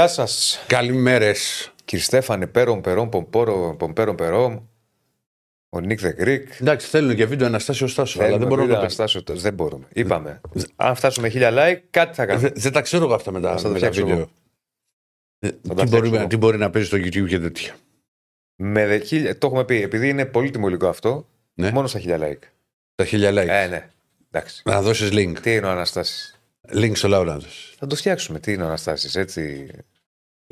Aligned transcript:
Γεια 0.00 0.08
σας. 0.08 0.64
Καλημέρες. 0.66 1.72
Κύριε 1.84 2.04
Στέφανε, 2.04 2.46
πέρον, 2.46 2.80
περόν, 2.80 3.08
πομπόρο, 3.08 3.74
πομπέρον, 3.78 4.16
περόν. 4.16 4.68
Ο 5.68 5.80
Νίκ 5.80 6.00
Δε 6.00 6.12
Γκρικ. 6.12 6.60
Εντάξει, 6.60 6.86
θέλουν 6.86 7.14
και 7.16 7.26
βίντεο 7.26 7.46
Αναστάσιο 7.46 7.86
Στάσο. 7.86 8.22
Αλλά 8.22 8.38
δεν 8.38 8.48
μπορούμε 8.48 8.66
να 8.66 8.72
το 8.74 8.78
Αναστάσιο, 8.80 9.22
δεν 9.26 9.54
μπορούμε. 9.54 9.84
Είπαμε. 9.92 10.40
Αν 10.76 10.94
φτάσουμε 10.94 11.28
χίλια 11.28 11.50
like, 11.52 11.80
κάτι 11.90 12.14
θα 12.14 12.26
κάνουμε. 12.26 12.48
Δεν, 12.48 12.60
δεν 12.62 12.72
τα 12.72 12.80
ξέρω 12.80 13.04
εγώ 13.04 13.14
αυτά 13.14 13.30
με 13.32 13.40
τα, 13.40 13.56
Θα 13.56 13.62
το 13.62 13.68
με 13.68 13.72
τα 13.72 13.76
φτιάξω 13.78 14.00
βίντεο. 14.00 14.16
εγώ. 14.16 14.28
Ε, 15.38 15.48
τα 15.48 15.56
Τι 15.56 15.68
φτιάξω 15.70 15.96
μπορεί, 15.96 16.16
εγώ. 16.16 16.26
τι 16.26 16.36
μπορεί 16.36 16.58
να 16.58 16.70
παίζει 16.70 16.88
στο 16.88 16.96
YouTube 16.96 17.28
και 17.28 17.38
τέτοια. 17.38 17.74
Με 18.56 18.86
δε, 18.86 18.98
χίλια, 18.98 19.38
το 19.38 19.46
έχουμε 19.46 19.64
πει. 19.64 19.82
Επειδή 19.82 20.08
είναι 20.08 20.24
πολύτιμο 20.24 20.68
υλικό 20.68 20.88
αυτό, 20.88 21.26
Ναι. 21.54 21.70
μόνο 21.70 21.86
στα 21.86 21.98
χίλια 21.98 22.18
like. 22.20 22.42
Τα 22.94 23.04
χίλια 23.04 23.30
like. 23.30 23.48
Ε, 23.48 23.66
ναι. 23.66 23.88
Εντάξει. 24.30 24.62
Να 24.64 24.82
δώσεις 24.82 25.10
link. 25.12 25.32
Τι 25.42 25.54
είναι 25.54 25.66
ο 25.66 25.70
Αναστάσης; 25.70 26.40
Link 26.72 26.92
στο 26.94 27.08
λαό 27.08 27.24
να 27.24 27.38
δώσεις. 27.38 27.74
Θα 27.78 27.86
το 27.86 27.96
φτιάξουμε. 27.96 28.40
Τι 28.40 28.52
είναι 28.52 28.62
ο 28.62 28.66
Αναστάσης, 28.66 29.16
έτσι. 29.16 29.68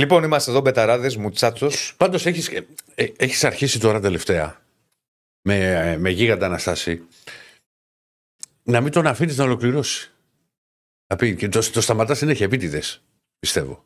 Λοιπόν, 0.01 0.23
είμαστε 0.25 0.51
εδώ 0.51 0.61
μπεταράδες, 0.61 1.17
μουτσάτσος. 1.17 1.95
Πάντως 1.97 2.27
έχεις 2.27 2.51
έχεις 2.95 3.45
αρχίσει 3.45 3.81
τώρα 3.81 4.01
τελευταία 4.01 4.63
με, 5.43 5.97
με 5.99 6.11
γίγαντα 6.11 6.47
Αναστάση 6.47 7.03
να 8.63 8.81
μην 8.81 8.93
τον 8.93 9.07
αφήνεις 9.07 9.37
να 9.37 9.45
ολοκληρώσει. 9.45 10.11
Να 11.07 11.17
πει 11.17 11.37
και 11.37 11.49
το, 11.49 11.71
το 11.71 11.81
σταματάς 11.81 12.19
συνέχεια 12.19 12.47
επίτηδες, 12.47 13.03
πιστεύω. 13.39 13.85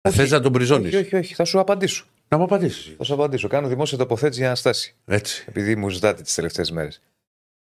Θα 0.00 0.10
θες 0.10 0.30
να 0.30 0.40
τον 0.40 0.50
μπριζώνει. 0.50 0.86
Όχι, 0.86 0.96
όχι, 0.96 1.16
όχι. 1.16 1.34
Θα 1.34 1.44
σου 1.44 1.60
απαντήσω. 1.60 2.04
Να 2.28 2.36
μου 2.36 2.44
απαντήσεις. 2.44 2.94
Θα 2.96 3.04
σου 3.04 3.14
απαντήσω. 3.14 3.48
Κάνω 3.48 3.68
δημόσια 3.68 3.98
τοποθέτηση 3.98 4.38
για 4.38 4.48
Αναστάση. 4.48 4.94
Έτσι. 5.04 5.44
Επειδή 5.48 5.76
μου 5.76 5.88
ζητάτε 5.88 6.22
τις 6.22 6.34
τελευταίες 6.34 6.70
μέρες. 6.70 7.02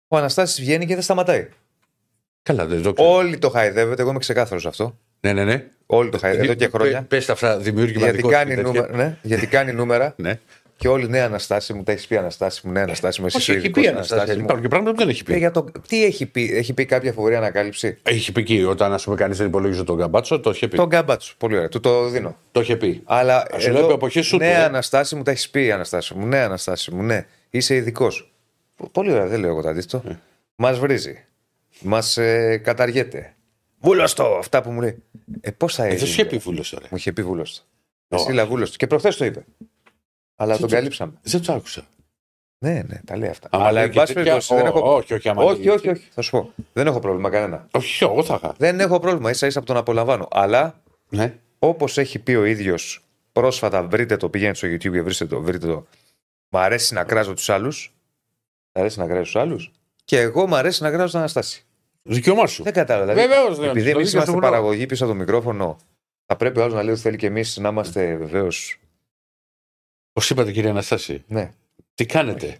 Ο 0.07 0.17
Αναστάσης 0.17 0.59
βγαίνει 0.59 0.85
και 0.85 0.93
δεν 0.93 1.03
σταματάει. 1.03 1.49
Καλά, 2.41 2.65
δεν 2.65 2.81
το 2.81 2.93
ξέρω. 2.93 3.09
Όλοι 3.09 3.37
το 3.37 3.49
χαϊδεύετε, 3.49 4.01
εγώ 4.01 4.09
είμαι 4.09 4.19
ξεκάθαρος 4.19 4.61
σε 4.61 4.67
αυτό. 4.67 4.99
Ναι, 5.19 5.33
ναι, 5.33 5.43
ναι. 5.43 5.63
Όλοι 5.85 6.09
το 6.09 6.17
χαϊδεύετε 6.17 6.51
εδώ 6.51 6.71
και 6.71 6.77
χρόνια. 6.77 7.01
Πε 7.07 7.21
τα 7.21 7.33
αυτά 7.33 7.57
δημιουργηματικό. 7.57 8.29
Γιατί 8.29 8.45
κάνει, 8.51 8.61
νούμερα, 8.61 8.95
ναι, 8.95 9.17
γιατί 9.21 9.47
κάνει 9.57 9.73
νούμερα 9.73 10.13
Ναι. 10.17 10.39
και 10.77 10.87
όλοι 10.87 11.07
ναι, 11.07 11.19
Αναστάση 11.19 11.73
μου, 11.73 11.83
τα 11.83 11.91
έχεις 11.91 12.07
πει 12.07 12.17
Αναστάση 12.17 12.67
μου, 12.67 12.71
ναι, 12.73 12.81
Αναστάση 12.81 13.21
μου, 13.21 13.25
εσύ 13.27 13.37
Όχι, 13.37 13.51
είσαι 13.51 13.59
έχει 13.59 13.67
ειδικός, 13.67 13.83
πει 13.83 13.89
Αναστάση 13.89 14.13
Αναστασία. 14.13 14.37
μου. 14.39 14.43
Υπάρχουν 14.45 14.63
και 14.63 14.69
πράγματα 14.69 14.91
που 14.95 14.97
δεν 15.03 15.09
έχει 15.09 15.21
Ε, 15.27 15.31
πει. 15.33 15.37
για 15.39 15.51
το, 15.51 15.65
τι 15.87 16.05
έχει 16.05 16.25
πει, 16.25 16.51
έχει 16.53 16.73
πει 16.73 16.85
κάποια 16.85 17.11
φοβερή 17.13 17.35
ανακάλυψη; 17.35 17.97
Έχει 18.03 18.31
πει 18.31 18.39
εκεί, 18.41 18.63
όταν 18.63 18.93
ας 18.93 19.03
πούμε 19.03 19.15
κανείς 19.15 19.37
δεν 19.37 19.47
υπολόγιζε 19.47 19.83
τον 19.83 19.97
Καμπάτσο, 19.97 20.39
το 20.39 20.49
είχε 20.49 20.67
πει. 20.67 20.77
Τον 20.77 20.87
γκάμπατσο. 20.87 21.33
Πολύ 21.37 21.55
ωραία, 21.55 21.69
του 21.69 21.79
το 21.79 22.07
δίνω. 22.09 22.37
Το 22.51 22.59
είχε 22.61 22.75
πει. 22.75 23.01
Αλλά 23.05 23.37
Α, 23.37 23.59
σου 23.59 23.71
λέω, 23.71 23.91
εποχή 23.91 24.21
σου 24.21 24.37
ναι, 24.37 24.45
του, 24.45 24.51
ε. 24.51 24.63
Αναστάση 24.63 25.15
μου, 25.15 25.23
τα 25.23 25.31
έχεις 25.31 25.49
πει 25.49 25.71
Αναστάση 25.71 26.13
μου, 26.13 26.25
ναι, 26.25 26.37
Αναστάση 26.37 26.91
μου, 26.93 27.03
ναι, 27.03 27.25
είσαι 27.49 27.75
ειδικός. 27.75 28.31
Πολύ 28.91 29.11
ωραία, 29.11 29.27
δεν 29.27 29.39
λέω 29.39 29.49
εγώ 29.49 29.61
το 29.61 29.69
αντίθετο. 29.69 30.03
Ε. 30.09 30.11
Μας 30.55 30.79
βρίζει. 30.79 31.23
Μας 31.79 32.17
ε, 32.17 32.57
καταργέται. 33.81 33.97
Βούλωστο, 34.21 34.23
αυτά 34.39 34.61
που 34.61 34.71
μου 34.71 34.81
λέει. 34.81 35.03
Ε, 35.41 35.51
πώ 35.51 35.67
θα 35.67 35.83
Ε, 35.83 35.85
έγινε. 35.85 35.99
δεν 35.99 36.07
σου 36.07 36.13
είχε 36.13 36.25
πει 36.29 36.37
βούλο 36.37 36.63
τώρα. 36.71 36.87
Μου 36.91 36.97
είχε 36.97 37.13
πει 37.13 37.23
βούλωστο. 37.23 37.63
Ω. 38.09 38.17
Στείλα 38.17 38.45
βούλωστο. 38.45 38.77
Και 38.77 38.87
προχθές 38.87 39.15
το 39.17 39.25
είπε. 39.25 39.45
Αλλά 40.35 40.53
Τι 40.53 40.59
τον 40.59 40.69
το- 40.69 40.75
καλύψαμε. 40.75 41.13
Δεν 41.21 41.41
το 41.41 41.53
άκουσα. 41.53 41.87
Ναι, 42.59 42.73
ναι, 42.87 42.99
τα 43.05 43.17
λέει 43.17 43.29
αυτά. 43.29 43.47
Άμα 43.51 43.63
Αλλά 43.63 43.71
λέει 43.73 43.83
εν 43.83 43.89
και 43.91 43.95
πάση 43.99 44.13
τέτοια, 44.13 44.31
περιπτώσει 44.31 44.55
δεν 44.61 44.65
ω, 44.73 44.77
έχω. 44.77 44.95
Όχι, 44.95 45.13
όχι, 45.13 45.29
άμα 45.29 45.43
Όχι, 45.43 45.59
λέει- 45.63 45.75
όχι, 45.75 45.89
όχι. 45.89 46.07
Θα 46.11 46.21
σου 46.21 46.31
πω. 46.31 46.53
Δεν 46.73 46.87
έχω 46.87 46.99
πρόβλημα 46.99 47.29
κανένα. 47.29 47.67
Όχι, 47.71 48.03
εγώ 48.03 48.23
θα 48.23 48.35
είχα. 48.43 48.53
Δεν 48.57 48.79
έχω 48.79 48.99
πρόβλημα. 48.99 49.33
σα 49.33 49.47
ίσα 49.47 49.59
που 49.59 49.65
τον 49.65 49.77
απολαμβάνω. 49.77 50.27
Αλλά 50.31 50.81
Ναι. 51.09 51.33
όπως 51.59 51.97
έχει 51.97 52.19
πει 52.19 52.35
ο 52.35 52.43
ίδιος 52.45 53.05
πρόσφατα, 53.31 53.83
βρείτε 53.83 54.17
το, 54.17 54.29
πηγαίνετε 54.29 54.57
στο 54.57 54.67
YouTube 54.67 54.79
και 54.91 55.01
βρείτε 55.01 55.25
το. 55.25 55.41
Βρείτε 55.41 55.67
το. 55.67 55.85
Μ' 56.49 56.57
αρέσει 56.57 56.93
να 56.93 57.03
κράζω 57.03 57.33
τους 57.33 57.49
άλλους. 57.49 57.93
Μ' 58.73 58.79
αρέσει 58.79 58.99
να 58.99 59.05
κράζω 59.05 59.21
τους 59.23 59.35
άλλους. 59.35 59.71
Και 60.05 60.19
εγώ 60.19 60.47
μ' 60.47 60.55
αρέσει 60.55 60.83
να 60.83 60.89
κράζω 60.91 61.11
τον 61.11 61.19
Αναστάση. 61.19 61.65
Δικαίωμά 62.07 62.47
σου. 62.47 62.63
Δεν 62.63 62.73
κατάλαβα. 62.73 63.13
Δηλαδή, 63.13 63.33
Βεβαίως. 63.33 63.59
επειδή 63.69 63.89
εμείς 63.89 64.13
είμαστε 64.13 64.37
παραγωγή 64.39 64.85
πίσω 64.85 65.03
από 65.03 65.13
το 65.13 65.19
μικρόφωνο, 65.19 65.77
θα 66.25 66.35
πρέπει 66.35 66.59
ο 66.59 66.61
άλλος 66.63 66.73
να 66.75 66.83
λέει 66.83 66.91
ότι 66.93 67.01
θέλει 67.01 67.17
και 67.17 67.25
εμείς 67.27 67.57
να 67.57 67.69
είμαστε 67.69 68.15
βεβαίω. 68.15 68.47
Πώ 70.13 70.21
είπατε, 70.29 70.51
κύριε 70.51 70.69
Αναστάση, 70.69 71.23
Ναι. 71.27 71.51
τι 71.93 72.05
κάνετε; 72.05 72.57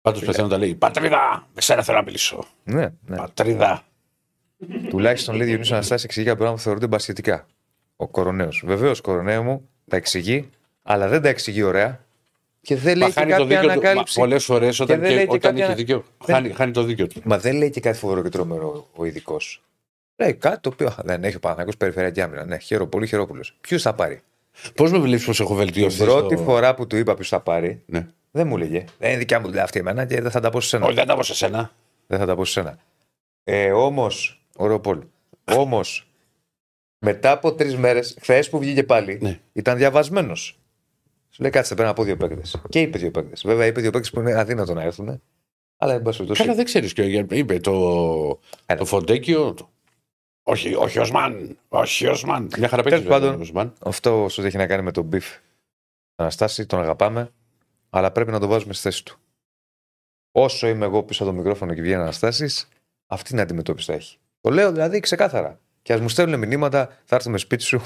Πάντως 0.00 0.24
πεθαίνω 0.24 0.48
τα 0.48 0.58
λέει 0.58 0.74
Πατρίδα, 0.74 1.48
με 1.54 1.60
σένα 1.60 1.82
θέλω 1.82 1.96
να 1.98 2.04
μιλήσω. 2.04 2.44
Ναι, 2.64 2.88
ναι. 3.06 3.16
Πατρίδα. 3.16 3.82
Τουλάχιστον 4.88 5.34
λέει 5.36 5.46
Διονύσιο 5.46 5.74
Αναστάση 5.74 6.04
εξηγεί 6.04 6.24
κάποια 6.26 6.38
πράγματα 6.38 6.58
που 6.62 6.64
θεωρούνται 6.68 6.86
μπασχετικά. 6.96 7.46
Ο 7.96 8.08
κοροναίος. 8.08 8.62
Βεβαίως, 8.66 9.00
κοροναίο 9.00 9.42
μου 9.42 9.68
τα 9.88 9.96
εξηγεί, 9.96 10.50
αλλά 10.82 11.08
δεν 11.08 11.22
τα 11.22 11.28
εξηγεί 11.28 11.62
ωραία 11.62 12.04
και 12.60 12.76
δεν 12.76 12.96
λέει 12.96 13.08
Μα 13.08 13.14
και 13.14 13.20
χάνει 13.20 13.30
το 13.32 13.36
κάποια 13.38 13.46
δίκιο 13.60 13.66
του. 13.66 13.70
ανακάλυψη. 13.80 14.18
Πολλές 14.20 14.44
φορές 14.44 14.80
όταν, 14.80 15.00
δεν 15.00 15.08
και, 15.08 15.14
λέει 15.14 15.24
και 15.26 15.30
όταν 15.34 15.50
κάποια- 15.50 15.64
έχει 15.66 15.74
δίκιο. 15.74 16.04
Δεν- 16.24 16.34
Χάνει, 16.36 16.52
χάνει 16.52 16.72
το 16.72 16.82
δίκιο 16.82 17.06
του. 17.06 17.20
Μα 17.24 17.38
δεν 17.38 17.56
λέει 17.56 17.70
και 17.70 17.80
κάτι 17.80 17.98
φοβερό 17.98 18.22
και 18.22 18.28
τρομερό 18.28 18.88
ο 18.96 19.04
ειδικός. 19.04 19.62
Λέει 20.16 20.34
κάτι 20.34 20.60
το 20.60 20.68
οποίο 20.72 20.86
«Α, 20.86 20.94
δεν 21.04 21.24
έχει 21.24 21.36
ο 21.36 21.40
Παναγιώ 21.40 21.72
περιφερειακή 21.78 22.20
άμυνα. 22.20 22.44
Ναι, 22.44 22.58
χαίρο, 22.58 22.86
πολύ 22.86 23.06
χειρόπουλος. 23.06 23.56
Ποιο 23.60 23.78
θα 23.78 23.94
πάρει; 23.94 24.20
Πώς 24.74 24.90
με 24.92 24.98
βλέπεις 24.98 25.24
πω 25.24 25.30
έχω 25.30 25.46
Την 25.46 25.56
βελτιωθεί. 25.56 26.04
πρώτη 26.04 26.34
στο- 26.34 26.44
φορά 26.44 26.74
που 26.74 26.86
του 26.86 26.96
είπα 26.96 27.14
ποιος 27.14 27.28
θα 27.28 27.40
πάρει, 27.40 27.82
Ναι. 27.86 28.06
δεν 28.30 28.46
μου 28.46 28.56
λέγε. 28.56 28.84
Δεν 28.98 29.08
είναι 29.10 29.18
δικιά 29.18 29.40
μου 29.40 29.46
δουλειά 29.46 29.62
αυτή 29.62 29.78
εμένα 29.78 30.04
και 30.04 30.20
δεν 30.20 30.30
θα 30.30 30.40
τα 30.40 30.50
πω 30.50 30.60
σε 30.60 30.68
σένα. 30.68 30.86
Όχι, 30.86 30.94
δεν 30.94 31.06
τα 31.06 31.14
πω 31.16 31.22
σε 31.22 31.34
σένα. 31.34 31.72
Δεν 32.06 32.18
θα 32.18 32.26
τα 32.26 32.34
πω 32.34 32.44
σε 32.44 32.52
σένα. 32.52 32.78
Ε, 33.44 33.70
Όμως, 33.72 34.40
ωραίο 34.56 34.80
Πολ. 34.80 34.98
Όμως, 35.56 36.08
μετά 36.98 37.30
από 37.30 37.52
τρεις 37.54 37.76
μέρες, 37.76 38.16
χθες 38.20 38.48
που 38.48 38.58
βγήκε 38.58 38.82
πάλι, 38.84 39.18
Ναι. 39.22 39.38
ήταν 39.52 39.76
διαβασμένος. 39.76 40.57
Σου 41.38 41.44
λέει 41.44 41.52
κάτσε, 41.52 41.74
πρέπει 41.74 41.88
να 41.88 41.94
πω 41.94 42.02
δύο 42.02 42.16
παίκτες. 42.16 42.60
Και 42.68 42.80
είπε 42.80 42.98
δύο 42.98 43.10
παίκτες. 43.10 43.42
Βέβαια, 43.46 43.66
είπε 43.66 43.80
δύο 43.80 43.90
παίκτες 43.90 44.10
που 44.10 44.20
είναι 44.20 44.38
αδύνατο 44.38 44.74
να 44.74 44.82
έρθουν. 44.82 45.22
Αλλά 45.76 45.92
εν 45.94 46.02
πάση 46.02 46.16
περιπτώσει. 46.16 46.42
Καλά, 46.42 46.54
δεν 46.54 46.64
ξέρεις. 46.64 46.92
Είπε 47.30 47.58
το, 47.60 47.72
Ένα. 48.66 48.78
το 48.78 48.84
Φοντέκιο. 48.84 49.54
το- 49.54 49.70
Όχι, 50.42 50.74
όχι, 50.74 50.98
Οσμάν. 50.98 51.58
Όχι, 51.68 52.06
Οσμάν. 52.06 52.48
Μια 52.58 52.68
χαρά 52.68 52.82
Τέλος 52.82 52.98
παίζεις 52.98 53.08
βέβαια, 53.08 53.18
πάντων. 53.28 53.38
ο 53.38 53.42
Οσμάν. 53.42 53.72
Αυτό 53.84 54.24
όσο 54.24 54.42
έχει 54.42 54.56
να 54.56 54.66
κάνει 54.66 54.82
με 54.82 54.90
τον 54.92 55.04
beef. 55.04 55.26
Αναστάση, 56.16 56.66
τον 56.66 56.80
αγαπάμε, 56.80 57.30
αλλά 57.90 58.10
πρέπει 58.10 58.30
να 58.30 58.38
τον 58.40 58.48
βάζουμε 58.48 58.72
στη 58.72 58.82
θέση 58.82 59.04
του. 59.04 59.18
Όσο 60.32 60.66
είμαι 60.68 60.84
εγώ 60.84 61.02
πίσω 61.02 61.22
από 61.22 61.32
το 61.32 61.38
μικρόφωνο 61.38 61.74
και 61.74 61.80
βγαίνει 61.80 62.02
Αναστάσης, 62.02 62.68
αυτή 63.06 63.30
την 63.30 63.40
αντιμετώπιση 63.40 63.86
θα 63.90 63.96
έχει. 63.96 64.16
Το 64.40 64.50
λέω 64.50 64.72
δηλαδή 64.72 65.00
ξεκάθαρα. 65.00 65.60
Και 65.82 65.92
ας 65.92 66.00
μου 66.00 66.08
στέλνουν 66.08 66.38
μηνύματα, 66.38 66.98
θα 67.04 67.16
έρθουμε 67.16 67.38
σπίτι 67.38 67.62
σου, 67.62 67.80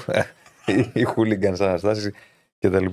οι 0.93 1.03
χούλιγκαν 1.03 1.55
Αναστάση 1.61 2.13
κτλ. 2.59 2.85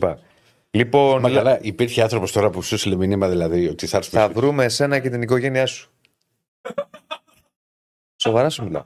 Λοιπόν, 0.71 1.21
Μα 1.21 1.31
καλά, 1.31 1.59
υπήρχε 1.63 2.03
άνθρωπος 2.03 2.33
τώρα 2.33 2.51
που 2.51 2.63
σου 2.63 2.75
έστειλε 2.75 2.97
μήνυμα 2.97 3.29
δηλαδή 3.29 3.69
ότι 3.69 3.87
θα 3.87 3.97
έρθει. 3.97 4.11
θα 4.11 4.29
βρούμε 4.29 4.65
εσένα 4.65 4.99
και 4.99 5.11
την 5.11 5.23
οικογένειά 5.23 5.67
σου. 5.67 5.91
Σοβαρά 8.17 8.51
σου 8.51 8.65
μιλάω. 8.65 8.85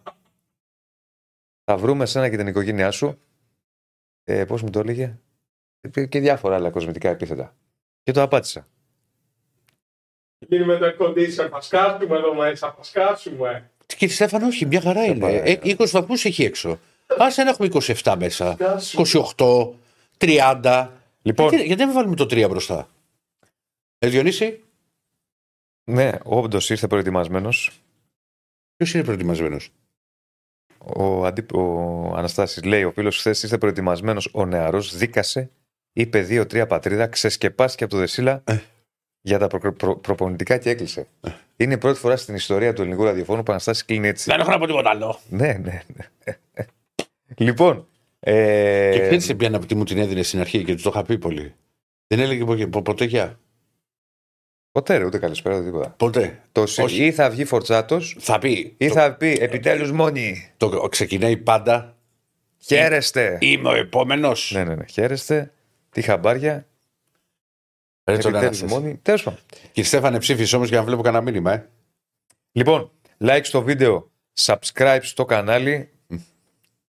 Θα 1.64 1.76
βρούμε 1.76 2.04
εσένα 2.04 2.28
και 2.30 2.36
την 2.36 2.46
οικογένειά 2.46 2.90
σου. 2.90 3.18
Ε, 4.24 4.44
Πώς 4.44 4.62
μου 4.62 4.70
το 4.70 4.78
έλεγε; 4.78 5.18
Ε, 5.94 6.06
Και 6.06 6.20
διάφορα 6.20 6.54
άλλα 6.54 6.70
κοσμητικά 6.70 7.08
επίθετα. 7.10 7.54
Και 8.02 8.12
το 8.12 8.22
απάντησα. 8.22 8.68
Γίνει 10.48 10.64
με 10.64 10.76
το 10.76 10.86
air 10.86 11.02
condition, 11.06 11.48
θα 11.50 11.60
σκάσουμε 11.60 12.16
εδώ 12.16 12.34
μέσα, 12.34 12.72
θα 12.76 12.82
σκάσουμε. 12.82 13.70
Κύριε 13.86 14.14
Στέφανο, 14.14 14.46
όχι, 14.46 14.66
μια 14.66 14.80
χαρά 14.80 15.04
είναι. 15.04 15.18
παρακαλώ. 15.18 15.58
Ε, 15.64 15.74
20 15.78 15.90
βαθμούς 15.90 16.24
έχει 16.24 16.44
έξω. 16.44 16.70
Α 17.18 17.26
να 17.44 17.50
έχουμε 17.50 17.68
27 18.02 18.14
μέσα. 18.18 18.52
Σκάσουμε. 18.52 19.22
28, 19.36 19.68
30. 20.18 20.88
Λοιπόν, 21.26 21.48
Γιατί, 21.48 21.64
γιατί 21.66 21.84
δεν 21.84 21.92
βάλουμε 21.92 22.16
το 22.16 22.24
3 22.24 22.46
μπροστά; 22.50 22.88
Ε, 23.98 24.08
Διονύση, 24.08 24.62
ναι, 25.84 26.10
όντως 26.22 26.70
ήρθε 26.70 26.86
προετοιμασμένος. 26.86 27.80
ποιος 28.76 28.94
είναι 28.94 29.04
προετοιμασμένος; 29.04 29.70
Ο, 30.78 31.24
αντί... 31.26 31.46
ο 31.54 31.62
Αναστάσης 32.16 32.64
λέει: 32.64 32.84
Ο 32.84 32.92
φίλος 32.92 33.18
χθες 33.18 33.42
ήρθε 33.42 33.58
προετοιμασμένος. 33.58 34.28
Ο 34.32 34.46
νεαρός 34.46 34.96
δίκασε, 34.96 35.50
είπε 35.92 36.20
δύο-τρία 36.20 36.66
πατρίδα, 36.66 37.06
ξεσκεπάστηκε 37.06 37.84
από 37.84 37.92
το 37.92 37.98
Δεσίλα 37.98 38.42
Ε. 38.44 38.58
για 39.20 39.38
τα 39.38 39.46
προ... 39.46 39.72
προ- 39.72 39.98
προπονητικά 40.00 40.58
και 40.58 40.70
έκλεισε. 40.70 41.06
Είναι 41.56 41.74
η 41.74 41.78
πρώτη 41.78 41.98
φορά 41.98 42.16
στην 42.16 42.34
ιστορία 42.34 42.72
του 42.72 42.80
ελληνικού 42.82 43.04
ραδιοφώνου 43.04 43.38
που 43.42 43.48
ο 43.48 43.52
Αναστάσης 43.52 43.84
κλείνει 43.84 44.08
έτσι. 44.08 44.30
Δεν 44.30 44.40
έχω 44.40 44.50
να 44.50 44.58
πω 44.58 44.66
τίποτα 44.66 44.90
άλλο. 44.90 45.18
Ναι, 45.28 45.52
ναι, 45.52 45.82
ναι. 45.94 46.66
λοιπόν. 47.36 47.86
Ε... 48.26 48.90
Και 48.92 49.00
ξέρεις 49.00 49.24
σε 49.24 49.34
ποια 49.34 49.58
τι 49.58 49.74
μου 49.74 49.84
την 49.84 49.98
έδινε 49.98 50.22
στην 50.22 50.40
αρχή 50.40 50.64
και 50.64 50.72
τους 50.74 50.82
το 50.82 50.90
είχα 50.94 51.02
πει 51.02 51.18
πολύ. 51.18 51.54
Δεν 52.06 52.18
έλεγε 52.20 52.44
πο- 52.44 52.68
πο- 52.68 52.82
ποτέ 52.82 53.04
γεια. 53.04 53.38
Ποτέ 54.72 54.96
ρε, 54.96 55.04
ούτε 55.04 55.18
καλησπέρα, 55.18 55.56
ούτε 55.56 55.64
τίποτα. 55.64 55.90
Ποτέ. 55.90 56.42
Το 56.52 56.66
συ- 56.66 56.84
Όχι. 56.84 57.04
ή 57.04 57.12
θα 57.12 57.30
βγει 57.30 57.44
φορτσάτος, 57.44 58.16
Θα 58.20 58.38
πει. 58.38 58.74
ή 58.78 58.88
το, 58.88 58.94
θα 58.94 59.14
πει 59.16 59.36
επιτέλους 59.40 59.92
μόνοι. 59.92 60.52
το 60.56 60.88
ξεκινάει 60.90 61.36
πάντα. 61.36 61.96
Χαίρεστε. 62.58 63.38
Είμαι 63.40 63.68
ο 63.68 63.74
επόμενος. 63.74 64.50
Ναι, 64.54 64.64
ναι, 64.64 64.74
ναι. 64.74 64.84
Χαίρεστε. 64.86 65.52
Τι 65.90 66.02
χαμπάρια. 66.02 66.68
Επιτέλους 68.04 68.62
μόνοι. 68.62 68.96
Τέλος 69.02 69.22
πάντων. 69.22 69.40
Κύριε 69.72 69.88
Στέφανε, 69.88 70.18
ψήφισε 70.18 70.56
όμως 70.56 70.68
για 70.68 70.78
να 70.78 70.84
βλέπω 70.84 71.02
κανένα 71.02 71.22
μήνυμα, 71.22 71.52
ε. 71.52 71.68
Λοιπόν, 72.52 72.90
like 73.20 73.40
στο 73.42 73.62
βίντεο, 73.62 74.10
subscribe 74.40 74.98
στο 75.02 75.24
κανάλι. 75.24 75.88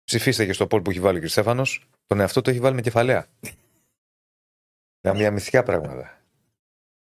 Ψηφίστε 0.06 0.46
και 0.46 0.52
στο 0.52 0.66
poll 0.70 0.84
που 0.84 0.90
έχει 0.90 1.00
βάλει 1.00 1.18
ο 1.18 1.20
κ. 1.20 1.26
Στέφανος. 1.26 1.88
Τον 2.06 2.20
εαυτό 2.20 2.42
του 2.42 2.50
έχει 2.50 2.58
βάλει 2.58 2.74
με 2.74 2.80
κεφαλαία. 2.80 3.26
Για 5.00 5.14
μια 5.14 5.30
μυθικά 5.30 5.62
πράγματα. 5.62 6.20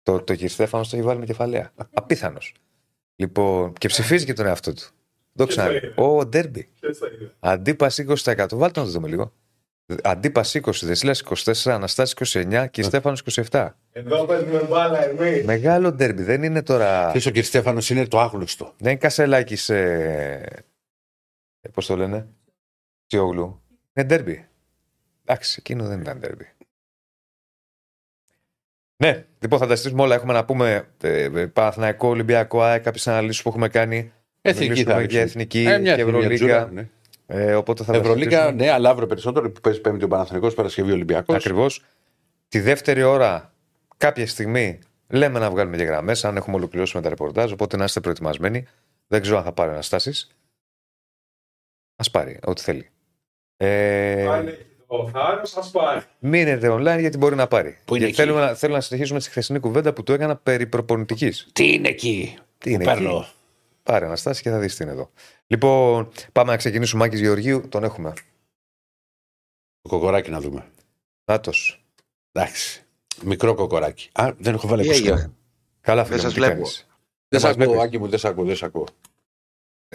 Το, 0.03 0.21
το 0.21 0.35
κ. 0.35 0.47
Στέφανος 0.47 0.89
το 0.89 0.95
έχει 0.95 1.05
βάλει 1.05 1.19
με 1.19 1.25
κεφαλαία. 1.25 1.71
Απίθανος. 1.93 2.53
Λοιπόν, 3.15 3.73
και 3.73 3.87
ψηφίζει 3.87 4.25
και 4.25 4.33
τον 4.33 4.45
εαυτό 4.45 4.73
του. 4.73 4.83
Το 5.35 5.45
ξαναλέω. 5.45 5.93
Ω, 5.95 6.25
ντέρμπι. 6.25 6.69
Ποιος 6.79 6.97
θα 6.97 7.07
είναι; 7.07 7.31
Αντίπας 7.39 7.99
20%. 7.99 8.47
Βάλτε 8.51 8.79
να 8.79 8.85
το 8.85 8.91
δούμε 8.91 9.07
λίγο. 9.07 9.33
Αντίπας 10.03 10.55
20, 10.55 10.71
Δεσίλα 10.81 11.15
24, 11.15 11.53
Αναστάσης 11.71 12.13
29 12.33 12.67
και 12.71 12.83
Στέφανος 12.83 13.23
27. 13.49 13.69
Εδώ 13.91 14.25
παίζουμε 14.25 14.63
μπάλα 14.69 15.03
εμείς. 15.09 15.45
Μεγάλο 15.45 15.91
ντέρμπι. 15.91 16.23
Δεν 16.23 16.43
είναι 16.43 16.63
τώρα. 16.63 17.11
Θε 17.11 17.29
ο 17.29 17.31
κ. 17.31 17.43
Στέφανος 17.43 17.89
είναι 17.89 18.07
το 18.07 18.19
άγνωστο. 18.19 18.73
Δεν 18.77 18.91
είναι 18.91 18.99
κασελάκι 18.99 19.55
σε. 19.55 20.65
Πώς 21.73 21.85
το 21.85 21.95
λένε; 21.95 22.27
Τσιόγλου. 23.07 23.61
Είναι 23.93 24.05
ντέρμπι. 24.07 24.47
Εντάξει, 25.25 25.55
εκείνο 25.59 25.87
δεν 25.87 25.99
ήταν 26.01 26.19
ντέρμπι. 26.19 26.49
Ναι, 28.97 29.25
λοιπόν, 29.39 29.59
θα 29.59 29.67
τα 29.67 29.75
στήσουμε 29.75 30.01
όλα. 30.01 30.15
Έχουμε 30.15 30.33
να 30.33 30.45
πούμε 30.45 30.87
ε, 31.01 31.29
Παναθηναϊκό, 31.53 32.07
Ολυμπιακό, 32.07 32.61
ΑΕΚ, 32.61 32.83
κάποιες 32.83 33.07
αναλύσεις 33.07 33.41
που 33.41 33.49
έχουμε 33.49 33.67
κάνει. 33.69 34.11
Εθνική 34.41 34.69
Μιλήσουμε 34.69 34.93
θα 34.93 34.99
για 35.01 35.07
ρίξουμε. 35.07 35.23
εθνική 35.23 35.59
Ε, 35.59 35.77
μια 35.77 35.95
και 35.95 36.01
εθνική 36.01 36.17
Ευρωλίγα. 36.17 36.35
τζούρα, 36.35 36.71
ναι. 36.71 36.89
Ε, 37.27 37.55
οπότε 37.55 37.83
θα 37.83 37.91
τα 37.91 37.97
Ευρωλίγα, 37.97 38.29
συζητήσουμε. 38.29 38.63
ναι, 38.63 38.71
αλλά 38.71 38.89
αύριο 38.89 39.07
περισσότερο 39.07 39.51
που 39.51 39.61
παίζει 39.61 39.81
Πέμπτη 39.81 40.03
ο 40.03 40.07
Παναθηναϊκός 40.07 40.53
Παρασκευή 40.53 40.91
Ολυμπιακός. 40.91 41.35
Ακριβώς. 41.35 41.83
Τη 42.47 42.59
δεύτερη 42.59 43.03
ώρα, 43.03 43.53
κάποια 43.97 44.27
στιγμή, 44.27 44.79
λέμε 45.07 45.39
να 45.39 45.49
βγάλουμε 45.51 45.77
και 45.77 45.83
γραμμές, 45.83 46.25
αν 46.25 46.35
έχουμε 46.37 46.55
ολοκληρώσει 46.55 46.95
με 46.95 47.01
τα 47.01 47.09
ρεπορτάζ. 47.09 47.51
Οπότε 47.51 47.77
να 47.77 47.83
είστε 47.83 47.99
προετοιμασμένοι. 47.99 48.67
Δεν 49.07 49.21
ξέρω 49.21 49.37
αν 49.37 49.43
θα 49.43 49.51
πάρει 49.51 49.71
αναστάσει. 49.71 50.27
Α 51.95 52.09
πάρει, 52.09 52.39
ό,τι 52.45 52.61
θέλει. 52.61 52.89
Ε, 53.57 54.27
Αν 54.27 54.47
έχει 54.47 54.65
το 54.87 55.09
θάρρος, 55.13 55.49
σας 55.49 55.71
πάρει. 55.71 56.01
μείνετε 56.19 56.69
online 56.71 56.97
γιατί 56.99 57.17
μπορεί 57.17 57.35
να 57.35 57.47
πάρει. 57.47 57.77
Πού 57.85 57.95
είναι 57.95 58.03
Και 58.05 58.09
εκεί; 58.11 58.19
θέλουμε 58.21 58.39
να, 58.39 58.53
θέλω 58.53 58.73
να 58.73 58.81
συνεχίσουμε 58.81 59.19
τη 59.19 59.29
χθεσινή 59.29 59.59
κουβέντα 59.59 59.93
που 59.93 60.03
του 60.03 60.11
έκανα 60.13 60.35
περί 60.35 60.67
προπονητικής. 60.67 61.47
Τι 61.53 61.73
είναι 61.73 61.87
εκεί; 61.87 62.37
Τι 62.57 62.71
είναι 62.71 62.83
που 62.83 62.89
εκεί; 62.89 62.99
παίρνω. 63.03 63.25
Πάρε 63.83 64.05
Αναστάση 64.05 64.41
και 64.41 64.49
θα 64.49 64.59
δεις 64.59 64.75
τι 64.75 64.83
είναι 64.83 64.91
εδώ. 64.93 65.11
Λοιπόν, 65.47 66.09
πάμε 66.31 66.51
να 66.51 66.57
ξεκινήσουμε. 66.57 67.03
Μάκης 67.03 67.19
Γεωργίου, 67.19 67.67
τον 67.69 67.83
έχουμε. 67.83 68.13
Το 69.81 69.89
κοκοράκι 69.89 70.29
να 70.31 70.39
δούμε. 70.39 70.65
Νάτος. 71.31 71.85
Εντάξει. 72.31 72.83
Μικρό 73.23 73.55
κοκοράκι. 73.55 74.09
Α, 74.13 74.29
δεν 74.37 74.53
έχω 74.53 74.67
βάλει 74.67 74.81
Τι 74.81 74.87
ακουστικά. 74.87 75.13
έγινε; 75.13 75.31
Καλά, 75.81 76.05
φίλε. 76.05 76.17
σας 76.17 76.25
μου, 76.25 76.31
τι 76.33 76.39
βλέπω. 76.39 76.53
κάνεις; 76.53 76.87
Δεν 77.27 77.39
σε 77.39 77.45
μας 77.47 77.55
ακούω, 77.55 77.65
βλέπεις; 77.65 77.83
Άκη 77.87 77.97
μου, 77.99 78.07
δεν 78.07 78.19
σε 78.19 78.27
ακούω, 78.27 78.45
δεν 78.45 78.55
σε 78.55 78.65
ακούω. 78.65 78.85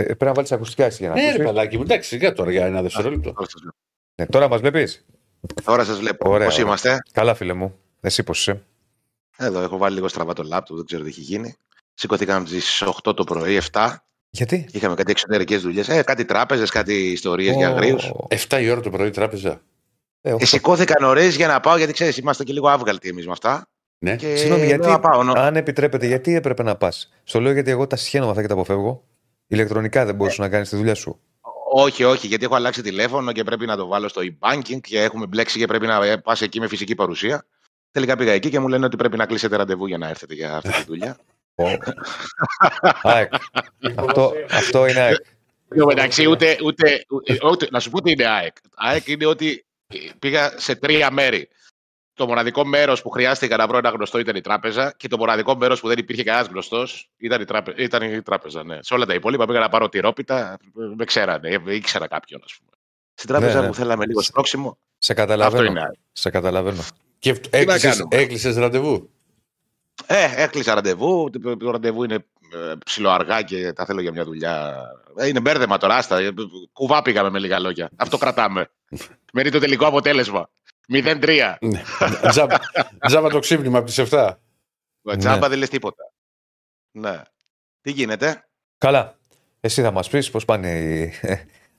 Ε, 0.00 0.04
πρέπει 0.04 0.24
να 0.24 0.32
βάλεις 0.32 0.52
ακουστικά 0.52 0.84
εσύ 0.84 0.96
για 1.00 1.08
να 1.08 1.14
Ναι, 1.14 1.20
ρε 1.20 1.28
ακούσεις. 1.28 1.46
παιδάκι 1.46 1.76
μου, 1.76 1.82
εντάξει, 1.82 2.16
για 2.16 2.32
τώρα 2.32 2.50
για 2.50 2.66
ένα 2.66 2.82
δευτερόλεπτο. 2.82 3.32
Τώρα 3.32 3.46
σας 3.50 3.60
βλέπω. 3.60 3.76
Ναι, 4.20 4.26
τώρα 4.26 4.48
μας 4.48 4.60
βλέπεις; 4.60 5.04
Τώρα 5.64 5.84
σας 5.84 5.98
βλέπω. 5.98 6.30
Ωραία, 6.30 6.46
Πώς 6.46 6.54
ωραία. 6.54 6.66
είμαστε; 6.66 6.98
Καλά, 7.12 7.34
φίλε 7.34 7.52
μου. 7.52 7.74
Εσύ 8.00 8.22
πώς 8.22 8.38
είσαι; 8.40 8.62
Εδώ 9.36 9.60
έχω 9.60 9.76
βάλει 9.76 9.94
λίγο 9.94 10.08
στραβά 10.08 10.32
το 10.32 10.42
λάπτοπ, 10.42 10.76
δεν 10.76 10.86
ξέρω 10.86 11.02
τι 11.02 11.08
έχει 11.08 11.20
γίνει. 11.20 11.54
Σηκωθήκαμε 11.94 12.46
στι 12.46 12.60
8 13.04 13.14
το 13.16 13.24
πρωί, 13.24 13.60
7. 13.72 13.94
Γιατί; 14.30 14.68
Είχαμε 14.72 14.94
κάτι 14.94 15.10
εξωτερικές 15.10 15.62
δουλειές. 15.62 15.88
Ε, 15.88 16.02
κάτι 16.02 16.24
τράπεζες, 16.24 16.70
κάτι 16.70 16.94
ιστορίες 17.10 17.54
για 17.56 17.68
Ω, 17.68 17.72
αγρίους. 17.72 18.12
7 18.48 18.60
η 18.62 18.70
ώρα 18.70 18.80
το 18.80 18.90
πρωί 18.90 19.10
τράπεζα. 19.10 19.60
ε, 20.20 20.32
όχι. 20.32 20.42
Ε, 20.42 20.46
σηκώθηκα 20.46 20.94
νωρί 21.00 21.28
για 21.28 21.46
να 21.46 21.60
πάω, 21.60 21.76
γιατί 21.76 21.92
ξέρεις, 21.92 22.16
είμαστε 22.16 22.44
και 22.44 22.52
λίγο 22.52 22.68
άβγαλτοι 22.68 23.08
εμείς 23.08 23.26
με 23.26 23.32
αυτά. 23.32 23.68
Ναι. 23.98 24.16
Και 24.16 24.36
Συγγνώμη, 24.36 24.60
λέω 24.60 24.68
γιατί, 24.68 24.88
να 24.88 25.00
πάω. 25.00 25.22
νο- 25.22 25.32
αν 25.36 25.56
επιτρέπετε, 25.56 26.06
γιατί 26.06 26.34
έπρεπε 26.34 26.62
να 26.62 26.76
πας; 26.76 27.10
Στο 27.24 27.40
λέω 27.40 27.52
γιατί 27.52 27.70
εγώ 27.70 27.86
τα 27.86 27.96
συχαίνω 27.96 28.24
με 28.24 28.30
αυτά 28.30 28.42
και 28.42 28.48
τα 28.48 28.54
αποφεύγω. 28.54 29.04
Ηλεκτρονικά 29.52 30.04
δεν 30.04 30.14
μπορούσες 30.14 30.38
να 30.38 30.48
κάνεις 30.48 30.68
τη 30.68 30.76
δουλειά 30.76 30.94
σου. 30.94 31.20
Όχι, 31.72 32.04
όχι, 32.04 32.26
γιατί 32.26 32.44
έχω 32.44 32.54
αλλάξει 32.54 32.82
τηλέφωνο 32.82 33.32
και 33.32 33.44
πρέπει 33.44 33.66
να 33.66 33.76
το 33.76 33.86
βάλω 33.86 34.08
στο 34.08 34.22
e-banking 34.24 34.80
και 34.80 35.02
έχουμε 35.02 35.26
μπλέξει 35.26 35.58
και 35.58 35.66
πρέπει 35.66 35.86
να 35.86 36.20
πας 36.20 36.42
εκεί 36.42 36.60
με 36.60 36.68
φυσική 36.68 36.94
παρουσία. 36.94 37.46
Τελικά 37.90 38.16
πήγα 38.16 38.32
εκεί 38.32 38.50
και 38.50 38.58
μου 38.58 38.68
λένε 38.68 38.84
ότι 38.84 38.96
πρέπει 38.96 39.16
να 39.16 39.26
κλείσετε 39.26 39.56
ραντεβού 39.56 39.86
για 39.86 39.98
να 39.98 40.08
έρθετε 40.08 40.34
για 40.34 40.56
αυτή 40.56 40.70
τη 40.72 40.84
δουλειά. 40.86 41.16
ΑΕΚ. 43.02 43.32
αυτό, 43.96 44.32
αυτό 44.50 44.86
είναι 44.86 45.00
ΑΕΚ. 45.00 45.16
Εν 45.68 45.78
τω 45.78 45.86
μεταξύ, 45.86 46.26
ούτε, 46.28 46.56
ούτε, 46.64 47.04
ούτε, 47.10 47.38
ούτε- 47.50 47.70
να 47.70 47.80
σου 47.80 47.90
πω 47.90 48.02
τι 48.02 48.10
είναι 48.10 48.26
ΑΕΚ. 48.26 48.56
ΑΕΚ 48.74 49.06
είναι 49.06 49.26
ότι 49.26 49.64
πήγα 50.18 50.52
σε 50.56 50.74
τρία 50.74 51.10
μέρη. 51.10 51.48
Το 52.14 52.26
μοναδικό 52.26 52.64
μέρος 52.64 53.02
που 53.02 53.10
χρειάστηκα 53.10 53.56
να 53.56 53.66
βρω 53.66 53.78
ένα 53.78 53.88
γνωστό 53.90 54.18
ήταν 54.18 54.36
η 54.36 54.40
τράπεζα 54.40 54.94
και 54.96 55.08
το 55.08 55.16
μοναδικό 55.16 55.56
μέρος 55.56 55.80
που 55.80 55.88
δεν 55.88 55.98
υπήρχε 55.98 56.22
κανένας 56.22 56.48
γνωστός 56.48 57.08
ήταν, 57.16 57.40
η 57.40 57.44
τράπε- 57.44 57.78
ήταν 57.78 58.02
η 58.02 58.22
τράπεζα. 58.22 58.64
Ναι. 58.64 58.78
Σε 58.80 58.94
όλα 58.94 59.06
τα 59.06 59.14
υπόλοιπα 59.14 59.46
πήγα 59.46 59.58
να 59.58 59.68
πάρω 59.68 59.88
τυρόπιτα, 59.88 60.58
με 60.96 61.04
ξέρανε, 61.04 61.48
ε, 61.66 61.74
ήξερα 61.74 62.06
κάποιον, 62.08 62.40
ας 62.44 62.54
πούμε. 62.58 62.70
Στην 63.14 63.28
τράπεζα 63.28 63.54
Ναι, 63.54 63.60
ναι. 63.60 63.66
που 63.66 63.74
θέλαμε 63.74 64.06
λίγο 64.06 64.22
σπρώξιμο, 64.22 64.78
Σε 64.98 65.12
αυτό 65.12 65.22
καταλαβαίνω. 65.26 65.64
είναι 65.64 65.80
ΑΕΚ. 65.80 65.92
Σε 66.12 66.30
καταλαβαίνω. 66.30 66.82
Και 67.18 67.32
να 67.66 67.78
κάνουμε; 67.78 68.06
έκλεισες 68.10 68.56
ραντεβού; 68.56 69.10
Ε, 70.06 70.42
έκλεισα 70.42 70.74
ραντεβού. 70.74 71.30
Το, 71.42 71.56
το 71.56 71.70
ραντεβού 71.70 72.04
είναι 72.04 72.14
ε, 72.14 72.74
ψιλοαργά 72.84 73.42
και 73.42 73.72
τα 73.72 73.84
θέλω 73.84 74.00
για 74.00 74.12
μια 74.12 74.24
δουλειά. 74.24 74.74
Ε, 75.16 75.26
είναι 75.26 75.40
μπέρδεμα 75.40 75.76
τώρα, 75.78 75.96
άστα. 75.96 76.18
Ε, 76.18 76.30
Κουβά 76.72 77.02
πήγαμε 77.02 77.30
με 77.30 77.38
λίγα 77.38 77.58
λόγια. 77.58 77.90
Αυτό 77.96 78.18
κρατάμε. 78.18 78.70
Μένει 79.32 79.50
το 79.50 79.58
τελικό 79.58 79.86
αποτέλεσμα. 79.86 80.50
0-3. 80.92 81.56
Ναι. 81.60 81.82
Τζάμπα, 82.28 82.56
τζάμπα 83.06 83.28
το 83.28 83.38
ξύπνημα 83.38 83.78
από 83.78 83.86
τις 83.86 84.00
7. 84.10 84.34
Ναι. 85.00 85.16
Τζάμπα 85.16 85.48
δεν 85.48 85.58
λες 85.58 85.68
τίποτα. 85.68 86.12
Ναι. 86.90 87.22
Τι 87.80 87.90
γίνεται; 87.90 88.48
Καλά. 88.78 89.18
Εσύ 89.60 89.82
θα 89.82 89.90
μας 89.90 90.08
πεις 90.08 90.30
πώς 90.30 90.44
πάνε 90.44 90.78
οι... 90.78 91.12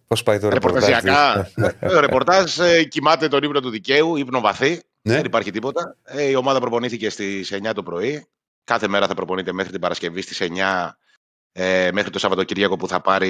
Πώς 0.08 0.24
πάει 0.24 0.40
το 0.40 0.50
ρεπορτάζ. 0.50 0.88
Ρεπορταζιακά. 0.88 1.52
Το 1.80 2.00
ρεπορτάζ 2.00 2.60
ε, 2.60 2.84
κοιμάται 2.84 3.28
τον 3.28 3.44
ύπνο 3.44 3.60
του 3.60 3.70
δικαίου, 3.70 4.16
ύπνο 4.16 4.40
βαθύ. 4.40 4.82
Ναι. 5.02 5.14
Δεν 5.16 5.26
υπάρχει 5.26 5.52
τίποτα. 5.52 5.98
Ε, 6.04 6.24
η 6.24 6.36
ομάδα 6.36 6.60
προπονήθηκε 6.60 7.10
στις 7.10 7.54
9 7.54 7.72
το 7.76 7.84
πρωί. 7.84 8.26
Κάθε 8.64 8.88
μέρα 8.88 9.08
θα 9.08 9.14
προπονείται 9.14 9.52
μέχρι 9.52 9.72
την 9.72 9.82
Παρασκευή 9.82 10.22
στις 10.22 10.42
9 10.42 10.92
ε, 11.52 11.90
μέχρι 11.94 12.10
το 12.10 12.20
Σαββατοκύριακο 12.20 12.76
που 12.76 12.88
θα 12.88 13.02
πάρει 13.02 13.30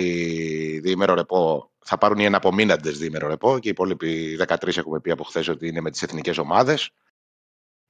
διήμερο 0.84 1.14
ρεπό. 1.14 1.72
Θα 1.86 1.98
πάρουν 1.98 2.20
οι 2.20 2.26
εναπομείναντες 2.26 2.98
διήμερο 2.98 3.28
ρεπό 3.28 3.60
και 3.60 3.68
οι 3.68 3.72
υπόλοιποι 3.72 4.38
13 4.48 4.78
έχουμε 4.78 5.00
πει 5.00 5.12
από 5.12 5.24
χθες 5.24 5.48
ότι 5.48 5.68
είναι 5.68 5.82
με 5.82 5.92
τις 5.92 6.02
εθνικές 6.02 6.38
ομάδες. 6.38 6.92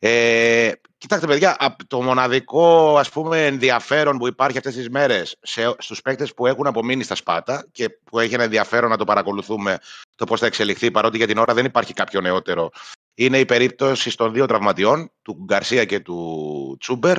Ε, 0.04 0.72
κοιτάξτε, 0.98 1.28
παιδιά, 1.28 1.56
απ' 1.60 1.86
το 1.88 2.02
μοναδικό 2.02 2.98
ας 2.98 3.10
πούμε, 3.10 3.46
ενδιαφέρον 3.46 4.18
που 4.18 4.28
υπάρχει 4.28 4.58
αυτές 4.58 4.76
τις 4.76 4.90
μέρες 4.90 5.36
σε, 5.42 5.76
στους 5.78 6.02
παίκτες 6.02 6.34
που 6.34 6.48
έχουν 6.48 6.68
απομείνει 6.68 7.04
στα 7.04 7.16
Σπάτα 7.16 7.68
και 7.72 7.90
που 7.90 8.20
έχει 8.20 8.34
ένα 8.34 8.44
ενδιαφέρον 8.44 8.90
να 8.90 8.98
το 8.98 9.04
παρακολουθούμε 9.04 9.78
το 10.16 10.26
πώς 10.26 10.40
θα 10.40 10.46
εξελιχθεί, 10.46 10.92
παρότι 10.92 11.18
για 11.18 11.28
την 11.28 11.38
ώρα 11.38 11.54
δεν 11.54 11.66
υπάρχει 11.66 11.94
κάποιο 11.94 12.22
νεότερο, 12.22 12.70
είναι 13.14 13.40
η 13.40 13.46
περίπτωση 13.46 14.18
των 14.18 14.34
δύο 14.34 14.46
τραυματιών, 14.46 15.12
του 15.22 15.44
Γκαρσία 15.44 15.86
και 15.86 16.00
του 16.00 16.78
Τσούμπερ. 16.80 17.18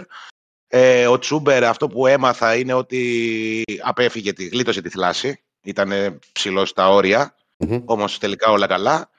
Ε, 0.74 1.06
ο 1.06 1.18
Τσούμπερ 1.18 1.64
αυτό 1.64 1.88
που 1.88 2.06
έμαθα 2.06 2.56
είναι 2.56 2.72
ότι 2.72 3.62
απέφυγε, 3.82 4.32
τη, 4.32 4.46
γλίτωσε 4.48 4.80
τη 4.80 4.88
θλάση, 4.88 5.42
ήταν 5.62 6.18
ψηλός 6.32 6.68
στα 6.68 6.88
όρια, 6.88 7.34
Μμμ. 7.56 7.82
όμως 7.84 8.18
τελικά 8.18 8.50
όλα 8.50 8.66
καλά. 8.66 9.10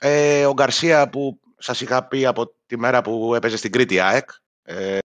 Ε, 0.00 0.44
ο 0.46 0.52
Γκαρσία 0.52 1.08
που 1.08 1.40
σας 1.58 1.80
είχα 1.80 2.04
πει 2.04 2.26
από 2.26 2.54
τη 2.66 2.78
μέρα 2.78 3.02
που 3.02 3.34
έπαιζε 3.34 3.56
στην 3.56 3.72
Κρήτη 3.72 4.00
ΑΕΚ, 4.00 4.30
ε, 4.62 4.98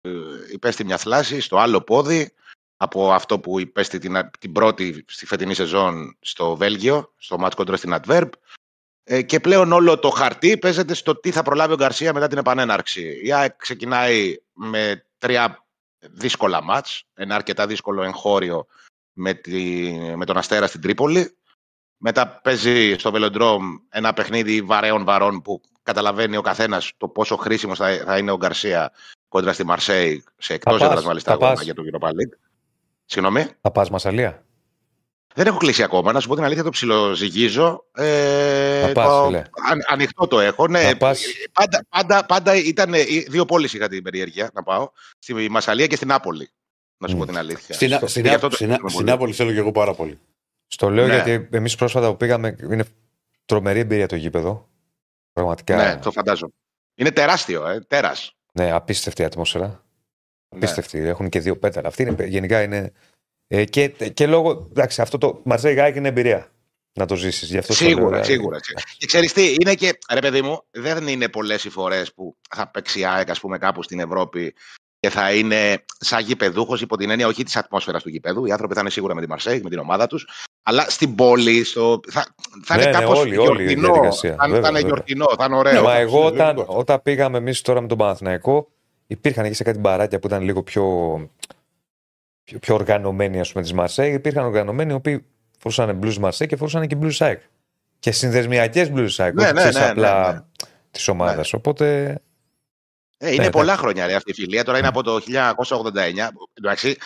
ε, 0.00 0.10
υπέστη 0.52 0.84
μια 0.84 0.96
θλάση 0.96 1.40
στο 1.40 1.58
άλλο 1.58 1.80
πόδι, 1.80 2.32
από 2.76 3.12
αυτό 3.12 3.40
που 3.40 3.60
υπέστη 3.60 3.98
την, 3.98 4.30
την 4.38 4.52
πρώτη 4.52 5.04
στη 5.08 5.26
φετινή 5.26 5.54
σεζόν 5.54 6.16
στο 6.20 6.56
Βέλγιο, 6.56 7.12
στο 7.16 7.38
μάτς 7.38 7.54
κόντρα 7.54 7.76
στην 7.76 7.94
Adverb. 8.00 8.28
Ε, 9.08 9.22
και 9.22 9.40
πλέον 9.40 9.72
όλο 9.72 9.98
το 9.98 10.10
χαρτί 10.10 10.58
παίζεται 10.58 10.94
στο 10.94 11.16
τι 11.16 11.30
θα 11.30 11.42
προλάβει 11.42 11.72
ο 11.72 11.76
Γκαρσία 11.76 12.12
μετά 12.12 12.26
την 12.26 12.38
επανέναρξη. 12.38 13.20
Η 13.22 13.32
ΑΕΚ 13.32 13.56
ξεκινάει 13.56 14.36
με 14.52 15.06
τρία 15.18 15.66
δύσκολα 15.98 16.62
μάτς, 16.62 17.04
ένα 17.14 17.34
αρκετά 17.34 17.66
δύσκολο 17.66 18.02
εγχώριο 18.02 18.66
με, 19.12 19.34
τη, 19.34 19.92
με 20.16 20.24
τον 20.24 20.36
Αστέρα 20.36 20.66
στην 20.66 20.80
Τρίπολη. 20.80 21.36
Μετά 21.96 22.40
παίζει 22.42 22.94
στο 22.98 23.10
Βελοντρόμ 23.10 23.76
ένα 23.88 24.12
παιχνίδι 24.12 24.62
βαρέων 24.62 25.04
βαρών 25.04 25.42
που 25.42 25.60
καταλαβαίνει 25.82 26.36
ο 26.36 26.42
καθένας 26.42 26.92
το 26.96 27.08
πόσο 27.08 27.36
χρήσιμος 27.36 27.78
θα, 27.78 28.02
θα 28.04 28.18
είναι 28.18 28.30
ο 28.30 28.36
Γκαρσία 28.36 28.92
κόντρα 29.28 29.52
στη 29.52 29.64
Μαρσέη, 29.64 30.24
σε 30.36 30.54
εκτός 30.54 30.78
πας, 30.78 30.88
έδρας 30.88 31.04
μάλιστα 31.04 31.30
θα 31.30 31.36
αγώνα 31.36 31.52
πας. 31.52 31.64
για 31.64 31.74
το 31.74 31.82
Europa 31.92 32.08
League. 32.08 32.38
Συγγνώμη. 33.04 33.46
Θα 33.60 33.70
πας 33.70 33.90
Μασαλία; 33.90 34.44
Δεν 35.36 35.46
έχω 35.46 35.56
κλείσει 35.56 35.82
ακόμα. 35.82 36.12
Να 36.12 36.20
σου 36.20 36.28
πω 36.28 36.34
την 36.34 36.44
αλήθεια, 36.44 36.62
το 36.62 36.70
ψιλοζυγίζω. 36.70 37.84
Ε, 37.94 38.80
Θα 38.86 38.92
πας, 38.92 39.06
το, 39.06 39.24
φίλε. 39.26 39.38
αν, 39.70 39.78
ανοιχτό 39.88 40.26
το 40.26 40.40
έχω. 40.40 40.66
Ναι, 40.68 40.80
Θα 40.80 40.96
πας. 40.96 41.22
πάντα, 41.52 41.86
πάντα, 41.88 42.26
πάντα 42.26 42.54
ήταν. 42.54 42.94
ε, 42.94 43.02
Δύο 43.28 43.44
πόλεις 43.44 43.72
είχα 43.74 43.88
την 43.88 44.02
περιέργεια 44.02 44.50
να 44.54 44.62
πάω. 44.62 44.90
Στη 45.18 45.48
Μασαλία 45.50 45.86
και 45.86 45.96
στην 45.96 46.08
Νάπολη. 46.08 46.48
Να 46.98 47.08
σου 47.08 47.14
Μμ. 47.14 47.18
πω 47.18 47.26
την 47.26 47.38
αλήθεια. 47.38 47.74
Στην, 47.74 47.90
Στο- 47.92 48.06
στην, 48.06 48.22
και 48.22 48.28
γι' 48.28 48.34
αυτό 48.34 48.48
το 48.48 48.54
στην, 48.54 48.66
θέλουμε 48.68 48.88
στην 48.88 49.00
πολύ. 49.02 49.10
Νάπολη 49.12 49.32
θέλω 49.32 49.52
και 49.52 49.58
εγώ 49.58 49.72
πάρα 49.72 49.94
πολύ. 49.94 50.18
Στο 50.66 50.90
λέω 50.90 51.06
Ναι. 51.06 51.14
γιατί 51.14 51.48
εμείς 51.50 51.74
πρόσφατα 51.74 52.08
που 52.10 52.16
πήγαμε 52.16 52.56
είναι 52.62 52.84
τρομερή 53.44 53.78
εμπειρία 53.78 54.06
το 54.06 54.16
γήπεδο. 54.16 54.68
Πραγματικά. 55.32 55.76
Ναι, 55.76 55.96
το 55.96 56.10
φαντάζομαι. 56.10 56.52
Είναι 56.94 57.10
τεράστιο, 57.10 57.66
ε, 57.66 57.80
τέρας. 57.80 58.32
Ναι, 58.52 58.70
απίστευτη 58.72 59.24
ατμόσφαιρα. 59.24 59.66
Ναι. 59.66 59.76
Απίστευτη. 60.48 60.98
Έχουν 60.98 61.28
και 61.28 61.40
δύο 61.40 61.56
πέταλα. 61.58 61.88
Αυτή 61.88 62.02
είναι, 62.02 62.24
γενικά 62.26 62.62
είναι. 62.62 62.92
Ε, 63.48 63.64
και, 63.64 63.88
και 63.88 64.26
λόγω. 64.26 64.66
Εντάξει, 64.70 65.00
αυτό 65.00 65.18
το 65.18 65.40
Μαρσέιγ-ΑΕΚ 65.44 65.94
είναι 65.96 66.08
εμπειρία 66.08 66.50
να 66.92 67.06
το 67.06 67.14
ζήσεις. 67.16 67.48
Γι' 67.50 67.58
αυτό 67.58 67.74
το 67.74 67.84
λέω, 67.84 67.90
Σίγουρα, 67.94 68.08
δηλαδή. 68.08 68.32
σίγουρα. 68.32 68.58
Και 68.98 69.06
ξέρεις 69.06 69.32
τι, 69.32 69.54
είναι 69.60 69.74
και, 69.74 69.98
ρε 70.12 70.20
παιδί 70.20 70.42
μου, 70.42 70.62
δεν 70.70 71.06
είναι 71.08 71.28
πολλές 71.28 71.64
οι 71.64 71.70
φορές 71.70 72.12
που 72.14 72.36
θα 72.50 72.68
παίξει 72.70 73.00
η 73.00 73.04
ΑΕΚ, 73.06 73.30
ας 73.30 73.40
πούμε, 73.40 73.58
κάπου 73.58 73.82
στην 73.82 74.00
Ευρώπη 74.00 74.54
και 75.00 75.10
θα 75.10 75.32
είναι 75.34 75.84
σαν 75.98 76.22
γηπεδούχος 76.24 76.80
υπό 76.80 76.96
την 76.96 77.10
έννοια 77.10 77.26
όχι 77.26 77.44
της 77.44 77.56
ατμόσφαιρας 77.56 78.02
του 78.02 78.08
γηπέδου. 78.08 78.46
Οι 78.46 78.50
άνθρωποι 78.52 78.74
θα 78.74 78.80
είναι 78.80 78.90
σίγουρα 78.90 79.14
με 79.14 79.20
τη 79.20 79.28
Μαρσέη, 79.28 79.60
με 79.62 79.70
την 79.70 79.78
ομάδα 79.78 80.06
τους. 80.06 80.28
Αλλά 80.62 80.90
στην 80.90 81.14
πόλη 81.14 81.64
στο... 81.64 82.00
θα, 82.08 82.26
θα 82.64 82.76
Ναι, 82.76 82.82
είναι 82.82 82.90
ναι, 82.90 82.98
κάπως 82.98 83.18
όλη- 83.18 83.38
όλη 83.38 83.62
η 83.62 83.64
γιορτινό. 83.64 83.92
διαδικασία. 83.92 84.30
θα, 84.30 84.36
θα 84.36 84.48
Βέβαια, 84.48 84.58
είναι 84.58 84.78
βέβαια. 84.78 84.86
γιορτινό, 84.86 85.26
θα 85.38 85.44
είναι 85.44 85.56
ωραίο. 85.56 85.82
Μα 85.82 85.94
εγώ 85.96 86.10
σίγουρα. 86.26 86.50
όταν, 86.50 86.64
όταν 86.66 87.02
πήγαμε 87.02 87.38
εμείς 87.38 87.60
τώρα 87.60 87.80
με 87.80 87.86
τον 87.88 87.98
Παναθηναϊκό, 87.98 88.68
υπήρχαν 89.06 89.44
εκεί 89.44 89.54
σε 89.54 89.62
κάτι 89.64 89.78
μπαράκια 89.78 90.18
που 90.18 90.26
ήταν 90.26 90.42
λίγο 90.42 90.62
πιο, 90.62 90.84
πιο, 92.46 92.58
πιο 92.58 92.74
οργανωμένοι, 92.74 93.40
ας 93.40 93.52
πούμε, 93.52 93.62
της 93.62 93.72
Μαρσέη. 93.72 94.12
Υπήρχαν 94.12 94.44
οργανωμένοι 94.44 94.92
οι 94.92 94.94
οποίοι 94.94 95.26
φορούσαν 95.58 96.00
blues 96.02 96.16
Μαρσέη 96.16 96.46
και 96.48 96.56
φορούσαν 96.56 96.86
και 96.86 96.96
blues 97.00 97.16
SAEK. 97.16 97.36
Και 97.98 98.10
συνδεσμιακές 98.10 98.90
blues 98.94 99.08
SAEK, 99.16 99.32
Ναι, 99.32 99.44
όχι 99.44 99.52
ναι, 99.52 99.58
ξέρεις, 99.58 99.74
ναι, 99.76 99.84
ναι, 99.84 99.90
απλά 99.90 100.32
ναι. 100.32 100.40
της 100.90 101.08
ομάδας. 101.08 101.52
Οπότε. 101.52 102.18
Ε, 103.18 103.32
είναι 103.32 103.44
Ναι, 103.44 103.50
πολλά 103.50 103.76
χρόνια 103.76 104.06
ρε, 104.06 104.14
αυτή 104.14 104.30
η 104.30 104.34
φιλία. 104.34 104.64
Τώρα 104.64 104.78
είναι 104.78 104.86
από 104.86 105.02
το 105.02 105.20
1989. 105.20 106.28
Εντάξει, 106.54 106.96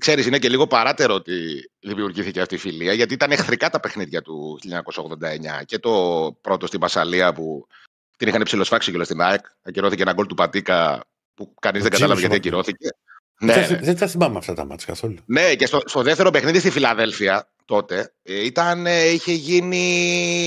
ξέρεις, 0.00 0.26
είναι 0.26 0.38
και 0.38 0.48
λίγο 0.48 0.66
παράτερο 0.66 1.14
ότι 1.14 1.34
δημιουργήθηκε 1.80 2.40
αυτή 2.40 2.54
η 2.54 2.58
φιλία, 2.58 2.92
γιατί 2.92 3.14
ήταν 3.14 3.30
εχθρικά 3.30 3.70
τα 3.70 3.80
παιχνίδια 3.80 4.22
του 4.22 4.58
1989. 4.62 5.64
Και 5.64 5.78
το 5.78 5.92
πρώτο 6.40 6.66
στην 6.66 6.80
Πασαλία 6.80 7.32
που 7.32 7.66
την 8.16 8.28
είχαν 8.28 8.42
ψηλοσφάξει 8.42 8.92
και 8.92 9.04
στην 9.04 9.20
ΑΕΚ. 9.20 9.46
Ακυρώθηκε 9.62 10.02
ένα 10.02 10.12
γκολ 10.12 10.26
του 10.26 10.34
Πατίκα 10.34 11.04
που 11.34 11.54
κανείς 11.60 11.82
δεν 11.82 11.90
Ο 11.92 11.94
κατάλαβε 11.94 12.20
Τζίμις 12.20 12.36
γιατί 12.38 12.50
Μάρτιν. 12.50 12.74
ακυρώθηκε. 12.74 13.03
Δεν, 13.38 13.48
Ναι, 13.60 13.66
τα- 13.66 13.72
ναι. 13.72 13.78
δεν 13.82 13.98
τα 13.98 14.06
θυμάμαι 14.06 14.38
αυτά 14.38 14.54
τα 14.54 14.64
μάτια 14.64 14.86
καθόλου. 14.86 15.16
Ναι, 15.24 15.54
και 15.54 15.66
στο, 15.66 15.80
στο 15.84 16.02
δεύτερο 16.02 16.30
παιχνίδι 16.30 16.58
στη 16.58 16.70
Φιλαδέλφια 16.70 17.48
τότε 17.66 18.12
ε, 18.22 18.44
ήταν, 18.44 18.86
ε, 18.86 19.04
είχε 19.04 19.32
γίνει 19.32 19.78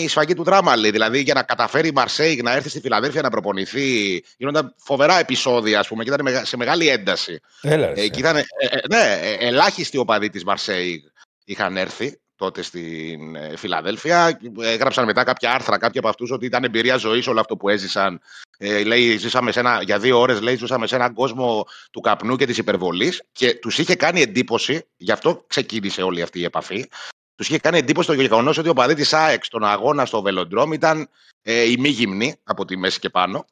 η 0.03 0.07
σφαγή 0.07 0.33
του 0.33 0.43
δράμαλη. 0.43 0.91
Δηλαδή 0.91 1.19
για 1.21 1.33
να 1.33 1.43
καταφέρει 1.43 1.87
η 1.87 1.91
Μαρσέη 1.91 2.41
να 2.43 2.51
έρθει 2.51 2.69
στη 2.69 2.79
Φιλαδέλφια 2.79 3.21
να 3.21 3.29
προπονηθεί. 3.29 4.23
Γίνονταν 4.37 4.73
φοβερά 4.77 5.19
επεισόδια, 5.19 5.79
ας 5.79 5.87
πούμε, 5.87 6.03
και 6.03 6.09
ήταν 6.09 6.23
μεγα- 6.23 6.45
σε 6.45 6.57
μεγάλη 6.57 6.87
ένταση. 6.89 7.39
Έλα, 7.61 7.87
ρε, 7.93 8.01
Ε, 8.01 8.07
και 8.07 8.19
ήταν, 8.19 8.35
ε, 8.37 8.41
ε, 8.59 8.77
ναι, 8.89 9.19
ε, 9.21 9.47
ελάχιστοι 9.47 9.97
οπαδοί 9.97 10.29
της 10.29 10.43
Μαρσέη 10.43 11.03
είχαν 11.45 11.77
έρθει 11.77 12.19
τότε 12.35 12.61
στην 12.61 13.35
ε, 13.35 13.53
Φιλαδέλφια. 13.57 14.39
Έγραψαν 14.61 15.05
μετά 15.05 15.23
κάποια 15.23 15.51
άρθρα, 15.53 15.77
κάποιοι 15.77 15.99
από 15.99 16.07
αυτούς, 16.09 16.31
ότι 16.31 16.45
ήταν 16.45 16.63
εμπειρία 16.63 16.97
ζωής 16.97 17.27
όλο 17.27 17.39
αυτό 17.39 17.57
που 17.57 17.69
έζησαν. 17.69 18.21
Ε, 18.57 18.83
λέει, 18.83 19.17
ζήσαμε 19.17 19.51
σε 19.51 19.59
ένα, 19.59 19.81
για 19.83 19.99
δύο 19.99 20.19
ώρες, 20.19 20.41
λέει, 20.41 20.55
ζούσαμε 20.55 20.87
σε 20.87 20.95
έναν 20.95 21.13
κόσμο 21.13 21.67
του 21.91 22.01
καπνού 22.01 22.35
και 22.35 22.45
της 22.45 22.57
υπερβολής 22.57 23.23
και 23.31 23.53
τους 23.53 23.77
είχε 23.77 23.95
κάνει 23.95 24.21
εντύπωση, 24.21 24.85
γι' 24.97 25.11
αυτό 25.11 25.43
ξεκίνησε 25.47 26.01
όλη 26.01 26.21
αυτή 26.21 26.39
η 26.39 26.43
επαφή. 26.43 26.89
Τους 27.35 27.47
είχε 27.47 27.59
κάνει 27.59 27.77
εντύπωση 27.77 28.07
το 28.07 28.13
γεγονός 28.13 28.57
ότι 28.57 28.69
ο 28.69 28.73
παδί 28.73 28.93
τη 28.93 29.09
ΑΕΚ 29.11 29.43
στον 29.43 29.63
αγώνα 29.63 30.05
στο 30.05 30.21
Βελοντρόμ 30.21 30.73
ήταν 30.73 31.09
ε, 31.41 31.71
ημίγυμνη 31.71 32.35
από 32.43 32.65
τη 32.65 32.77
μέση 32.77 32.99
και 32.99 33.09
πάνω. 33.09 33.45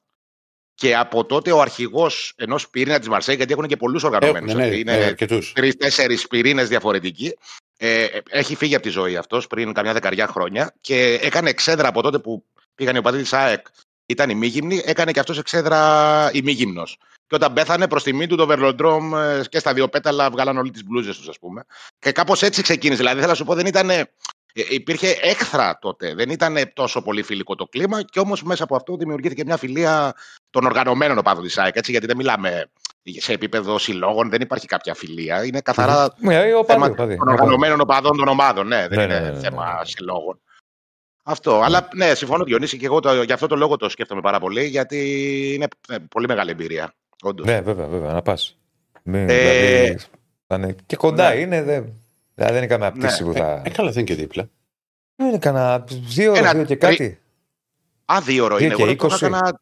Και 0.76 0.96
από 0.96 1.26
τότε 1.26 1.52
ο 1.52 1.62
αρχηγός 1.62 2.34
ενός 2.36 2.70
πυρήνα 2.70 3.00
της 3.00 3.08
Μαρσέη, 3.08 3.36
γιατί 3.36 3.54
έχουν 3.54 3.68
και 3.68 3.78
πολλούς 3.78 4.04
οργανωμένους. 4.04 4.52
Έχουν, 4.52 4.62
ναι, 4.62 4.76
είναι 4.76 4.98
ναι, 4.98 5.04
αρκετούς. 5.04 5.52
τρει-τέσσερι 5.52 6.18
πυρήνες 6.30 6.68
διαφορετικοί. 6.68 7.38
Ε, 7.78 8.08
έχει 8.30 8.56
φύγει 8.56 8.76
από 8.76 8.84
τη 8.84 8.90
ζωή 8.90 9.18
αυτός 9.18 9.48
πριν 9.48 9.74
καμιά 9.74 9.94
δεκαριά 9.94 10.28
χρόνια 10.28 10.76
και 10.82 11.20
έκανε 11.22 11.50
εξέδρα 11.50 11.88
από 11.88 12.02
τότε 12.02 12.20
που 12.20 12.46
πήγαν 12.76 12.96
οι 12.96 12.98
οπαδοί 12.98 13.24
τη 13.24 13.30
ΑΕΚ. 13.32 13.66
Ήταν 14.06 14.30
ημίγυμνη, 14.30 14.82
έκανε 14.86 15.12
και 15.12 15.20
αυτός 15.20 15.38
εξέδρα 15.38 16.30
ημίγυμνο. 16.34 16.84
Και 17.28 17.36
όταν 17.36 17.54
πέθανε 17.54 17.88
προς 17.88 18.04
τιμή 18.04 18.28
του 18.28 18.36
το 18.36 18.46
Βερλοντρόμ 18.46 19.16
ε, 19.16 19.42
και 19.50 19.60
στα 19.60 19.74
δύο 19.74 19.88
πέταλα 19.88 20.30
βγάλαν 20.30 20.58
όλοι 20.58 20.72
τις 20.72 20.84
μπλούζες 20.86 21.18
τους, 21.18 21.28
ας 21.30 21.40
πούμε. 21.40 21.66
Και 22.00 22.12
κάπως 22.12 22.42
έτσι 22.42 22.62
ξεκίνησε. 22.62 22.98
Δηλαδή, 23.00 23.18
θέλω 23.18 23.30
να 23.30 23.36
σου 23.36 23.46
πω, 23.46 23.54
δεν 23.56 23.66
ήταν. 23.66 23.90
ε, 23.90 24.04
υπήρχε 24.54 25.18
έχθρα 25.22 25.78
τότε. 25.82 26.14
Δεν 26.16 26.30
ήταν 26.30 26.58
τόσο 26.74 27.02
πολύ 27.02 27.24
φιλικό 27.24 27.56
το 27.56 27.66
κλίμα 27.66 28.02
και 28.04 28.20
όμως 28.20 28.44
μέσα 28.44 28.64
από 28.64 28.76
αυτό 28.76 28.96
δημιουργήθηκε 28.98 29.44
μια 29.46 29.58
φιλία 29.58 30.14
των 30.50 30.66
οργανωμένων 30.66 31.18
οπαδών 31.18 31.44
της 31.44 31.58
ΑΕΚ. 31.58 31.76
Έτσι, 31.76 31.92
γιατί 31.92 32.06
δεν 32.06 32.16
μιλάμε 32.18 32.70
σε 33.18 33.34
επίπεδο 33.34 33.78
συλλόγων, 33.78 34.30
δεν 34.30 34.42
υπάρχει 34.42 34.68
κάποια 34.68 34.94
φιλία. 34.96 35.46
Είναι 35.46 35.62
καθαρά 35.62 36.14
Ναι, 36.18 36.54
ο 36.54 36.66
θέμα 36.66 36.80
παδί, 36.86 36.96
παδί. 36.96 37.18
των 37.18 37.28
οργανωμένων 37.28 37.82
οπαδών 37.82 38.18
των 38.18 38.28
ομάδων. 38.28 38.68
Ναι, 38.68 38.88
δεν 38.88 38.98
Ναι, 38.98 39.04
είναι 39.04 39.14
ναι, 39.14 39.20
ναι, 39.26 39.32
ναι, 39.32 39.40
θέμα 39.40 39.66
ναι. 39.80 39.86
συλλόγων. 39.86 40.40
Αυτό. 41.28 41.62
Αλλά 41.62 41.88
ναι, 41.96 42.14
συμφωνώ, 42.16 42.44
Διονύση, 42.44 42.78
και 42.78 42.86
εγώ 42.86 43.00
το, 43.00 43.22
για 43.24 43.34
αυτό 43.34 43.48
το 43.48 43.56
λόγο 43.56 43.78
το 43.78 43.90
σκέφτομαι 43.90 44.22
πάρα 44.22 44.40
πολύ, 44.40 44.66
γιατί 44.66 44.98
είναι 45.54 45.68
ε, 45.90 45.96
πολύ 46.10 46.28
μεγάλη 46.28 46.52
εμπειρία. 46.52 46.94
Όντως. 47.22 47.46
Ναι, 47.46 47.62
βέβαια, 47.62 47.88
βέβαια, 47.88 48.14
να 48.14 48.22
πας. 48.22 48.58
Ε, 49.04 49.26
δηλαδή, 49.26 50.00
θα 50.48 50.56
είναι 50.56 50.76
και 50.86 50.96
κοντά 50.96 51.30
ναι. 51.34 51.40
είναι. 51.40 51.64
Δεν, 51.64 51.94
δηλαδή 52.36 52.54
δεν 52.54 52.64
είναι 52.64 52.68
καμία 52.68 52.92
πτήση 52.92 53.24
Ναι. 53.24 53.32
που 53.32 53.38
θα. 53.38 53.62
Ε, 53.66 53.70
καλά, 53.70 53.92
δεν 53.92 54.04
είναι 54.06 54.14
και 54.14 54.22
δίπλα. 54.22 54.50
είναι 55.16 55.38
κανένα 55.38 55.84
δύο 55.90 56.34
Ένα 56.36 56.50
ώρε, 56.50 56.58
δύο 56.58 56.66
και 56.66 56.78
τρι- 56.78 56.98
κάτι. 56.98 57.20
Α, 58.06 58.22
δύο 58.22 58.44
ώρο 58.44 58.56
Δύο 58.56 58.66
είναι. 58.66 58.76
και 58.76 58.84
Εγώ 58.84 58.96
το 58.96 59.06
20. 59.06 59.16
έκανα 59.16 59.62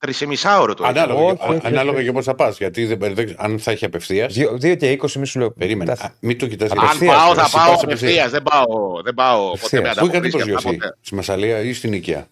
τρισεμισάωρο 0.00 0.74
το 0.74 0.84
έκανα. 0.84 1.02
Ανάλογα, 1.02 1.22
όχι, 1.32 1.52
όχι, 1.54 1.66
ανάλογα 1.66 1.96
όχι. 1.96 2.06
και 2.06 2.12
πώ 2.12 2.22
θα 2.22 2.34
πας. 2.34 2.58
Γιατί 2.58 2.84
δεν, 2.94 3.14
δεν- 3.14 3.34
αν 3.38 3.58
θα 3.58 3.70
έχει 3.70 3.84
απευθεία. 3.84 4.26
Δύο, 4.26 4.58
δύο 4.58 4.74
και 4.74 4.90
είκοσι, 4.90 5.18
μη 5.18 5.26
σου 5.26 5.38
λέω. 5.38 5.50
Περίμενε. 5.50 5.94
Τα- 5.96 6.04
Α, 6.04 6.10
Μην 6.20 6.38
το 6.38 6.46
κοιτάς. 6.46 6.70
Αν 6.70 6.78
Απευθείας, 6.78 7.16
πάω, 7.16 7.34
θα 7.34 7.42
εσύ 7.42 7.56
πάω 7.56 7.70
πας 7.72 7.82
απευθείας. 7.82 8.30
Δεν 8.30 8.42
πάω, 8.42 9.02
δεν 9.02 9.14
πάω 9.14 9.50
ποτέ 9.50 9.56
Απευθείας. 9.58 9.82
με 9.82 10.00
Πού 10.00 10.06
είχατε 10.06 10.16
ανταποκρίσεις 10.16 10.34
και 10.34 10.40
αυτά, 10.40 10.52
προσγειωθεί, 10.52 10.76
ποτέ. 10.78 10.96
στη 11.00 11.14
Μασαλία 11.14 11.60
ή 11.60 11.72
στην 11.72 11.92
Οικία. 11.92 12.28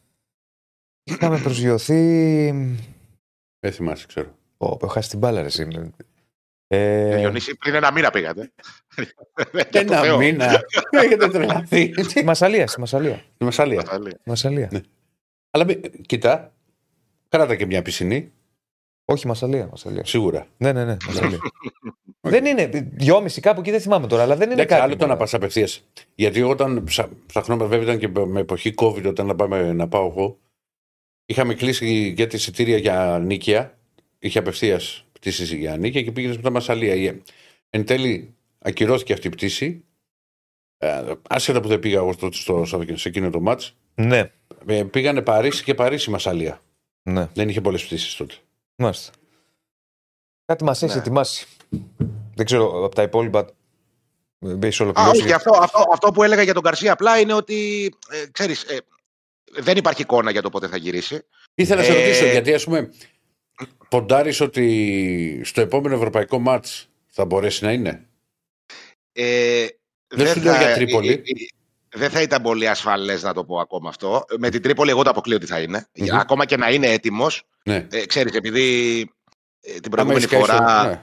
Είχαμε 1.05 1.39
προσγειωθεί. 1.39 2.51
Δεν 3.61 3.73
θυμάσαι, 3.73 4.07
ξέρω. 4.07 4.35
Ω, 4.57 4.67
έχω 4.67 4.87
χάσει 4.87 5.09
την 5.09 5.19
μπάλα, 5.19 5.41
ρε. 5.41 5.47
εσύ. 5.47 5.69
Ε, 6.71 7.11
Ε, 7.11 7.17
Διονύση, 7.17 7.57
πριν 7.57 7.75
ένα 7.75 7.93
μήνα 7.93 8.11
πήγατε. 8.11 8.51
Για 9.53 9.69
το 9.71 9.79
Ένα 9.79 10.01
Θεό. 10.01 10.17
μήνα. 10.19 10.61
Έχετε 10.91 11.29
τρελαθεί; 11.29 11.93
Στη 12.03 12.25
Μασαλία, 12.25 12.67
στη 12.67 12.81
Μασαλία. 12.81 13.23
Στη 13.35 13.45
Μασαλία. 13.45 13.83
Άλλη. 13.89 14.17
Μασαλία. 14.25 14.69
Ναι. 14.73 14.81
Αλλά 15.51 15.65
μη- 15.65 15.81
κοιτά, 16.07 16.53
κράτα 17.29 17.57
και 17.57 17.67
μια 17.67 17.83
πισινή, 17.83 18.33
Όχι, 19.05 19.27
Μασαλία. 19.27 19.67
Μασαλία. 19.71 20.05
σίγουρα. 20.05 20.47
Ναι, 20.57 20.73
ναι, 20.73 20.85
ναι. 20.85 20.97
Μασαλία. 21.07 21.39
δεν 22.21 22.45
είναι. 22.47 22.67
Δυόμιση 22.93 23.41
κάπου 23.41 23.61
εκεί 23.61 23.71
δεν 23.71 23.81
θυμάμαι 23.81 24.07
τώρα, 24.07 24.23
αλλά 24.23 24.37
δεν 24.37 24.51
είναι 24.51 24.53
Εντάξει, 24.63 24.69
κάτι. 24.75 24.83
άλλο 24.83 24.93
το 24.93 25.01
να 25.01 25.07
μόνο. 25.07 25.19
πας 25.19 25.35
απευθείας. 25.35 25.85
Γιατί 26.15 26.43
όταν 26.43 26.85
ψα- 26.85 27.11
ψαχνόμαστε, 27.27 27.77
βέβαια 27.77 27.95
ήταν 27.95 28.13
και 28.13 28.25
με 28.27 28.41
εποχή 28.41 28.75
COVID, 28.77 29.05
όταν 29.07 29.27
να, 29.27 29.35
πάμε, 29.35 29.73
να 29.73 29.89
πάω 29.89 30.07
εγώ, 30.07 30.39
είχαμε 31.27 31.55
κλείσει 31.55 32.13
για 32.17 32.27
τη 32.27 32.37
εισιτήρια 32.37 32.77
για 32.77 33.19
νίκαια. 33.25 33.79
Είχε 34.19 34.39
απευθείας 34.39 35.05
πτήσεις 35.13 35.53
για 35.53 35.77
νίκαια 35.77 36.03
και 36.03 36.13
πήγαινε 36.13 36.35
μετά 36.35 36.51
Μασαλία. 36.51 36.95
Η- 36.95 37.23
Εν 37.71 37.85
τέλει, 37.85 38.35
ακυρώθηκε 38.59 39.13
αυτή 39.13 39.27
η 39.27 39.31
πτήση. 39.31 39.85
Ε, 40.79 41.13
άσχετα 41.29 41.61
που 41.61 41.69
δεν 41.69 41.79
πήγα 41.79 41.97
εγώ 41.99 42.13
στο, 42.13 42.33
στο, 42.33 42.65
σε 42.95 43.09
εκείνο 43.09 43.31
το 43.31 43.41
μάτς, 43.41 43.77
Ναι, 43.95 44.31
ε, 44.67 44.83
πήγανε 44.85 45.23
Παρίσι 45.23 45.65
και 45.65 45.75
Παρίσι 45.75 46.11
Μασαλία. 46.11 46.61
Ναι. 47.13 47.29
Δεν 47.35 47.49
είχε 47.49 47.61
πολλές 47.61 47.85
πτήσεις 47.85 48.15
τότε. 48.15 48.35
Μάλιστα. 48.77 49.13
Κάτι 50.45 50.65
μας 50.65 50.83
έχει 50.83 50.93
Ναι. 50.95 50.99
ετοιμάσει. 51.01 51.47
Δεν 52.35 52.47
ξέρω 52.47 52.85
από 52.85 52.95
τα 52.95 53.03
υπόλοιπα. 53.03 53.47
ε, 54.39 54.57
Έχεις 54.63 54.81
Α, 54.81 54.85
ολοκληρώσει. 54.85 55.23
όχι, 55.23 55.33
αυτό, 55.33 55.51
αυτό, 55.63 55.85
αυτό 55.93 56.11
που 56.13 56.23
έλεγα 56.23 56.43
για 56.43 56.55
τον 56.55 56.63
Καρσία 56.63 56.93
απλά 56.93 57.19
είναι 57.21 57.33
ότι, 57.33 57.91
ε, 58.11 58.27
ξέρεις, 58.31 58.63
ε, 58.63 58.79
δεν 59.53 59.77
υπάρχει 59.77 60.03
εικόνα 60.03 60.31
για 60.31 60.43
το 60.43 60.51
πότε 60.51 60.69
θα 60.69 60.77
γυρίσει. 60.77 61.23
Ήθελα 61.55 61.81
να 61.81 61.87
σε 61.87 61.93
Ε, 61.93 62.01
ρωτήσω, 62.05 62.27
γιατί 62.27 62.55
ας 62.55 62.65
πούμε 62.65 62.93
ποντάρεις 63.89 64.41
ότι 64.41 65.41
στο 65.45 65.61
επόμενο 65.61 65.95
ευρωπαϊκό 65.95 66.39
μάτς 66.39 66.89
θα 67.07 67.25
μπορέσει 67.25 67.65
να 67.65 67.73
είναι; 67.73 68.09
Ε, 69.13 69.67
Δεν 70.09 70.27
σου 70.27 70.41
λέω 70.41 70.57
για 70.57 70.75
Τρίπολη. 70.75 71.23
Ε, 71.89 71.97
ε, 71.97 72.01
Δεν 72.01 72.11
θα 72.11 72.23
ήταν 72.23 72.43
πολύ 72.43 72.69
ασφαλές 72.69 73.23
να 73.23 73.33
το 73.35 73.45
πω 73.45 73.59
ακόμα 73.59 73.89
αυτό. 73.89 74.25
Με 74.39 74.51
την 74.51 74.63
Τρίπολη, 74.63 74.91
εγώ 74.91 75.03
το 75.03 75.11
αποκλείω 75.11 75.37
ότι 75.37 75.47
θα 75.47 75.61
είναι. 75.61 75.87
Μμμ. 75.97 76.19
Ακόμα 76.19 76.45
και 76.45 76.57
να 76.57 76.71
είναι 76.71 76.87
έτοιμος. 76.87 77.43
Ναι. 77.65 77.87
Ε, 77.91 78.07
ξέρεις, 78.07 78.33
επειδή 78.35 79.01
ε, 79.61 79.71
την 79.73 79.81
Άμα 79.85 79.91
προηγούμενη 79.91 80.19
έχεις 80.25 80.31
κάνει 80.31 80.45
φορά 80.45 80.79
στο- 80.81 80.89
ναι. 80.89 81.03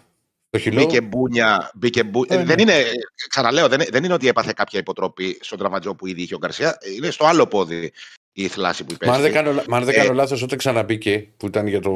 Το 0.49 0.59
χειλό, 0.61 0.83
μπήκε 0.85 1.01
μπούνια. 1.01 1.71
Μπήκε 1.75 2.03
μπου... 2.03 2.23
Ε, 2.27 2.33
ε, 2.33 2.37
ναι. 2.37 2.43
δεν 2.43 2.59
είναι, 2.59 2.73
ε, 2.73 2.91
ξαναλέω, 3.29 3.67
δεν, 3.67 3.81
δεν 3.89 4.03
είναι 4.03 4.13
ότι 4.13 4.27
έπαθε 4.27 4.53
κάποια 4.55 4.79
υποτροπή 4.79 5.37
στον 5.41 5.57
τραυματισμό 5.57 5.95
που 5.95 6.07
ήδη 6.07 6.21
είχε 6.21 6.35
ο 6.35 6.37
Γκαρσία. 6.37 6.77
Ε, 6.81 6.91
Είναι 6.93 7.09
στο 7.09 7.25
άλλο 7.25 7.47
πόδι 7.47 7.91
η 8.33 8.47
θλάση 8.47 8.83
που 8.83 8.95
Μα 9.05 9.13
αν 9.13 9.21
δεν 9.21 9.29
υπέστη. 9.31 9.45
κάνω, 9.47 9.63
μα 9.67 9.77
αν 9.77 9.83
δεν 9.83 9.93
Ε, 9.93 9.97
κάνω 9.97 10.13
λάθος, 10.13 10.41
όταν 10.41 10.57
ξαναμπήκε, 10.57 11.27
που 11.37 11.45
ήταν 11.45 11.67
για 11.67 11.79
το, 11.79 11.91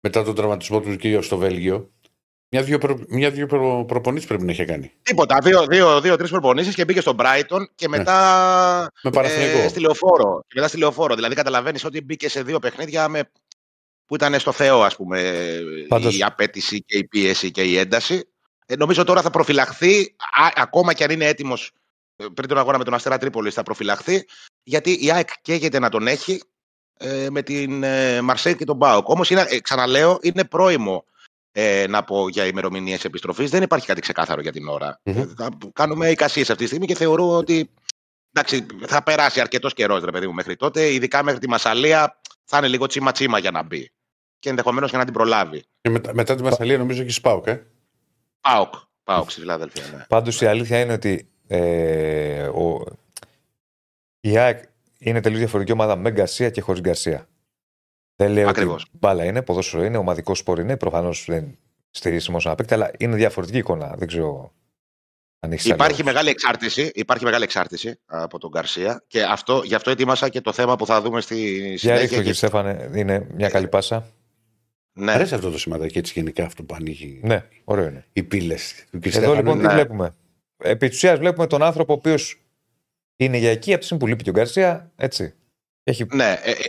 μετά 0.00 0.22
τον 0.24 0.34
τραυματισμό 0.34 0.80
του 0.80 0.96
και 0.96 1.20
στο 1.20 1.36
Βέλγιο, 1.36 1.90
μια-δυο 2.52 2.78
προ, 2.78 2.98
μια-δυο 3.08 3.46
προ, 3.46 3.84
προπονήσεις 3.88 4.28
πρέπει 4.28 4.44
να 4.44 4.52
είχε 4.52 4.64
κάνει. 4.64 4.92
Τίποτα. 5.02 5.38
Δύο-τρει 5.42 5.76
δύο, 5.76 6.00
δύο, 6.00 6.16
τρεις 6.16 6.30
προπονήσεις 6.30 6.74
και 6.74 6.84
μπήκε 6.84 7.00
στον 7.00 7.16
Brighton 7.20 7.60
και 7.74 7.88
Ναι. 7.88 7.96
μετά 7.96 8.90
Με 9.02 9.10
Παναθηναϊκό. 9.10 9.58
ε, 9.58 9.68
στη 9.68 9.80
λεωφόρο. 9.80 10.40
Και 10.46 10.52
μετά 10.54 10.68
στη 10.68 10.78
λεωφόρο. 10.78 11.14
Δηλαδή 11.14 11.34
καταλαβαίνεις 11.34 11.84
ότι 11.84 12.00
μπήκε 12.00 12.28
σε 12.28 12.42
δύο 12.42 12.58
παιχνίδια 12.58 13.08
με... 13.08 13.30
που 14.06 14.14
ήταν 14.14 14.38
στο 14.40 14.52
Θεό, 14.52 14.82
ας 14.82 14.96
πούμε, 14.96 15.34
Πάντως- 15.88 16.18
η 16.18 16.22
απέτηση 16.22 16.82
και 16.82 16.98
η 16.98 17.04
πίεση 17.04 17.50
και 17.50 17.62
η 17.62 17.76
ένταση. 17.78 18.28
Ε, 18.66 18.76
νομίζω 18.76 19.04
τώρα 19.04 19.22
θα 19.22 19.30
προφυλαχθεί, 19.30 20.14
α, 20.42 20.48
ακόμα 20.62 20.92
και 20.92 21.04
αν 21.04 21.10
είναι 21.10 21.26
έτοιμος 21.26 21.70
πριν 22.34 22.48
τον 22.48 22.58
αγώνα 22.58 22.78
με 22.78 22.84
τον 22.84 22.94
Αστέρα 22.94 23.18
Τρίπολης, 23.18 23.54
θα 23.54 23.62
προφυλαχθεί, 23.62 24.24
γιατί 24.62 24.90
η 25.04 25.10
ΑΕΚ 25.12 25.28
καίγεται 25.42 25.78
να 25.78 25.88
τον 25.88 26.06
έχει 26.06 26.42
ε, 26.98 27.26
με 27.30 27.42
την 27.42 27.82
ε, 27.82 28.20
Μαρσέη 28.20 28.56
και 28.56 28.64
τον 28.64 28.76
Μπάουκ. 28.76 29.08
Όμως, 29.08 29.30
ε, 29.30 29.60
ξαναλέω, 29.62 30.18
είναι 30.22 30.44
πρόημο 30.44 31.04
ε, 31.52 31.86
να 31.88 32.04
πω 32.04 32.28
για 32.28 32.46
ημερομηνίες 32.46 33.04
επιστροφής. 33.04 33.50
Δεν 33.50 33.62
υπάρχει 33.62 33.86
κάτι 33.86 34.00
ξεκάθαρο 34.00 34.40
για 34.40 34.52
την 34.52 34.68
ώρα. 34.68 35.00
Μμμ. 35.04 35.18
Ε, 35.18 35.26
θα 35.36 35.48
κάνουμε 35.72 36.10
εικασίες 36.10 36.50
αυτή 36.50 36.62
τη 36.62 36.68
στιγμή 36.68 36.86
και 36.86 36.94
θεωρώ 36.94 37.36
ότι 37.36 37.70
εντάξει, 38.32 38.66
θα 38.86 39.02
περάσει 39.02 39.40
αρκετός 39.40 39.74
καιρός, 39.74 40.02
ρε 40.02 40.10
παιδί 40.10 40.26
μου, 40.26 40.32
μέχρι 40.32 40.56
τότε. 40.56 40.92
Ειδικά 40.92 41.22
μέχρι 41.22 41.40
τη 41.40 41.48
Μασαλία 41.48 42.20
θα 42.44 42.58
είναι 42.58 42.68
λίγο 42.68 42.86
τσίμα-τσίμα 42.86 43.38
για 43.38 43.50
να 43.50 43.62
μπει. 43.62 43.90
και 44.38 44.48
ενδεχομένως 44.48 44.90
και 44.90 44.96
να 44.96 45.04
την 45.04 45.12
προλάβει. 45.12 45.64
Και 45.80 45.90
μετά, 45.90 46.14
μετά 46.14 46.34
τη 46.34 46.42
Μασαλία 46.42 46.78
νομίζω 46.78 47.02
έχει 47.02 47.10
Σπάουκ, 47.10 47.46
ε. 47.46 47.66
Πάοκ. 48.40 48.74
Πάοκ 49.04 49.30
στη 49.30 49.40
Φιλαδέλφια. 49.40 49.84
Ναι. 49.96 50.04
Πάντως 50.08 50.40
η 50.40 50.46
αλήθεια 50.46 50.80
είναι 50.80 50.92
ότι 50.92 51.28
ε, 51.46 52.42
ο, 52.42 52.84
η 54.20 54.36
ΑΕΚ 54.36 54.64
είναι 54.98 55.20
τελείως 55.20 55.40
διαφορετική 55.40 55.72
ομάδα 55.74 55.96
με 55.96 56.10
Γκαρσία 56.10 56.50
και 56.50 56.60
χωρίς 56.60 56.80
Γκαρσία. 56.80 57.28
Δεν 58.20 58.32
λέω 58.32 58.48
Ακριβώς. 58.48 58.82
ότι 58.82 58.90
μπάλα 58.92 59.24
είναι, 59.24 59.42
ποδόσφαιρο 59.42 59.84
είναι, 59.84 59.96
ομαδικό 59.96 60.34
σπορ 60.34 60.58
είναι. 60.58 60.76
Προφανώς 60.76 61.24
δεν 61.28 61.58
στηρίζει 61.90 62.30
μόνο 62.30 62.42
ένα 62.46 62.54
παίκτη, 62.54 62.74
αλλά 62.74 62.90
είναι 62.98 63.16
διαφορετική 63.16 63.58
εικόνα. 63.58 63.94
Δεν 63.98 64.08
ξέρω 64.08 64.52
αν 65.40 65.52
έχεις 65.52 65.64
Υπάρχει 65.64 66.04
μεγάλη, 66.04 66.28
εξάρτηση, 66.28 66.90
υπάρχει 66.94 67.24
μεγάλη 67.24 67.44
εξάρτηση 67.44 67.98
από 68.06 68.38
τον 68.38 68.50
Γκαρσία 68.50 69.04
και 69.06 69.22
αυτό, 69.22 69.62
γι' 69.64 69.74
αυτό 69.74 69.90
ετοίμασα 69.90 70.28
και 70.28 70.40
το 70.40 70.52
θέμα 70.52 70.76
που 70.76 70.86
θα 70.86 71.00
δούμε 71.00 71.20
στη 71.20 71.34
Για 71.34 71.78
συνέχεια. 71.78 71.92
ρίχτω, 71.94 72.06
κύριε 72.14 72.30
και- 72.30 72.36
Στέφανε, 72.36 72.90
είναι 72.94 73.26
μια 73.34 73.48
καλή 73.48 73.68
πάσα. 73.68 74.06
Ναι. 74.92 75.12
Αρέσει 75.12 75.34
αυτό 75.34 75.50
το 75.50 75.58
σηματάκι 75.58 75.98
έτσι 75.98 76.12
γενικά 76.16 76.44
αυτό 76.44 76.62
που 76.62 76.74
ανοίγει 76.74 77.20
Ναι, 77.22 77.44
ωραίο 77.64 77.86
είναι. 77.86 78.06
οι 78.12 78.22
πύλες 78.22 78.84
του 78.90 78.98
κ. 78.98 79.06
Εδώ 79.06 79.16
Στέφανου. 79.16 79.36
λοιπόν 79.36 79.58
τι 79.58 79.66
ναι. 79.66 79.72
βλέπουμε. 79.72 80.14
Επί 80.56 80.88
της 80.88 80.96
ουσίας 80.96 81.18
βλέπουμε 81.18 81.46
τον 81.46 81.62
άνθρωπο 81.62 81.92
ο 81.92 81.96
οποίος 81.96 82.40
είναι 83.16 83.36
για 83.36 83.50
εκεί 83.50 83.70
από 83.70 83.78
τη 83.78 83.84
στιγμή 83.84 84.02
που 84.02 84.08
λείπει 84.08 84.22
και 84.22 84.30
ο 84.30 84.32
Γκαρσία. 84.32 84.92
Έτσι. 84.96 85.34
Έχει 85.84 86.06
Ναι, 86.14 86.24
ε, 86.42 86.50
ε, 86.50 86.50
ε, 86.50 86.52
ε, 86.52 86.68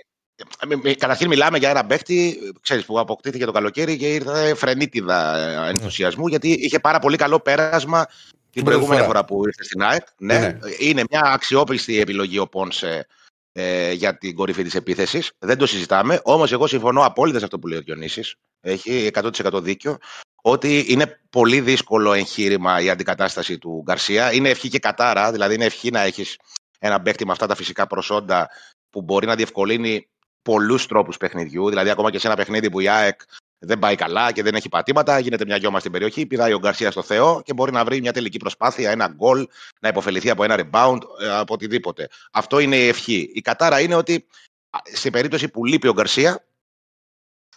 καταρχήν 0.98 1.28
μιλάμε 1.28 1.58
για 1.58 1.70
ένα 1.70 1.86
παίχτη 1.86 2.38
ξέρεις, 2.62 2.86
που 2.86 3.00
αποκτήθηκε 3.00 3.46
το 3.46 3.52
καλοκαίρι 3.52 3.98
και 3.98 4.14
ήρθε 4.14 4.54
φρενίτιδα 4.56 5.38
ε, 5.38 5.70
ενθουσιασμού 5.70 6.28
γιατί 6.28 6.50
είχε 6.50 6.80
πάρα 6.80 7.00
πολύ 7.00 7.18
καλό 7.18 7.40
πέρασμα 7.40 8.06
την 8.06 8.16
Την 8.52 8.64
πρώτη 8.64 8.78
προηγούμενη 8.78 9.02
φορά. 9.02 9.14
φορά 9.14 9.26
που 9.26 9.48
ήρθε 9.48 9.64
στην 9.64 9.84
ΑΕΚ. 9.84 10.06
Ναι, 10.18 10.40
Ναι, 10.40 10.48
ναι. 10.48 10.58
Είναι 10.80 11.04
μια 11.10 11.22
αξιόπιστη 11.22 12.00
επιλογή 12.00 12.38
ο 12.40 12.48
Πόνσε 12.48 13.08
ε, 13.54 13.92
για 13.92 14.18
την 14.18 14.36
κορυφή 14.36 14.64
της 14.64 14.76
επίθεσης. 14.76 15.32
Δεν 15.40 15.58
το 15.58 15.66
συζητάμε. 15.66 16.20
Όμως 16.24 16.52
εγώ 16.52 16.68
συμφωνώ 16.68 17.06
απόλυτα 17.06 17.38
σε 17.38 17.44
αυτό 17.44 17.60
που 17.60 17.68
λέει 17.68 17.78
ο 17.78 17.82
Διονύσης. 17.82 18.36
Έχει 18.62 19.10
100% 19.14 19.62
δίκιο. 19.62 19.98
Ότι 20.42 20.86
είναι 20.88 21.20
πολύ 21.30 21.62
δύσκολο 21.62 22.14
εγχείρημα 22.14 22.82
η 22.82 22.90
αντικατάσταση 22.90 23.58
του 23.58 23.82
Γκαρσία. 23.86 24.34
Είναι 24.34 24.50
ευχή 24.50 24.70
και 24.70 24.80
κατάρα. 24.80 25.32
Δηλαδή 25.32 25.54
είναι 25.56 25.66
ευχή 25.66 25.92
να 25.92 26.02
έχεις 26.02 26.38
ένα 26.80 27.02
παίκτη 27.02 27.26
με 27.26 27.32
αυτά 27.32 27.48
τα 27.48 27.56
φυσικά 27.56 27.88
προσόντα 27.88 28.50
που 28.90 29.02
μπορεί 29.02 29.26
να 29.26 29.36
διευκολύνει 29.36 30.08
πολλούς 30.42 30.88
τρόπους 30.88 31.18
παιχνιδιού. 31.18 31.70
Δηλαδή, 31.70 31.90
ακόμα 31.90 32.12
και 32.12 32.20
σε 32.20 32.28
ένα 32.28 32.36
παιχνίδι 32.36 32.70
που 32.70 32.80
η 32.80 32.88
ΑΕΚ 32.88 33.22
δεν 33.64 33.80
πάει 33.80 33.96
καλά 33.96 34.32
και 34.32 34.44
δεν 34.44 34.56
έχει 34.56 34.70
πατήματα, 34.70 35.20
γίνεται 35.20 35.46
μια 35.46 35.56
γιώμα 35.56 35.80
στην 35.80 35.92
περιοχή, 35.92 36.26
πηδάει 36.26 36.54
ο 36.54 36.60
Γκαρσία 36.60 36.92
στο 36.92 37.02
Θεό 37.02 37.42
και 37.46 37.54
μπορεί 37.54 37.72
να 37.72 37.84
βρει 37.84 38.02
μια 38.02 38.14
τελική 38.14 38.38
προσπάθεια, 38.38 38.92
ένα 38.92 39.08
γκολ, 39.08 39.48
να 39.80 39.90
υποφεληθεί 39.90 40.30
από 40.30 40.44
ένα 40.44 40.56
rebound, 40.60 41.00
ε, 41.22 41.30
από 41.30 41.54
οτιδήποτε. 41.54 42.10
Αυτό 42.32 42.60
είναι 42.60 42.76
η 42.76 42.88
ευχή. 42.88 43.32
Η 43.34 43.42
κατάρα 43.42 43.80
είναι 43.80 43.96
ότι 43.96 44.26
α, 44.70 44.80
σε 44.84 45.10
περίπτωση 45.10 45.50
που 45.50 45.66
λείπει 45.66 45.88
ο 45.88 45.94
Γκαρσία, 45.94 46.46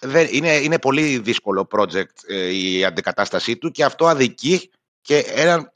δεν, 0.01 0.29
είναι, 0.31 0.55
είναι 0.55 0.79
πολύ 0.79 1.19
δύσκολο 1.19 1.69
project 1.71 2.25
ε, 2.27 2.55
η 2.55 2.85
αντικατάστασή 2.85 3.57
του 3.57 3.71
και 3.71 3.85
αυτό 3.85 4.07
αδικεί 4.07 4.71
και 5.01 5.19
έναν 5.19 5.73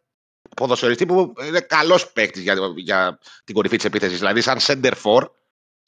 ποδοσφαιριστή 0.57 1.07
που 1.07 1.35
είναι 1.47 1.61
καλός 1.61 2.13
παίκτης 2.13 2.43
για, 2.43 2.57
για 2.77 3.19
την 3.45 3.55
κορυφή 3.55 3.77
της 3.77 3.85
επίθεσης. 3.85 4.19
Δηλαδή, 4.19 4.41
σαν 4.41 4.59
center 4.61 4.93
for, 5.03 5.23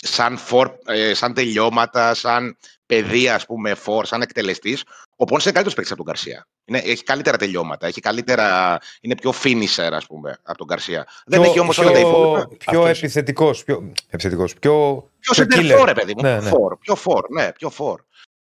σαν, 0.03 0.39
for, 0.51 0.67
ε, 0.87 1.15
σαν 1.15 1.35
τελειώματα, 1.35 2.15
σαν 2.15 2.57
παιδεία, 2.87 3.35
ας 3.35 3.47
πούμε, 3.47 3.77
for, 3.87 4.01
σαν 4.05 4.23
εκτελεστής. 4.23 4.85
Ο 5.17 5.25
Πόνσε 5.25 5.49
είναι 5.49 5.61
καλύτερος 5.61 5.75
παίκτης 5.75 5.93
από 5.93 6.05
τον 6.05 6.13
Καρσία. 6.13 6.47
Είναι, 6.65 6.79
έχει 6.79 7.03
καλύτερα 7.03 7.37
τελειώματα, 7.37 7.87
έχει 7.87 8.01
καλύτερα, 8.01 8.79
είναι 9.01 9.15
πιο 9.15 9.33
finisher, 9.43 9.91
ας 9.93 10.07
πούμε, 10.07 10.39
από 10.43 10.59
τον 10.59 10.67
Καρσία. 10.67 11.07
Δεν 11.27 11.43
έχει 11.43 11.61
όμως 11.61 11.79
όλα 11.79 11.91
τα 11.93 11.99
υπόλοιπα. 11.99 12.49
Πιο 12.59 12.81
Αυτός. 12.81 12.99
επιθετικός. 12.99 13.65
Πιο, 13.65 13.93
επιθετικός, 14.11 14.55
πιο, 14.55 15.11
Πιο 15.21 15.35
πιο 15.35 15.45
center 15.45 15.59
killer. 15.61 15.81
for, 15.81 15.85
ρε 15.87 15.93
παιδί 15.93 16.15
μου. 16.17 16.23
Ναι, 16.23 16.39
πιο 16.39 16.45
ναι. 16.45 16.51
for, 16.51 16.79
πιο 16.81 16.97
for, 17.05 17.23
ναι, 17.31 17.53
πιο 17.53 17.73
for. 17.79 17.95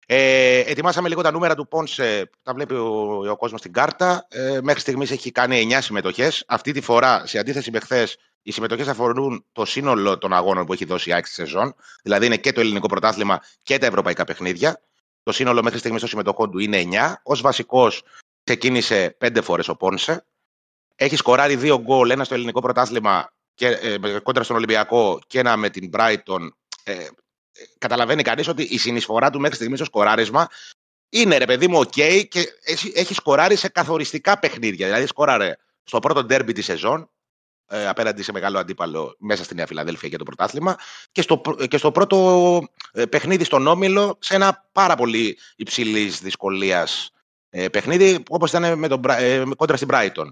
Ε, 0.06 0.60
ετοιμάσαμε 0.60 1.10
λίγο 1.10 1.22
τα 1.22 1.32
νούμερα 1.32 1.56
του 1.56 1.68
Πόνσε. 1.68 2.30
Τα 2.44 2.54
βλέπει 2.54 2.74
ο, 2.74 3.32
ο 3.32 3.36
κόσμος 3.38 3.60
στην 3.60 3.74
κάρτα. 3.74 4.28
Ε, 4.30 4.60
μέχρι 4.62 4.80
στιγμής 4.80 5.12
έχει 5.12 5.32
κάνει 5.32 5.68
9 5.72 5.78
συμμετοχές. 5.82 6.44
Αυτή 6.48 6.72
τη 6.72 6.82
φορά, 6.82 7.26
σε 7.26 7.40
αντίθεση 7.40 7.72
με 7.72 7.80
χθες, 7.80 8.18
οι 8.42 8.52
συμμετοχές 8.52 8.88
αφορούν 8.88 9.46
το 9.52 9.66
σύνολο 9.66 10.18
των 10.18 10.34
αγώνων 10.34 10.66
που 10.66 10.74
έχει 10.74 10.86
δώσει 10.86 11.10
η 11.10 11.14
ΑΕΚ 11.14 11.26
στη 11.26 11.36
σεζόν. 11.36 11.76
Δηλαδή 12.04 12.26
είναι 12.26 12.38
και 12.38 12.52
το 12.52 12.60
ελληνικό 12.60 12.88
πρωτάθλημα 12.88 13.42
και 13.64 13.78
τα 13.78 13.86
ευρωπαϊκά 13.86 14.24
παιχνίδια. 14.24 14.82
Το 15.24 15.32
σύνολο 15.32 15.64
μέχρι 15.64 15.80
στιγμής 15.80 16.00
των 16.00 16.10
συμμετοχών 16.10 16.52
του 16.52 16.60
είναι 16.60 16.84
9. 16.92 17.14
Ω 17.24 17.36
βασικός 17.36 18.04
ξεκίνησε 18.44 19.18
5 19.20 19.40
φορές 19.44 19.68
ο 19.68 19.76
Πόνσε. 19.76 20.26
Έχει 20.96 21.16
σκοράρει 21.16 21.56
δύο 21.56 21.80
γκολ, 21.80 22.10
ένα 22.10 22.24
στο 22.24 22.34
ελληνικό 22.34 22.62
πρωτάθλημα 22.62 23.34
και, 23.54 23.68
ε, 23.68 24.20
κόντρα 24.24 24.44
στον 24.44 24.56
Ολυμπιακό 24.56 25.20
και 25.28 25.40
ένα 25.40 25.58
με 25.58 25.70
την 25.70 25.90
Brighton. 25.94 26.48
Ε, 26.84 27.08
καταλαβαίνει 27.78 28.24
κανείς 28.24 28.48
ότι 28.48 28.64
η 28.64 28.78
συνεισφορά 28.78 29.30
του 29.30 29.40
μέχρι 29.40 29.56
στιγμής 29.56 29.78
στο 29.78 29.88
σκοράρισμα 29.88 30.48
είναι 31.10 31.38
ρε 31.38 31.46
παιδί 31.46 31.68
μου, 31.68 31.80
οκ 31.80 31.92
και 32.30 32.48
έχει, 32.64 32.92
έχει 32.96 33.14
σκοράρει 33.14 33.56
σε 33.56 33.68
καθοριστικά 33.68 34.40
παιχνίδια. 34.40 34.86
Δηλαδή, 34.88 35.08
σκόραρε 35.08 35.56
στο 35.84 36.00
πρώτο 36.00 36.24
ντέρμπι 36.24 36.54
της 36.54 36.66
σεζόν 36.66 37.10
ε, 37.68 37.88
απέναντι 37.88 38.24
σε 38.24 38.32
μεγάλο 38.32 38.60
αντίπαλο 38.60 39.16
μέσα 39.20 39.44
στη 39.44 39.56
Νέα 39.56 39.66
Φιλαδέλφια 39.68 40.10
για 40.10 40.18
το 40.18 40.24
πρωτάθλημα 40.24 40.78
και 41.12 41.22
στο, 41.22 41.38
πρω- 41.38 41.66
και 41.68 41.78
στο 41.78 41.92
πρώτο 41.92 42.62
ε, 42.92 43.06
παιχνίδι 43.06 43.44
στον 43.44 43.68
Όμιλο 43.68 44.18
σε 44.22 44.36
ένα 44.36 44.68
πάρα 44.72 44.96
πολύ 44.96 45.38
υψηλής 45.56 46.20
δυσκολίας 46.22 47.12
ε, 47.50 47.68
παιχνίδι 47.70 48.24
όπως 48.30 48.50
ήταν 48.50 48.78
με 48.80 48.88
τον, 48.88 49.00
Μπρα- 49.00 49.18
ε, 49.20 49.46
με- 49.46 49.56
κόντρα 49.56 49.76
στην 49.76 49.88
Brighton. 49.92 50.28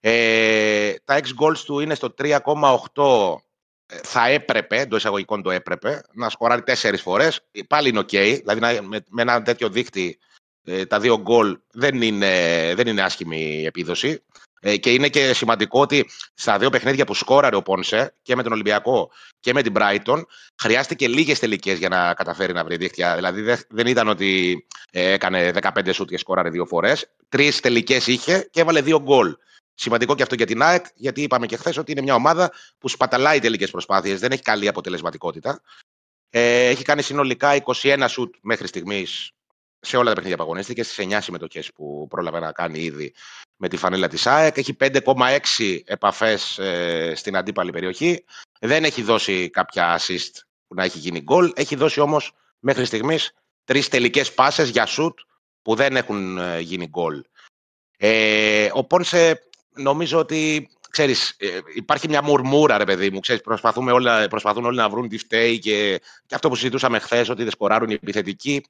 Ε, 0.00 0.94
τα 1.04 1.20
x 1.20 1.42
goals 1.42 1.58
του 1.58 1.80
είναι 1.80 1.94
στο 1.94 2.14
3,8 2.18 3.36
ε, 3.36 3.40
θα 3.86 4.28
έπρεπε, 4.28 4.76
εντός 4.80 4.98
εισαγωγικών 4.98 5.42
το 5.42 5.50
έπρεπε, 5.50 6.02
να 6.12 6.28
σκοράρει 6.30 6.62
τέσσερις 6.62 7.00
φορές. 7.02 7.40
Πάλι 7.68 7.88
είναι 7.88 7.98
οκ. 7.98 8.08
Δηλαδή 8.08 8.60
να- 8.60 8.82
με, 8.82 9.04
με 9.10 9.22
ένα 9.22 9.42
τέτοιο 9.42 9.68
δίχτυ 9.68 10.18
ε, 10.64 10.86
τα 10.86 11.00
δύο 11.00 11.18
γκολ 11.20 11.58
δεν 11.72 12.02
είναι, 12.02 12.72
δεν 12.76 12.86
είναι 12.86 13.02
άσχημη 13.02 13.40
η 13.60 13.64
επίδοση. 13.66 14.22
Ε, 14.60 14.76
και 14.76 14.92
είναι 14.92 15.08
και 15.08 15.32
σημαντικό 15.34 15.80
ότι 15.80 16.10
στα 16.34 16.58
δύο 16.58 16.70
παιχνίδια 16.70 17.04
που 17.04 17.14
σκόραρε 17.14 17.56
ο 17.56 17.62
Πόνσε 17.62 18.14
και 18.22 18.36
με 18.36 18.42
τον 18.42 18.52
Ολυμπιακό 18.52 19.10
και 19.40 19.52
με 19.52 19.62
την 19.62 19.72
Brighton 19.76 20.22
χρειάστηκε 20.62 21.08
λίγες 21.08 21.38
τελικές 21.38 21.78
για 21.78 21.88
να 21.88 22.14
καταφέρει 22.14 22.52
να 22.52 22.64
βρει 22.64 22.76
δίχτυα. 22.76 23.14
Δηλαδή 23.14 23.40
δεν, 23.40 23.58
δεν 23.68 23.86
ήταν 23.86 24.08
ότι 24.08 24.66
ε, 24.90 25.12
έκανε 25.12 25.52
15 25.62 25.90
σουτ 25.92 26.08
και 26.08 26.18
σκόραρε 26.18 26.50
δύο 26.50 26.66
φορές. 26.66 27.10
Τρεις 27.28 27.60
τελικές 27.60 28.06
είχε 28.06 28.48
και 28.50 28.60
έβαλε 28.60 28.80
δύο 28.80 29.00
γκολ. 29.00 29.36
Σημαντικό 29.74 30.14
και 30.14 30.22
αυτό 30.22 30.34
για 30.34 30.46
την 30.46 30.62
ΑΕΚ, 30.62 30.86
γιατί 30.94 31.22
είπαμε 31.22 31.46
και 31.46 31.56
χθες 31.56 31.76
ότι 31.76 31.92
είναι 31.92 32.02
μια 32.02 32.14
ομάδα 32.14 32.52
που 32.78 32.88
σπαταλάει 32.88 33.38
τελικές 33.38 33.70
προσπάθειες, 33.70 34.20
δεν 34.20 34.32
έχει 34.32 34.42
καλή 34.42 34.68
αποτελεσματικότητα. 34.68 35.62
Ε, 36.30 36.68
έχει 36.68 36.82
κάνει 36.82 37.02
συνολικά 37.02 37.62
21 37.82 38.04
σουτ 38.08 38.34
μέχρι 38.40 38.66
στιγμής 38.66 39.30
σε 39.80 39.96
όλα 39.96 40.08
τα 40.08 40.14
παιχνίδια 40.14 40.36
που 40.36 40.42
αγωνίστηκε, 40.42 40.82
στις 40.82 41.06
9 41.06 41.18
συμμετοχές 41.20 41.72
που 41.72 42.06
πρόλαβε 42.10 42.38
να 42.38 42.52
κάνει 42.52 42.78
ήδη 42.78 43.14
με 43.56 43.68
τη 43.68 43.76
φανέλα 43.76 44.08
της 44.08 44.26
ΑΕΚ. 44.26 44.56
Έχει 44.56 44.76
5,6 44.80 45.80
επαφές 45.84 46.58
ε, 46.58 47.12
στην 47.16 47.36
αντίπαλη 47.36 47.72
περιοχή. 47.72 48.24
Δεν 48.60 48.84
έχει 48.84 49.02
δώσει 49.02 49.50
κάποια 49.50 49.98
assist 49.98 50.32
που 50.66 50.74
να 50.74 50.84
έχει 50.84 50.98
γίνει 50.98 51.20
γκολ. 51.20 51.52
Έχει 51.56 51.76
δώσει 51.76 52.00
όμως 52.00 52.32
μέχρι 52.58 52.84
στιγμής 52.84 53.32
τρεις 53.64 53.88
τελικές 53.88 54.34
πάσες 54.34 54.68
για 54.68 54.86
σουτ 54.86 55.18
που 55.62 55.74
δεν 55.74 55.96
έχουν 55.96 56.38
ε, 56.38 56.60
γίνει 56.60 56.86
γκολ. 56.86 57.24
Ε, 57.96 58.70
ο 58.72 58.84
Πόνσε 58.84 59.48
νομίζω 59.74 60.18
ότι 60.18 60.68
ξέρεις, 60.90 61.34
ε, 61.38 61.58
υπάρχει 61.74 62.08
μια 62.08 62.22
μουρμούρα, 62.22 62.78
ρε 62.78 62.84
παιδί 62.84 63.10
μου. 63.10 63.20
Ξέρεις, 63.20 63.42
προσπαθούμε 63.42 63.92
όλα, 63.92 64.28
προσπαθούν 64.28 64.64
όλοι 64.64 64.76
να 64.76 64.88
βρουν 64.88 65.08
τι 65.08 65.18
φταίει 65.18 65.58
και, 65.58 66.00
και 66.26 66.34
αυτό 66.34 66.48
που 66.48 66.54
συζητούσαμε 66.54 66.98
χθες, 66.98 67.28
ότι 67.28 67.42
δεν 67.42 67.52
σκοράρουν 67.52 67.90
οι 67.90 67.94
επιθετικοί. 67.94 68.64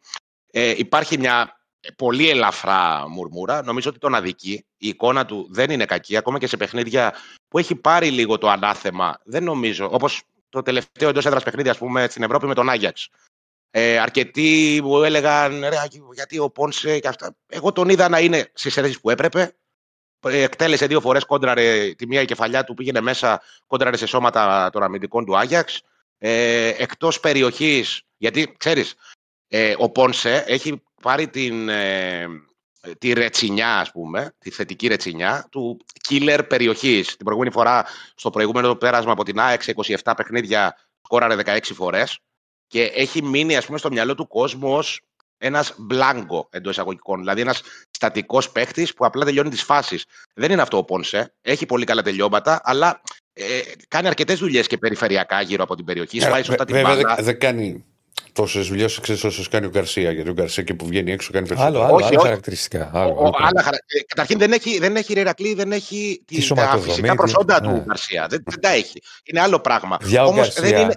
Ε, 0.51 0.75
υπάρχει 0.77 1.19
μια 1.19 1.61
πολύ 1.97 2.29
ελαφρά 2.29 3.09
μουρμούρα. 3.09 3.63
Νομίζω 3.63 3.91
ότι 3.91 3.99
τον 3.99 4.15
αδικεί. 4.15 4.65
Η 4.77 4.89
εικόνα 4.89 5.27
του 5.27 5.49
δεν 5.51 5.71
είναι 5.71 5.85
κακή, 5.85 6.17
ακόμα 6.17 6.39
και 6.39 6.47
σε 6.47 6.57
παιχνίδια 6.57 7.15
που 7.49 7.59
έχει 7.59 7.75
πάρει 7.75 8.11
λίγο 8.11 8.39
το 8.39 8.49
ανάθεμα. 8.49 9.21
Δεν 9.25 9.45
νομίζω. 9.45 9.89
Όπως 9.93 10.23
το 10.49 10.63
τελευταίο 10.63 11.09
εντός 11.09 11.27
έδρας 11.27 11.43
παιχνίδι, 11.43 11.69
ας 11.69 11.79
πούμε, 11.79 12.07
στην 12.09 12.23
Ευρώπη 12.23 12.47
με 12.47 12.55
τον 12.55 12.71
Άγιαξ. 12.71 13.09
Ε, 13.71 13.99
αρκετοί 13.99 14.81
μου 14.83 15.03
έλεγαν 15.03 15.61
ρε, 15.61 15.81
Άκη, 15.85 16.03
γιατί 16.13 16.39
ο 16.39 16.51
Πόνσε 16.51 16.99
και 16.99 17.09
αυτά. 17.09 17.37
Εγώ 17.47 17.73
τον 17.73 17.89
είδα 17.89 18.09
να 18.09 18.21
είναι 18.21 18.51
στις 18.55 18.75
θέσει 18.75 19.01
που 19.01 19.11
έπρεπε. 19.11 19.55
Ε, 20.25 20.43
Εκτέλεσε 20.43 20.87
δύο 20.87 21.01
φορές 21.01 21.25
κόντραρε 21.25 21.95
τη 21.95 22.07
μία 22.07 22.21
η 22.21 22.25
κεφαλιά 22.25 22.65
του, 22.65 22.75
πήγαινε 22.75 23.01
μέσα, 23.01 23.43
κόντραρε 23.67 23.97
σε 23.97 24.07
σώματα 24.07 24.71
των 24.73 24.83
αμυντικών 24.83 25.25
του 25.25 25.37
Άγιαξ. 25.37 25.83
Ε, 26.19 26.69
Εκτός 26.69 27.21
περιοχής, 27.21 28.03
γιατί 28.17 28.55
ξέρεις, 28.57 28.95
ε, 29.49 29.75
ο 29.79 29.91
Πόνσε 29.91 30.45
έχει 30.47 30.83
πάρει 31.03 31.29
την, 31.29 31.69
ε, 31.69 32.27
τη 32.99 33.13
ρετσινιά, 33.13 33.79
ας 33.79 33.91
πούμε, 33.91 34.35
τη 34.39 34.51
θετική 34.51 34.87
ρετσινιά 34.87 35.47
του 35.51 35.81
killer 36.09 36.41
περιοχής. 36.49 37.07
Την 37.07 37.25
προηγούμενη 37.25 37.55
φορά, 37.55 37.85
στο 38.15 38.31
προηγούμενο 38.31 38.75
πέρασμα 38.75 39.13
από 39.13 39.25
την 39.25 39.41
ΑΕΚ, 39.41 39.63
σε 39.63 39.71
27 39.71 40.15
παιχνίδια, 40.17 40.77
σκόραρε 41.03 41.35
16 41.35 41.75
φορές 41.75 42.19
και 42.67 42.83
έχει 42.83 43.23
μείνει, 43.23 43.57
ας 43.57 43.67
πούμε, 43.67 43.79
στο 43.79 43.91
μυαλό 43.91 44.15
του 44.15 44.29
κόσμου 44.29 44.77
ως 44.77 45.01
ένας 45.47 45.75
μπλάνκο 45.79 46.49
εντός 46.51 46.73
εισαγωγικών. 46.73 47.19
Δηλαδή 47.19 47.41
ένας 47.41 47.63
στατικός 47.91 48.51
παίχτης 48.51 48.95
που 48.95 49.07
απλά 49.07 49.25
τελειώνει 49.25 49.51
τις 49.51 49.63
φάσεις. 49.63 50.05
Δεν 50.35 50.51
είναι 50.51 50.63
αυτό 50.63 50.77
ο 50.77 50.85
Πόνσε. 50.85 51.33
Έχει 51.43 51.67
πολύ 51.67 51.85
καλά 51.85 52.03
τελειώματα, 52.03 52.61
αλλά 52.65 53.01
ε, 53.33 53.43
κάνει 53.89 54.07
αρκετές 54.07 54.39
δουλειές 54.39 54.67
και 54.67 54.79
περιφερειακά 54.79 55.41
γύρω 55.41 55.63
από 55.63 55.77
την 55.77 55.85
περιοχή. 55.85 56.21
Σπάει 56.21 56.41
Ε, 56.41 56.45
σωστά 56.45 56.65
βε- 56.65 56.67
την 56.67 56.75
βέβαια 56.77 56.95
μπάλα. 57.03 57.15
δεν 57.15 57.25
δεν 57.25 57.39
κάνει 57.39 57.85
τόσες 58.33 58.67
δουλειές 58.69 58.99
όσο 59.25 59.43
κάνει 59.51 59.67
ο 59.67 59.69
Γκαρσία. 59.69 60.11
Γιατί 60.13 60.29
ο 60.29 60.33
Γκαρσία 60.33 60.63
και 60.63 60.75
που 60.75 60.87
βγαίνει 60.87 61.13
έξω 61.13 61.33
κάνει 61.33 61.47
περισσότερο. 61.47 61.79
Άλλο, 61.79 61.87
άλλο, 61.87 61.95
Όχι, 61.95 62.05
άλλο 62.07 62.17
όχι. 62.17 62.27
χαρακτηριστικά. 62.27 62.91
Άλλο, 62.95 63.09
Ο- 63.15 63.19
άλλο 63.19 63.29
ο- 63.29 63.31
πράγμα. 63.31 63.49
άλλα 63.49 63.63
χαρα- 63.63 63.77
ε, 63.77 64.01
Καταρχήν 64.07 64.39
δεν 64.39 64.53
έχει, 64.53 64.79
δεν 64.79 64.97
έχει 64.97 65.13
Ηρακλή, 65.13 65.55
δεν 65.55 65.73
έχει 65.73 66.23
Τη 66.27 66.35
τη, 66.35 66.41
τα 66.41 66.47
σωματοδομή, 66.47 66.83
φυσικά 66.91 67.11
τη- 67.11 67.17
προσόντα 67.17 67.61
ναι. 67.61 67.69
του 67.79 67.85
Γκαρσία. 67.87 68.27
Δεν, 68.31 68.43
δεν 68.47 68.61
τα 68.61 68.69
έχει. 68.69 69.03
Είναι 69.25 69.41
άλλο 69.41 69.61
πράγμα. 69.61 69.97
Για 70.03 70.25
ο 70.25 70.27
Όμως 70.29 70.53
δεν 70.55 70.63
Γκαρσία, 70.63 70.81
είναι. 70.81 70.95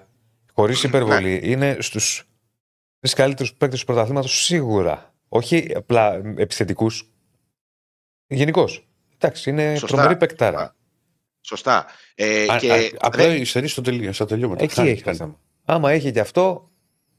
χωρίς 0.53 0.83
υπερβολή, 0.83 1.39
είναι 1.43 1.77
στους 1.79 2.26
τρει 3.07 3.15
καλύτερου 3.15 3.49
παίκτε 3.57 3.77
του 3.77 3.85
πρωταθλήματος 3.85 4.43
σίγουρα. 4.43 5.13
Όχι 5.29 5.71
απλά 5.75 6.13
επιθετικούς. 6.37 7.09
Γενικώς. 8.27 8.87
Εντάξει, 9.19 9.49
είναι 9.49 9.75
Σωστά. 9.77 9.95
τρομερή 9.95 10.15
παικτάρα. 10.17 10.75
Σωστά. 11.41 11.85
Ε, 12.15 12.45
Α- 12.53 12.57
και 12.57 12.73
α- 12.73 12.77
Απλά 12.99 13.23
δεν- 13.27 13.41
υστερεί 13.41 13.67
στο 13.67 13.81
τελείω, 13.81 14.11
στα 14.13 14.25
τελειώματα. 14.25 14.63
Εκεί 14.63 14.73
Χάνει, 14.73 14.89
έχει 14.89 14.97
το 14.99 15.05
χάνει. 15.05 15.17
θέμα. 15.17 15.39
Άμα 15.65 15.91
έχει 15.91 16.11
και 16.11 16.19
αυτό. 16.19 16.69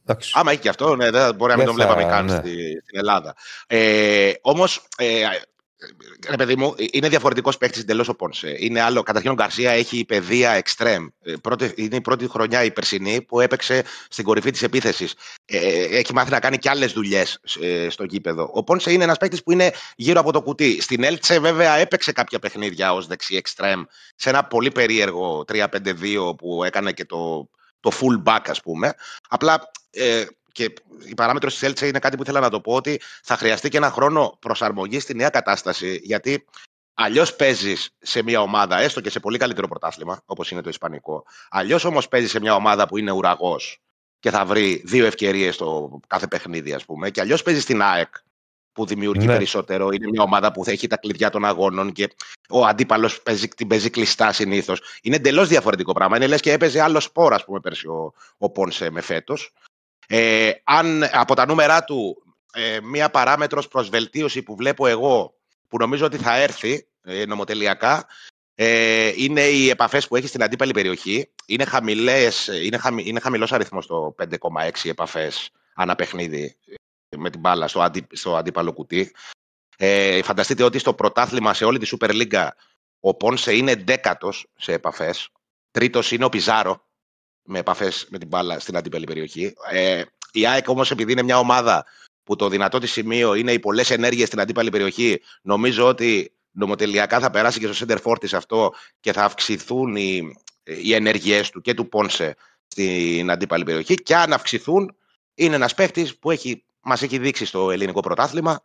Εντάξει. 0.07 0.33
Άμα 0.35 0.51
έχει 0.53 0.61
και 0.61 0.69
αυτό, 0.69 0.97
ναι, 0.97 1.11
δεν 1.11 1.35
μπορεί 1.35 1.51
να 1.51 1.57
μην 1.57 1.67
Δεν 1.67 1.75
τον 1.77 1.87
θα- 1.87 1.95
βλέπαμε 1.95 2.13
καν 2.15 2.25
ναι. 2.25 2.37
στη, 2.37 2.51
στην 2.85 2.99
Ελλάδα. 2.99 3.35
Ε, 3.67 4.33
Όμως, 4.41 4.87
ε, 4.97 5.23
ρε 6.29 6.37
παιδί 6.37 6.57
μου, 6.57 6.75
είναι 6.93 7.09
διαφορετικός 7.09 7.59
παίκτης 7.59 7.81
εντελώς 7.83 8.09
ο 8.09 8.15
Πόνσε. 8.15 8.55
Είναι 8.59 8.81
άλλο. 8.81 9.03
Καταρχήν, 9.03 9.31
ο 9.31 9.35
Γκαρσία 9.35 9.71
έχει 9.71 10.05
παιδεία 10.05 10.51
εξτρέμ. 10.51 11.07
Ε, 11.23 11.33
πρώτη- 11.43 11.79
είναι 11.79 11.97
η 11.97 12.01
πρώτη 12.01 12.29
χρονιά 12.29 12.65
η 12.65 12.71
περσινή 12.71 13.23
που 13.23 13.41
έπαιξε 13.41 13.85
στην 14.09 14.25
κορυφή 14.25 14.51
της 14.51 14.63
επίθεσης. 14.63 15.15
Ε, 15.45 15.83
έχει 15.83 16.15
μάθει 16.15 16.31
να 16.31 16.41
κάνει 16.41 16.59
και 16.59 16.69
άλλες 16.71 16.93
δουλειές 16.93 17.41
στο 17.89 18.05
γήπεδο. 18.05 18.51
Ο 18.53 18.65
Πόνσε 18.65 18.93
είναι 18.93 19.05
ένας 19.05 19.17
παίκτης 19.17 19.43
που 19.43 19.53
είναι 19.53 19.73
γύρω 19.97 20.21
από 20.21 20.33
το 20.33 20.43
κουτί. 20.43 20.81
Στην 20.81 21.05
Έλτσε, 21.05 21.39
βέβαια, 21.39 21.75
έπαιξε 21.77 22.13
κάποια 22.13 22.39
παιχνίδια 22.39 22.93
ως 22.93 23.07
δεξί 23.07 23.37
εξτρέμ 23.37 23.83
σε 24.17 24.29
ένα 24.29 24.45
πολύ 24.45 24.71
περίεργο 24.71 25.45
3-5-2 25.45 26.35
που 26.39 26.65
έκανε 26.65 26.93
και 26.93 27.05
το, 27.05 27.49
το 27.81 27.93
full 28.01 28.23
back, 28.33 28.43
ας 28.47 28.61
πούμε. 28.61 28.93
Απλά 29.29 29.71
ε, 29.91 30.25
και 30.59 30.73
η 31.05 31.15
παράμετρος 31.15 31.53
της 31.53 31.63
Έλτσε 31.63 31.87
είναι 31.87 31.99
κάτι 31.99 32.17
που 32.17 32.23
ήθελα 32.23 32.41
να 32.41 32.51
το 32.51 32.61
πω 32.61 32.73
ότι 32.73 33.01
θα 33.23 33.37
χρειαστεί 33.37 33.69
και 33.69 33.77
ένα 33.77 33.91
χρόνο 33.91 34.37
προσαρμογής 34.41 35.03
στη 35.03 35.15
νέα 35.15 35.29
κατάσταση. 35.29 36.01
Γιατί 36.03 36.45
αλλιώς 36.95 37.37
παίζεις 37.37 37.97
σε 37.99 38.23
μια 38.23 38.41
ομάδα, 38.41 38.79
έστω 38.79 39.01
και 39.01 39.11
σε 39.11 39.21
πολύ 39.21 39.39
καλύτερο 39.39 39.69
πρωτάθλημα, 39.69 40.23
όπως 40.27 40.51
είναι 40.51 40.61
το 40.61 40.69
Ισπανικό. 40.69 41.25
Αλλιώς 41.51 41.85
όμως 41.85 42.09
παίζεις 42.09 42.31
σε 42.31 42.41
μια 42.41 42.55
ομάδα 42.55 42.87
που 42.89 42.99
είναι 42.99 43.11
ουραγός 43.11 43.81
και 44.19 44.31
θα 44.31 44.45
βρει 44.45 44.83
δύο 44.85 45.07
ευκαιρίες 45.07 45.55
στο 45.55 46.01
κάθε 46.07 46.27
παιχνίδι, 46.27 46.73
ας 46.73 46.85
πούμε. 46.85 47.11
Και 47.11 47.21
αλλιώς 47.21 47.43
παίζεις 47.43 47.63
στην 47.63 47.83
ΑΕΚ 47.83 48.15
που 48.73 48.87
δημιουργεί 48.87 49.27
Ναι. 49.27 49.33
περισσότερο. 49.33 49.89
Είναι 49.93 50.07
μια 50.11 50.23
ομάδα 50.23 50.53
που 50.53 50.65
θα 50.65 50.71
έχει 50.71 50.87
τα 50.87 50.97
κλειδιά 50.97 51.31
των 51.31 51.45
αγώνων 51.45 51.93
και 51.93 52.15
ο 52.49 52.67
αντίπαλος 52.67 53.23
την 53.57 53.67
παίζει 53.67 53.91
κλειστά 53.91 54.33
συνήθως. 54.33 54.81
Είναι 55.03 55.17
εντελώς 55.17 55.49
διαφορετικό 55.49 55.93
πράγμα. 55.93 56.17
Είναι 56.17 56.27
λες 56.27 56.41
και 56.41 56.53
έπαιζε 56.53 56.81
άλλο 56.81 57.01
σπόρο, 57.01 57.35
ας 57.35 57.45
πούμε, 57.45 57.61
πέρσι 57.61 57.89
ο, 57.89 58.13
ο 58.39 58.51
Πόνσε 58.51 58.91
με 58.91 59.01
φέτος. 59.01 59.53
Ε, 60.11 60.51
αν 60.65 61.09
από 61.13 61.35
τα 61.35 61.47
νούμερά 61.47 61.85
του 61.85 62.23
ε, 62.53 62.81
μία 62.83 63.11
παράμετρος 63.11 63.69
προς 63.69 63.89
βελτίωση 63.89 64.43
που 64.43 64.57
βλέπω 64.57 64.87
εγώ 64.87 65.35
που 65.69 65.77
νομίζω 65.79 66.05
ότι 66.05 66.17
θα 66.17 66.37
έρθει 66.37 66.89
ε, 67.03 67.27
νομοτελειακά 67.27 68.07
ε, 68.61 69.13
είναι 69.17 69.41
οι 69.41 69.69
επαφές 69.69 70.09
που 70.09 70.17
έχεις 70.17 70.29
στην 70.29 70.43
αντίπαλη 70.43 70.73
περιοχή. 70.73 71.31
Είναι, 71.47 71.65
χαμηλές, 71.65 72.49
ε, 72.49 72.65
είναι, 72.65 72.79
χαμη, 72.79 73.03
είναι 73.07 73.21
χαμηλός 73.21 73.53
αριθμός 73.53 73.87
το 73.87 74.15
5,6 74.19 74.91
επαφές 74.91 75.51
ανά 75.75 75.95
παιχνίδι 75.95 76.57
ε, 77.09 77.17
με 77.17 77.31
την 77.31 77.41
μπάλα 77.41 77.69
στο, 77.69 77.81
αντι, 77.81 78.07
στο 78.13 78.37
αντίπαλο 78.37 78.73
κουτί. 78.73 79.15
Ε, 79.77 80.23
φανταστείτε 80.23 80.63
ότι 80.63 80.79
στο 80.79 80.95
πρωτάθλημα 80.95 81.55
σε 81.55 81.65
όλη 81.65 81.79
τη 81.79 81.97
Super 82.01 82.11
League 82.11 82.49
ο 83.01 83.15
Πόνσε 83.15 83.55
είναι 83.55 83.75
δέκατος 83.75 84.47
σε 84.57 84.73
επαφές. 84.73 85.29
Τρίτος 85.71 86.13
είναι 86.13 86.25
ο 86.25 86.29
Πιζάρο 86.29 86.88
με 87.49 87.59
επαφές 87.59 88.07
με 88.11 88.19
την 88.19 88.29
μπάλα 88.29 88.59
στην 88.59 88.77
αντίπαλη 88.77 89.07
περιοχή. 89.07 89.55
Ε, 89.71 90.03
η 90.33 90.47
ΑΕΚ 90.47 90.69
όμως, 90.69 90.91
επειδή 90.91 91.13
είναι 91.13 91.23
μια 91.23 91.39
ομάδα 91.39 91.87
που 92.23 92.37
το 92.37 92.49
δυνατό 92.49 92.79
της 92.79 92.93
σημείο 92.93 93.35
είναι 93.35 93.53
οι 93.53 93.59
πολλές 93.59 93.91
ενέργειες 93.91 94.27
στην 94.27 94.41
αντίπαλη 94.41 94.71
περιοχή, 94.71 95.21
νομίζω 95.43 95.87
ότι 95.87 96.33
νομοτελειακά 96.51 97.21
θα 97.21 97.31
περάσει 97.31 97.59
και 97.59 97.73
στο 97.73 97.87
center 97.89 97.99
for 98.03 98.21
της 98.21 98.35
αυτό 98.35 98.73
και 99.01 99.13
θα 99.13 99.25
αυξηθούν 99.25 99.97
οι, 99.97 100.37
οι 100.63 100.95
ενέργειές 100.95 101.51
του 101.51 101.61
και 101.61 101.75
του 101.75 101.89
Πόνσε 101.89 102.37
στην 102.69 103.31
αντίπαλη 103.31 103.65
περιοχή. 103.65 103.95
Και 103.95 104.17
αν 104.17 104.33
αυξηθούν, 104.33 104.97
είναι 105.35 105.55
ένας 105.55 105.75
παίχτη 105.75 106.11
που 106.21 106.31
έχει, 106.31 106.65
μας 106.81 107.03
έχει 107.03 107.19
δείξει 107.19 107.45
στο 107.45 107.71
ελληνικό 107.71 108.01
πρωτάθλημα 108.01 108.61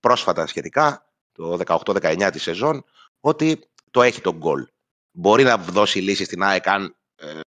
πρόσφατα 0.00 0.46
σχετικά, 0.46 1.06
το 1.32 1.58
18-19 1.66 2.28
της 2.32 2.42
σεζόν, 2.42 2.84
ότι 3.20 3.58
το 3.90 4.02
έχει 4.02 4.20
τον 4.20 4.36
γκολ. 4.36 4.66
Μπορεί 5.10 5.42
να 5.42 5.56
δώσει 5.56 5.98
λύση 5.98 6.24
στην 6.24 6.42
ΑΕΚ 6.42 6.68
αν 6.68 6.84
ε, 6.84 6.90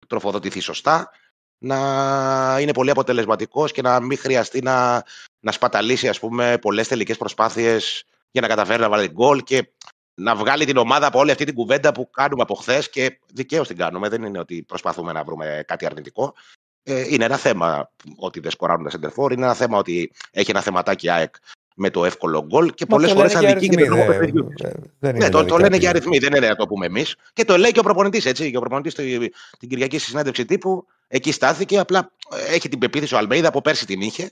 τροφοδοτηθεί 0.06 0.60
σωστά, 0.60 1.10
να 1.58 2.56
είναι 2.60 2.72
πολύ 2.72 2.90
αποτελεσματικός 2.90 3.72
και 3.72 3.82
να 3.82 4.00
μην 4.00 4.18
χρειαστεί 4.18 4.60
να, 4.62 5.04
να 5.40 5.52
σπαταλήσει 5.52 6.08
ας 6.08 6.18
πούμε, 6.18 6.58
πολλές 6.58 6.88
τελικές 6.88 7.16
προσπάθειες 7.16 8.04
για 8.30 8.40
να 8.40 8.48
καταφέρει 8.48 8.80
να 8.80 8.88
βάλει 8.88 9.08
γκολ 9.08 9.42
και 9.42 9.72
να 10.14 10.34
βγάλει 10.34 10.64
την 10.64 10.76
ομάδα 10.76 11.06
από 11.06 11.18
όλη 11.18 11.30
αυτή 11.30 11.44
την 11.44 11.54
κουβέντα 11.54 11.92
που 11.92 12.10
κάνουμε 12.10 12.42
από 12.42 12.54
χθες 12.54 12.90
και 12.90 13.20
δικαίως 13.32 13.68
την 13.68 13.76
κάνουμε. 13.76 14.08
Δεν 14.08 14.22
είναι 14.22 14.38
ότι 14.38 14.62
προσπαθούμε 14.62 15.12
να 15.12 15.24
βρούμε 15.24 15.64
κάτι 15.66 15.86
αρνητικό. 15.86 16.34
Ε, 16.82 17.14
είναι 17.14 17.24
ένα 17.24 17.36
θέμα 17.36 17.90
ότι 18.16 18.40
δεν 18.40 18.50
σκοράρουν 18.50 18.84
τα 18.84 18.90
σεντερφόρ, 18.90 19.32
είναι 19.32 19.44
ένα 19.44 19.54
θέμα 19.54 19.78
ότι 19.78 20.12
έχει 20.30 20.50
ένα 20.50 20.60
θεματάκι 20.60 21.10
ΑΕΚ 21.10 21.34
με 21.74 21.90
το 21.90 22.04
εύκολο 22.04 22.44
γκολ 22.46 22.70
και 22.74 22.84
Μα 22.88 22.96
πολλές 22.96 23.10
το 23.12 23.16
φορές 23.16 23.32
λένε 23.34 23.46
και 23.46 23.50
αδικεί 23.52 23.68
και 23.68 23.74
το 23.76 23.80
αριθμοί, 23.80 23.98
λόγο 23.98 24.12
δε- 24.12 24.18
παιχνιδιού. 24.18 24.52
ε, 24.62 24.68
δεν 24.98 25.12
Ναι, 25.12 25.18
είναι 25.18 25.28
το, 25.28 25.38
το 25.38 25.44
δηλαδή 25.44 25.52
λένε 25.62 25.68
κάτι- 25.68 25.78
και 25.78 25.88
αριθμοί, 25.88 26.18
δεν 26.18 26.34
είναι 26.34 26.48
να 26.48 26.56
το 26.56 26.66
πούμε 26.66 26.86
εμείς. 26.86 27.16
Και 27.32 27.44
το 27.44 27.56
λέει 27.56 27.70
και 27.72 27.78
ο 27.78 27.82
προπονητής, 27.82 28.24
έτσι. 28.26 28.50
Και 28.50 28.56
ο 28.56 28.60
προπονητής 28.60 28.94
την 29.58 29.68
Κυριακή 29.68 29.98
στη 29.98 30.08
συνέντευξη 30.08 30.44
τύπου 30.44 30.86
εκεί 31.08 31.32
στάθηκε. 31.32 31.78
Απλά 31.78 32.10
ε, 32.48 32.54
έχει 32.54 32.68
την 32.68 32.78
πεποίθηση 32.78 33.14
ο 33.14 33.18
Αλμέιδα 33.18 33.48
από 33.48 33.60
πέρσι 33.60 33.86
την 33.86 34.00
είχε. 34.00 34.30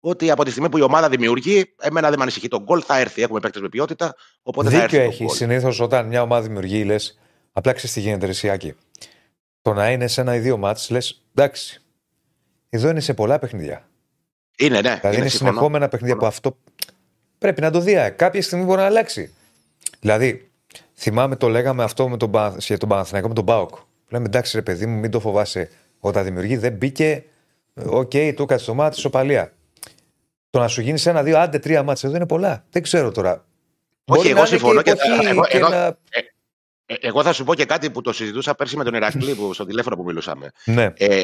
Ότι 0.00 0.30
από 0.30 0.44
τη 0.44 0.50
στιγμή 0.50 0.68
που 0.68 0.78
η 0.78 0.82
ομάδα 0.82 1.08
δημιουργεί, 1.08 1.74
εμένα 1.80 2.08
δεν 2.08 2.16
με 2.16 2.22
ανησυχεί 2.22 2.48
το 2.48 2.60
γκολ, 2.62 2.82
θα 2.86 2.98
έρθει. 2.98 3.22
Έχουμε 3.22 3.40
παίκτες 3.40 3.62
με 3.62 3.68
ποιότητα. 3.68 4.14
Οπότε 4.42 4.70
θα 4.70 4.76
έρθει. 4.76 4.86
Δίκιο 4.88 5.04
το 5.04 5.10
έχει. 5.12 5.24
γκολ. 5.24 5.36
Συνήθως 5.36 5.80
όταν 5.80 6.06
μια 6.06 6.22
ομάδα 6.22 6.42
δημιουργεί, 6.46 6.84
λες, 6.84 7.18
απλά 7.52 7.72
ξέρεις 7.72 7.92
τι 7.94 8.00
γίνεται, 8.00 8.26
Ρεσιάκη. 8.26 8.74
Το 9.62 9.72
να 9.72 9.90
είναι 9.90 10.06
σε 10.06 10.20
ένα 10.20 10.34
ή 10.34 10.38
δύο 10.38 10.56
μάτς, 10.56 10.90
λες, 10.90 11.22
εντάξει. 11.34 11.82
Εδώ 12.68 12.88
είναι 12.88 13.00
σε 13.00 13.14
πολλά 13.14 13.38
παιχνίδια. 13.38 13.88
Είναι, 14.56 14.80
ναι. 14.80 14.98
Δηλαδή 15.00 15.16
είναι 15.18 15.28
συμφωνώ. 15.28 15.50
συνεχόμενα 15.50 15.88
παιχνίδια 15.88 16.16
που 16.16 16.26
αυτό 16.26 16.56
πρέπει 17.44 17.60
να 17.60 17.70
το 17.70 17.80
δει. 17.80 17.92
ε. 17.94 18.08
Κάποια 18.08 18.42
στιγμή 18.42 18.64
μπορεί 18.64 18.80
να 18.80 18.86
αλλάξει. 18.86 19.34
Δηλαδή, 20.00 20.50
θυμάμαι 20.94 21.36
το 21.36 21.48
λέγαμε 21.48 21.82
αυτό 21.82 22.08
με 22.08 22.16
τον, 22.16 22.30
Πα- 22.30 22.56
για 22.58 22.78
τον 22.78 22.88
Παναθηναϊκό 22.88 23.28
με 23.28 23.34
τον 23.34 23.44
Μπάουκ. 23.44 23.74
Λέμε 24.08 24.24
εντάξει, 24.26 24.56
ρε 24.56 24.62
παιδί 24.62 24.86
μου, 24.86 24.98
μην 24.98 25.10
το 25.10 25.20
φοβάσαι. 25.20 25.70
Όταν 26.00 26.24
δημιουργεί, 26.24 26.56
δεν 26.56 26.72
μπήκε. 26.72 27.24
ε, 27.74 27.82
Οκ, 27.86 28.10
του 28.10 28.42
έκατσε 28.42 28.66
το 28.66 28.74
μάτι, 28.74 28.98
σοπαλία. 29.00 29.52
Το 30.50 30.58
να 30.58 30.68
σου 30.68 30.80
γίνει 30.80 31.02
ένα, 31.04 31.22
δύο, 31.22 31.38
άντε 31.38 31.58
τρία 31.58 31.82
μάτια 31.82 32.08
εδώ 32.08 32.16
είναι 32.18 32.26
πολλά. 32.26 32.64
Δεν 32.70 32.82
ξέρω 32.82 33.10
τώρα. 33.10 33.44
Μπορεί 34.04 34.20
εγώ 34.28 34.32
να 34.34 34.38
είναι 34.38 34.48
συμφωνώ 34.48 34.82
και 34.82 34.90
και 34.90 34.96
θα- 34.96 35.12
εποχή 35.14 35.28
εγώ- 35.28 35.44
και 35.46 35.56
εγώ- 35.56 35.68
να- 35.68 35.98
Ε, 36.86 36.94
εγώ 37.00 37.22
θα 37.22 37.32
σου 37.32 37.44
πω 37.44 37.54
και 37.54 37.64
κάτι 37.64 37.90
που 37.90 38.00
το 38.00 38.12
συζητούσα 38.12 38.54
πέρσι 38.54 38.76
με 38.76 38.84
τον 38.84 38.94
Ηρακλή 38.94 39.34
που, 39.34 39.52
στο 39.52 39.64
τηλέφωνο 39.66 39.96
που 39.96 40.04
μιλούσαμε. 40.04 40.50
Ναι. 40.64 40.92
Ε, 40.96 41.22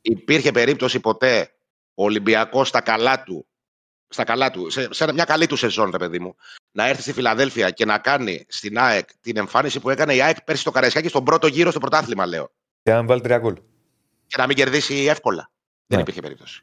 υπήρχε 0.00 0.50
περίπτωση 0.50 1.00
ποτέ 1.00 1.50
ο 1.94 2.04
Ολυμπιακός 2.04 2.68
στα 2.68 2.80
καλά 2.80 3.22
του, 3.22 3.46
στα 4.08 4.24
καλά 4.24 4.50
του 4.50 4.70
σε, 4.70 4.88
σε 4.90 5.12
μια 5.12 5.24
καλή 5.24 5.46
του 5.46 5.56
σεζόν, 5.56 5.90
ρε 5.90 5.98
παιδί 5.98 6.18
μου, 6.18 6.36
να 6.72 6.86
έρθει 6.88 7.02
στη 7.02 7.12
Φιλαδέλφια 7.12 7.70
και 7.70 7.84
να 7.84 7.98
κάνει 7.98 8.44
στην 8.48 8.78
ΑΕΚ 8.78 9.08
την 9.20 9.36
εμφάνιση 9.36 9.80
που 9.80 9.90
έκανε 9.90 10.14
η 10.14 10.22
ΑΕΚ 10.22 10.42
πέρσι 10.42 10.60
στο 10.60 10.70
Καραϊσκάκι 10.70 11.08
στον 11.08 11.24
πρώτο 11.24 11.46
γύρο 11.46 11.70
στο 11.70 11.80
πρωτάθλημα, 11.80 12.26
λέω. 12.26 12.50
Και 12.82 12.92
αν 12.92 13.06
βάλει 13.06 13.20
τρία 13.20 13.38
γκολ. 13.38 13.54
Και 14.26 14.34
να 14.38 14.46
μην 14.46 14.56
κερδίσει 14.56 14.94
εύκολα. 14.94 15.50
Δεν 15.86 15.96
Ναι. 15.96 16.02
υπήρχε 16.02 16.20
περίπτωση. 16.20 16.62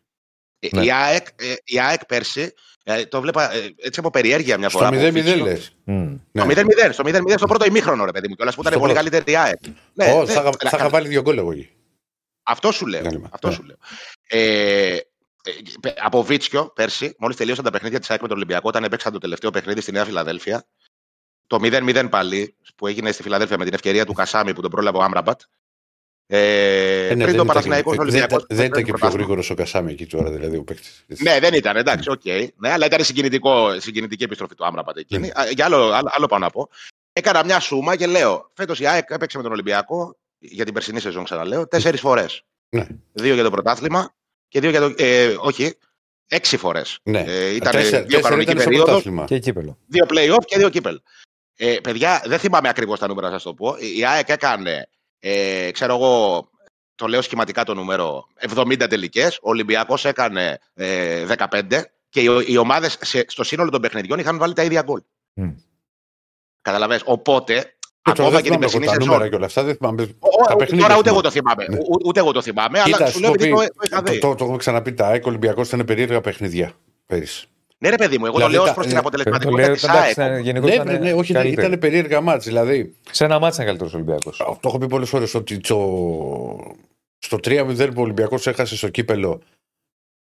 Ε, 0.60 0.68
Ναι. 0.72 0.84
Η, 0.86 0.92
ΑΕΚ, 0.92 1.28
ε, 1.36 1.54
η 1.64 1.80
ΑΕΚ 1.80 2.06
πέρσι, 2.06 2.54
ε, 2.84 3.06
το 3.06 3.22
βλέπα 3.22 3.54
ε, 3.54 3.74
έτσι 3.78 4.00
από 4.00 4.10
περιέργεια 4.10 4.58
μια 4.58 4.70
Στο 4.70 4.78
φορά. 4.78 4.90
από 4.90 4.98
0-0 5.00 5.12
φίτσιο. 5.12 5.44
λες. 5.44 5.76
Μμ. 5.84 6.16
Στο 6.34 6.46
0-0, 6.46 6.92
στο 6.92 7.04
0-0 7.06 7.38
στο 7.38 7.48
πρώτο 7.48 7.66
ημίχρονο, 7.66 8.06
ρε 8.06 8.12
παιδί 8.12 8.28
μου. 8.28 8.36
Κιόλας 8.36 8.56
που 8.56 8.62
ήταν 8.62 8.74
Στο 8.74 8.82
πολύ 8.82 8.94
πρώτο. 8.94 9.10
καλύτερη 9.10 9.32
η 9.38 9.42
ΑΕΚ. 9.44 9.60
Ναι, 9.94 10.12
Ω, 10.12 10.24
ναι, 10.24 10.32
θα 10.32 10.42
είχα- 10.42 10.58
κα- 10.58 10.70
θα 10.70 10.78
είχα 10.78 10.90
βάλει 10.90 11.08
δύο 11.08 11.22
γκολ 11.22 11.38
εγώ 11.38 11.52
εκεί. 11.52 11.70
Αυτό 12.44 12.72
σου 12.72 12.86
λέω. 12.86 13.02
Κάλυμα. 13.04 13.30
Αυτό 13.32 13.48
Ναι. 13.48 13.54
σου 13.54 13.64
λέω. 13.64 13.76
Ε, 14.28 14.40
ε, 14.90 14.96
πε- 14.96 15.06
από 16.04 16.24
βίτσιο 16.24 16.72
πέρσι, 16.76 17.16
μόλις 17.20 17.36
τελείωσαν 17.38 17.64
τα 17.64 17.70
παιχνίδια 17.72 18.00
της 18.00 18.10
ΑΕΚ 18.10 18.22
με 18.22 18.28
τον 18.28 18.38
Ολυμπιακό, 18.38 18.68
όταν 18.68 18.84
έπαιξαν 18.84 19.12
το 19.12 19.18
τελευταίο 19.20 19.50
παιχνίδι 19.52 19.82
στη 19.82 19.92
Νέα 19.92 20.06
Φιλαδέλφια, 20.06 20.66
το 21.48 21.60
0-0 21.62 22.08
πάλι, 22.10 22.56
που 22.76 22.88
έγινε 22.88 23.12
στη 23.12 23.24
Φιλαδέλφια 23.24 23.58
με 23.58 23.64
την 23.66 23.74
ευκαιρία 23.74 24.06
του 24.06 24.14
Κασάμι 24.14 24.54
που 24.54 24.62
τον 24.62 24.72
πρόλαβε 24.72 24.98
ο 24.98 25.02
Άμραμπατ. 25.02 25.42
Ε, 26.28 27.08
Ε, 27.08 27.08
ναι, 27.08 27.08
πριν 27.08 27.18
δεν 27.18 27.28
το 27.28 27.34
ήταν 27.34 27.46
Παναθηναϊκός 27.48 27.92
και- 27.92 27.98
δεν 27.98 28.08
Ολυμπιακός. 28.08 28.44
ήταν- 28.44 28.58
Δεν 28.58 28.66
ήταν 28.66 28.84
και 28.84 28.94
πιο 28.94 29.08
γρήγορος 29.10 29.50
ο 29.50 29.54
Κασάμι 29.54 29.92
εκεί 29.92 30.06
τώρα, 30.06 30.32
δηλαδή 30.32 30.58
ο 30.58 30.64
παίκτης. 30.64 31.06
Ναι, 31.08 31.40
δεν 31.40 31.54
ήταν, 31.54 31.76
εντάξει, 31.76 32.10
οκ. 32.10 32.26
Ναι, 32.56 32.70
αλλά 32.72 32.86
ήταν 32.86 33.04
συγκινητικό, 33.04 33.80
συγκινητική 33.80 34.24
επιστροφή 34.24 34.56
του 34.56 34.66
Άμραμπατ 34.66 34.98
εκείνη. 34.98 35.22
Ναι. 35.22 35.42
Α, 35.42 35.50
Για 35.52 35.66
άλλο, 35.66 35.92
άλλο, 35.92 36.10
άλλο 36.12 36.26
πάω 36.26 36.40
να 36.40 36.50
πω. 36.50 36.70
Έκανα 37.14 37.44
μια 37.46 37.60
σούμα 37.60 37.96
και 37.96 38.08
λέω: 38.08 38.52
Φέτος 38.54 38.80
η 38.80 38.88
ΑΕΚ 38.88 39.10
έπαιξε 39.10 39.38
με 39.38 39.44
τον 39.44 39.52
Ολυμπιακό 39.52 40.18
για 40.40 40.66
την 40.66 40.74
περσινή 40.74 41.00
σεζόν, 41.00 41.24
ξαναλέω, 41.24 41.68
τέσσερις 41.68 42.00
φορές. 42.00 42.44
Ναι. 42.70 42.88
Δύο 43.14 43.34
για 43.34 43.44
το 43.44 43.50
πρωτάθλημα 43.52 44.14
και 44.56 44.62
δύο 44.62 44.70
για 44.70 44.80
το. 44.80 44.94
Ε, 44.98 45.36
όχι, 45.40 45.78
έξι 46.28 46.58
φορές. 46.58 47.00
Ναι. 47.04 47.20
Ε, 47.28 47.56
ήταν 47.56 47.72
Τέσσερα- 47.72 47.98
δύο 47.98 48.06
τέσσερα 48.08 48.22
κανονική 48.22 48.50
ήταν 48.52 48.62
στο 48.62 48.70
περίοδος, 48.70 48.88
πρωτάθλημα. 48.90 49.26
Και 49.26 49.40
κύπελο. 49.40 49.78
δύο 49.88 50.06
play-off 50.10 50.46
και 50.46 50.58
δύο 50.58 50.70
κύπελ. 50.70 51.02
Ε, 51.56 51.76
παιδιά, 51.84 52.22
δεν 52.26 52.40
θυμάμαι 52.40 52.70
ακριβώς 52.70 53.00
τα 53.00 53.08
νούμερα, 53.08 53.28
να 53.28 53.34
σας 53.34 53.44
το 53.44 53.54
πω. 53.54 53.76
Η 53.96 54.06
ΑΕΚ 54.06 54.30
έκανε, 54.30 54.90
ε, 55.20 55.72
ξέρω 55.72 55.96
εγώ, 55.96 56.50
το 56.96 57.08
λέω 57.08 57.22
σχηματικά 57.22 57.64
το 57.64 57.74
νούμερο, 57.74 58.28
70 58.40 58.88
τελικές. 58.90 59.36
Ο 59.42 59.50
Ολυμπιακός 59.50 60.06
έκανε 60.06 60.60
ε, 60.74 61.26
15 61.26 61.82
και 62.10 62.22
οι, 62.22 62.28
οι 62.48 62.58
ομάδες 62.58 62.98
στο 63.28 63.44
σύνολο 63.44 63.70
των 63.70 63.82
παιχνιδιών 63.82 64.20
είχαν 64.20 64.38
βάλει 64.38 64.54
τα 64.54 64.64
ίδια 64.64 64.82
γκολ. 64.82 65.02
Μμ. 65.34 65.52
Καταλαβες. 66.62 67.02
Οπότε, 67.06 67.54
Και 67.54 67.66
τώρα 67.66 67.85
ακόμα 68.12 68.30
δεν 68.30 68.42
και 68.44 68.50
την 68.50 68.60
θυμάμαι 68.60 68.66
εγώ 68.66 68.80
περσινή 68.80 68.86
τα 68.86 68.92
σεζόν. 68.92 69.08
νούμερα 69.08 69.30
και 69.30 69.36
όλα 69.36 69.46
αυτά. 69.46 69.64
Δεν 69.64 69.76
θυμάμαι. 69.76 70.02
Ο- 70.20 70.46
τα 70.48 70.54
ο- 70.54 70.56
παιχνίδια 70.56 70.88
Τώρα 70.88 71.00
ούτε 71.00 71.10
εγώ 71.10 71.20
θυμάμαι. 71.30 71.30
το 71.30 71.32
θυμάμαι. 71.32 71.66
Ναι. 71.70 71.78
Ο- 71.78 72.08
Ούτε 72.08 72.20
εγώ 72.20 72.32
το 72.32 72.42
θυμάμαι, 72.42 72.80
Κοίτα, 72.84 72.98
αλλά 72.98 73.06
σου 73.06 73.12
σου 73.14 73.20
λέω 73.20 73.30
πω 73.30 73.36
επειδή 73.36 73.52
το, 73.52 73.58
πει- 73.60 73.68
το 73.68 73.82
είχα 73.92 74.02
το, 74.04 74.12
δει. 74.12 74.20
το, 74.20 74.36
το 74.36 74.44
έχουμε 74.44 74.58
ξαναπεί. 74.58 74.94
Τα 74.94 75.08
ΑΕΚ 75.08 75.26
Ολυμπιακός 75.26 75.68
ήταν 75.68 75.86
περίεργα 75.86 76.22
παιχνίδια 76.22 76.72
πέρυσι. 77.06 77.48
Ναι, 77.78 77.90
ρε 77.90 77.96
παιδί 77.96 78.18
μου, 78.18 78.26
εγώ 78.26 78.36
Δηλαδή 78.36 78.54
το 78.56 78.64
λέω 78.64 78.66
τα- 78.68 78.72
ω 78.72 78.74
προς 78.74 78.88
την 78.88 78.98
ε, 78.98 79.00
Το 79.02 79.08
αποτελεσματικότητα 79.08 79.66
λέω, 79.68 79.74
της 79.74 79.84
εντάξει, 79.84 80.02
ΑΕΚ. 80.02 80.12
ήταν- 80.12 80.40
γενικώς 80.40 80.70
Ναι, 80.70 80.76
ήταν 80.76 80.88
ναι, 80.88 80.98
ναι, 80.98 81.14
όχι, 81.14 81.32
ήταν, 81.32 81.42
καλύτερη. 81.44 81.68
ήταν 81.68 81.80
περίεργα 81.80 82.22
μάτς. 82.22 82.46
Δηλαδή, 82.46 82.96
Σε 83.12 83.26
ένα 83.26 83.40
μάτσο 83.40 83.56
ήταν 83.56 83.66
καλύτερος 83.66 83.94
Ολυμπιακός. 83.94 84.38
το 84.38 84.60
έχω 84.64 84.78
πει 84.78 84.88
πολλές 84.88 85.10
φορές 85.10 85.34
ότι 85.34 85.58
το, 85.60 86.76
στο 87.20 87.38
3-0 87.44 87.88
που 87.94 88.00
ο 88.02 88.04
Ολυμπιακός 88.04 88.48
έχασε 88.48 88.78
στο 88.78 88.90
κύπελο 88.90 89.42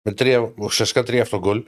με 0.02 0.12
τρία, 0.12 0.52
ουσιαστικά 0.56 1.02
τρία 1.02 1.22
αυτογκολ. 1.22 1.62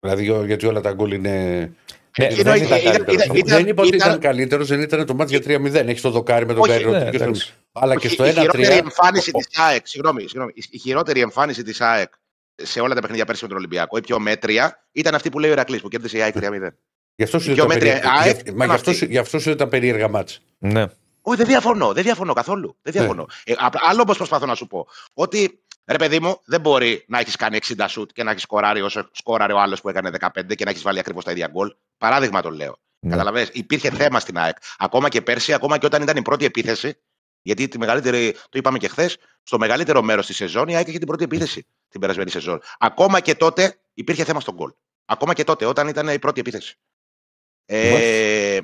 Δηλαδή, 0.00 0.44
γιατί 0.46 0.66
όλα 0.66 0.80
τα 0.80 0.92
γκολ 0.92 1.12
είναι. 1.12 1.72
Ναι, 2.18 2.24
Ήταν- 2.26 2.36
δεν 2.36 2.54
ήταν- 2.62 2.78
ήταν 2.78 2.78
ήταν- 2.80 3.04
καλύτερος. 3.04 3.24
ήταν- 3.40 3.56
δεν 3.58 3.66
είπα 3.66 3.82
ότι 3.82 3.94
ήταν- 3.96 4.08
ήταν 4.08 4.20
καλύτερος, 4.20 4.68
δεν 4.68 4.80
ήταν 4.80 5.06
το 5.06 5.14
μάτι 5.14 5.30
για 5.30 5.40
3-0. 5.40 5.88
Έχεις 5.88 6.00
το 6.00 6.10
δοκάρι 6.10 6.46
με 6.46 6.52
τον 6.52 6.62
Όχι, 6.62 6.70
Γκάιρο. 6.70 6.90
ναι, 6.90 7.10
και 7.10 7.16
στο- 7.16 7.24
εντάξει. 7.24 7.52
Αλλά 7.72 7.96
και 7.96 8.06
Όχι, 8.06 8.14
στο 8.14 8.26
η 8.26 8.32
χειρότερη 8.32 8.62
1-3. 8.64 8.76
εμφάνιση 8.78 9.30
της 9.32 9.48
ΑΕΚ, 9.58 9.86
συγγνώμη, 9.86 10.20
συγγνώμη, 10.20 10.52
η- 10.54 10.64
η 10.70 10.78
χειρότερη 10.78 11.20
εμφάνιση 11.20 11.62
της 11.62 11.80
ΑΕΚ 11.80 12.12
σε 12.54 12.80
όλα 12.80 12.94
τα 12.94 13.00
παιχνίδια 13.00 13.24
πέρσι 13.24 13.42
με 13.42 13.48
τον 13.48 13.56
Ολυμπιακό, 13.58 13.96
η 13.96 14.00
πιο 14.00 14.18
μέτρια, 14.18 14.86
ήταν 14.92 15.14
αυτή 15.14 15.28
που 15.30 15.38
λέει 15.38 15.50
ο 15.50 15.52
Ηρακλής 15.52 15.80
που 15.80 15.88
κέρδισε 15.88 16.16
η 16.18 16.22
ΑΕΚ 16.22 16.34
3-0. 16.34 16.74
Γι' 17.14 17.24
αυτό 17.24 17.38
σου 17.38 17.50
η 17.50 17.52
ήταν 17.52 17.66
πιο 17.66 17.74
μέτρια 17.74 17.92
περίεργα- 17.92 18.22
ΑΕΚ 18.22 18.40
γι' 18.44 18.50
Μα 18.54 18.64
γι' 18.64 18.70
αυτό 18.72 18.90
αυτή. 18.90 19.04
σου- 19.04 19.10
γι' 19.10 19.18
αυτό 19.18 19.38
σου 19.38 19.50
ήταν 19.50 19.68
περίεργα 19.68 20.08
μάτς. 20.08 20.40
Ναι. 20.58 20.84
Όχι, 21.22 21.36
δεν 21.36 21.46
διαφωνώ, 21.46 21.92
δεν 21.92 22.02
διαφωνώ 22.02 22.32
καθόλου. 22.32 22.76
Δεν 22.82 22.92
Ναι. 22.94 23.00
διαφωνώ. 23.00 23.26
Ε, 23.44 23.52
απ- 23.58 23.74
άλλο 23.88 24.02
όμως 24.02 24.16
προσπαθώ 24.16 24.46
να 24.46 24.54
σου 24.54 24.66
πω. 24.66 24.86
Ότι 25.14 25.60
ρε 25.84 25.96
παιδί 25.96 26.20
μου, 26.20 26.40
δεν 26.44 26.60
μπορεί 26.60 27.04
να 27.08 27.18
έχεις 27.18 27.36
κάνει 27.36 27.58
60 27.76 27.84
σουτ 27.88 28.10
και 28.12 28.22
να 28.22 28.30
έχεις 28.30 28.42
σκοράρει 28.42 28.82
όσο 28.82 29.08
σκόραρε 29.12 29.52
ο 29.52 29.60
άλλος 29.60 29.80
που 29.80 29.88
έκανε 29.88 30.10
15 30.20 30.54
και 30.54 30.64
να 30.64 30.70
έχεις 30.70 30.82
βάλει 30.82 30.98
ακριβώς 30.98 31.24
τα 31.24 31.30
ίδια 31.30 31.46
γκολ. 31.46 31.74
Παράδειγμα 31.98 32.42
το 32.42 32.50
λέω. 32.50 32.78
Ναι. 32.98 33.10
Καταλαβες, 33.10 33.48
υπήρχε 33.52 33.90
θέμα 33.90 34.20
στην 34.20 34.38
ΑΕΚ. 34.38 34.56
Ακόμα 34.78 35.08
και 35.08 35.22
πέρσι, 35.22 35.52
ακόμα 35.52 35.78
και 35.78 35.86
όταν 35.86 36.02
ήταν 36.02 36.16
η 36.16 36.22
πρώτη 36.22 36.44
επίθεση. 36.44 36.98
Γιατί 37.42 37.68
τη 37.68 37.78
μεγαλύτερη, 37.78 38.32
το 38.32 38.58
είπαμε 38.58 38.78
και 38.78 38.88
χθες, 38.88 39.16
στο 39.42 39.58
μεγαλύτερο 39.58 40.02
μέρος 40.02 40.26
της 40.26 40.36
σεζόν 40.36 40.68
η 40.68 40.76
ΑΕΚ 40.76 40.88
είχε 40.88 40.98
την 40.98 41.06
πρώτη 41.06 41.24
επίθεση 41.24 41.66
την 41.88 42.00
περασμένη 42.00 42.30
σεζόν. 42.30 42.62
Ακόμα 42.78 43.20
και 43.20 43.34
τότε 43.34 43.80
υπήρχε 43.94 44.24
θέμα 44.24 44.40
στο 44.40 44.54
γκολ. 44.54 44.72
Ακόμα 45.04 45.34
και 45.34 45.44
τότε, 45.44 45.64
όταν 45.64 45.88
ήταν 45.88 46.08
η 46.08 46.18
πρώτη 46.18 46.40
επίθεση. 46.40 46.78
Ε, 47.64 48.60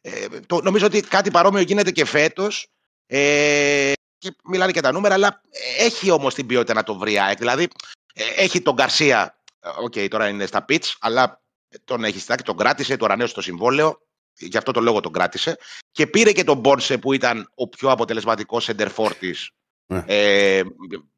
ε, 0.00 0.26
το, 0.46 0.60
νομίζω 0.62 0.86
ότι 0.86 1.00
κάτι 1.00 1.30
παρόμοιο 1.30 1.60
γίνεται 1.60 1.90
και 1.90 2.04
φέτος. 2.04 2.68
Ε, 3.06 3.92
και 4.20 4.36
μιλάνε 4.44 4.72
και 4.72 4.80
τα 4.80 4.92
νούμερα, 4.92 5.14
αλλά 5.14 5.40
έχει 5.78 6.10
όμως 6.10 6.34
την 6.34 6.46
ποιότητα 6.46 6.74
να 6.74 6.82
το 6.82 6.94
βρει 6.98 7.12
η 7.12 7.18
ΑΕΚ. 7.20 7.38
Δηλαδή, 7.38 7.68
ε, 8.14 8.22
έχει 8.42 8.60
τον 8.60 8.74
Γκαρσία. 8.74 9.38
ε, 9.60 9.68
Οκ, 9.82 10.08
τώρα 10.10 10.28
είναι 10.28 10.46
στα 10.46 10.64
pits, 10.68 10.94
αλλά 11.00 11.42
τον 11.84 12.04
έχει 12.04 12.18
στάξει, 12.20 12.44
τον 12.44 12.56
κράτησε, 12.56 12.96
το 12.96 13.04
ανανέωσε 13.04 13.34
το 13.34 13.40
συμβόλαιο. 13.40 14.00
Γι' 14.38 14.56
αυτό 14.56 14.72
το 14.72 14.80
λόγο 14.80 15.00
τον 15.00 15.12
κράτησε. 15.12 15.56
Και 15.92 16.06
πήρε 16.06 16.32
και 16.32 16.44
τον 16.44 16.58
Μπόνσε 16.58 16.98
που 16.98 17.12
ήταν 17.12 17.50
ο 17.54 17.68
πιο 17.68 17.90
αποτελεσματικός 17.90 18.64
σεντερφόρ 18.64 19.14
της 19.14 19.50
Ναι. 19.86 20.04
ε, 20.06 20.62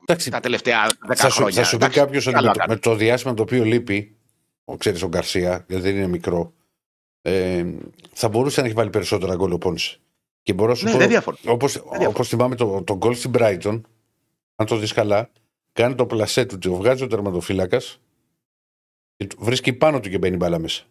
Εντάξει, 0.07 0.31
τα 0.31 0.41
τελευταία 0.41 0.87
10 1.09 1.15
θα 1.17 1.29
σου, 1.29 1.37
χρόνια. 1.37 1.55
θα 1.55 1.65
σου 1.65 1.71
πει 1.77 1.85
Εντάξει, 1.85 1.99
κάποιος 1.99 2.27
ότι 2.27 2.35
καλά 2.35 2.47
με, 2.49 2.53
το- 2.53 2.59
κάνει. 2.59 2.73
με 2.73 2.79
το 2.79 2.95
διάστημα 2.95 3.35
το 3.35 3.43
οποίο 3.43 3.65
λείπει, 3.65 4.17
ο, 4.65 4.77
ξέρεις, 4.77 5.03
ο 5.03 5.09
Γκαρσία, 5.09 5.65
γιατί 5.69 5.83
δεν 5.85 5.97
είναι 5.97 6.07
μικρό, 6.07 6.53
ε, 7.23 7.65
θα 8.13 8.29
μπορούσε 8.29 8.61
να 8.61 8.67
έχει 8.67 8.77
βάλει 8.77 8.91
περισσότερα 8.91 9.35
γκολ 9.35 9.53
ο 9.53 9.59
Πόνσε. 9.59 9.99
Και 10.43 10.53
μπορώ 10.53 10.71
να 10.71 10.75
σου 10.77 10.85
Ναι, 10.85 10.93
πω, 10.93 10.99
δεν 10.99 11.09
διαφωνώ. 11.09 11.37
όπως, 11.47 11.73
διαφωνώ. 11.73 12.09
όπως 12.09 12.29
θυμάμαι 12.29 12.55
το, 12.55 12.83
το 12.83 12.97
γκολ 12.97 13.15
στην 13.15 13.31
Brighton, 13.39 13.81
αν 14.57 14.67
το 14.67 14.77
δεις 14.77 14.93
καλά, 14.93 15.31
κάνει 15.73 15.95
το 15.95 16.07
πλασέ 16.07 16.45
του, 16.45 16.59
το 16.59 16.75
βγάζει 16.75 17.03
ο 17.03 17.07
τερματοφύλακας 17.07 18.01
και 19.17 19.27
του- 19.27 19.37
βρίσκει 19.41 19.73
πάνω 19.73 20.01
του 20.01 20.09
και 20.11 20.19
μπαίνει 20.19 20.37
μπάλα 20.37 20.59
μέσα. 20.59 20.83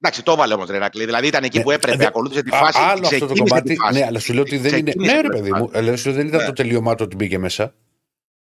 Εντάξει, 0.00 0.22
το 0.22 0.32
έβαλε 0.32 0.54
όμως 0.54 0.68
Ρερακλή. 0.68 1.04
Δηλαδή 1.04 1.26
ήταν 1.26 1.44
εκεί 1.44 1.56
Ναι, 1.58 1.62
που 1.64 1.70
έπρεπε, 1.70 1.96
δε- 1.96 2.06
ακολούθησε 2.06 2.42
τη 2.42 2.56
Α, 2.56 2.58
φάση. 2.58 2.78
άλλο 2.80 2.90
αυτό 2.90 2.98
το 3.00 3.06
ξεκίνησε 3.26 3.42
τη 3.42 3.48
κομμάτι. 3.48 3.76
φάση. 3.76 3.98
Ναι, 3.98 4.06
αλλά 4.06 4.18
σου 4.18 4.32
λέω 4.32 4.42
ότι 4.42 4.56
δεν 4.58 4.72
είναι. 4.78 4.82
Ξεκίνησε 4.90 5.14
Ναι, 5.14 5.20
τη 5.20 5.26
ρε 5.28 5.34
παιδί 5.34 5.50
φάση. 5.50 5.62
μου. 5.62 5.70
Αλλά 5.72 5.96
σου 5.96 6.06
λέω 6.08 6.16
δεν 6.16 6.26
ήταν 6.26 6.40
Ναι. 6.40 6.46
το 6.46 6.52
τελείωμά 6.52 6.94
του 6.94 7.04
ότι 7.06 7.16
μπήκε 7.16 7.38
μέσα. 7.38 7.74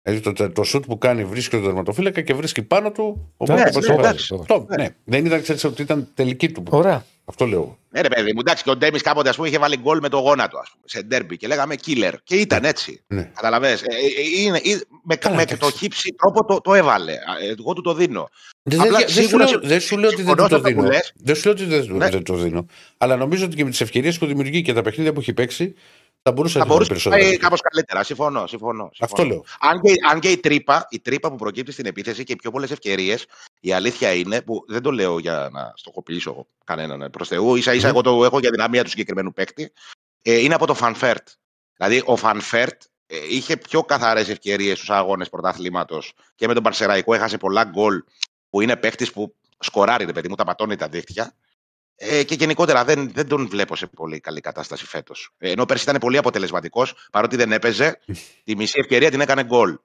Δηλαδή 0.07 0.23
το, 0.23 0.33
το, 0.33 0.51
το 0.51 0.63
σουτ 0.63 0.85
που 0.85 0.97
κάνει 0.97 1.25
βρίσκει 1.25 1.49
τον 1.55 1.63
τερματοφύλακα 1.63 2.21
και 2.21 2.33
βρίσκει 2.33 2.61
πάνω 2.61 2.91
του. 2.91 3.31
Οπότε 3.37 3.63
Ναι, 3.63 3.71
πώς 3.71 3.87
ναι, 3.87 3.87
το 3.87 3.95
βάζει. 3.95 4.07
εντάξει. 4.07 4.37
Αυτό, 4.39 4.65
ναι. 4.77 4.87
Δεν 5.03 5.25
ήταν, 5.25 5.41
ξέρεις, 5.41 5.63
ότι 5.63 5.81
ήταν 5.81 6.07
τελική 6.13 6.49
του. 6.51 6.63
Ωραία. 6.69 7.05
Αυτό 7.29 7.45
λέω. 7.45 7.77
Ναι, 7.89 8.01
ρε 8.01 8.07
παιδί 8.07 8.33
μου, 8.33 8.39
εντάξει, 8.39 8.63
και 8.63 8.69
ο 8.69 8.75
Ντέμις 8.75 9.01
κάποτε 9.01 9.29
ας 9.29 9.35
πούμε, 9.35 9.47
είχε 9.47 9.57
βάλει 9.57 9.77
γκολ 9.77 9.99
με 10.01 10.09
το 10.09 10.17
γόνατο 10.17 10.57
ας 10.57 10.69
πούμε, 10.71 10.83
σε 10.85 11.01
ντέρμπι 11.01 11.37
και 11.37 11.47
λέγαμε 11.47 11.75
killer. 11.85 12.13
Και 12.23 12.35
ήταν 12.35 12.63
έτσι. 12.63 13.01
Ναι. 13.07 13.31
Καταλαβες. 13.35 13.81
Ε, 13.81 13.85
ε, 13.85 14.41
είναι, 14.41 14.57
ε, 14.57 14.79
με, 15.03 15.15
Καλά, 15.15 15.35
με 15.35 15.41
εντάξει. 15.41 15.61
το 15.61 15.71
χύψη 15.77 16.15
τρόπο 16.17 16.45
το, 16.45 16.61
το 16.61 16.73
έβαλε. 16.73 17.11
Ε, 17.11 17.17
Εγώ 17.59 17.73
του 17.73 17.81
το 17.81 17.93
δίνω. 17.93 18.29
Δεν, 18.63 18.79
Απλά 18.81 18.97
δεν, 18.97 19.07
δεν, 19.07 19.09
σου 19.15 19.21
σίγουρα 19.21 19.37
λέω, 19.43 19.47
σε- 19.61 19.67
δεν 19.67 19.79
σου 19.79 19.97
λέω 19.97 20.07
ότι 20.09 20.15
δεν 20.15 20.25
συμφωνώ 20.25 20.47
του 20.47 20.49
το 20.49 20.55
σε 20.55 20.61
αυτό 20.67 20.75
που 20.75 20.81
δίνω. 20.81 20.93
λες. 20.93 21.13
Δεν 21.15 21.35
σου 21.35 21.41
λέω 21.45 21.53
ότι 21.53 21.65
δεν, 21.65 21.95
Ναι. 21.97 22.09
δεν 22.09 22.23
το 22.23 22.33
δίνω. 22.35 22.65
Αλλά 22.97 23.15
νομίζω 23.15 23.45
ότι 23.45 23.55
και 23.55 23.63
με 23.63 23.69
τις 23.69 23.81
ευκαιρίες 23.81 24.17
που 24.17 24.25
δημιουργεί 24.25 24.61
και 24.61 24.73
τα 24.73 24.81
παιχνίδια 24.81 25.13
που 25.13 25.19
έχει 25.19 25.33
παίξει 25.33 25.73
θα 26.27 26.31
μπορούσε 26.35 26.59
Θα 26.59 26.65
να 26.65 26.71
βάλει 26.71 26.85
μπορούσε 26.87 27.09
να 27.09 27.09
περισσότερα. 27.09 27.15
πάει 27.15 27.21
παιχνίδια. 27.23 27.47
κάπως 27.47 27.61
καλύτερα. 27.61 28.03
Συμφωνώ, 28.03 28.47
συμφωνώ. 28.47 28.89
Αυτό 28.99 29.15
συμφωνώ. 29.15 29.29
λέω. 29.29 29.43
Αν 29.71 29.81
και, 29.81 29.93
αν 30.11 30.19
και 30.19 30.31
η, 30.31 30.37
τρύπα, 30.37 30.87
η 30.89 30.99
τρύπα 30.99 31.29
που 31.29 31.35
προκύπτει 31.35 31.71
στην 31.71 31.85
επίθεση 31.85 32.23
και 32.23 32.31
οι 32.31 32.35
πιο 32.35 32.51
πολλές 32.51 32.71
ευκαιρίες, 32.71 33.25
η 33.59 33.73
αλήθεια 33.73 34.13
είναι 34.13 34.41
που 34.41 34.63
δεν 34.67 34.81
το 34.81 34.91
λέω 34.91 35.19
για 35.19 35.49
να 35.51 35.73
στοχοποιήσω 35.75 36.47
κανέναν 36.63 37.09
προς 37.11 37.27
Θεού, 37.27 37.55
ίσα 37.55 37.73
ίσα 37.73 37.87
Μμμ. 37.87 37.93
εγώ 37.93 38.01
το 38.01 38.23
έχω 38.25 38.39
για 38.39 38.49
αδυναμία 38.51 38.83
του 38.83 38.89
συγκεκριμένου 38.89 39.33
παίκτη, 39.33 39.71
ε, 40.21 40.37
είναι 40.37 40.53
από 40.53 40.65
το 40.65 40.73
Φαν 40.73 40.95
Βέερτ. 40.95 41.27
Δηλαδή, 41.77 42.01
ο 42.05 42.15
Φαν 42.15 42.45
Βέερτ 42.45 42.81
ε, 43.07 43.15
είχε 43.29 43.57
πιο 43.57 43.83
καθαρές 43.83 44.29
ευκαιρίες 44.29 44.77
στους 44.77 44.89
αγώνες 44.89 45.29
πρωταθλήματος 45.29 46.13
και 46.35 46.47
με 46.47 46.53
τον 46.53 46.63
Παρσεραϊκό 46.63 47.13
έχασε 47.13 47.37
πολλά 47.37 47.63
γκολ 47.63 48.03
που 48.49 48.61
είναι 48.61 48.75
παίκτης 48.75 49.11
που 49.11 49.35
σκοράρει, 49.59 50.05
ρε 50.05 50.11
παιδί 50.13 50.29
μου, 50.29 50.35
τα 50.35 50.43
πατώνει 50.43 50.75
τα 50.75 50.87
δίχτυα. 50.87 51.33
Ε, 51.99 52.23
και 52.23 52.35
γενικότερα 52.35 52.83
δεν, 52.83 53.11
δεν 53.13 53.27
τον 53.27 53.47
βλέπω 53.47 53.75
σε 53.75 53.87
πολύ 53.87 54.19
καλή 54.19 54.41
κατάσταση 54.41 54.85
φέτος. 54.85 55.33
Ε, 55.37 55.51
ενώ 55.51 55.65
πέρσι 55.65 55.83
ήταν 55.83 55.99
πολύ 55.99 56.17
αποτελεσματικός, 56.17 56.93
παρότι 57.11 57.35
δεν 57.35 57.51
έπαιζε, 57.51 57.99
τη 58.43 58.55
μισή 58.55 58.79
ευκαιρία 58.79 59.11
την 59.11 59.21
έκανε 59.21 59.43
γκολ. 59.43 59.77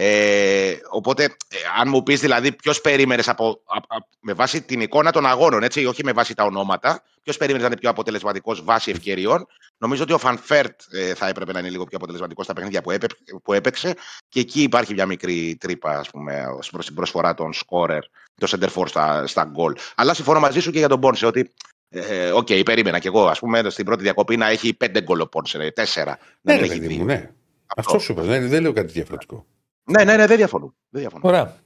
Ε, 0.00 0.76
οπότε, 0.90 1.24
ε, 1.24 1.56
αν 1.80 1.88
μου 1.88 2.02
πεις 2.02 2.20
δηλαδή 2.20 2.52
ποιος 2.52 2.80
περίμενες 2.80 3.28
από, 3.28 3.62
α- 3.66 3.96
α- 3.96 4.06
με 4.20 4.32
βάση 4.32 4.62
την 4.62 4.80
εικόνα 4.80 5.12
των 5.12 5.26
αγώνων, 5.26 5.62
έτσι, 5.62 5.86
όχι 5.86 6.04
με 6.04 6.12
βάση 6.12 6.34
τα 6.34 6.44
ονόματα, 6.44 7.02
ποιος 7.22 7.36
περίμενες 7.36 7.66
να 7.66 7.72
είναι 7.72 7.80
πιο 7.80 7.90
αποτελεσματικός 7.90 8.64
βάσει 8.64 8.90
ευκαιριών, 8.90 9.46
νομίζω 9.78 10.02
ότι 10.02 10.12
ο 10.12 10.18
Φανφέρτ 10.18 10.80
ε, 10.90 11.14
θα 11.14 11.28
έπρεπε 11.28 11.52
να 11.52 11.58
είναι 11.58 11.68
λίγο 11.68 11.84
πιο 11.84 11.96
αποτελεσματικός 11.96 12.44
στα 12.44 12.54
παιχνίδια 12.54 12.82
που, 12.82 12.90
έπαι, 12.90 13.06
που 13.42 13.52
έπαιξε 13.52 13.94
και 14.28 14.40
εκεί 14.40 14.62
υπάρχει 14.62 14.94
μια 14.94 15.06
μικρή 15.06 15.56
τρύπα, 15.60 15.98
ας 15.98 16.10
πούμε, 16.10 16.46
ως 16.58 16.70
προς 16.70 16.86
την 16.86 16.94
προσφορά 16.94 17.34
των 17.34 17.52
σκόρερ, 17.52 18.02
το 18.34 18.48
σέντερ 18.50 18.68
φορ 18.74 18.88
στα, 18.88 19.26
στα 19.26 19.44
γκολ. 19.44 19.74
Αλλά 19.94 20.14
συμφωνώ 20.14 20.40
μαζί 20.40 20.60
σου 20.60 20.70
και 20.70 20.78
για 20.78 20.88
τον 20.88 21.00
Πόνσε 21.00 21.26
ότι. 21.26 21.52
Ε, 21.88 22.30
Οκ, 22.30 22.48
περίμενα 22.64 22.98
κι 22.98 23.06
εγώ, 23.06 23.26
ας 23.26 23.38
πούμε, 23.38 23.70
στην 23.70 23.84
πρώτη 23.84 24.02
διακοπή 24.02 24.36
να 24.36 24.48
έχει 24.48 24.74
πέντε 24.74 25.02
γκολ 25.02 25.20
ο 25.20 25.26
Πόνσε, 25.26 25.70
τέσσερα. 25.70 26.18
Ναι, 26.40 26.52
να 26.52 26.58
ρε 26.58 26.62
μην 26.62 26.70
έχει 26.70 26.80
παιδί 26.80 26.94
δύο. 26.94 27.02
μου, 27.02 27.04
ναι. 27.04 27.30
Αυτό 27.76 27.98
σου 27.98 28.12
είπα. 28.12 28.22
Δεν, 28.22 28.48
δεν 28.48 28.62
λέω 28.62 28.72
κάτι 28.72 28.92
διαφορετικό. 28.92 29.46
Ναι, 29.88 30.04
ναι, 30.04 30.16
ναι, 30.16 30.26
δεν 30.26 30.36
διαφωνώ. 30.36 30.74
Δεν 30.88 31.00
διαφωνώ. 31.00 31.22
Ωραία. 31.28 31.56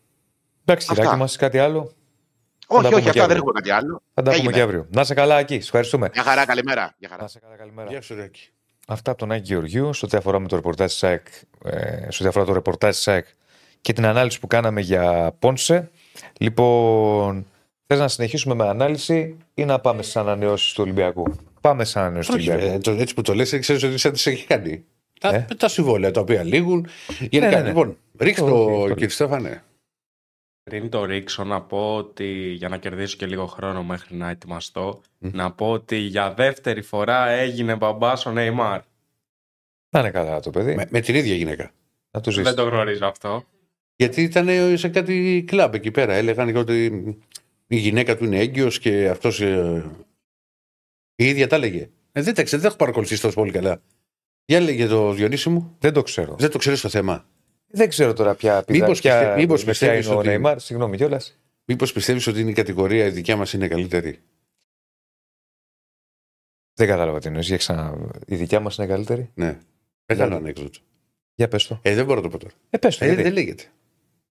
Εντάξει, 0.64 0.86
Αυτά. 0.90 1.02
Κυριάκη, 1.02 1.18
μας 1.20 1.36
κάτι 1.36 1.58
άλλο; 1.58 1.82
τα 1.82 1.90
Όχι, 2.66 2.82
πούμε 2.84 2.94
όχι, 2.94 3.02
και 3.02 3.08
αυτά 3.08 3.12
δεν 3.12 3.22
αύριο. 3.22 3.36
έχουμε 3.36 3.52
κάτι 3.60 3.70
άλλο. 3.70 4.02
Θα 4.14 4.22
τα 4.22 4.30
πούμε 4.30 4.34
Έγινε. 4.36 4.52
και 4.52 4.60
αύριο. 4.60 4.86
Να 4.90 5.04
σε 5.04 5.14
καλά 5.14 5.38
εκεί. 5.38 5.54
Σου 5.54 5.58
ευχαριστούμε. 5.64 6.10
Μια 6.14 6.22
χαρά, 6.22 6.44
καλημέρα. 6.46 6.94
Μια 6.98 7.08
χαρά. 7.08 7.22
Να 7.22 7.28
σε 7.28 7.38
καλά, 7.38 7.56
καλημέρα. 7.56 7.88
Γεια 7.90 8.00
σου, 8.02 8.14
Ρέκη. 8.14 8.48
Αυτά 8.86 9.10
από 9.10 9.20
τον 9.20 9.32
Άκη 9.32 9.42
Γεωργίου 9.44 9.92
σε 9.92 10.04
ό,τι 10.04 10.16
αφορά 10.16 10.38
με 10.38 10.48
το 10.48 10.56
ρεπορτάζ 10.56 10.92
της 10.92 11.04
ΑΕΚ, 11.04 11.26
ε, 11.64 11.80
σε 12.00 12.06
ό,τι 12.22 12.26
αφορά 12.26 12.44
το 12.44 12.52
ρεπορτάζ 12.52 12.96
της 12.96 13.08
ΑΕΚ 13.08 13.26
και 13.80 13.92
την 13.92 14.06
ανάλυση 14.06 14.40
που 14.40 14.46
κάναμε 14.46 14.80
για 14.80 15.32
Πόνσε. 15.38 15.90
Λοιπόν, 16.38 17.46
θες 17.86 17.98
να 17.98 18.08
συνεχίσουμε 18.08 18.54
με 18.54 18.68
ανάλυση 18.68 19.36
ή 19.54 19.64
να 19.64 19.78
πάμε 19.80 20.02
στις 20.02 20.16
ανανεώσεις 20.16 20.72
του 20.72 20.82
Ολυμπιακού; 20.82 21.34
Πάμε 21.60 21.84
στις 21.84 21.96
ανανεώσεις 21.96 22.32
του 22.34 22.38
Όχι, 22.40 22.50
Ολυμπιακού. 22.50 22.74
ε, 22.74 22.78
το- 22.78 22.90
έτσι 23.00 23.14
που 23.14 23.22
το 23.22 23.34
λες, 23.34 23.58
ξέρεις 23.60 23.82
ότι 23.82 23.98
σαν 23.98 24.12
τις 24.12 24.26
έχει 24.26 24.46
κάνει. 24.46 24.84
Τα, 25.22 25.34
Ε; 25.34 25.46
τα 25.56 25.68
συμβόλαια 25.68 26.10
τα 26.10 26.20
οποία 26.20 26.42
λήγουν. 26.42 26.86
Γενικά, 27.30 27.50
ναι, 27.56 27.60
ναι. 27.60 27.68
λοιπόν, 27.68 27.96
ρίξτε 28.18 28.44
Το- 28.44 28.50
το, 28.66 28.86
το- 28.86 28.94
κύριε 28.94 29.08
Στέφανε. 29.08 29.62
Πριν 30.62 30.88
το 30.90 31.04
ρίξω, 31.04 31.44
να 31.44 31.62
πω 31.62 31.96
ότι 31.96 32.26
για 32.52 32.68
να 32.68 32.76
κερδίσω 32.78 33.16
και 33.16 33.26
λίγο 33.26 33.46
χρόνο 33.46 33.82
μέχρι 33.82 34.16
να 34.16 34.30
ετοιμαστώ, 34.30 35.00
Μμ. 35.18 35.28
να 35.32 35.52
πω 35.52 35.70
ότι 35.70 35.96
για 35.96 36.34
δεύτερη 36.34 36.82
φορά 36.82 37.28
έγινε 37.28 37.76
μπαμπάς 37.76 38.26
ο 38.26 38.30
Νεϊμάρ. 38.32 38.80
Να 39.90 40.00
είναι 40.00 40.10
καλά 40.10 40.40
το 40.40 40.50
παιδί. 40.50 40.74
Με, 40.74 40.86
με 40.90 41.00
την 41.00 41.14
ίδια 41.14 41.34
γυναίκα. 41.34 41.70
Να 42.10 42.20
το 42.20 42.30
ζήσει. 42.30 42.42
Δεν 42.42 42.54
το 42.54 42.62
γνωρίζω 42.64 43.06
αυτό. 43.06 43.44
Γιατί 43.96 44.22
ήταν 44.22 44.48
σε 44.78 44.88
κάτι 44.88 45.44
κλαμπ 45.46 45.74
εκεί 45.74 45.90
πέρα. 45.90 46.12
Έλεγαν 46.12 46.56
ότι 46.56 46.84
η 47.66 47.76
γυναίκα 47.76 48.16
του 48.16 48.24
είναι 48.24 48.38
έγκυος 48.38 48.78
και 48.78 49.08
αυτός 49.08 49.40
ε, 49.40 49.84
η 51.14 51.24
ίδια 51.28 51.46
τα 51.48 51.56
έλεγε. 51.56 51.88
Ε, 52.12 52.22
δεν 52.22 52.34
τα 52.34 52.42
ξέρω, 52.42 52.60
δεν 52.60 52.70
έχω 52.70 52.78
παρακολουθήσει 52.78 53.20
τόσο 53.22 53.34
πολύ 53.34 53.50
καλά. 53.52 53.82
Για 54.44 54.60
λέγε 54.60 54.86
το 54.86 55.12
Διονύση 55.12 55.48
μου, 55.48 55.76
Δεν 55.78 55.92
το 55.92 56.02
ξέρω. 56.02 56.36
δεν 56.38 56.50
το 56.50 56.58
ξέρει 56.58 56.78
το 56.80 56.88
θέμα. 56.88 57.26
Δεν 57.66 57.88
ξέρω 57.88 58.12
τώρα 58.12 58.34
ποια 58.34 58.62
πηδά, 58.62 58.78
Μήπως 58.84 59.00
ποια, 59.00 59.18
πιστε- 59.18 59.36
μήπως 59.36 59.60
ποια 59.62 59.70
πιστεύεις 59.70 60.06
είναι 60.06 60.14
ο 60.14 60.18
ότι- 60.18 60.28
Νεϊμάρ. 60.28 60.58
Συγγνώμη 60.60 60.96
κιόλας. 60.96 61.38
Μήπως 61.64 61.92
πιστεύεις 61.92 62.26
ότι 62.26 62.40
είναι 62.40 62.50
η 62.50 62.54
κατηγορία 62.54 63.04
η 63.06 63.10
δικιά 63.10 63.36
μας 63.36 63.52
είναι 63.52 63.68
καλύτερη; 63.68 64.18
Δεν 66.74 66.86
κατάλαβα 66.88 67.18
τι 67.18 67.26
εννοείς. 67.26 67.46
Για 67.46 67.56
ξανα... 67.56 68.08
Η 68.26 68.36
δικιά 68.36 68.60
μας 68.60 68.76
είναι 68.76 68.86
καλύτερη; 68.86 69.30
Ναι. 69.34 69.58
Μεγάλο 70.06 70.30
Ναι. 70.30 70.36
ανέκδοτο. 70.36 70.78
Για 71.34 71.48
πες 71.48 71.66
το. 71.66 71.78
Ε, 71.82 71.94
δεν 71.94 72.04
μπορώ 72.04 72.16
να 72.16 72.22
το 72.22 72.28
πω 72.28 72.38
τώρα. 72.38 72.54
Ε, 72.70 72.78
πες 72.78 72.96
το. 72.98 73.04
Ε, 73.04 73.08
γιατί; 73.08 73.22
δεν 73.22 73.32
λέγεται. 73.32 73.64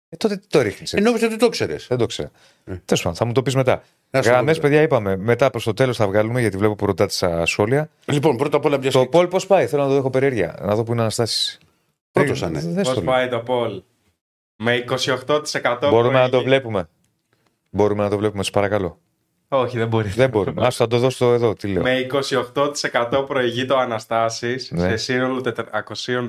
Ε, 0.08 0.16
τότε 0.16 0.36
τι 0.36 0.46
το 0.46 0.60
ρίχνεις. 0.62 0.92
Ε, 0.92 1.00
νόμιζα 1.00 1.26
ότι 1.26 1.36
το 1.36 1.48
ξέρει. 1.48 1.76
Δεν 1.88 1.98
το 1.98 2.06
ξέρω. 2.06 2.30
Ε. 2.64 2.74
Τέλος 2.84 3.02
πάντων, 3.02 3.14
θα 3.18 3.24
μου 3.24 3.32
το 3.32 3.42
πεις 3.42 3.54
μετά. 3.54 3.82
Γραμμές, 4.24 4.58
παιδιά, 4.58 4.82
είπαμε. 4.82 5.16
Μετά 5.16 5.50
προς 5.50 5.64
το 5.64 5.74
τέλος 5.74 5.96
θα 5.96 6.06
βγάλουμε 6.06 6.40
γιατί 6.40 6.56
βλέπω 6.56 6.74
που 6.74 6.86
ρωτάτε 6.86 7.12
στα 7.12 7.46
σχόλια. 7.46 7.90
Λοιπόν, 8.04 8.36
πρώτα 8.36 8.56
απ' 8.56 8.64
όλα 8.64 8.78
μια 8.78 8.90
Το 8.90 9.06
Πολ 9.06 9.26
πώς 9.26 9.46
πάει, 9.46 9.66
θέλω 9.66 9.82
να 9.82 9.88
το 9.88 9.94
έχω 9.94 10.10
περιέργεια. 10.10 10.58
Να 10.62 10.74
δω 10.74 10.82
που 10.82 10.92
είναι 10.92 11.00
αναστάσει. 11.00 11.58
Πρώτος 12.12 12.38
θα 12.38 12.46
είναι. 12.46 12.60
Δεν 12.60 12.84
στο 12.84 12.94
Πώς 12.94 13.02
λέω. 13.02 13.12
πάει 13.12 13.28
το 13.28 13.38
Πολ; 13.40 13.82
Με 14.56 14.84
28% 14.88 15.88
Μπορούμε 15.90 16.12
να 16.18 16.24
το 16.24 16.28
προηγεί. 16.28 16.46
βλέπουμε. 16.46 16.88
Μπορούμε 17.70 18.02
να 18.02 18.08
το 18.10 18.16
βλέπουμε, 18.18 18.42
σας 18.42 18.52
παρακαλώ. 18.52 18.98
Όχι, 19.50 19.78
δεν 19.78 19.88
μπορεί. 19.88 20.08
Δεν 20.08 20.30
μπορούμε. 20.30 20.62
Α 20.66 20.70
θα 20.70 20.86
το 20.86 20.98
δώσω 20.98 21.32
εδώ, 21.32 21.54
τι 21.54 21.68
λέω. 21.68 21.82
Με 21.82 22.06
28% 23.20 23.24
προηγεί 23.26 23.64
το 23.64 23.76
Αναστάσης 23.76 24.70
Ναι. 24.70 24.88
σε 24.88 24.96
σύνολο 24.96 25.42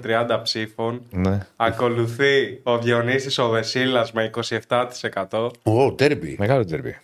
430 0.03 0.39
ψήφων. 0.43 1.01
Ναι. 1.11 1.39
Ακολουθεί 1.55 2.59
ο 2.63 2.77
Διονύσης 2.79 3.37
ο 3.37 3.49
Βεσίλας 3.49 4.11
με 4.11 4.29
27%. 4.67 5.49
Ω, 5.63 5.93
τέρμπι. 5.93 6.35
Μεγάλο 6.39 6.65
τερμπι. 6.65 6.97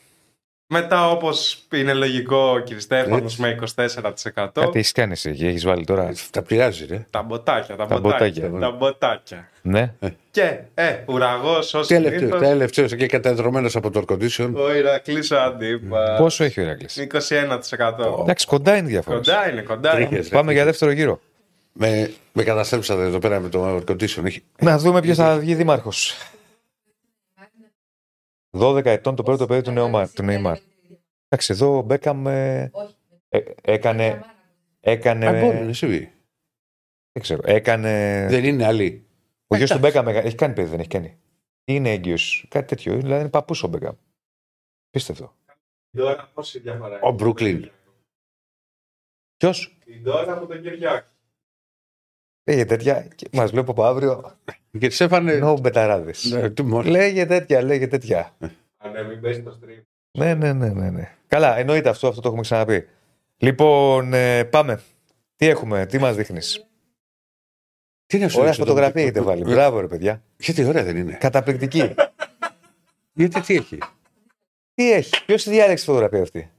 Μετά 0.67 1.10
όπως 1.10 1.65
είναι 1.73 1.93
λογικό 1.93 2.38
ο 2.38 2.62
κ. 2.62 2.80
Στέφανος 2.80 3.38
με 3.38 3.58
24%. 3.75 3.91
Κάτι 4.34 4.69
έχεις 4.73 4.91
κάνει 4.91 5.12
εσύ 5.12 5.32
και 5.36 5.47
έχεις 5.47 5.65
βάλει 5.65 5.86
τώρα. 5.86 6.12
Τα 6.32 6.41
πειράζει, 6.41 6.86
ρε. 6.86 7.06
Τα 7.10 7.21
μποτάκια, 7.21 7.75
τα, 7.75 7.86
Τα 7.86 7.99
μποτάκια, 7.99 8.47
μποτάκια. 8.49 8.60
τα 8.69 8.71
μποτάκια. 8.78 9.49
Ναι. 9.62 9.93
Και, 10.32 10.58
ε, 10.73 10.97
ουραγός 11.06 11.73
ως 11.73 11.88
Τελευταίο, 11.88 12.19
συνήθως, 12.19 12.39
τελευταίο 12.41 12.86
και 12.88 13.06
καταδρομένο 13.08 13.69
από 13.73 13.89
το 13.91 14.04
air 14.08 14.13
condition. 14.13 14.51
ο 14.56 14.75
Ηρακλής 14.75 15.32
ο 15.32 15.39
Αντίπα. 15.41 16.15
Πόσο 16.17 16.43
έχει 16.43 16.60
ο 16.60 16.63
Ηρακλής; 16.63 16.97
21%. 16.97 18.19
Εντάξει, 18.21 18.45
κοντά 18.45 18.78
είναι 18.78 18.88
η 18.88 18.91
διαφορά. 18.91 19.15
Κοντά 19.17 19.49
είναι, 19.51 19.62
κοντά 19.62 19.95
είναι. 19.99 20.08
Τρίχες, 20.08 20.30
ρε. 20.30 20.36
Πάμε 20.36 20.54
για 20.54 20.65
δεύτερο 20.65 20.91
γύρο. 20.91 21.19
Με, 21.73 22.12
με 22.34 22.43
καταστρέψατε 22.43 23.01
εδώ 23.04 23.19
πέρα 23.19 23.39
με 23.39 23.49
το 23.49 23.75
air 23.75 23.91
condition. 23.91 24.25
Έχει- 24.25 24.43
Να 24.60 24.78
δούμε 24.78 25.01
ποιος 25.01 25.17
θα 25.17 25.38
βγει 25.38 25.56
δήμαρχος. 25.56 26.13
12 28.56 28.86
ετών 28.86 29.15
το 29.15 29.24
πρώτο 29.24 29.46
παιδί 29.46 29.62
του, 29.62 29.72
Νεωμα- 29.72 30.08
του 30.10 30.24
Νεϊμάρ. 30.24 30.58
Εντάξει, 31.28 31.54
εδώ 31.54 31.78
ο 31.78 31.82
Μπέκαμ 31.82 32.28
ε, 32.28 32.72
ε, 33.30 33.44
έκανε. 33.62 34.22
Έκανε. 34.80 35.28
Α, 35.28 35.32
μπορεί, 35.39 35.58
είναι 35.58 35.70
εσύ. 35.70 35.88
δεν 37.12 37.22
ξέρω. 37.22 37.41
Έκανε. 37.46 38.26
Δεν 38.30 38.44
είναι 38.44 38.65
άλλη. 38.65 39.08
Ο 39.48 39.56
γιος 39.56 39.70
του 39.72 39.80
Μπέκαμ 39.80 40.08
έκανε- 40.08 40.26
έχει 40.28 40.36
κάνει 40.36 40.54
παιδί, 40.54 40.70
δεν 40.70 40.80
έχει 40.80 40.89
κάνει. 40.89 41.18
Είναι 41.65 41.89
έγκυος. 41.91 42.46
Κάτι 42.50 42.68
τέτοιο. 42.68 42.96
Δηλαδή 42.98 43.22
είναι 43.22 43.30
παππούς 43.30 43.63
ο 43.63 43.68
Μπέκαμ. 43.68 43.96
Πίστευτο. 44.89 45.36
Η 45.91 45.98
Ντόρα 45.98 46.32
πόση 46.34 46.60
διαφορά 46.60 47.00
Ο 47.02 47.12
Μπρούκλιν. 47.12 47.72
Ποιος; 49.38 49.78
Η 49.86 50.00
Ντόρα 50.00 50.34
από 50.34 50.46
τον 50.46 50.62
Κυριάκη. 50.62 51.08
Λέγε 52.50 52.65
τέτοια. 52.65 53.08
Μας 53.32 53.52
βλέπω 53.52 53.72
από 53.72 53.84
αύριο. 53.84 54.38
Και 54.79 54.88
τη 54.88 55.03
έφανε. 55.03 55.33
Νο 55.33 55.57
μπεταράδε. 55.59 56.13
Ναι, 56.29 56.49
τι 56.49 56.63
μόνο. 56.63 56.89
Λέγε 56.89 57.25
τέτοια, 57.25 57.61
λέγε 57.61 57.88
τέτοια. 57.88 58.35
Αν 58.77 58.91
ναι, 58.91 59.03
μην 59.03 59.21
πέσει 59.21 59.41
το 59.41 59.59
stream. 59.61 59.81
Ναι, 60.11 60.33
ναι, 60.33 60.53
ναι, 60.53 60.69
ναι, 60.69 60.89
ναι. 60.89 61.11
Καλά, 61.27 61.57
εννοείται 61.57 61.89
αυτό, 61.89 62.07
αυτό 62.07 62.21
το 62.21 62.27
έχουμε 62.27 62.43
ξαναπεί. 62.43 62.88
Λοιπόν, 63.38 64.13
ε, 64.13 64.43
πάμε. 64.43 64.81
Τι 65.35 65.47
έχουμε, 65.47 65.85
τι 65.85 65.97
μας 65.97 66.15
δείχνεις; 66.15 66.65
Τι 68.05 68.17
είναι 68.17 68.25
αυτό. 68.25 68.39
Ωραία 68.39 68.51
το- 68.51 68.57
φωτογραφία 68.57 69.01
έχετε 69.01 69.21
βάλει. 69.21 69.41
Ε, 69.41 69.53
Μπράβο, 69.53 69.79
ρε 69.79 69.88
παιδιά. 69.88 70.21
Γιατί 70.38 70.63
ωραία 70.63 70.83
δεν 70.83 70.97
είναι. 70.97 71.13
Καταπληκτική. 71.19 71.93
Γιατί 73.13 73.41
τι 73.41 73.55
έχει; 73.55 73.77
τι 74.73 74.91
έχει, 74.91 75.25
ποιος 75.25 75.43
τη 75.43 75.49
διάλεξε 75.49 75.85
τη 75.85 75.91
φωτογραφία 75.91 76.21
αυτή; 76.21 76.51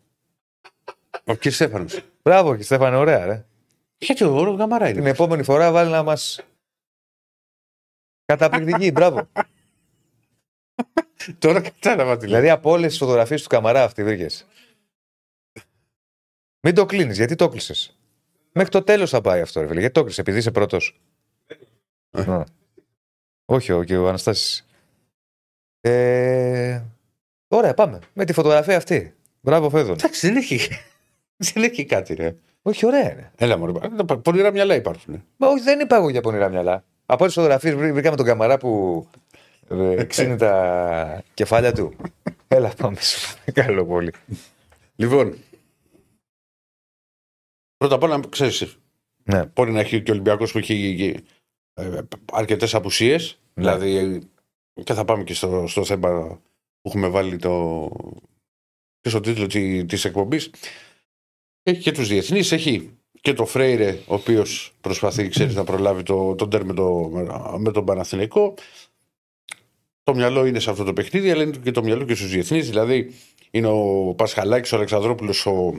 Ο 1.25 1.35
κ. 1.37 1.43
Στέφανος. 1.51 2.01
Μπράβο, 2.23 2.57
και 2.57 2.63
Στέφανε, 2.63 2.97
ωραία, 2.97 3.25
ρε. 3.27 3.45
Γιατί 3.99 4.25
ο 4.25 4.37
Όρο 4.37 4.51
Γαμαρά 4.53 4.87
Την 4.87 4.97
είναι. 4.99 5.11
επόμενη 5.11 5.43
φορά 5.43 5.73
βάλει 5.73 5.91
να 5.91 6.03
μας. 6.03 6.41
Καταπληκτική, 8.27 8.91
μπράβο. 8.91 9.21
Τώρα 11.39 11.61
κατάλαβα 11.61 12.17
τι 12.17 12.27
λέει. 12.27 12.35
δηλαδή 12.35 12.51
από 12.51 12.71
όλες 12.71 12.89
τις 12.89 12.99
φωτογραφίες 12.99 13.43
του 13.43 13.49
καμαρά 13.49 13.83
αυτή 13.83 14.05
βρήκες. 14.05 14.47
Μην 16.61 16.75
το 16.75 16.87
κλείνεις, 16.87 17.17
γιατί 17.17 17.35
το 17.35 17.49
κλείσε. 17.49 17.93
Μέχρι 18.53 18.71
το 18.71 18.83
τέλος 18.83 19.11
θα 19.11 19.21
πάει 19.21 19.41
αυτό, 19.41 19.61
ρε 19.61 19.67
φίλε. 19.67 19.81
Γιατί 19.81 19.95
το 19.95 20.05
κλείσε, 20.05 20.21
επειδή 20.21 20.39
είσαι 20.39 20.51
πρώτος. 20.51 21.01
Όχι, 23.45 23.73
ο, 23.73 23.85
και 23.85 23.97
ο 23.97 24.09
Αναστάσης. 24.09 24.67
Ε, 25.81 26.83
ωραία, 27.49 27.75
πάμε. 27.75 27.99
Με 28.13 28.25
τη 28.25 28.33
φωτογραφία 28.33 28.77
αυτή. 28.77 29.15
Μπράβο, 29.41 29.71
Φέδων. 29.71 29.95
Εντάξει, 29.95 30.27
δεν 30.27 30.37
έχει. 30.37 30.59
Δεν 31.37 31.63
έχει 31.63 31.85
κάτι, 31.85 32.15
ρε. 32.15 32.37
όχι, 32.63 32.87
ωραία 32.87 33.13
είναι. 33.13 33.33
Έλα, 33.37 33.57
μωρέ. 33.57 33.89
Τα 34.07 34.19
Πονηρά 34.19 34.51
μυαλά 34.51 34.75
υπάρχουν. 34.75 35.25
Μα 35.37 35.49
όχι, 35.49 35.63
δεν 35.63 35.81
είπα 35.81 35.97
εγώ 35.97 36.09
για 36.09 36.21
πονηρά 36.21 36.49
μυαλά. 36.49 36.85
Από 37.07 37.27
τι 37.27 37.33
φωτογραφίε 37.33 37.75
βρήκαμε 37.75 38.17
τον 38.17 38.27
καμαρά 38.27 38.59
που 38.59 39.07
ε, 39.69 40.05
ξύνει 40.05 40.37
τα 40.37 41.25
κεφάλια 41.35 41.73
του. 41.73 41.97
Έλα, 42.49 42.75
πάμε. 42.77 43.01
σου 43.01 43.39
Καλό 43.53 43.87
πολύ. 43.87 44.13
Λοιπόν. 44.97 45.37
Πρώτα 47.77 47.95
απ' 47.95 48.03
όλα, 48.03 48.21
ξέρεις, 48.29 48.79
Ναι. 49.23 49.47
μπορεί 49.47 49.73
να 49.73 49.81
έχει 49.81 50.03
και 50.03 50.11
ο 50.11 50.15
Ολυμπιακός 50.15 50.53
που 50.53 50.59
έχει 50.59 51.17
ε, 51.75 52.01
αρκετές 52.33 52.75
απουσίες. 52.75 53.39
Δηλαδή, 53.55 53.97
ε, 53.97 54.19
και 54.83 54.95
θα 54.95 55.05
πάμε 55.05 55.25
και 55.25 55.35
στο, 55.35 55.67
στο 55.67 55.85
θέμα 55.85 56.41
που 56.81 56.89
έχουμε 56.89 57.09
βάλει 57.09 57.37
το, 57.37 57.89
και 59.01 59.09
στο 59.09 59.21
τίτλο 59.21 59.47
τη 59.47 59.85
της 59.85 60.05
εκπομπής. 60.05 60.51
Έχει 61.63 61.81
και 61.83 61.93
τους 61.93 62.09
διεθνείς, 62.09 62.53
έχει 62.53 62.96
και 63.27 63.33
το 63.33 63.47
Φρέιρε, 63.47 63.99
ο 64.07 64.15
οποίος 64.15 64.73
προσπαθεί, 64.81 65.29
ξέρεις, 65.29 65.55
να 65.55 65.65
προλάβει 65.65 66.03
το, 66.03 66.35
τον 66.35 66.51
τέρ 66.51 66.65
με, 66.65 66.75
το, 66.75 67.11
με 67.59 67.73
τον 67.73 67.85
Παναθηναϊκό. 67.85 68.55
Το 70.03 70.15
μυαλό 70.15 70.47
είναι 70.47 70.59
σε 70.59 70.71
αυτό 70.71 70.85
το 70.85 70.93
παιχνίδι, 70.93 71.31
αλλά 71.31 71.43
είναι 71.43 71.57
και 71.63 71.71
το 71.71 71.83
μυαλό 71.83 72.05
και 72.05 72.15
στους 72.15 72.31
διεθνείς. 72.31 72.69
Δηλαδή, 72.69 73.13
είναι 73.51 73.67
ο 73.67 74.15
Πασχαλάκης, 74.17 74.73
ο 74.73 74.77
Αλεξανδρόπουλος, 74.77 75.47
ο, 75.47 75.75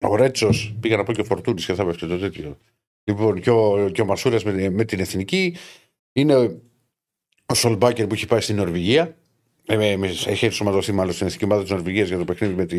ο 0.00 0.16
Ρέτσος, 0.16 0.74
πήγα 0.80 0.96
να 0.96 1.02
πω 1.02 1.12
και 1.12 1.20
ο 1.20 1.24
Φορτούνης 1.24 1.66
και 1.66 1.74
θα 1.74 1.82
έπεφτε 1.82 2.06
το 2.06 2.18
τέτοιο. 2.18 2.58
Λοιπόν, 3.04 3.40
και 3.40 3.50
ο, 3.50 3.90
και 3.92 4.02
ο 4.02 4.04
Μασούρας 4.04 4.44
με, 4.44 4.70
με 4.70 4.84
την 4.84 5.00
εθνική. 5.00 5.56
Είναι 6.12 6.36
ο 7.46 7.54
Σολμπάκερ 7.54 8.06
που 8.06 8.14
έχει 8.14 8.26
πάει 8.26 8.40
στην 8.40 8.56
Νορβηγία. 8.56 9.16
Ε, 9.66 9.76
με, 9.76 9.96
με, 9.96 10.06
έχει 10.06 10.44
ενσωματωθεί 10.44 10.92
μάλλον 10.92 11.12
στην 11.12 11.26
εθνική 11.26 11.44
ομάδα 11.44 11.62
της 11.62 11.70
Νορβηγίας 11.70 12.08
για 12.08 12.18
το 12.18 12.24
παιχνίδι 12.24 12.54
με, 12.54 12.66
τη, 12.66 12.76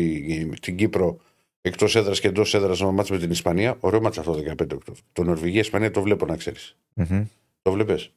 με 0.48 0.56
την 0.56 0.76
Κύπρο 0.76 1.20
εκτός 1.60 1.96
έδρας 1.96 2.20
και 2.20 2.28
εντός 2.28 2.54
έδρας 2.54 2.80
να 2.80 2.90
μάτσει 2.90 3.12
με 3.12 3.18
την 3.18 3.30
Ισπανία. 3.30 3.76
Ωραίο 3.80 4.00
μάτσα 4.00 4.20
αυτό 4.20 4.32
το 4.32 4.38
15 4.38 4.60
Οκτώβριο. 4.60 5.04
Το 5.12 5.22
Νορβηγία-Ισπανία 5.22 5.90
το 5.90 6.02
βλέπω 6.02 6.26
να 6.26 6.36
ξέρεις. 6.36 6.76
Μμμ. 6.94 7.24
Το 7.62 7.72
βλέπεις; 7.72 8.12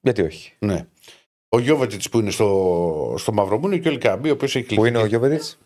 Γιατί 0.00 0.22
όχι. 0.22 0.52
Ναι. 0.58 0.86
Ο 1.48 1.58
Γιόβετιτς 1.58 2.08
που 2.08 2.18
είναι 2.18 2.30
στο, 2.30 3.14
στο 3.18 3.32
Μαυρομούνιο 3.32 3.78
και 3.78 3.88
ο 3.88 3.92
Ελ 3.92 4.00
Κααμπί, 4.00 4.30
ο 4.30 4.32
οποίος 4.32 4.56
έχει 4.56 4.66
κλείσει. 4.66 4.80
Πού 4.80 4.86
είναι 4.86 4.98
ο 4.98 5.06
Γιόβετιτς; 5.06 5.58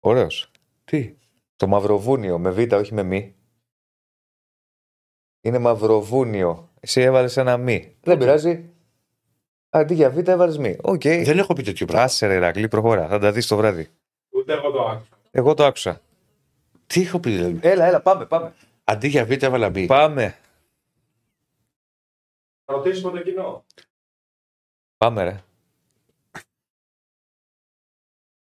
Ωραίος. 0.00 0.50
Τι; 0.84 1.14
Το 1.56 1.66
Μαυροβούνιο 1.66 2.38
με 2.38 2.50
β, 2.50 2.72
όχι 2.72 2.94
με 2.94 3.02
μη. 3.02 3.34
Είναι 5.40 5.58
Μαυροβούνιο. 5.58 6.70
Εσύ 6.80 7.00
έβαλες 7.00 7.36
ένα 7.36 7.56
μη. 7.56 7.96
Δεν 8.00 8.18
πειράζει. 8.18 8.70
Αντί 9.70 9.94
για 9.94 10.10
β 10.10 10.28
έβαλες 10.28 10.58
μη. 10.58 10.76
Οκ. 10.82 11.02
Δεν 11.02 11.38
έχω 11.38 11.52
πει 11.52 11.62
τέτοιο 11.62 11.86
πράγμα. 11.86 12.04
Άσε 12.04 12.26
ρε 12.26 12.34
Ηρακλή, 12.34 12.68
προχώρα. 12.68 13.08
Θα 13.08 13.18
τα 13.18 13.32
δεις 13.32 13.46
το 13.46 13.56
βράδυ. 13.56 13.88
Ούτε 14.42 14.52
εγώ 14.52 14.70
το 14.70 14.82
άκουσα. 14.82 15.08
Εγώ 15.30 15.54
το 15.54 15.64
άκουσα. 15.64 16.00
Τι 16.86 17.00
έχω 17.02 17.20
πει 17.20 17.30
δηλαδή; 17.30 17.58
Έλα, 17.62 17.84
έλα, 17.84 18.00
πάμε, 18.02 18.26
πάμε. 18.26 18.54
Αντί 18.84 19.08
για 19.08 19.24
β' 19.26 19.42
έβαλα 19.42 19.70
μπει. 19.70 19.86
Πάμε. 19.86 20.38
Θα 22.64 22.74
ρωτήσουμε 22.74 23.10
το 23.10 23.22
κοινό. 23.22 23.64
Πάμε, 24.96 25.22
ρε. 25.22 25.42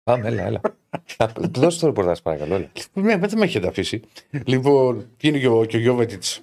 Πάμε, 0.03 0.28
έλα, 0.28 0.43
έλα. 0.43 0.61
Θα- 1.05 1.32
Δώσε 1.37 1.80
το 1.80 1.87
ρεπορτάζ, 1.87 2.18
παρακαλώ. 2.20 2.55
Έλα. 2.55 2.70
Ναι, 2.93 3.16
δεν 3.16 3.39
με 3.39 3.45
έχετε 3.45 3.66
αφήσει. 3.68 4.03
Λοιπόν, 4.30 5.11
είναι 5.20 5.39
και 5.39 5.49
ο, 5.49 5.64
και 5.64 5.76
ο 5.76 5.80
Γιώβετιτς; 5.80 6.41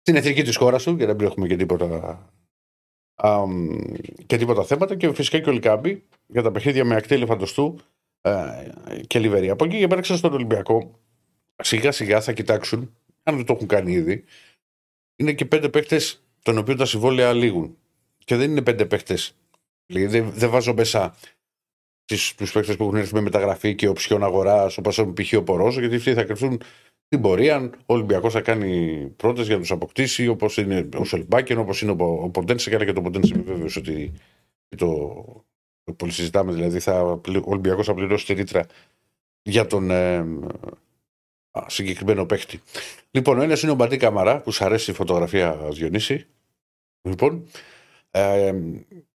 Στην 0.00 0.16
εθνική 0.16 0.42
της 0.42 0.56
χώρας 0.56 0.82
του, 0.82 0.94
για 0.96 1.06
να 1.06 1.14
μην 1.14 1.26
έχουμε 1.26 1.46
και 1.46 1.56
τίποτα, 1.56 2.30
αμ, 3.14 3.76
και 4.26 4.36
τίποτα 4.36 4.64
θέματα. 4.64 4.96
Και 4.96 5.14
φυσικά 5.14 5.40
και 5.40 5.48
ο 5.48 5.52
Λικάμπη 5.52 6.04
για 6.26 6.42
τα 6.42 6.50
παιχνίδια 6.50 6.84
με 6.84 6.96
ακτή 6.96 7.14
ελεφαντοστού 7.14 7.78
ε, 7.78 7.82
και 9.06 9.18
Λιβερία. 9.18 9.52
Από 9.52 9.64
εκεί 9.64 9.78
και 9.78 9.86
πέρα, 9.86 10.00
ξέρω 10.00 10.18
στον 10.18 10.32
Ολυμπιακό, 10.32 11.00
σιγά 11.62 11.92
σιγά 11.92 12.20
θα 12.20 12.32
κοιτάξουν, 12.32 12.96
αν 13.22 13.36
δεν 13.36 13.44
το 13.44 13.52
έχουν 13.52 13.66
κάνει 13.66 13.92
ήδη, 13.92 14.24
είναι 15.16 15.32
και 15.32 15.44
πέντε 15.44 15.68
παίχτε 15.68 16.00
των 16.42 16.58
οποίων 16.58 16.76
τα 16.76 16.84
συμβόλαια 16.84 17.32
λήγουν. 17.32 17.76
Και 18.24 18.36
δεν 18.36 18.50
είναι 18.50 18.62
πέντε 18.62 18.86
παίχτε. 18.86 19.18
Δεν, 19.86 20.30
δεν 20.30 20.50
βάζω 20.50 20.74
μέσα 20.74 21.16
τους 22.36 22.52
παίχτε 22.52 22.74
που 22.74 22.84
έχουν 22.84 22.96
έρθει 22.96 23.14
με 23.14 23.20
μεταγραφή 23.20 23.74
και 23.74 23.88
οψιόν 23.88 24.24
αγοράς, 24.24 24.78
όπως 24.78 25.04
π.χ. 25.14 25.32
ο 25.32 25.42
Πορόζο, 25.42 25.80
γιατί 25.80 25.96
αυτοί 25.96 26.14
θα 26.14 26.24
κρυφθούν 26.24 26.60
την 27.08 27.20
πορεία. 27.20 27.70
Ο 27.86 27.94
Ολυμπιακός 27.94 28.32
θα 28.32 28.40
κάνει 28.40 28.96
πρώτες 29.16 29.46
για 29.46 29.54
να 29.54 29.60
τους 29.60 29.70
αποκτήσει, 29.70 30.28
όπως 30.28 30.56
είναι 30.56 30.88
ο 30.96 31.04
Σελμπάκεν, 31.04 31.58
όπως 31.58 31.82
είναι 31.82 31.90
ο, 31.90 32.04
ο 32.22 32.28
Ποντένσε. 32.30 32.70
Και 32.70 32.84
και 32.84 32.92
το 32.92 33.02
Ποντένσε 33.02 33.42
βέβαιος 33.46 33.76
ότι 33.76 34.12
το, 34.76 34.76
το 34.76 35.47
πολύ 35.96 36.12
συζητάμε. 36.12 36.52
Δηλαδή, 36.52 36.80
θα, 36.80 37.18
πλη- 37.22 37.42
ο 37.46 37.50
Ολυμπιακός 37.50 37.86
θα 37.86 37.94
πληρώσει 37.94 38.26
τη 38.26 38.32
ρήτρα 38.32 38.66
για 39.42 39.66
τον, 39.66 39.90
ε, 39.90 40.16
α, 41.50 41.64
συγκεκριμένο 41.66 42.26
παίχτη. 42.26 42.60
Λοιπόν, 43.10 43.38
ο 43.38 43.42
ένας 43.42 43.62
είναι 43.62 43.72
ο 43.72 43.74
Μαντί 43.74 43.96
Καμαρά, 43.96 44.40
που 44.40 44.52
σου 44.52 44.64
αρέσει 44.64 44.90
η 44.90 44.94
φωτογραφία 44.94 45.58
Διονύση. 45.70 46.26
Λοιπόν, 47.08 47.44
ε, 48.10 48.52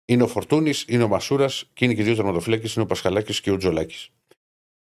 είναι 0.04 0.22
ο 0.22 0.26
Φορτούνης, 0.26 0.84
είναι 0.88 1.02
ο 1.02 1.08
Μασούρας 1.08 1.70
και 1.74 1.84
είναι 1.84 1.94
και 1.94 2.00
οι 2.00 2.04
δύο 2.04 2.14
τερματοφύλακες, 2.14 2.74
είναι 2.74 2.84
ο 2.84 2.86
Πασχαλάκης 2.86 3.40
και 3.40 3.50
ο 3.50 3.56
Τζολάκης. 3.56 4.10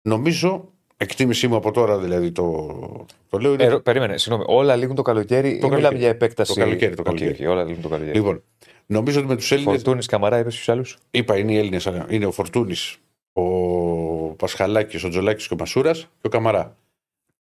Νομίζω, 0.01 0.71
εκτίμησή 0.97 1.47
μου 1.47 1.55
από 1.55 1.71
τώρα 1.71 1.97
δηλαδή 1.97 2.31
το, 2.31 3.05
το 3.29 3.37
λέω. 3.37 3.53
Είναι... 3.53 3.63
Ε, 3.63 3.77
περίμενε, 3.77 4.17
συγγνώμη. 4.17 4.45
Όλα 4.47 4.75
λήγουν 4.75 4.95
το 4.95 5.01
καλοκαίρι 5.01 5.49
ή 5.49 5.53
μιλάμε 5.53 5.69
καλοκαίρι. 5.75 5.97
για 5.97 6.09
επέκταση; 6.09 6.53
Το 6.53 6.59
καλοκαίρι, 6.59 6.95
το 6.95 7.01
Οκ, 7.01 7.05
καλοκαίρι. 7.07 7.45
οκ, 7.45 7.51
όλα 7.51 7.63
λήγουν 7.63 7.81
το 7.81 7.89
καλοκαίρι. 7.89 8.17
Λοιπόν, 8.17 8.43
νομίζω 8.89 9.19
ότι 9.19 9.27
με 9.27 9.35
τους 9.35 9.51
Έλληνες. 9.51 9.71
Φορτούνης 9.71 10.05
Καμαρά, 10.05 10.37
είπες 10.39 10.55
τους 10.55 10.71
άλλους. 10.71 10.97
Είπα, 11.11 11.37
είναι 11.37 11.51
οι 11.51 11.57
Έλληνες. 11.57 11.89
Είναι 12.09 12.25
ο 12.25 12.31
Φορτούνης, 12.31 12.97
ο 13.33 13.43
Πασχαλάκης, 14.35 15.03
ο 15.03 15.09
Τζολάκης 15.09 15.47
και 15.47 15.53
ο 15.53 15.57
Μασούρας 15.59 15.99
και 16.01 16.27
ο 16.27 16.29
Καμαρά. 16.29 16.77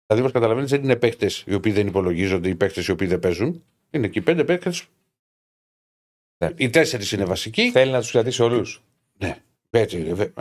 Δηλαδή, 0.08 0.26
όπως 0.26 0.34
καταλαβαίνεις, 0.40 0.70
δεν 0.70 0.84
είναι 0.84 0.96
παίχτες 0.96 1.30
οι 1.46 1.54
οποίοι 1.54 1.72
δεν 1.72 1.88
υπολογίζονται, 1.88 2.50
οι 2.50 2.56
παίχτες 2.56 2.84
οι 2.88 2.92
οποίοι 2.92 3.08
δεν 3.08 3.20
παίζουν. 3.20 3.64
Είναι 3.92 4.06
εκεί 4.06 4.22
πέντε 4.22 4.44
παίχτες. 4.44 4.74
Ναι. 6.38 6.50
Οι 6.56 6.70
τέσσερις 6.70 7.12
είναι 7.12 7.26
βασικοί. 7.26 7.72
Θέλει 7.72 7.92
να 7.92 8.00
τους 8.00 8.12
κρατήσει 8.12 8.44
όλους. 8.44 8.82
Έτσι, 9.70 10.00
είναι, 10.00 10.14
βε- 10.14 10.38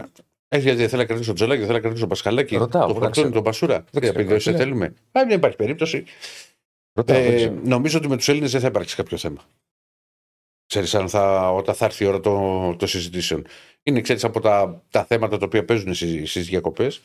έχει 0.48 0.62
γιατί 0.62 0.88
θέλει 0.88 1.00
να 1.00 1.04
κρατήσει 1.06 1.26
τον 1.26 1.34
Τζολάκη, 1.34 1.60
θέλει 1.60 1.72
να 1.72 1.78
κρατήσει 1.80 2.00
τον 2.00 2.08
Πασχαλάκη, 2.08 2.56
Ρωτάω, 2.56 2.80
τον 2.80 2.88
να 2.88 2.92
Φορτούνη, 2.92 3.12
ξέρω. 3.12 3.30
τον 3.30 3.42
Μασούρα. 3.42 3.84
ξέρω, 3.90 4.06
Επειδή 4.06 4.28
δεν 4.28 4.40
σε 4.40 4.50
ναι. 4.50 4.56
θέλουμε. 4.56 4.84
Α, 4.86 4.92
δεν 5.12 5.30
υπάρχει 5.30 5.56
περίπτωση. 5.56 6.04
Ρωτάω, 6.92 7.22
δεν 7.22 7.32
Ε, 7.32 7.36
ξέρω. 7.36 7.54
νομίζω 7.64 7.98
ότι 7.98 8.08
με 8.08 8.16
τους 8.16 8.28
Έλληνες 8.28 8.50
δεν 8.52 8.60
θα 8.60 8.66
υπάρξει 8.66 8.96
κάποιο 8.96 9.16
θέμα. 9.16 9.44
Ξέρεις, 10.72 10.94
αν 10.94 11.08
θα, 11.08 11.50
όταν 11.52 11.74
θα 11.74 11.84
έρθει 11.84 12.04
η 12.04 12.06
ώρα 12.06 12.20
των 12.20 12.76
το 12.78 12.86
συζητήσεων. 12.86 13.46
Είναι, 13.82 14.00
ξέρεις, 14.00 14.24
από 14.24 14.40
τα, 14.40 14.82
τα 14.90 15.04
θέματα 15.04 15.38
τα 15.38 15.44
οποία 15.46 15.64
παίζουν 15.64 15.94
στις 15.94 16.46
διακοπές. 16.46 17.00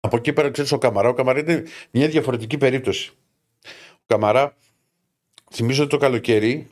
Από 0.00 0.16
εκεί 0.16 0.32
πέρα, 0.32 0.50
ξέρεις, 0.50 0.72
ο 0.72 0.78
Καμαρά. 0.78 1.08
Ο 1.08 1.12
Καμαρά 1.14 1.38
είναι 1.38 1.64
μια 1.90 2.08
διαφορετική 2.08 2.58
περίπτωση. 2.58 3.12
Ο 3.92 4.02
Καμαρά, 4.06 4.56
θυμίζω 5.52 5.82
ότι 5.82 5.90
το 5.90 5.96
καλοκαίρι 5.96 6.70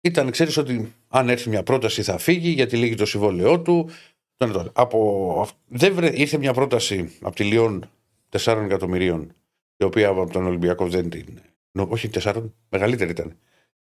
ήταν, 0.00 0.30
ξέρεις, 0.30 0.56
ότι 0.56 0.92
αν 1.08 1.28
έρθει 1.28 1.48
μια 1.48 1.62
πρόταση 1.62 2.02
θα 2.02 2.18
φύγει 2.18 2.50
γιατί 2.50 2.76
λύγει 2.76 2.94
το 2.94 3.06
συμβόλαιό 3.06 3.60
του. 3.60 3.90
Το 4.36 4.44
ένα 4.44 4.52
το 4.52 4.60
άλλο. 4.60 4.70
Από, 4.74 5.38
αυ- 5.42 5.56
δεν 5.66 5.94
βρε, 5.94 6.10
ήρθε 6.14 6.38
μια 6.38 6.52
πρόταση 6.52 7.16
από 7.20 7.34
τη 7.34 7.44
Λιόν 7.44 7.90
4 8.30 8.62
εκατομμυρίων, 8.64 9.32
η 9.76 9.84
οποία 9.84 10.08
από 10.08 10.30
τον 10.32 10.46
Ολυμπιακό 10.46 10.88
δεν 10.88 11.10
την. 11.10 11.40
νο- 11.72 11.90
όχι 11.90 12.10
4, 12.22 12.42
μεγαλύτερη 12.68 13.10
ήταν. 13.10 13.36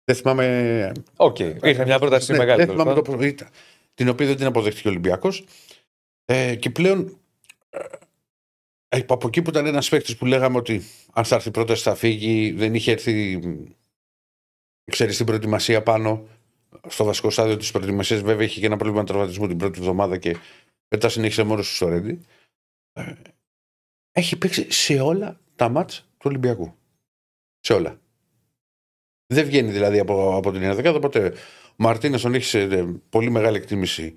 Δεν 0.09 0.17
θυμάμαι. 0.17 0.91
Οκ, 1.15 1.39
ήρθε 1.39 1.85
μια 1.85 1.99
πρόταση 1.99 2.31
Ναι, 2.31 2.37
μεγάλη. 2.37 2.57
Δεν 2.57 2.67
τέλος 2.67 2.81
θυμάμαι 2.81 3.01
πάντων. 3.01 3.19
το, 3.19 3.25
ήταν, 3.25 3.49
την 3.93 4.09
οποία 4.09 4.27
δεν 4.27 4.35
την 4.35 4.45
αποδέχτηκε 4.45 4.87
ο 4.87 4.91
Ολυμπιακός. 4.91 5.45
Ε, 6.25 6.55
και 6.55 6.69
πλέον. 6.69 7.17
Ε, 8.89 8.99
από 9.07 9.27
εκεί 9.27 9.41
που 9.41 9.49
ήταν 9.49 9.65
ένας 9.65 9.89
παίκτης 9.89 10.17
που 10.17 10.25
λέγαμε 10.25 10.57
ότι 10.57 10.81
αν 11.13 11.23
θα 11.23 11.35
έρθει 11.35 11.47
η 11.47 11.51
πρόταση 11.51 11.83
θα 11.83 11.95
φύγει, 11.95 12.51
δεν 12.51 12.73
είχε 12.73 12.91
έρθει. 12.91 13.39
Ξέρεις 14.91 15.17
την 15.17 15.25
προετοιμασία 15.25 15.83
πάνω. 15.83 16.27
Στο 16.87 17.03
βασικό 17.03 17.29
στάδιο 17.29 17.57
της 17.57 17.71
προετοιμασίας, 17.71 18.21
βέβαια, 18.21 18.45
είχε 18.45 18.59
και 18.59 18.65
ένα 18.65 18.77
πρόβλημα 18.77 19.03
τραυματισμού 19.03 19.47
την 19.47 19.57
πρώτη 19.57 19.79
εβδομάδα 19.79 20.17
και 20.17 20.37
μετά 20.89 21.09
συνέχισε 21.09 21.43
μόνος 21.43 21.69
του 21.69 21.75
στο 21.75 21.87
Ρέντι. 21.87 22.21
Ε, 22.93 23.13
έχει 24.11 24.37
παίξει 24.37 24.71
σε 24.71 24.99
όλα 24.99 25.39
τα 25.55 25.69
μάτς 25.69 25.99
του 25.99 26.23
Ολυμπιακού. 26.23 26.75
Σε 27.59 27.73
όλα. 27.73 27.99
Δεν 29.33 29.45
βγαίνει 29.45 29.71
δηλαδή 29.71 29.99
από, 29.99 30.35
από 30.35 30.51
την 30.51 30.61
ενδεκάδα, 30.63 30.97
οπότε 30.97 31.33
ο 31.69 31.73
Μαρτίνες 31.75 32.21
τον 32.21 32.33
έχεις 32.33 32.47
σε 32.47 32.61
ε, 32.61 32.83
πολύ 33.09 33.29
μεγάλη 33.29 33.57
εκτίμηση 33.57 34.15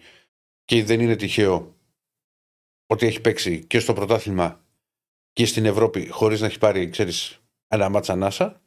και 0.65 0.85
δεν 0.85 1.01
είναι 1.01 1.17
τυχαίο 1.17 1.77
ότι 2.87 3.07
έχει 3.07 3.21
παίξει 3.21 3.65
και 3.65 3.79
στο 3.79 3.93
πρωτάθλημα 3.93 4.65
και 5.33 5.47
στην 5.47 5.65
Ευρώπη 5.65 6.09
χωρίς 6.09 6.41
να 6.41 6.47
έχει 6.47 6.59
πάρει, 6.59 6.89
ξέρεις, 6.89 7.41
ένα 7.69 7.89
μάτσα 7.89 8.13
ανάσα. 8.13 8.61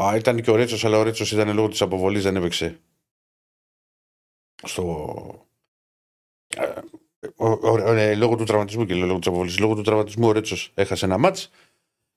Α, 0.00 0.16
ήταν 0.16 0.42
και 0.42 0.50
ο 0.50 0.54
Ρέτσος, 0.56 0.84
αλλά 0.84 0.98
ο 0.98 1.02
Ρέτσος 1.02 1.32
ήταν 1.32 1.54
λόγω 1.54 1.68
της 1.68 1.82
αποβολής, 1.82 2.22
δεν 2.22 2.36
έπαιξε. 2.36 2.80
Στο. 4.62 5.48
ε, 6.56 6.80
ο- 7.36 7.68
ο- 7.70 7.92
ε, 7.92 8.14
λόγω 8.14 8.36
του 8.36 8.44
τραυματισμού 8.44 8.84
και 8.84 8.94
λέω 8.94 9.06
λόγω 9.06 9.18
της 9.18 9.28
αποβολής. 9.28 9.58
Λόγω 9.58 9.74
του 9.74 9.82
τραυματισμού 9.82 10.28
ο 10.28 10.32
Ρέτσος 10.32 10.70
έχασε 10.74 11.04
ένα 11.04 11.18
μάτς. 11.18 11.50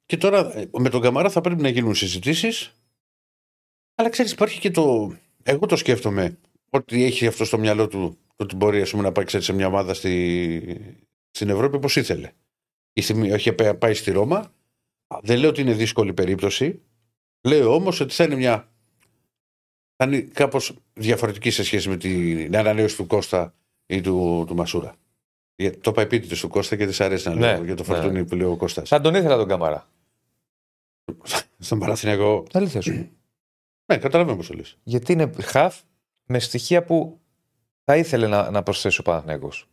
Και 0.05 0.17
τώρα 0.17 0.57
ε, 0.57 0.69
με 0.77 0.89
τον 0.89 1.01
Καμαρά 1.01 1.29
θα 1.29 1.41
πρέπει 1.41 1.61
να 1.61 1.69
γίνουν 1.69 1.95
συζητήσεις. 1.95 2.73
Αλλά 3.95 4.09
ξέρεις, 4.09 4.31
υπάρχει 4.31 4.59
και 4.59 4.71
το. 4.71 5.15
Εγώ 5.43 5.65
το 5.65 5.75
σκέφτομαι 5.75 6.37
ότι 6.69 7.03
έχει 7.03 7.27
αυτό 7.27 7.45
στο 7.45 7.57
μυαλό 7.57 7.87
του 7.87 8.17
το 8.35 8.43
ότι 8.43 8.55
μπορεί 8.55 8.81
ας 8.81 8.89
πούμε, 8.91 9.03
να 9.03 9.11
πάει 9.11 9.25
ξέρεις, 9.25 9.45
σε 9.45 9.53
μια 9.53 9.67
ομάδα 9.67 9.93
στη... 9.93 10.97
στην 11.31 11.49
Ευρώπη 11.49 11.75
όπως 11.75 11.95
ήθελε. 11.95 12.31
Η 12.93 13.01
στιγμή- 13.01 13.33
Είχε 13.33 13.53
πέ- 13.53 13.73
πάει 13.77 13.93
στη 13.93 14.11
Ρώμα. 14.11 14.51
Δεν 15.21 15.39
λέω 15.39 15.49
ότι 15.49 15.61
είναι 15.61 15.73
δύσκολη 15.73 16.13
περίπτωση. 16.13 16.81
Λέω 17.41 17.73
όμως 17.73 17.99
ότι 17.99 18.13
θα 18.13 18.23
είναι 18.23 18.35
μια. 18.35 18.71
Θα 19.95 20.05
είναι 20.05 20.19
κάπως 20.21 20.73
διαφορετική 20.93 21.49
σε 21.49 21.63
σχέση 21.63 21.89
με 21.89 21.97
την 21.97 22.57
ανανέωση 22.57 22.95
του 22.95 23.07
Κώστα 23.07 23.53
ή 23.85 24.01
του, 24.01 24.43
του 24.47 24.55
Μασούρα. 24.55 24.95
Για- 25.55 25.79
Το 25.79 25.91
είπα 25.91 26.01
επίτηδε 26.01 26.35
του 26.35 26.47
Κώστα 26.47 26.75
και 26.75 26.85
δεν 26.85 26.93
σ' 26.93 27.01
αρέσει 27.01 27.27
να 27.27 27.35
Ναι, 27.35 27.39
λέω 27.53 27.63
για 27.63 27.75
το 27.75 27.83
ναι. 27.87 27.93
φορτούνι 27.95 28.25
που 28.25 28.35
λέει 28.35 28.47
ο 28.47 28.55
Κώστας. 28.55 28.89
Θα 28.89 29.01
τον 29.01 29.15
ήθελα 29.15 29.37
τον 29.37 29.47
Καμαρά. 29.47 29.87
Στον 31.59 31.79
Παναθηναϊκό. 31.79 32.45
Αλήθεια 32.53 32.81
σου. 32.81 33.09
Ναι, 33.91 33.97
καταλαβαίνω 33.97 34.37
πώς 34.37 34.47
το 34.47 34.53
λες. 34.53 34.77
Γιατί 34.83 35.11
είναι 35.11 35.31
χαφ 35.41 35.79
με 36.25 36.39
στοιχεία 36.39 36.83
που 36.83 37.19
θα 37.83 37.97
ήθελε 37.97 38.27
να, 38.27 38.51
να 38.51 38.63
προσθέσει 38.63 38.99
ο 38.99 39.03
Παναθηναϊκός. 39.03 39.65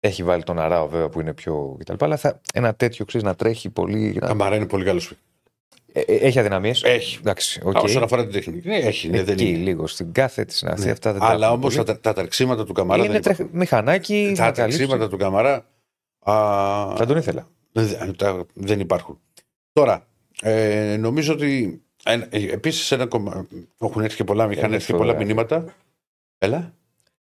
Έχει 0.00 0.22
βάλει 0.22 0.42
τον 0.42 0.58
Αράο 0.58 0.88
βέβαια 0.88 1.08
που 1.08 1.20
είναι 1.20 1.34
πιο 1.34 1.76
κτλ. 1.78 1.94
Αλλά 2.04 2.16
θα, 2.16 2.40
ένα 2.54 2.74
τέτοιο 2.74 3.04
ξέρεις 3.04 3.26
να 3.26 3.34
τρέχει 3.34 3.70
πολύ. 3.70 4.16
Να... 4.20 4.26
Καμαρά 4.26 4.56
είναι 4.56 4.66
πολύ 4.66 4.84
καλός. 4.84 5.12
Ε, 5.92 6.00
ε, 6.00 6.14
έχει 6.14 6.38
αδυναμίες. 6.38 6.82
Έχει. 6.82 7.18
Εντάξει, 7.20 7.60
οκ. 7.64 7.76
Okay. 7.76 7.82
Όσον 7.82 8.02
αφορά 8.02 8.22
την 8.22 8.32
τεχνική. 8.32 8.68
Ναι, 8.68 8.76
έχει. 8.76 9.08
Ναι, 9.08 9.22
δεν 9.22 9.34
Εκεί 9.34 9.48
είναι. 9.48 9.58
λίγο 9.58 9.86
στην 9.86 10.12
κάθε 10.12 10.44
της 10.44 10.56
συναστή 10.56 10.84
Ναι. 10.86 10.90
αυτά 10.90 11.12
δεν 11.12 11.20
τα 11.20 11.26
Αλλά 11.26 11.46
έχουμε 11.46 11.58
όμως 11.62 11.74
πολύ. 11.74 11.86
τα, 11.86 12.00
τα 12.00 12.12
τρεξίματα 12.12 12.64
του 12.64 12.72
Καμαρά. 12.72 13.02
Είναι 13.04 13.12
δεν 13.12 13.22
τρεχ... 13.22 13.36
υπάρχουν. 13.38 13.58
μηχανάκι. 13.58 14.32
Τα 14.36 14.44
θα 14.44 14.50
καλύψει. 14.50 14.78
τρεξίματα 14.78 15.08
του 15.10 15.16
Καμαρά. 15.16 15.54
Α, 16.18 16.96
Θα 16.96 17.06
τον 17.06 17.16
ήθελα. 17.16 17.48
δεν, 17.72 18.16
τα- 18.16 18.46
δεν 18.54 18.80
υπάρχουν. 18.80 19.20
Τώρα, 19.72 20.06
ε, 20.40 20.96
νομίζω 20.96 21.32
ότι. 21.32 21.78
Επίσης, 22.30 22.90
ένα 22.92 23.06
κομμα... 23.06 23.46
έχουν 23.78 24.02
έρθει 24.02 24.16
και 24.16 24.24
πολλά, 24.24 24.50
είχαν 24.52 24.64
Είναι 24.64 24.74
έρθει 24.74 24.86
και 24.86 24.98
πολλά 24.98 25.12
φοβερά. 25.12 25.26
μηνύματα. 25.26 25.74
Έλα. 26.38 26.74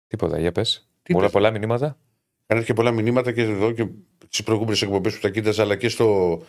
Τίποτα, 0.07 0.39
για 0.41 0.53
πες. 0.53 0.89
Τι 1.03 1.13
Πολλά, 1.13 1.25
πες; 1.25 1.33
πολλά 1.33 1.51
μηνύματα. 1.51 1.87
Είχαν 1.87 2.59
έρθει 2.59 2.65
και 2.65 2.73
πολλά 2.73 2.91
μηνύματα 2.91 3.33
και 3.33 3.43
εδώ 3.43 3.73
και 3.73 3.89
στις 4.29 4.43
προηγούμενες 4.43 4.83
εκπομπές 4.83 5.15
που 5.15 5.21
τα 5.21 5.31
κοίταζα, 5.31 5.63
αλλά 5.63 5.77
και, 5.77 5.89
στο, 5.89 6.41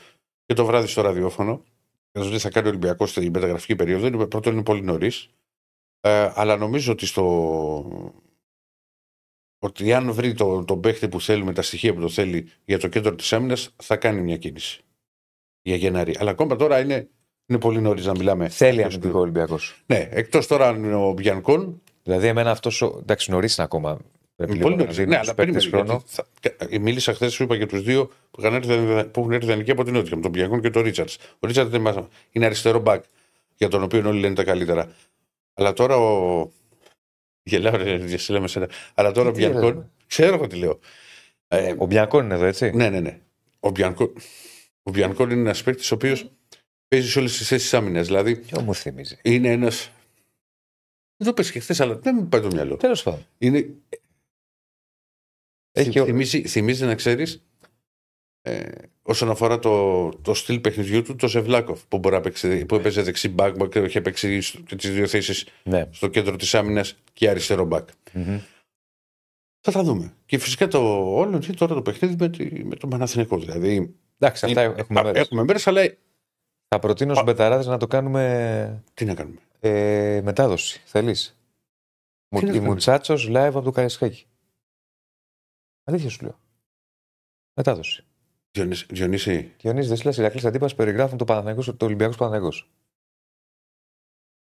και 0.46 0.54
το 0.54 0.66
βράδυ 0.66 0.88
στο 0.88 1.02
ραδιόφωνο. 1.02 1.64
Δηλαδή 2.12 2.38
θα 2.40 2.50
κάνει 2.50 2.66
ο 2.68 2.70
Ολυμπιακό 2.70 3.06
στην 3.06 3.32
μεταγραφική 3.32 3.76
περίοδο. 3.76 4.08
Είναι, 4.08 4.28
πρώτον 4.28 4.54
είναι 4.54 4.64
πολύ 4.64 4.82
νωρίς. 4.82 5.30
Ε, 6.02 6.32
αλλά 6.36 6.58
νομίζω 6.58 6.92
ότι 6.92 7.06
στο. 7.06 8.14
Ότι 9.60 9.94
αν 9.94 10.12
βρει 10.14 10.34
τον 10.34 10.66
το 10.66 10.78
παίχτη 10.78 11.10
που 11.10 11.22
θέλει 11.22 11.44
με 11.44 11.54
τα 11.54 11.62
στοιχεία 11.62 11.94
που 11.94 12.00
το 12.02 12.10
θέλει 12.10 12.50
για 12.66 12.80
το 12.80 12.88
κέντρο 12.88 13.16
της 13.16 13.34
άμυνας, 13.34 13.74
θα 13.76 13.98
κάνει 13.98 14.22
μια 14.22 14.38
κίνηση. 14.38 14.82
Για 15.62 15.76
Γενάρη. 15.76 16.16
Αλλά 16.20 16.32
ακόμα 16.32 16.56
τώρα 16.56 16.80
είναι, 16.80 17.10
είναι 17.48 17.60
πολύ 17.60 17.82
νωρίς 17.82 18.06
να 18.06 18.12
μιλάμε. 18.12 18.50
Θέλει 18.50 18.84
αμυντικό 18.84 19.20
Ολυμπιακός. 19.20 19.84
Ναι, 19.86 20.08
εκτός 20.12 20.48
τώρα 20.48 20.68
αν 20.68 20.84
είναι 20.84 20.96
ο 20.96 21.12
Μπιανκόν, 21.12 21.82
Δηλαδή, 22.04 22.28
εμένα 22.28 22.52
αυτός. 22.52 22.82
Εντάξει, 22.82 23.32
νωρίς 23.32 23.56
είναι 23.56 23.66
ακόμα. 23.66 23.98
Πρέπει 24.36 24.52
Είναι 24.56 24.60
λίγο 24.60 24.64
πολύ 24.64 24.76
να 24.76 24.82
νωρίς. 24.84 24.96
δίνουμε 24.98 25.16
Ναι, 25.18 25.24
στους 25.24 25.34
αλλά 25.38 25.46
παίκτες 25.46 25.70
περίμενε. 25.70 25.88
χρόνο. 26.00 26.04
γιατί 26.42 26.58
θα- 26.58 26.68
κα- 26.70 26.80
Μίλησα 26.82 27.14
χθες, 27.14 27.34
σου 27.34 27.44
είπα 27.44 27.56
για 27.56 27.68
τους 27.68 27.82
δύο 27.82 28.06
που, 28.32 28.42
είχαν 28.42 28.54
έρθει, 28.54 29.04
που 29.10 29.20
έχουν 29.20 29.32
έρθει 29.32 29.46
ιδανικοί 29.46 29.72
από 29.72 29.84
την 29.84 29.94
Νότια, 29.94 30.20
τον 30.20 30.32
Πιακόν 30.32 30.62
και 30.62 30.70
τον 30.70 30.82
Ρίτσαρτς. 30.84 31.18
Ο 31.40 31.48
Ρίτσαρτς 31.48 31.76
είναι 32.32 32.46
αριστερό 32.46 32.80
μπακ, 32.80 33.04
για 33.56 33.68
τον 33.68 33.84
οποίο 33.84 34.08
όλοι 34.10 34.20
λένε 34.20 34.36
τα 34.36 34.44
καλύτερα. 34.44 34.92
Αλλά 35.54 35.74
τώρα 35.74 35.98
ο. 35.98 36.50
Γελάω, 37.44 37.76
ρε, 37.76 37.98
διασύλλα 37.98 38.40
με 38.40 38.48
σένα. 38.48 38.70
Αλλά 38.94 39.12
τώρα 39.12 39.30
ο 39.30 39.32
Τι 39.32 39.40
λέμε. 39.42 39.60
Μπιανκόν. 39.60 39.92
Ξέρω 40.08 40.34
εγώ 40.34 40.48
τι 40.48 40.56
λέω. 40.56 40.80
Ε, 41.48 41.74
Ο 41.78 41.86
Μπιανκόν 41.86 42.26
είναι 42.26 42.34
εδώ, 42.34 42.46
έτσι; 42.46 42.72
ναι, 42.76 42.90
ναι, 42.90 43.00
ναι. 43.00 43.20
Ο 43.60 43.70
Μπιανκόν, 43.70 44.14
ο 44.84 44.92
Μπιανκόν 44.92 45.30
είναι 45.30 45.42
ένας 45.42 45.64
παίκτης 45.64 45.92
ο 45.92 45.96
οποίο 45.96 46.16
παίζεις 46.88 47.12
σε 47.12 47.20
όλες 47.20 47.38
τις 47.38 47.48
θέσεις 47.48 47.74
άμυνας. 47.74 48.06
Δηλαδή 48.06 48.36
Ποιο 48.38 48.62
μου 48.62 48.76
θυμίζει. 48.76 49.18
είναι 49.24 49.52
ένα. 49.52 49.70
Δεν 51.18 51.28
το 51.28 51.34
πες 51.34 51.52
και 51.52 51.60
χθες, 51.60 51.80
αλλά 51.82 51.96
δεν 52.00 52.16
μου 52.16 52.28
πάει 52.28 52.42
το 52.42 52.48
μυαλό. 52.48 52.78
Τέλος 52.78 53.04
πάντων. 53.04 53.26
Είναι, 53.38 53.70
Έχει 55.72 56.00
ο- 56.00 56.06
θυμίζει, 56.06 56.48
θυμίζει 56.48 56.86
να 56.86 56.96
ξέρεις 56.96 57.44
ε, 58.42 58.70
όσον 59.02 59.30
αφορά 59.30 59.60
το, 59.60 60.10
το 60.10 60.34
στυλ 60.34 60.60
παιχνιδιού 60.60 61.02
του, 61.02 61.16
το 61.16 61.28
Σευλάκοφ 61.28 61.86
που, 61.88 61.98
μπορεί 61.98 62.16
να 62.16 62.22
παίξει, 62.22 62.66
που 62.66 62.76
έπαιζε 62.76 63.02
δεξί 63.02 63.30
μπακ 63.30 63.68
και 63.70 63.80
είχε 63.80 64.02
παίξει 64.02 64.40
τις 64.78 64.92
δύο 64.92 65.08
θέσεις 65.08 65.48
Ναι. 65.64 65.88
στο 65.92 66.08
κέντρο 66.08 66.36
της 66.36 66.56
άμυνας 66.56 66.96
και 67.14 67.30
αριστερό 67.30 67.66
μπακ. 67.66 67.90
Μμμ. 68.14 68.40
Θα 69.62 69.72
τα 69.72 69.84
δούμε. 69.84 70.14
Και 70.26 70.38
φυσικά 70.38 70.68
το 70.68 70.80
όλο 71.16 71.36
είναι 71.44 71.54
τώρα 71.56 71.74
το 71.74 71.82
παιχνίδι 71.82 72.16
με, 72.20 72.30
τη, 72.30 72.64
με 72.66 72.76
τον 72.76 72.90
Παναθηναϊκό. 72.90 73.38
Δηλαδή, 73.40 73.96
Εντάξει, 74.20 74.46
αυτά 74.46 74.64
είναι- 74.64 74.74
έχουμε 74.78 75.00
α, 75.00 75.04
μέρες. 75.04 75.22
έχουμε 75.22 75.44
μέρες, 75.44 75.68
αλλά 75.68 75.82
Θα 76.68 76.80
προτείνω 76.80 77.14
στους 77.14 77.26
μπεταράδες 77.26 77.66
να 77.66 77.78
το 77.78 77.88
κάνουμε 77.88 78.84
τι 78.94 79.06
να 79.06 79.14
κάνουμε; 79.16 79.40
ε, 79.60 80.22
μετάδοση. 80.24 80.82
Θέλεις; 80.86 81.38
Τι 82.30 82.36
να 82.36 82.40
Η 82.42 82.46
κάνουμε; 82.46 82.68
Μουτσάτσος 82.68 83.28
live 83.30 83.34
από 83.54 83.62
το 83.62 83.72
Καρισκάκι. 83.72 84.26
Αλήθεια 85.84 86.10
σου 86.10 86.24
λέω. 86.24 86.40
Μετάδοση. 87.54 88.04
Διονύση, 88.52 88.86
Διονύση, 88.90 89.54
Διονύση 89.62 89.88
Δεσίλα, 89.88 90.14
Ηρακλής 90.18 90.46
Αντίπα 90.46 90.70
περιγράφουν 90.76 91.18
το, 91.18 91.26
Παναθηναϊκό- 91.26 91.78
το 91.78 91.86
Ολυμπιακός 91.86 92.16
Παναθηναϊκός. 92.18 92.70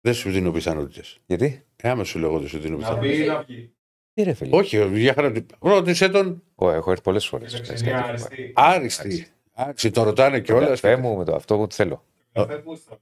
δεν 0.01 0.15
σου 0.15 0.31
δίνω 0.31 0.51
πιθανότητες. 0.53 1.19
Γιατί; 1.27 1.65
Ε, 1.77 1.89
άμα 1.91 2.05
σου 2.05 2.19
λέω 2.19 2.29
εγώ 2.29 2.39
δεν 2.39 2.49
σου 2.49 2.59
δίνω 2.59 2.77
Να 2.77 2.79
πιθανότητες. 2.79 3.17
μπει 3.19 3.25
ή 3.25 3.27
να 3.27 3.43
βγει. 3.43 3.73
Τι 4.15 4.23
ρε 4.23 4.33
φίλε; 4.35 4.57
Όχι, 4.57 4.99
για 4.99 5.15
χαρά. 5.15 5.33
Ρώτησε 5.61 6.09
τον 6.09 6.43
Ω, 6.55 6.71
έχω 6.71 6.91
έρθει 6.91 7.03
πολλές 7.03 7.27
φορές. 7.27 7.53
Είναι 7.53 7.61
ξενιά 7.63 8.05
αριστή. 8.05 8.53
άριστη. 8.55 9.27
Άριστη, 9.53 9.91
το 9.91 10.03
ρωτάνε 10.03 10.41
κιόλας. 10.41 10.81
Καφέ 10.81 10.97
μου 10.97 11.17
με 11.17 11.25
το 11.25 11.35
αυτό 11.35 11.57
που 11.57 11.67
θέλω. 11.73 12.05
Καφέ 12.33 12.57
πού 12.59 12.77
θα- 12.77 12.99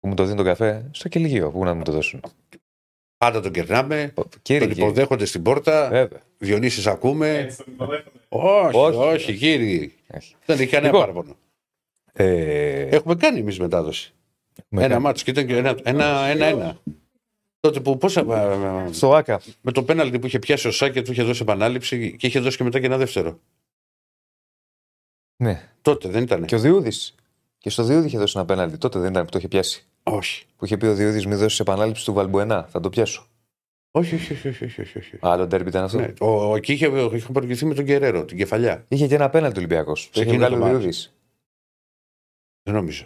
Που 0.00 0.08
μου 0.08 0.14
το 0.14 0.24
δίνει 0.24 0.36
τον 0.36 0.44
καφέ 0.44 0.88
στο 0.92 1.08
κελιγείο. 1.08 1.50
Πού 1.50 1.64
να 1.64 1.74
μου 1.74 1.82
το 1.82 1.92
δώσουν. 1.92 2.20
Πάντα 3.16 3.40
τον 3.40 3.52
κερνάμε. 3.52 4.12
Κύριε, 4.42 4.60
Τον 4.60 4.68
κύριε. 4.68 4.84
υποδέχονται 4.84 5.24
στην 5.24 5.42
πόρτα. 5.42 5.88
Βέβαια. 5.88 6.20
Διονύσης 6.38 6.86
ακούμε. 6.86 7.38
Έτσι 7.38 7.56
τον 7.56 7.72
υποδέχονται. 7.72 8.18
Όχι, 8.28 8.76
Όχι. 8.76 8.96
όχι, 8.98 9.36
κύριε. 9.36 9.90
Όχι. 10.14 10.34
Δεν 10.46 10.58
έχει 10.60 10.70
κανένα 10.70 10.92
Λοιπόν, 10.92 11.00
παράπονο. 11.00 11.36
Ε, 12.12 12.80
Έχουμε 12.96 13.14
κάνει 13.14 13.38
εμείς 13.38 13.58
μετάδοση. 13.58 14.12
με- 14.68 14.84
Ένα 14.84 15.00
μάτσο 15.00 15.24
και 15.24 15.30
ήταν 15.30 15.46
και 15.46 15.56
ένα- 15.56 15.78
ένα- 15.82 16.24
ένα-ένα. 16.26 16.80
Τότε 17.60 17.80
που 17.80 17.98
πόσα. 17.98 18.20
ε, 18.20 18.86
ε, 18.88 18.92
Στο 18.92 19.14
ΑΚΑ. 19.14 19.40
Με 19.60 19.72
το 19.72 19.82
πέναλτι 19.84 20.18
που 20.18 20.26
είχε 20.26 20.38
πιάσει 20.38 20.68
ο 20.68 20.70
Σάκη, 20.70 21.02
του 21.02 21.12
είχε 21.12 21.22
δώσει 21.22 21.42
επανάληψη 21.42 22.16
και 22.16 22.26
είχε 22.26 22.40
δώσει 22.40 22.56
και 22.56 22.64
μετά 22.64 22.80
και 22.80 22.86
ένα 22.86 22.96
δεύτερο. 22.96 23.38
Ναι. 25.36 25.68
Τότε 25.82 26.08
δεν 26.08 26.22
ήταν. 26.22 26.44
Και 26.44 26.54
ο 26.54 26.58
Διούδης. 26.58 27.14
Και 27.62 27.70
στο 27.70 27.82
Διούδη 27.82 28.06
είχε 28.06 28.18
δώσει 28.18 28.32
ένα 28.36 28.44
πέναλτι. 28.46 28.78
Τότε 28.78 28.98
δεν 28.98 29.10
ήταν 29.10 29.24
που 29.24 29.30
το 29.30 29.38
είχε 29.38 29.48
πιάσει. 29.48 29.86
Όχι. 30.02 30.46
Που 30.56 30.64
είχε 30.64 30.76
πει 30.76 30.86
ο 30.86 30.94
Διούδη 30.94 31.26
μη 31.26 31.34
δώσεις 31.34 31.60
επανάληψη 31.60 32.04
του 32.04 32.12
Βαλμπουενά. 32.12 32.66
Θα 32.70 32.80
το 32.80 32.88
πιάσω. 32.90 33.26
Όχι, 33.90 34.14
όχι, 34.14 34.32
όχι, 34.32 34.48
όχι, 34.48 34.64
όχι, 34.64 34.80
όχι, 34.80 34.98
όχι. 34.98 35.16
Άλλο 35.20 35.46
ντέρμπι 35.46 35.68
ήταν 35.68 35.84
αυτό. 35.84 35.98
Ναι, 35.98 36.12
ο, 36.20 36.56
εκεί 36.56 36.72
είχε, 36.72 36.86
είχε 36.86 37.32
προηγηθεί 37.32 37.64
με 37.66 37.74
τον 37.74 37.84
Κεραίρο, 37.84 38.24
την 38.24 38.36
κεφαλιά. 38.36 38.84
Είχε 38.88 39.06
και 39.06 39.14
ένα 39.14 39.30
πέναλτι 39.30 39.58
Ολυμπιακός. 39.58 40.10
Το 40.12 40.20
είχε 40.20 40.30
εκείνο 40.30 40.38
βγάλει 40.38 40.54
το 40.54 40.60
ο 40.62 40.66
μάτς. 40.66 40.78
Διούδη. 40.84 40.96
Δεν 42.62 42.74
νομίζω. 42.74 43.04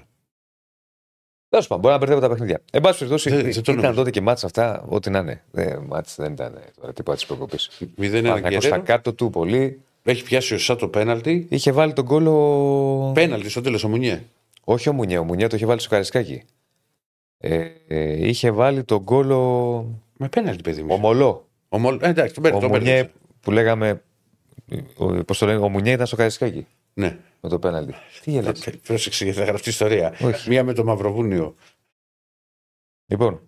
Τέλος 1.49 1.67
πάντων, 1.67 1.81
μπορεί 1.83 1.93
να 1.95 1.99
μπερδεύω 2.01 2.21
τα 2.21 2.29
παιχνίδια. 2.29 2.63
Εν 2.73 2.81
πάση 2.81 2.99
περιπτώσει, 2.99 3.31
Δεν- 3.31 3.43
δεν 3.43 3.53
το 3.53 3.61
ήταν 3.61 3.75
νομίζω. 3.77 3.95
τότε 3.95 4.11
και 4.11 4.21
μάτσα 4.21 4.47
αυτά, 4.47 4.85
ό,τι 4.89 5.11
να 5.11 5.19
είναι. 5.19 5.43
Ε, 5.53 5.77
μάτς 5.77 6.15
δεν 6.17 6.33
ήταν 6.33 6.59
τώρα 6.81 6.93
τίποτα 6.93 7.17
της 7.17 7.27
προκοπής. 7.27 7.71
0-1 7.97 8.37
στα 8.39 8.49
Κεραίρο. 8.49 8.83
κάτω 8.83 9.13
του 9.15 9.31
πολύ. 9.31 9.81
Έχει 10.03 10.23
πιάσει 10.23 10.55
ο 10.55 10.59
Σά 10.59 10.77
το 10.77 10.89
πέναλτι. 10.89 11.47
Είχε 11.51 11.73
βάλει 11.73 11.93
τον 11.93 12.05
κόλο. 12.05 13.11
Πέναλτι 13.15 13.49
στο 13.49 13.61
τέλος 13.61 13.85
ο 13.85 13.89
Μουνιέ. 13.89 14.23
Όχι 14.69 14.89
ο 14.89 14.93
Μουνιέ, 14.93 15.19
ο 15.19 15.25
Μουνιέ 15.25 15.47
το 15.47 15.57
είχε 15.57 15.67
βάλει 15.67 15.81
στο 15.81 15.89
Καρισκάκι. 15.89 16.43
Ε, 17.39 17.69
ε, 17.89 18.27
είχε 18.29 18.51
βάλει 18.51 18.85
τον 18.85 19.05
κόλο. 19.05 20.03
Με 20.19 20.29
πέναλτι, 20.29 20.63
παιδί 20.63 20.83
μου. 20.83 20.95
Ομολό. 20.95 21.49
Ο 21.69 21.79
Μολ- 21.79 22.03
ε, 22.03 22.09
εντάξει, 22.09 22.35
τον 22.35 22.43
παίρνει, 22.43 22.59
Ο 22.59 22.61
τον 22.61 22.71
Μουνιέ 22.71 22.95
παίρνει. 22.95 23.11
που 23.41 23.51
λέγαμε. 23.51 24.03
Πώς 25.27 25.39
το 25.39 25.47
λένε, 25.47 25.59
ο 25.59 25.69
Μουνιέ 25.69 25.93
ήταν 25.93 26.07
στο 26.07 26.17
Καρισκάκι 26.17 26.67
Ναι. 26.95 27.19
με 27.41 27.49
το 27.49 27.59
πέναλτι. 27.59 27.95
Τι 28.23 28.31
γελάς. 28.31 28.69
Πρόσεξε 28.83 29.25
γιατί 29.25 29.39
θα 29.39 29.45
γραφτεί 29.45 29.69
ιστορία. 29.69 30.15
Όχι. 30.23 30.49
Μία 30.49 30.65
με 30.65 30.73
το 30.73 30.85
Μαυροβούνιο. 30.85 31.55
Λοιπόν, 33.07 33.41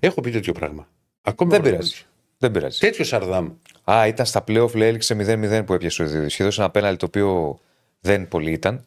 Έχω 0.00 0.20
πει 0.20 0.30
τέτοιο 0.30 0.52
πράγμα. 0.52 0.88
Ακόμα 1.22 1.50
δεν 1.50 1.60
Μαυροβούνιο. 1.60 1.88
πειράζει. 1.88 2.04
Δεν 2.38 2.50
πειράζει. 2.50 2.78
Τέτοιος 2.78 3.08
Σαρδάμ. 3.08 3.50
Α, 3.90 4.06
ήταν 4.06 4.26
στα 4.26 4.44
playoff, 4.48 4.74
λέει, 4.74 4.88
έληξε 4.88 5.14
0-0 5.14 5.62
που 5.66 5.72
έπιασε 5.72 6.02
ο 6.02 6.06
Διούδη. 6.06 6.26
Είχε 6.26 6.44
δώσει 6.44 6.60
ένα 6.60 6.70
πέναλτι 6.70 6.96
το 6.98 7.06
οποίο 7.06 7.58
δεν 8.00 8.28
πολύ 8.28 8.52
ήταν. 8.52 8.84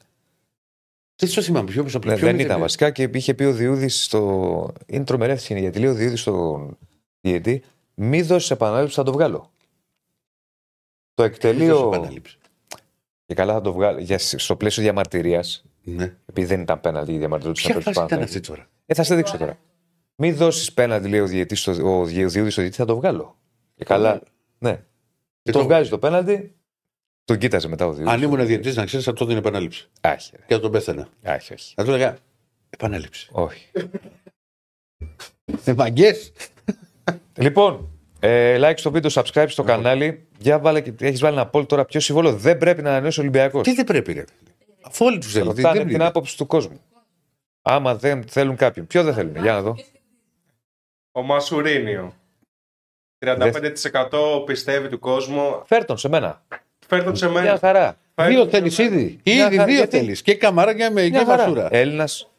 Δεν 1.15 1.33
το 1.33 1.41
θυμάμαι. 1.41 1.71
Ποιο, 1.71 1.83
ποιο, 1.83 1.99
Ναι, 1.99 2.05
ποιο 2.05 2.11
δεν 2.15 2.19
μηδέν 2.19 2.39
ήταν 2.39 2.51
είναι. 2.51 2.61
βασικά 2.61 2.89
και 2.91 3.09
είχε 3.13 3.33
πει 3.33 3.43
ο 3.43 3.53
Διούδης 3.53 4.03
στο. 4.03 4.71
Είναι 4.85 5.03
τρομερή 5.03 5.31
αυτή 5.31 5.41
η 5.43 5.45
σκηνή, 5.45 5.59
γιατί 5.59 5.79
λέει 5.79 5.89
ο 5.89 5.93
Διούδης 5.93 6.21
στον 6.21 6.77
διαιτή, 7.21 7.63
μη 7.93 8.21
δώσεις 8.21 8.51
επανάληψη, 8.51 8.95
θα 8.95 9.03
το 9.03 9.11
βγάλω. 9.11 9.51
Το 11.13 11.23
Δεν 11.23 11.31
εκτελεί 11.31 11.67
δώσε 11.67 11.83
ο. 11.83 11.87
επανάληψη. 11.93 12.37
Και 13.25 13.33
καλά 13.33 13.53
θα 13.53 13.61
το 13.61 13.73
βγάλω. 13.73 13.99
Για, 13.99 14.17
στο 14.19 14.55
πλαίσιο 14.55 14.83
διαμαρτυρίας, 14.83 15.65
Ναι. 15.83 16.15
επειδή 16.25 16.47
δεν 16.47 16.61
ήταν 16.61 16.81
πέναλτι 16.81 17.13
η 17.13 17.17
διαμαρτυρία 17.17 17.53
του 17.53 17.59
Ποια 17.61 17.69
απέναντι 17.69 17.83
φάση 17.97 17.99
στους 17.99 18.05
ήταν 18.05 18.19
Παναθηναϊκούς. 18.19 18.35
αυτή 18.35 18.47
τώρα; 18.47 18.69
Ε, 18.85 18.93
θα 18.93 19.03
σε 19.03 19.15
δείξω 19.15 19.37
τώρα. 19.37 19.57
Μη 20.15 20.31
δώσεις 20.31 20.73
πέναλτι, 20.73 21.07
λέει 21.07 21.19
ο 21.19 21.25
διαιτή 21.27 21.55
στο, 21.55 21.99
ο 21.99 22.05
Διούδης 22.05 22.51
στο 22.53 22.61
διαιτή, 22.61 22.77
θα 22.77 22.85
το 22.85 22.95
βγάλω. 22.95 23.37
Και 23.75 23.83
καλά. 23.83 24.21
Ναι. 24.57 24.83
Και 25.43 25.51
το 25.51 25.57
το- 25.59 25.63
βγάζει 25.65 25.89
το 25.89 25.97
πέναλτι, 25.99 26.55
τον 27.31 27.39
κοίταζε 27.39 27.67
μετά 27.67 27.85
ο 27.85 27.93
Διούδη. 27.93 28.09
Αν 28.11 28.21
ήμουν 28.21 28.45
διαιτητής, 28.45 28.75
να 28.75 28.85
ξέρεις, 28.85 29.05
θα 29.05 29.13
το 29.13 29.25
δίνει 29.25 29.37
επανάληψη. 29.39 29.89
Άχι, 30.01 30.31
ρε. 30.35 30.43
Και 30.47 30.53
θα 30.53 30.59
τον 30.59 30.71
πέθαινα. 30.71 31.07
Άχι, 31.23 31.53
όχι. 31.53 31.73
Θα 31.75 31.83
του 31.83 31.89
έλεγα 31.89 32.17
επανάληψη. 32.69 33.29
όχι. 33.31 33.67
Ε, 35.65 35.73
μαγκές. 35.73 36.31
Λοιπόν, 37.37 37.89
ε, 38.19 38.57
like 38.69 38.73
στο 38.77 38.91
βίντεο, 38.91 39.11
subscribe 39.13 39.45
στο 39.47 39.63
κανάλι. 39.63 40.27
Για 40.39 40.59
βάλε, 40.59 40.81
και- 40.81 40.93
έχεις 40.99 41.19
βάλει 41.19 41.35
ένα 41.37 41.49
poll 41.53 41.67
τώρα. 41.67 41.85
Ποιο 41.85 41.99
συμβόλο 41.99 42.33
δεν 42.35 42.57
πρέπει 42.57 42.81
να 42.81 42.89
ανανεώσει 42.89 43.19
ο 43.19 43.21
Ολυμπιακός. 43.21 43.63
Τι 43.63 43.73
δεν 43.73 43.85
πρέπει, 43.85 44.13
ρε. 44.13 44.23
Αφού 44.81 45.05
όλοι 45.05 45.17
τους 45.17 45.31
θέλουν. 45.31 45.47
Ρωτάνε 45.47 45.77
Δεν 45.77 45.85
την 45.87 45.95
είναι. 45.95 46.05
άποψη 46.05 46.37
του 46.37 46.45
κόσμου. 46.45 46.81
Άμα 47.61 47.95
δεν 47.95 48.23
θέλουν 48.23 48.55
κάποιον. 48.55 48.87
Ποιο 48.87 49.03
δεν 49.03 49.13
θέλουν. 49.13 49.35
Για 49.35 49.51
να 49.53 49.61
δω. 49.61 49.75
Ο 51.11 51.21
Μασουρίνιο. 51.21 52.13
35% 53.25 54.43
πιστεύει 54.45 54.89
του 54.89 54.99
κόσμου. 54.99 55.61
Φέρ 55.65 55.85
τον 55.85 55.97
σε 55.97 56.09
μένα. 56.09 56.43
Φέρ 56.95 57.03
τον 57.03 57.15
σε 57.15 57.29
Μια 57.29 57.41
μένα. 57.41 57.57
χαρά. 57.59 57.97
Φέρ 58.15 58.27
Δύο 58.27 58.47
τον 58.47 58.49
σε 58.49 58.57
θέλει 58.83 58.89
μένα. 58.89 59.01
ήδη. 59.01 59.19
Μια 59.25 59.45
Ήδη 59.47 59.55
χαρά, 59.55 59.65
δύο 59.65 59.75
γιατί; 59.77 59.97
θέλει. 59.97 60.21
Και 60.21 60.35
καμαράκια 60.35 60.91
με 60.91 61.01
Μια 61.09 61.19
και 61.19 61.25
χαρά. 61.25 61.41
μασούρα. 61.43 61.67
Έλληνας. 61.71 62.29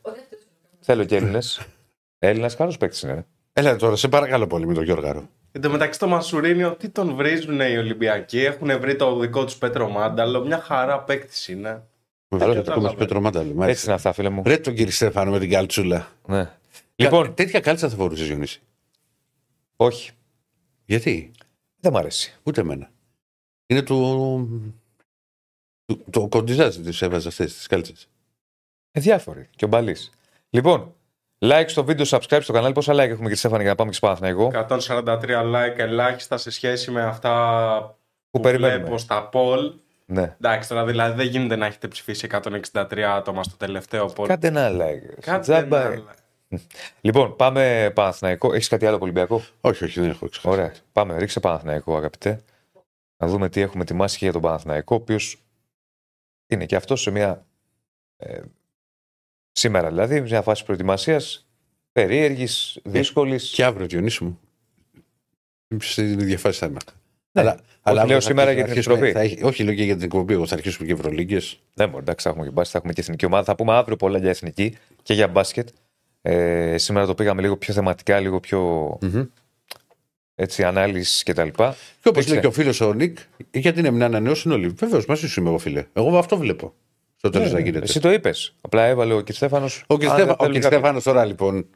Θέλω 0.81 1.05
και 1.05 1.17
Έλληνες. 1.17 1.61
Έλληνας, 2.19 2.57
καλός 2.57 2.77
παίκτης 2.77 3.03
είναι. 3.03 3.13
ρε. 3.15 3.25
Έλα 3.53 3.77
τώρα, 3.77 3.97
σε 3.97 4.09
παρακαλώ 4.09 4.47
πολύ 4.47 4.67
με 4.67 4.75
τον 4.75 4.85
Γιώργαρο. 4.85 5.29
Εν 5.53 5.61
τω 5.61 5.71
μεταξύ 5.71 5.99
το 5.99 6.07
Μασουρίνιο, 6.09 6.73
τι 6.77 6.89
τον 6.89 7.15
βρίζουν 7.15 7.61
οι 7.61 7.77
Ολυμπιακοί; 7.79 8.39
Έχουν 8.45 8.81
βρει 8.81 8.97
το 8.97 9.19
δικό 9.19 9.45
τους 9.45 9.57
Πέτρο 9.57 9.89
Μάνταλο. 9.89 10.45
Μια 10.45 10.59
χαρά 10.59 11.01
παίκτης 11.01 11.49
είναι. 11.49 11.83
Με 12.29 12.39
Καλό 12.39 12.55
το 12.55 12.63
το 12.63 12.71
ακόμα 12.73 12.87
λάβε. 12.87 12.99
Πέτρο 12.99 13.21
Μάνταλο. 13.21 13.65
Έτσι 13.65 13.85
είναι 13.85 13.95
αυτά, 13.95 14.13
φίλε 14.13 14.29
μου. 14.29 14.43
Ρε 14.47 14.59
τον 14.59 14.75
κύριο 14.75 14.93
Στέφανο 14.93 15.31
με 15.31 15.39
την 15.39 15.51
καλτσούλα. 15.51 16.09
Ναι. 16.27 16.37
Λοιπόν, 16.39 16.55
Λοιπόν, 16.97 17.35
τέτοια 17.35 17.61
κάλτσα 17.61 17.89
θα 17.89 17.97
φορούσες 17.97 18.27
Γιονίση; 18.27 18.61
όχι. 19.77 20.11
Γιατί, 20.85 21.31
Δεν 21.81 21.93
μ' 21.93 21.97
αρέσει. 21.97 22.35
ούτε 22.43 22.61
εμένα. 22.61 22.91
Είναι 23.67 23.83
του. 23.83 23.97
του- 25.87 26.05
Το 26.11 26.29
κοντιζάζ 26.29 26.77
τη 26.77 26.99
έβαζε 27.07 27.29
αυτές 27.29 27.55
τις 27.55 27.67
κάλτσες. 27.67 28.09
Ε, 28.93 29.01
διάφοροι. 29.01 29.49
Και 29.57 29.65
ο 29.65 29.69
Μπαλή. 29.69 29.97
Λοιπόν, 30.51 30.95
like 31.39 31.65
στο 31.67 31.85
βίντεο, 31.85 32.07
subscribe 32.09 32.39
στο 32.43 32.53
κανάλι. 32.53 32.75
Πόσα 32.75 32.93
like 32.95 32.99
έχουμε 32.99 33.29
και 33.29 33.35
Στέφανη 33.35 33.61
για 33.63 33.71
να 33.71 33.77
πάμε 33.77 33.91
και 33.91 33.97
στο 33.97 34.07
Παναθηναϊκό; 34.07 34.51
143 34.53 35.43
like 35.55 35.79
ελάχιστα 35.79 36.37
σε 36.37 36.51
σχέση 36.51 36.91
με 36.91 37.03
αυτά 37.03 37.35
Που 38.31 38.39
που, 38.39 38.41
περιμένουμε. 38.41 38.79
βλέπω 38.79 38.99
στα 38.99 39.29
poll. 39.33 39.73
Ναι. 40.07 40.37
Εντάξει, 40.41 40.69
τώρα 40.69 40.85
δηλαδή 40.85 41.17
δεν 41.17 41.27
γίνεται 41.27 41.57
να 41.57 41.67
έχετε 41.67 41.89
ψηφίσει 41.89 42.27
163 42.31 42.99
άτομα 43.17 43.43
στο 43.43 43.57
τελευταίο 43.57 44.13
poll. 44.17 44.27
Κάντε 44.27 44.47
ένα 44.49 44.71
like. 44.71 45.19
Κάντε 45.21 45.41
Τζάμπα. 45.41 45.93
ένα 45.93 46.03
like. 46.51 46.59
Λοιπόν, 47.01 47.37
πάμε 47.37 47.91
Παναθηναϊκό. 47.95 48.53
Έχεις 48.55 48.69
κάτι 48.69 48.87
άλλο 48.87 48.95
από 48.95 49.05
Ολυμπιακό; 49.05 49.43
Όχι, 49.61 49.85
όχι, 49.85 50.01
δεν 50.01 50.11
έχω 50.11 50.29
ξεχάσει. 50.29 50.55
Ωραία. 50.55 50.73
Πάμε, 50.93 51.19
ρίξε 51.19 51.41
Παναθηναϊκό, 51.41 51.97
αγαπητέ. 51.97 52.41
Να 53.23 53.29
δούμε 53.29 53.49
τι 53.49 53.61
έχουμε 53.61 53.83
ετοιμάσει 53.83 54.19
και 54.19 54.25
για 54.25 54.33
τον 54.33 54.43
Παναθηναϊκό, 54.43 54.95
ο 54.95 54.99
οποίος 54.99 55.43
είναι 56.47 56.67
και 56.67 56.77
αυτός 56.77 57.01
σε 57.01 57.11
μια. 57.11 57.47
Ε, 58.17 58.41
σήμερα 59.53 59.89
δηλαδή, 59.89 60.21
μια 60.21 60.43
φάση 60.43 60.65
προετοιμασίας 60.65 61.47
περίεργης, 61.93 62.79
δύσκολης. 62.85 63.51
Και 63.51 63.65
αύριο, 63.65 63.87
Διονύση 63.87 64.25
μου. 64.25 64.41
Στην 65.79 66.19
ίδια 66.21 66.39
φάση 66.39 66.59
θα 66.59 66.67
είμαι. 66.67 66.79
Ναι. 67.33 67.43
Αλλά, 67.43 67.55
λέω 67.85 68.03
αύριο 68.03 68.15
θα 68.15 68.21
σήμερα 68.21 68.51
αρχίσουμε- 68.51 68.75
για 68.75 68.75
την 68.75 68.83
θα 68.83 68.93
εκπομπή. 68.93 69.13
θα 69.13 69.21
έχει- 69.21 69.45
όχι, 69.45 69.63
λέω 69.65 69.75
και 69.75 69.85
για 69.85 69.95
την 69.95 70.05
εκπομπή. 70.05 70.33
Εγώ 70.33 70.47
θα 70.47 70.55
αρχίσουμε 70.55 70.87
και 70.87 70.93
Ευρωλίγκες. 70.93 71.61
Δεν 71.75 71.89
μπορεί, 71.89 72.03
εντάξει, 72.03 72.25
θα 72.25 72.31
έχουμε 72.31 72.45
και 72.47 72.53
μπάσκετ, 72.53 72.73
θα 72.73 72.79
έχουμε 72.79 72.93
και 72.93 73.01
εθνική 73.01 73.25
ομάδα. 73.27 73.45
Θα 73.45 73.55
πούμε 73.55 73.73
αύριο 73.73 73.97
πολλά 73.97 74.19
για 74.19 74.31
εθνική 74.31 74.77
και 75.03 75.15
για 75.15 75.29
μπάσκετ. 75.29 75.69
Ε, 76.23 76.79
σήμερα 76.79 77.07
το 77.07 77.15
πήγαμε 77.15 77.41
λίγο 77.43 77.57
πιο 77.57 77.75
θεματικά, 77.75 78.21
λίγο 78.21 78.41
πιο 78.41 78.99
έτσι, 80.43 80.65
ανάλυσης 80.65 81.23
κτλ. 81.23 81.43
Και 81.49 81.53
όπως 81.63 81.79
Δείξτε. 82.13 82.31
λέει 82.33 82.41
και 82.41 82.47
ο 82.47 82.51
φίλος 82.51 82.81
ο 82.81 82.93
Νικ, 82.93 83.19
γιατί 83.51 83.79
είναι 83.79 83.91
να 83.91 84.05
ανανεώσουν 84.05 84.53
όλοι. 84.53 84.69
Βεβαίως, 84.69 85.07
μαζί 85.07 85.29
σου 85.29 85.41
είμαι 85.41 85.49
εγώ, 85.49 85.59
φίλε. 85.59 85.87
Εγώ 85.93 86.19
αυτό 86.19 86.37
βλέπω. 86.37 86.73
Στο 87.17 87.31
τέλος 87.31 87.53
να 87.53 87.59
γίνεται. 87.59 87.79
Ναι, 87.79 87.85
Εσύ 87.85 88.01
το 88.01 88.13
είπες. 88.13 88.55
Απλά 88.61 88.85
έβαλε 88.85 89.15
ο 89.15 89.23
κ. 89.23 89.33
Στέφανος. 89.33 89.85
Ο 89.87 89.97
κ. 89.97 90.03
Στέφα- 90.03 90.37
ο 90.39 90.49
κ. 90.51 90.63
Στέφανος 90.63 91.03
τώρα 91.03 91.25
λοιπόν 91.25 91.67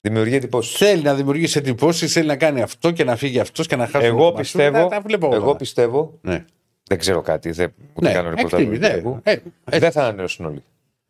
Δημιουργεί 0.00 0.34
εντυπώσεις. 0.34 0.76
θέλει 0.76 1.02
να 1.02 1.14
δημιουργήσει 1.14 1.58
εντυπώσεις, 1.58 2.12
θέλει 2.12 2.26
να 2.26 2.36
κάνει 2.36 2.62
αυτό 2.62 2.90
και 2.90 3.04
να 3.04 3.16
φύγει 3.16 3.38
αυτός 3.40 3.66
και 3.66 3.76
να 3.76 3.86
χάσει 3.86 4.06
Εγώ 4.06 4.16
τον 4.16 4.22
Μασούρα. 4.24 4.38
πιστεύω, 4.40 4.78
Τα, 4.78 4.86
τα 4.88 5.00
βλέπω 5.00 5.26
εγώ. 5.26 5.34
εγώ 5.34 5.44
τώρα. 5.44 5.56
πιστεύω, 5.56 6.18
Ναι, 6.22 6.44
δεν 6.88 6.98
ξέρω 6.98 7.20
κάτι, 7.20 7.50
δεν, 7.50 7.72
ούτε 7.94 8.08
ναι, 8.08 8.12
κάνω 8.14 8.28
ρεπορτάζ. 8.28 8.60
εκτίμη, 8.60 8.74
του 8.78 8.80
ναι. 8.86 8.92
Ολυμπιακού. 8.92 9.20
Ε, 9.22 9.32
ε, 9.70 9.78
Δεν 9.78 9.90
θα 9.92 10.00
ανανεώσουν 10.02 10.46
όλοι. 10.46 10.62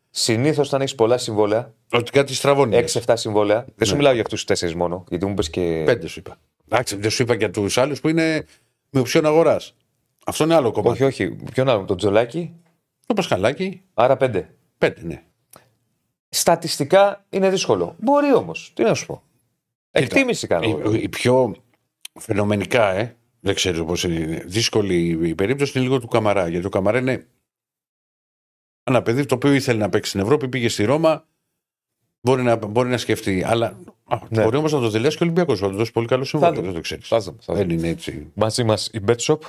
Συνήθως 0.09 0.67
όταν 0.67 0.81
έχεις 0.81 0.95
πολλά 0.95 1.17
συμβόλαια, 1.17 1.73
Ότι 1.91 2.11
κάτι 2.11 2.33
στραβώνει. 2.33 2.75
6-7 3.05 3.13
συμβόλαια, 3.17 3.65
δεν 3.75 3.87
σου 3.87 3.91
Ναι. 3.93 3.97
μιλάω 3.97 4.13
για 4.13 4.21
αυτούς 4.21 4.45
τους 4.45 4.59
4 4.59 4.73
μόνο, 4.75 5.03
γιατί 5.09 5.25
μου 5.25 5.31
είπες 5.31 5.49
και. 5.49 5.81
Πέντε 5.85 6.07
σου 6.07 6.19
είπα. 6.19 6.37
Εντάξει, 6.67 6.95
δεν 6.95 7.09
σου 7.09 7.21
είπα 7.21 7.33
για 7.33 7.51
τους 7.51 7.77
άλλους 7.77 8.01
που 8.01 8.09
είναι 8.09 8.45
με 8.89 8.99
οψιόν 8.99 9.25
αγοράς. 9.25 9.75
Αυτό 10.25 10.43
είναι 10.43 10.55
άλλο 10.55 10.71
κομμάτι. 10.71 11.03
Όχι, 11.03 11.23
όχι. 11.23 11.35
Ποιον 11.53 11.69
άλλο, 11.69 11.85
τον 11.85 11.97
Τζολάκη, 11.97 12.53
Το 13.05 13.13
Πασχαλάκι, 13.13 13.83
άρα 13.93 14.17
5. 14.19 14.43
πέντε, 14.77 15.01
ναι. 15.03 15.23
Στατιστικά 16.29 17.25
είναι 17.29 17.49
δύσκολο. 17.49 17.95
Μπορεί 17.99 18.33
όμως. 18.33 18.71
Τι 18.75 18.83
να 18.83 18.93
σου 18.93 19.05
πω. 19.05 19.23
Εκτίμηση 19.91 20.47
κάνω. 20.47 20.91
Η, 20.91 21.01
η 21.01 21.09
πιο 21.09 21.55
φαινομενικά, 22.19 22.89
ε, 22.89 23.17
Δεν 23.39 23.55
ξέρω 23.55 23.85
πώς 23.85 24.03
είναι. 24.03 24.43
Δύσκολη 24.45 25.27
η 25.27 25.35
περίπτωση 25.35 25.71
είναι 25.75 25.87
λίγο 25.87 25.99
του 25.99 26.07
Καμαρά. 26.07 26.47
Γιατί 26.47 26.65
ο 26.65 26.69
Καμαρά 26.69 26.99
είναι 26.99 27.27
ένα 28.83 29.01
παιδί 29.01 29.25
το 29.25 29.35
οποίο 29.35 29.53
ήθελε 29.53 29.79
να 29.79 29.89
παίξει 29.89 30.09
στην 30.09 30.21
Ευρώπη, 30.21 30.49
πήγε 30.49 30.69
στη 30.69 30.83
Ρώμα. 30.83 31.27
Μπορεί 32.25 32.43
να, 32.43 32.55
μπορεί 32.55 32.89
να 32.89 32.97
σκεφτεί. 32.97 33.43
Αλλά 33.43 33.79
α, 34.05 34.17
Ναι. 34.29 34.43
μπορεί 34.43 34.57
όμως 34.57 34.71
να 34.71 34.79
το 34.79 34.89
τελειώσει 34.89 35.17
και 35.17 35.23
ο 35.23 35.25
Ολυμπιακός. 35.25 35.59
Θα 35.59 35.69
του 35.69 35.75
δώσει 35.75 35.91
πολύ 35.91 36.07
καλό 36.07 36.23
συμβόλαιο. 36.23 36.55
το- 36.55 36.61
Δεν 36.61 36.73
το 36.73 36.79
ξέρεις. 36.81 37.07
Θα 37.07 37.19
δούμε, 37.19 37.37
θα 37.41 37.53
Δεν 37.53 37.61
δούμε. 37.63 37.73
είναι 37.73 37.87
έτσι. 37.87 38.31
Μαζί 38.35 38.63
μας 38.63 38.87
η 38.93 38.99
BetShop. 39.07 39.39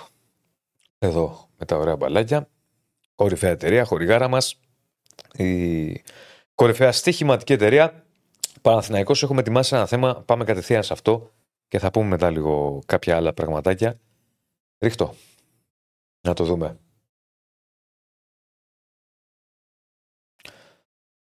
Εδώ 0.98 1.48
με 1.58 1.64
τα 1.64 1.76
ωραία 1.76 1.96
μπαλάκια. 1.96 2.48
Κορυφαία 3.14 3.50
εταιρεία, 3.50 3.84
χορηγάρα 3.84 4.28
μας. 4.28 4.60
Η 5.36 6.02
κορυφαία 6.54 6.92
στοιχηματική 6.92 7.52
εταιρεία. 7.52 8.04
Παναθηναϊκός 8.62 9.22
έχουμε 9.22 9.40
ετοιμάσει 9.40 9.74
ένα 9.76 9.86
θέμα. 9.86 10.22
Πάμε 10.22 10.44
κατευθείαν 10.44 10.82
σε 10.82 10.92
αυτό 10.92 11.32
και 11.68 11.78
θα 11.78 11.90
πούμε 11.90 12.06
μετά 12.06 12.30
λίγο 12.30 12.82
κάποια 12.86 13.16
άλλα 13.16 13.32
πραγματάκια. 13.32 14.00
Ρίχτω. 14.78 15.14
Να 16.20 16.34
το 16.34 16.44
δούμε. 16.44 16.78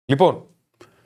Λοιπόν, 0.05 0.47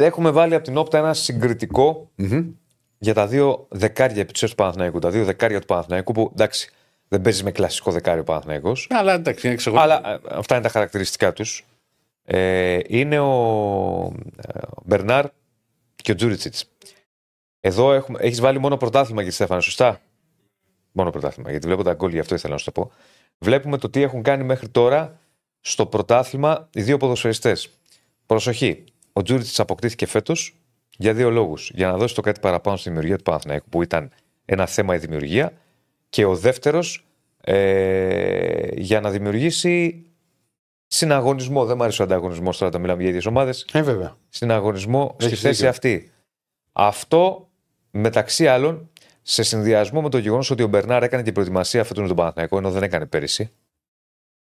έχουμε 0.05 0.30
βάλει 0.30 0.55
από 0.55 0.64
την 0.64 0.76
όπτα 0.76 0.99
ένα 0.99 1.14
συγκριτικό 1.14 2.11
Μμμ. 2.14 2.51
για 2.99 3.14
τα 3.14 3.26
δύο 3.26 3.66
δεκάρια 3.70 4.20
επί 4.20 4.32
του 4.32 4.55
Παναθηναϊκού. 4.55 4.99
Τα 4.99 5.11
δύο 5.11 5.24
δεκάρια 5.24 5.61
του 5.61 5.66
Παναθηναϊκού 5.66 6.12
που 6.12 6.30
εντάξει 6.32 6.70
δεν 7.09 7.20
παίζεις 7.20 7.42
με 7.42 7.51
κλασικό 7.51 7.90
δεκάριο 7.90 8.24
Παναθηναϊκός. 8.24 8.86
Αλλά 8.90 9.12
εντάξει, 9.12 9.46
είναι 9.46 9.57
ξεχωριστό. 9.57 9.92
Αλλά 9.92 10.14
ε, 10.14 10.20
αυτά 10.30 10.55
είναι 10.55 10.64
τα 10.64 10.70
χαρακτηριστικά 10.70 11.32
τους. 11.32 11.66
Ε, 12.24 12.78
είναι 12.86 13.18
ο, 13.18 13.32
ε, 14.36 14.59
ο 14.59 14.82
Μπερνάρ 14.84 15.26
και 15.96 16.12
ο 16.12 16.14
Τζούριτσιτς. 16.14 16.70
Εδώ 17.61 17.92
έχουμε, 17.92 18.18
έχεις 18.22 18.40
βάλει 18.40 18.59
μόνο 18.59 18.76
πρωτάθλημα 18.76 19.20
για 19.20 19.30
τη 19.30 19.36
Στέφανα, 19.36 19.61
σωστά; 19.61 20.01
Μόνο 20.92 21.11
πρωτάθλημα, 21.11 21.51
γιατί 21.51 21.66
βλέπω 21.66 21.82
τα 21.82 21.94
γκολ, 21.94 22.11
γι' 22.12 22.18
αυτό 22.18 22.34
ήθελα 22.34 22.53
να 22.53 22.59
σου 22.59 22.64
το 22.64 22.72
πω. 22.72 22.92
Βλέπουμε 23.38 23.78
το 23.78 23.90
τι 23.90 24.03
έχουν 24.03 24.22
κάνει 24.22 24.44
μέχρι 24.44 24.68
τώρα 24.68 25.20
στο 25.61 25.86
πρωτάθλημα 25.86 26.68
οι 26.72 26.82
δύο 26.82 26.96
ποδοσφαιριστές. 26.96 27.70
Προσοχή. 28.26 28.84
Ο 29.19 29.23
Τζούριτσιτς 29.22 29.61
αποκτήθηκε 29.61 30.07
φέτος 30.07 30.57
για 30.97 31.14
δύο 31.14 31.31
λόγους. 31.31 31.71
Για 31.75 31.87
να 31.87 31.97
δώσει 31.97 32.14
το 32.14 32.21
κάτι 32.21 32.41
παραπάνω 32.41 32.77
στη 32.77 32.89
δημιουργία 32.89 33.16
του 33.16 33.23
Παναθηναϊκού, 33.23 33.69
που 33.69 33.83
ήταν 33.83 34.11
ένα 34.45 34.66
θέμα 34.66 34.95
η 34.95 34.99
δημιουργία. 34.99 35.53
Και 36.09 36.25
ο 36.25 36.37
δεύτερος 36.37 37.07
ε, 37.41 38.69
για 38.81 39.01
να 39.01 39.11
δημιουργήσει 39.11 40.05
συναγωνισμό. 40.87 41.64
Δεν 41.64 41.77
μου 41.77 41.83
αρέσει 41.83 42.01
ο 42.01 42.05
ανταγωνισμός 42.05 42.57
τώρα 42.57 42.69
όταν 42.71 42.81
μιλάμε 42.81 43.01
για 43.01 43.11
ίδιες 43.11 43.27
ομάδες. 43.27 43.66
Ε, 43.73 43.83
βέβαια. 43.83 44.16
Συναγωνισμό 44.29 45.14
στη 45.19 45.27
Έχεις 45.27 45.41
θέση 45.41 45.55
δίκιο. 45.55 45.69
αυτή. 45.69 46.12
Αυτό 46.73 47.49
μεταξύ 47.91 48.47
άλλων 48.47 48.91
σε 49.23 49.43
συνδυασμό 49.43 50.03
με 50.03 50.09
το 50.09 50.19
γεγονός 50.19 50.51
ότι 50.51 50.62
ο 50.62 50.66
Μπερνάρ 50.66 51.03
έκανε 51.03 51.23
την 51.23 51.33
προετοιμασία 51.33 51.85
φέτο 51.85 52.01
με 52.01 52.07
τον 52.07 52.16
Παναθηναϊκό, 52.16 52.59
ενώ 52.59 52.71
δεν 52.71 52.83
έκανε 52.83 53.07
πέρυσι, 53.07 53.51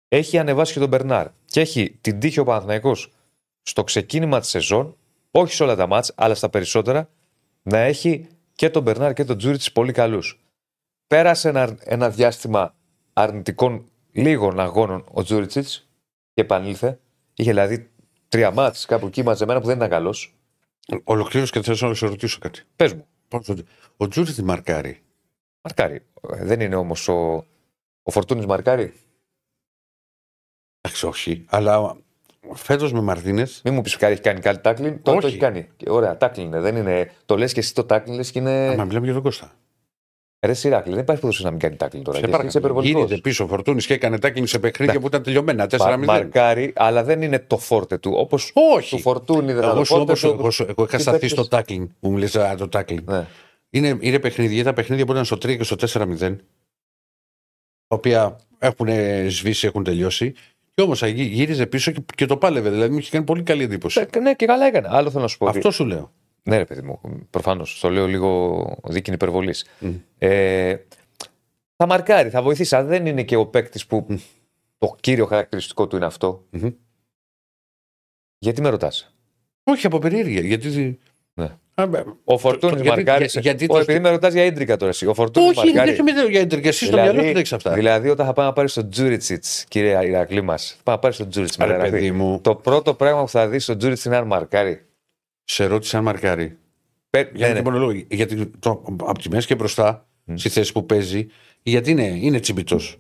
έχει 0.08 0.38
ανεβάσει 0.38 0.74
και 0.74 0.80
τον 0.80 0.88
Μπερνάρ. 0.88 1.28
Και 1.46 1.60
έχει 1.60 1.98
την 2.02 2.20
τύχη 2.20 2.40
ο 2.40 2.44
Παναθηναϊκός 2.44 3.12
στο 3.62 3.84
ξεκίνημα 3.84 4.40
της 4.40 4.50
σεζόν, 4.50 4.98
όχι 5.32 5.54
σε 5.54 5.64
όλα 5.64 5.76
τα 5.76 5.88
ματς, 5.88 6.12
αλλά 6.16 6.36
στα 6.36 6.50
περισσότερα, 6.50 7.10
να 7.62 7.78
έχει 7.78 8.28
και 8.54 8.70
τον 8.70 8.84
Μπερνάρ 8.84 9.14
και 9.14 9.24
τον 9.24 9.38
Τζούριτσιτς 9.38 9.62
πολύ 9.74 9.92
καλούς. 9.92 10.40
Πέρασε 11.08 11.50
ένα, 11.50 11.78
ένα 11.80 12.10
διάστημα 12.10 12.76
αρνητικών 13.14 13.86
λίγων 14.12 14.60
αγώνων 14.60 15.06
ο 15.12 15.24
Τζούριτσιτς 15.24 15.68
και 16.34 16.42
επανήλθε. 16.42 17.00
Είχε 17.36 17.50
δηλαδή 17.50 17.90
τρία 18.30 18.52
ματς 18.52 18.86
κάπου 18.86 19.06
εκεί 19.08 19.24
μαζεμένα 19.24 19.60
που 19.60 19.66
δεν 19.68 19.76
ήταν 19.76 19.90
καλός. 19.90 20.34
Ολοκλήρωσε 21.04 21.52
και 21.52 21.62
θέλω 21.62 21.90
να 21.90 21.96
σε 21.96 22.06
ρωτήσω 22.08 22.40
κάτι. 22.40 22.62
Πες 22.76 22.94
μου. 22.94 23.08
Πώς 23.28 23.46
το- 23.46 23.64
Ο 23.98 24.08
Τζούριτσιτς 24.08 24.44
μαρκάρει. 24.44 25.02
Μαρκάρει. 25.62 25.96
Ε, 26.32 26.46
Δεν 26.46 26.60
είναι 26.60 26.76
όμως 26.76 27.08
ο, 27.08 27.46
ο 28.04 28.12
Φορτούνης 28.12 28.46
μαρκάρει. 28.46 28.94
Εντάξει, 30.82 31.06
όχι. 31.06 31.46
Αλλά 31.50 31.98
φέτος 32.54 32.94
με 32.94 33.02
Μαρτίνες. 33.02 33.62
Μην 33.64 33.74
μου 33.74 33.82
πεις 33.82 33.96
κάτι 33.98 34.12
έχει 34.14 34.22
κάνει 34.22 34.40
κάτι 34.40 34.60
τάκλιν. 34.62 35.02
Τότε 35.02 35.12
Όχι. 35.12 35.20
το 35.22 35.28
έχει 35.28 35.38
κάνει. 35.38 35.68
Και 35.78 35.90
Ωραία, 35.90 36.18
τάκλιν 36.18 36.46
είναι. 36.46 36.60
Δεν 36.60 36.76
είναι. 36.76 37.12
Το 37.26 37.38
λες 37.38 37.54
και 37.54 37.60
εσύ 37.60 37.74
το 37.74 37.84
τάκλιν 37.84 38.16
λες 38.16 38.32
και 38.32 38.40
είναι. 38.40 38.76
Μα 38.78 38.84
μιλάμε 38.86 39.06
για 39.06 39.14
τον 39.14 39.24
Κώστα. 39.24 39.52
Ρε 40.46 40.54
Σιράκλι, 40.54 40.94
δεν 40.94 41.02
υπάρχει 41.02 41.22
ποδοσφαίρι 41.22 41.46
να 41.48 41.52
μην 41.52 41.62
κάνει 41.62 41.76
τάκλιν 41.76 42.04
τώρα. 42.04 42.18
Σε 42.18 42.24
Και 42.26 42.30
εσύ 42.32 42.42
Είσαι 42.46 42.60
παρακαλώ. 42.60 42.74
υπερβολικός. 42.74 43.02
Γίνεται 43.10 43.22
πίσω 43.30 43.44
ο 43.44 43.48
Φορτούνης 43.48 43.86
και 43.86 43.94
έκανε 43.94 44.20
τάκλιν 44.20 44.48
σε 44.48 44.60
παιχνίδια 44.60 44.94
Ναι. 44.94 45.00
που 45.00 45.08
ήταν 45.08 45.24
τελειωμένα. 45.24 45.68
4-0. 45.68 46.06
Μα- 46.06 46.14
Μαρκάρι, 46.14 46.74
αλλά 46.76 47.04
δεν 47.04 47.22
είναι 47.22 47.40
το 47.40 47.58
φόρτε 47.58 47.98
του. 47.98 48.12
Όπως 48.16 48.52
Όχι. 48.76 48.96
του 48.96 49.02
Φορτούνη 49.02 49.54
δεν 49.54 49.64
Εγώ, 49.64 49.76
είναι 49.76 49.86
σου, 49.86 49.94
το 49.96 50.02
όπως, 50.02 50.20
φόρτε 50.20 50.38
εγώ, 50.40 50.52
σου- 50.52 50.66
εγώ 50.70 50.84
είχα 50.84 50.96
Τι 50.96 51.02
σταθεί 51.02 51.20
παίκτες- 51.20 51.40
στο 51.40 51.48
τάκλιν 51.48 51.92
που 52.00 52.10
μου 52.12 52.18
λες 52.18 52.36
α, 52.36 52.56
το 52.56 52.68
τάκλιν. 52.70 53.04
Ναι. 53.06 53.26
Είναι, 53.70 53.98
είναι 54.00 54.20
παιχνίδια, 54.20 54.64
τα 54.64 54.74
παιχνίδια 54.74 55.06
που 55.06 55.12
ήταν 55.12 55.26
στο 55.26 55.36
3 55.38 55.58
και 55.58 55.64
στο 55.64 55.76
4-0, 55.76 56.36
τα 57.88 57.96
οποία 57.96 58.36
έχουν 58.60 58.88
σβήσει, 59.30 59.68
έχουν 59.68 59.84
τελειώσει. 59.84 60.34
Και 60.80 60.86
όμως 60.86 61.02
γύριζε 61.04 61.66
πίσω 61.66 61.92
και, 61.92 62.02
και 62.16 62.26
το 62.26 62.38
πάλευε. 62.38 62.70
Δηλαδή 62.70 62.92
μου 62.94 62.98
είχε 62.98 63.12
κάνει 63.12 63.26
πολύ 63.26 63.44
καλή 63.44 63.64
εντύπωση. 63.64 64.08
Ε, 64.14 64.20
Ναι, 64.20 64.34
και 64.34 64.46
καλά 64.46 64.66
έκανε. 64.66 64.88
Άλλο 64.92 65.10
θέλω 65.10 65.22
να 65.22 65.28
σου 65.28 65.38
πω. 65.38 65.46
ότι- 65.46 65.58
Αυτό 65.58 65.72
σου 65.72 65.86
λέω. 65.86 66.12
Ναι, 66.44 66.58
ρε 66.58 66.66
παιδί 66.66 66.82
μου, 66.82 67.00
προφανώς. 67.30 67.80
Το 67.80 67.90
λέω 67.90 68.08
λίγο 68.08 68.66
δίκη 68.84 69.12
υπερβολής. 69.12 69.66
Μμ. 69.80 69.94
Ε, 70.18 70.76
θα 71.76 71.86
μαρκάρει, 71.88 72.30
θα 72.30 72.42
βοηθήσει. 72.42 72.76
Αλλά 72.76 72.88
δεν 72.88 73.06
είναι 73.06 73.24
και 73.24 73.36
ο 73.36 73.46
παίκτης 73.48 73.86
που 73.86 74.06
το 74.78 74.96
κύριο 75.00 75.26
χαρακτηριστικό 75.26 75.88
του 75.88 75.96
είναι 75.96 76.06
αυτό. 76.06 76.46
Μμμ. 76.50 76.70
Γιατί 78.38 78.62
με 78.62 78.70
ρωτάς; 78.70 79.14
Όχι 79.64 79.86
από 79.86 80.00
περιέργεια. 80.00 80.42
Γιατί. 80.42 81.00
Ναι. 81.80 81.84
Α, 81.84 81.88
μπε- 81.88 82.06
Ο 82.24 82.38
Φορτούνης 82.38 82.82
γιατί- 82.82 82.88
μαρκάρει. 82.96 83.26
για- 83.26 83.42
γιατί 83.42 83.64
ο, 83.64 83.68
το- 83.68 83.78
επειδή 83.80 84.00
με 84.00 84.10
ρωτάς 84.10 84.34
για 84.34 84.44
ίντρικα 84.46 84.78
τώρα 84.78 84.92
εσύ. 84.92 85.06
Ο 85.08 85.14
Φορτούνης 85.14 85.58
Όχι, 85.58 85.66
μαρκάρει. 85.68 85.96
δεν 85.96 86.04
μιλάω 86.04 86.28
για 86.28 86.40
έντρικα. 86.40 86.68
Εσύ 86.68 86.86
στο 86.86 86.96
μυαλό 86.98 87.20
σου 87.20 87.26
δεν 87.26 87.36
έχεις 87.36 87.54
αυτά. 87.54 87.74
δηλαδή, 87.74 88.10
όταν 88.10 88.26
θα 88.26 88.34
πάμε 88.34 88.48
να 88.48 88.54
πάρει 88.54 88.72
τον 88.72 88.90
Τζούριτσιτ, 88.90 89.46
κύριε 89.68 90.06
Ηρακλή 90.08 90.42
μας, 90.42 90.68
θα 90.70 90.82
πάμε 90.84 90.96
να 90.98 91.02
πάρεις 91.02 91.18
τον 91.18 91.30
Τζούριτσιτ. 91.30 91.62
Ρε 91.62 91.90
παιδί 91.90 92.12
μου, 92.12 92.40
Το 92.42 92.56
πρώτο 92.56 92.94
πράγμα 92.94 93.22
που 93.22 93.30
θα 93.30 93.48
δεις 93.48 93.64
στον 93.64 93.78
Τζούριτσιτ 93.78 94.06
είναι 94.06 94.16
αν 94.16 94.28
μαρκάρει. 94.28 94.82
σε 95.44 95.66
ρώτησε 95.66 95.98
αν 95.98 96.04
μαρκάρει. 96.04 96.58
Πε- 97.10 97.36
Για 97.36 97.48
ναι, 97.48 97.54
ναι, 97.54 97.60
ναι. 97.60 97.66
μόνο 97.66 97.78
λόγο. 97.86 97.92
Γιατί 98.10 98.46
το, 98.60 98.84
από 99.06 99.20
τη 99.20 99.30
μέση 99.30 99.48
και 99.48 99.56
μπροστά, 99.56 100.08
στη 100.34 100.50
θέση 100.50 100.72
που 100.72 100.86
παίζει, 100.86 101.28
γιατί 101.64 101.92
είναι, 101.92 102.04
είναι 102.22 102.40
τσιμπητός. 102.40 102.98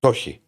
Το 0.00 0.08
έχει. 0.08 0.40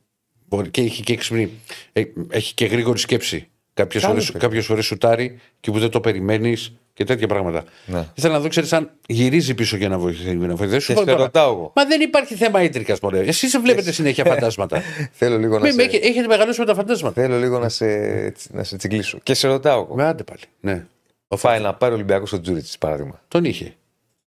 Μπορεί, 0.49 0.70
και 0.70 0.81
έχει 0.81 1.03
και 1.03 1.12
έξυπνη. 1.12 1.51
ε, 1.93 2.03
Έχει 2.31 2.55
και 2.55 2.64
γρήγορη 2.66 2.99
σκέψη. 2.99 3.47
Κάποιε 3.75 4.01
Καλό 4.01 4.12
φορέ 4.12 4.25
παιδί. 4.27 4.39
κάποιες 4.39 4.64
φορές 4.66 4.85
σουτάρει 4.87 5.41
και 5.61 5.70
που 5.70 5.79
δεν 5.79 5.91
το 5.91 6.01
περιμένεις 6.01 6.73
και 6.95 7.05
τέτοια 7.05 7.27
πράγματα. 7.27 7.64
Ναι. 7.87 8.07
Ήθελα 8.14 8.33
να 8.35 8.41
δω, 8.41 8.49
ξέρεις, 8.49 8.73
αν 8.73 8.91
γυρίζει 9.07 9.55
πίσω 9.55 9.77
για 9.77 9.89
να 9.89 9.99
βοηθήσει. 9.99 10.35
Να 10.37 10.55
βοηθήσει. 10.55 10.77
Και 10.79 10.83
Σου 10.85 10.93
πω 10.93 10.99
σε 10.99 11.05
τώρα. 11.07 11.18
ρωτάω 11.18 11.53
εγώ. 11.53 11.73
Μα 11.77 11.85
δεν 11.85 12.01
υπάρχει 12.01 12.35
θέμα 12.35 12.62
ίντριγκα, 12.62 12.97
μωρέ. 13.03 13.18
Εσείς 13.20 13.49
σε 13.49 13.59
βλέπετε 13.61 13.93
συνέχεια 13.93 14.25
φαντάσματα. 14.25 14.83
Θέλω 15.12 15.39
λίγο 15.39 15.59
να 15.59 15.64
Μη, 15.66 15.75
με 15.75 15.83
σε... 15.83 15.89
έχετε- 15.89 16.05
έχετε 16.05 16.27
μεγαλώσει 16.27 16.61
με 16.61 16.66
τα 16.66 16.75
φαντάσματα. 16.75 17.23
Θέλω 17.23 17.39
λίγο 17.39 17.59
να 17.59 17.68
σε, 17.68 17.87
να 18.51 18.64
σε 18.64 18.77
τσιγκλήσω. 18.76 19.18
Και 19.23 19.35
σε 19.35 19.49
ρωτάω 19.49 19.83
εγώ. 19.83 19.95
Με 19.95 20.05
άντε 20.05 20.23
πάλι. 20.23 20.41
Ναι. 20.61 20.87
Πάει 21.41 21.61
να 21.61 21.75
πάρει 21.75 21.93
ο 21.93 21.95
Ολυμπιακός 21.95 22.24
τον 22.27 22.43
Τζούριτσιτ, 22.43 22.81
παράδειγμα. 22.81 23.20
Τον 23.29 23.45
είχε. 23.45 23.75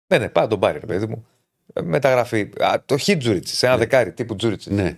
Ναι, 0.08 0.18
ναι, 0.18 0.30
πάει 0.30 0.44
να 0.44 0.50
τον 0.50 0.60
πάρει, 0.60 0.80
ρε 0.80 0.86
παιδί 0.86 1.06
μου. 1.06 1.26
Ε, 1.74 1.82
Μεταγραφή. 1.82 2.50
Α, 2.60 2.82
όχι 2.86 3.18
Τζούριτσιτς, 3.18 3.56
σε 3.58 3.66
ένα 3.68 3.78
δεκάρι 3.78 4.12
τύπου 4.12 4.36
Τζούριτσιτς. 4.36 4.72
Ναι. 4.74 4.98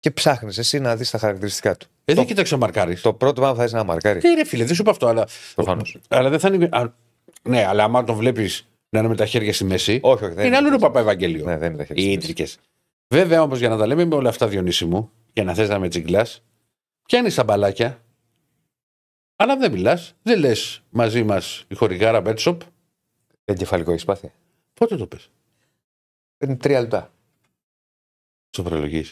Και 0.00 0.10
ψάχνεις 0.10 0.58
εσύ 0.58 0.78
να 0.78 0.96
δεις 0.96 1.10
τα 1.10 1.18
χαρακτηριστικά 1.18 1.76
του. 1.76 1.86
Ε, 2.08 2.12
το, 2.12 2.18
δεν 2.20 2.26
κοίταξε 2.26 2.54
αν 2.54 2.58
μαρκάρει. 2.58 3.00
το 3.00 3.14
πρώτο 3.14 3.32
πράγμα 3.34 3.52
που 3.52 3.58
θα 3.58 3.64
είσαι 3.64 3.76
να 3.76 3.84
μαρκάρει. 3.84 4.20
Ε, 4.22 4.34
ρε 4.34 4.44
φίλε, 4.44 4.64
δεν 4.64 4.74
σου 4.74 4.82
είπα 4.82 4.90
αυτό, 4.90 5.06
αλλά. 5.06 5.26
Προφανώς. 5.54 5.98
Αλλά 6.08 6.28
δεν 6.30 6.38
θα 6.38 6.48
είναι. 6.54 6.68
α, 6.72 6.92
ναι, 7.42 7.64
αλλά 7.66 7.84
άμα 7.84 8.04
τον 8.04 8.16
βλέπεις 8.16 8.68
να 8.88 8.98
είναι 8.98 9.08
με 9.08 9.16
τα 9.16 9.26
χέρια 9.26 9.52
στη 9.52 9.64
μέση. 9.64 10.00
Όχι, 10.02 10.24
όχι. 10.24 10.34
Δεν 10.34 10.46
είναι 10.46 10.56
άλλο 10.56 10.66
είναι 10.66 10.76
ο 10.76 10.78
Παπα 10.78 11.00
Ευαγγέλιο. 11.00 11.44
Ναι, 11.44 11.56
δεν 11.58 11.68
είναι 11.68 11.76
τα 11.78 11.84
χέρια 11.84 12.02
Οι 12.02 12.06
στη 12.06 12.14
ίντρικες. 12.14 12.58
Βέβαια 13.08 13.42
όμως 13.42 13.58
για 13.58 13.68
να 13.68 13.76
τα 13.76 13.86
λέμε 13.86 14.04
με 14.04 14.14
όλα 14.14 14.28
αυτά, 14.28 14.48
Διονύση 14.48 14.84
μου, 14.84 15.10
για 15.32 15.44
να 15.44 15.54
θες 15.54 15.68
να 15.68 15.78
με 15.78 15.88
τσιγκλάς, 15.88 16.42
πιάνεις 17.06 17.34
τα 17.34 17.44
μπαλάκια, 17.44 18.02
αλλά 19.36 19.56
δεν 19.56 19.72
μιλάς, 19.72 20.14
δεν 20.22 20.38
λες 20.38 20.82
μαζί 20.90 21.22
μας 21.24 21.64
η 21.68 21.74
χορηγάρα 21.74 22.20
Μπέτσοπ. 22.20 22.60
Εγκεφαλικό 23.44 23.90
έχεις 23.90 24.04
πάθει; 24.04 24.32
Πότε 24.74 24.96
το 24.96 25.06
πες, 25.06 25.30
Παίρνει 26.38 26.56
τρία 26.56 26.80
λεπτά. 26.80 27.10
στο 28.50 28.62
προλογή. 28.62 29.04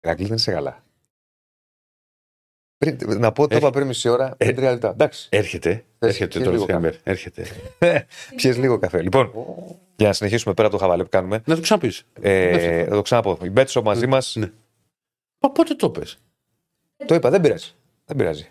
Ηρακλή 0.00 0.26
δεν 0.26 0.36
είσαι 0.36 0.52
καλά. 0.52 0.84
Πριν, 2.84 2.98
να 3.18 3.32
πω, 3.32 3.42
το 3.48 3.54
Έχει- 3.54 3.62
είπα 3.64 3.70
πριν 3.72 3.86
μισή 3.86 4.08
ώρα, 4.08 4.34
πριν 4.36 4.56
τρία 4.56 4.70
λεπτά. 4.70 4.88
Εντάξει. 4.90 5.28
Έρχεται, 5.30 5.70
Θες 5.98 6.08
έρχεται 6.08 6.38
και 6.38 6.44
το 6.44 6.50
λίγο 6.50 6.62
Σκάμπερ. 6.62 6.94
Έρχεται. 7.02 7.46
Πιες 8.36 8.56
λίγο 8.56 8.78
καφέ. 8.78 9.02
Λοιπόν, 9.02 9.32
για 9.96 10.06
να 10.06 10.12
συνεχίσουμε 10.12 10.54
πέρα 10.54 10.68
από 10.68 10.76
το 10.76 10.82
χαβαλέ 10.82 11.02
που 11.02 11.08
κάνουμε. 11.08 11.42
να 11.46 11.54
το 11.54 11.60
ξαναπείς. 11.60 12.04
Ε, 12.20 12.84
θα 12.84 12.90
το 12.94 13.02
ξαναπώ. 13.02 13.38
Η 13.42 13.50
Μπέτσο 13.50 13.82
μαζί 13.82 14.06
μας. 14.06 14.36
Ναι. 14.36 14.50
Μα 15.40 15.50
πότε 15.50 15.74
το 15.74 15.90
πες; 15.90 16.18
Το 17.06 17.14
είπα, 17.14 17.30
δεν 17.30 17.40
πειράζει. 17.40 17.72
Δεν 18.04 18.16
πειράζει. 18.16 18.48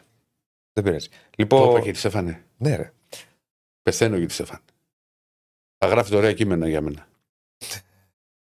Δεν 0.73 0.83
πειράζει. 0.83 1.07
Το 1.09 1.15
Λοιπόν. 1.37 1.69
είπα 1.69 1.79
και 1.81 1.91
τη 1.91 1.97
Στεφανέ. 1.97 2.43
Ναι, 2.57 2.75
ρε. 2.75 2.91
Πεθαίνω 3.81 4.17
για 4.17 4.27
τη 4.27 4.33
Στεφανέ. 4.33 4.61
Θα 5.77 5.87
γράφει 5.87 6.15
ωραία 6.15 6.33
κείμενα 6.33 6.67
για 6.69 6.81
μένα. 6.81 7.07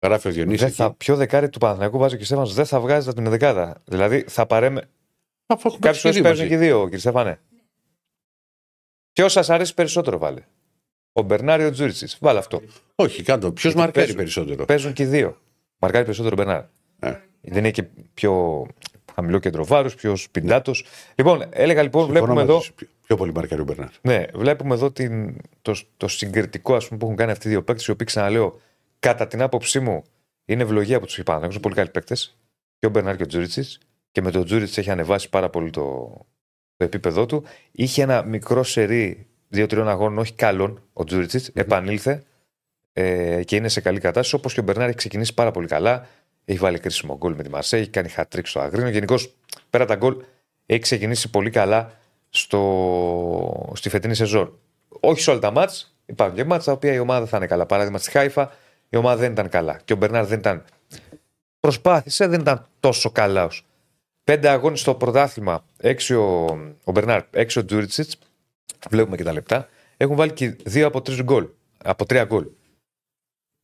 Γράφει 0.05 0.28
ο 0.28 0.32
Διονύσης 0.32 0.59
Δεν 0.59 0.67
εκεί. 0.67 0.76
θα, 0.78 0.93
πιο 0.93 1.15
δεκάρι 1.15 1.49
του 1.49 1.59
Παναθηναϊκού 1.59 1.97
βάζει 1.97 2.15
και 2.15 2.21
ο 2.21 2.26
Στέφανος 2.26 2.53
δεν 2.53 2.65
θα 2.65 2.80
βγάζει 2.80 3.09
από 3.09 3.21
την 3.21 3.30
δεκάδα. 3.30 3.82
Δηλαδή 3.86 4.26
θα 4.28 4.45
παρέμε. 4.45 4.89
Αφού 5.46 5.68
έχουν 5.68 5.80
Κάποιε 5.80 6.02
παίξει 6.02 6.02
και 6.02 6.02
φορές 6.02 6.14
δύο 6.16 6.24
παίζουν 6.24 6.43
μαζί. 6.46 6.50
και 6.50 6.58
δύο, 6.58 6.84
κύριε 6.84 7.00
Στέφανε. 7.00 7.39
Ποιος 9.14 9.32
σας 9.32 9.50
αρέσει 9.50 9.74
περισσότερο, 9.74 10.18
βάλε. 10.18 10.41
Ο 11.14 11.22
Μπερνάριο 11.22 11.72
Τζούριτσι. 11.72 12.18
Βάλε 12.20 12.39
αυτό. 12.39 12.62
Όχι, 12.96 13.24
κάτω. 13.24 13.52
Ποιος 13.52 13.64
Γιατί 13.64 13.78
μαρκάρει 13.78 13.93
παίζουν. 14.06 14.16
περισσότερο; 14.16 14.66
Παίζουν 14.66 14.93
και 14.93 15.04
οι 15.04 15.06
δύο. 15.06 15.38
Μαρκάρει 15.80 16.04
περισσότερο 16.06 16.36
Μπερνάρ. 16.36 16.64
Ε. 17.00 17.20
Δεν 17.41 17.58
είναι 17.58 17.72
και 17.72 17.84
πιο 18.14 18.66
χαμηλό 19.16 19.39
κέντρο 19.39 19.66
βάρους, 19.66 19.96
πιο 19.96 20.16
σπιντάτος. 20.16 20.86
Λοιπόν, 21.16 21.43
έλεγα 21.50 21.82
λοιπόν, 21.84 22.04
Συμφωνώ 22.06 22.26
βλέπουμε 22.26 22.41
μαζί 22.41 22.52
εδώ, 22.52 22.62
σου. 22.62 22.74
Πιο- 22.74 22.88
Πιο 23.06 23.16
πολύ 23.16 23.34
μαρκάρει 23.34 23.62
ο 23.62 23.64
Μπερνάρ. 23.64 23.89
ναι, 24.02 24.26
βλέπουμε 24.34 24.74
εδώ 24.74 24.91
την, 24.91 25.38
το, 25.62 25.76
το 25.98 26.08
συγκριτικό 26.08 26.76
ας 26.76 26.86
πούμε, 26.88 27.00
που 27.00 27.06
έχουν 27.06 27.18
κάνει 27.18 27.32
αυτοί 27.32 27.48
οι 27.48 27.50
δύο 27.50 27.64
παίκτες, 27.64 27.86
οι 27.86 27.91
οποίοι 27.91 28.06
ξαναλέω, 28.06 28.60
κατά 29.00 29.28
την 29.28 29.41
άποψή 29.41 29.80
μου, 29.80 30.04
είναι 30.46 30.64
ευλογία 30.64 30.98
από 30.98 31.06
τους 31.06 31.18
Ιππάνου. 31.18 31.46
Είναι 31.46 31.60
πολύ 31.60 31.76
καλοί 31.76 31.89
παίκτες. 31.89 32.38
Και 32.80 32.86
ο 32.86 32.89
Μπερνάρ 32.89 33.16
και 33.16 33.24
ο 33.24 33.26
Τζούριτσιτς. 33.26 33.78
Και 34.16 34.22
με 34.22 34.32
τον 34.32 34.45
Τζούριτσιτς 34.45 34.80
έχει 34.80 34.91
ανεβάσει 34.91 35.30
πάρα 35.30 35.49
πολύ 35.49 35.70
το, 35.70 35.82
το 36.78 36.86
επίπεδό 36.86 37.26
του. 37.26 37.43
Είχε 37.72 38.01
ένα 38.01 38.24
μικρό 38.24 38.63
σερί 38.63 39.28
δύο-τριών 39.47 39.89
αγώνων, 39.89 40.18
όχι 40.18 40.34
καλών, 40.34 40.82
ο 40.93 41.03
Τζούριτσιτς 41.03 41.51
Επανήλθε 41.53 42.24
ε, 42.93 43.43
και 43.43 43.55
είναι 43.55 43.68
σε 43.68 43.82
καλή 43.82 43.99
κατάσταση. 43.99 44.36
Όπως 44.36 44.53
και 44.53 44.59
ο 44.59 44.63
Μπερνάρ 44.63 44.88
έχει 44.88 44.97
ξεκινήσει 44.97 45.34
πάρα 45.34 45.51
πολύ 45.51 45.68
καλά. 45.68 46.07
Έχει 46.45 46.59
βάλει 46.59 46.80
κρίσιμο 46.80 47.18
γκολ 47.18 47.34
με 47.34 47.43
τη 47.43 47.49
Μαρσέιγ, 47.49 47.80
έχει 47.80 47.89
κάνει 47.89 48.09
χατ 48.09 48.30
τρικ 48.30 48.49
στο 48.49 48.59
Αγρίνιο. 48.59 48.89
Γενικώς 48.89 49.36
πέρα 49.70 49.86
τα 49.86 49.95
γκολ 49.95 50.16
έχει 50.66 50.82
ξεκινήσει 50.82 51.30
πολύ 51.30 51.49
καλά 51.49 51.91
στο, 52.30 53.72
στη 53.76 53.89
φετινή 53.89 54.16
σεζόν. 54.16 54.59
Όχι 54.99 55.22
σε 55.22 55.32
όλα 55.32 55.39
τα 55.39 55.51
ματς. 55.51 55.95
Υπάρχουν 56.05 56.36
και 56.36 56.43
ματς 56.43 56.66
τα 56.66 56.72
οποία 56.72 56.93
η 56.93 56.99
ομάδα 56.99 57.26
θα 57.26 57.38
είναι 57.38 57.47
καλά. 57.47 57.66
Παράδειγμα 57.66 57.97
στη 57.97 58.11
Χάιφα 58.11 58.51
η 58.89 58.97
ομάδα 58.97 59.16
δεν 59.16 59.32
ήταν 59.32 59.49
καλά. 59.49 59.80
Και 59.86 59.93
ο 59.93 59.95
Μπερνάρ 59.95 60.26
δεν 60.26 60.39
ήταν. 60.39 60.63
Προσπάθησε, 61.59 62.28
δεν 62.28 62.39
ήταν 62.39 62.68
τόσο 62.80 63.09
καλά. 63.11 63.49
Ως. 64.28 64.34
Πέντε 64.34 64.49
αγώνες 64.49 64.80
στο 64.80 64.95
πρωτάθλημα, 64.95 65.65
έξι 65.78 66.13
ο, 66.15 66.45
ο 66.84 66.91
Μπερνάρ, 66.91 67.23
έξι 67.32 67.59
ο 67.59 67.65
Τζούριτσιτς. 67.65 68.17
Βλέπουμε 68.89 69.15
και 69.17 69.23
τα 69.23 69.34
λεπτά. 69.34 69.69
Έχουν 69.97 70.15
βάλει 70.15 70.32
και 70.32 70.55
δύο 70.63 70.88
από 70.88 71.01
τρεις 71.01 71.23
γκολ. 71.23 71.47
Από 71.84 72.05
τρία 72.05 72.23
γκολ. 72.23 72.47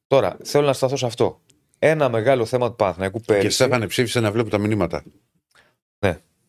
Τώρα, 0.07 0.37
θέλω 0.43 0.65
να 0.65 0.73
σταθώ 0.73 0.95
σε 0.97 1.05
αυτό. 1.05 1.41
Ένα 1.79 2.09
μεγάλο 2.09 2.45
θέμα 2.45 2.69
του 2.69 2.75
Παναθηναϊκού 2.75 3.17
Και 3.19 3.25
πέρυσι. 3.33 3.49
Στέφανε 3.55 3.87
ψήφισε 3.87 4.19
να 4.19 4.31
βλέπω 4.31 4.49
τα 4.49 4.57
μηνύματα. 4.57 5.03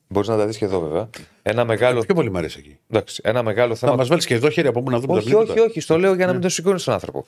Μπορείς 0.09 0.29
να 0.29 0.37
τα 0.37 0.47
δεις 0.47 0.57
και 0.57 0.65
εδώ, 0.65 0.81
βέβαια. 0.81 1.11
Ένα 1.43 1.65
μεγάλο, 1.65 2.01
Πιο 2.01 2.15
πολύ 2.15 2.31
μου 2.31 2.39
αρέσει 2.39 2.59
εκεί. 2.59 2.79
εντάξει, 2.91 3.21
ένα 3.25 3.43
μεγάλο 3.43 3.75
θέμα. 3.75 3.93
Θα 3.93 3.99
μας 3.99 4.09
βάλεις 4.09 4.27
και 4.27 4.35
εδώ 4.35 4.51
χέρι 4.51 4.69
από 4.69 4.81
μου 4.81 4.91
να 4.91 4.99
δούμε 4.99 5.13
τα 5.13 5.19
Όχι, 5.19 5.29
μηνύματα. 5.29 5.53
όχι, 5.53 5.61
όχι. 5.61 5.81
Στο 5.81 5.99
λέω 5.99 6.15
για 6.15 6.27
να 6.27 6.33
μην 6.33 6.41
τον 6.41 6.51
σηκώνεις 6.51 6.85
τον 6.85 6.95
άνθρωπο. 6.95 7.25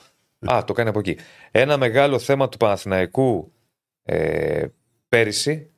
Α, 0.51 0.63
το 0.63 0.73
κάνει 0.73 0.89
από 0.89 0.99
εκεί. 0.99 1.17
Ένα 1.51 1.77
μεγάλο 1.77 2.19
θέμα 2.19 2.49
του 2.49 2.57
Παναθηναϊκού 2.57 3.51
ε, 4.03 4.65
πέρυσι 5.09 5.69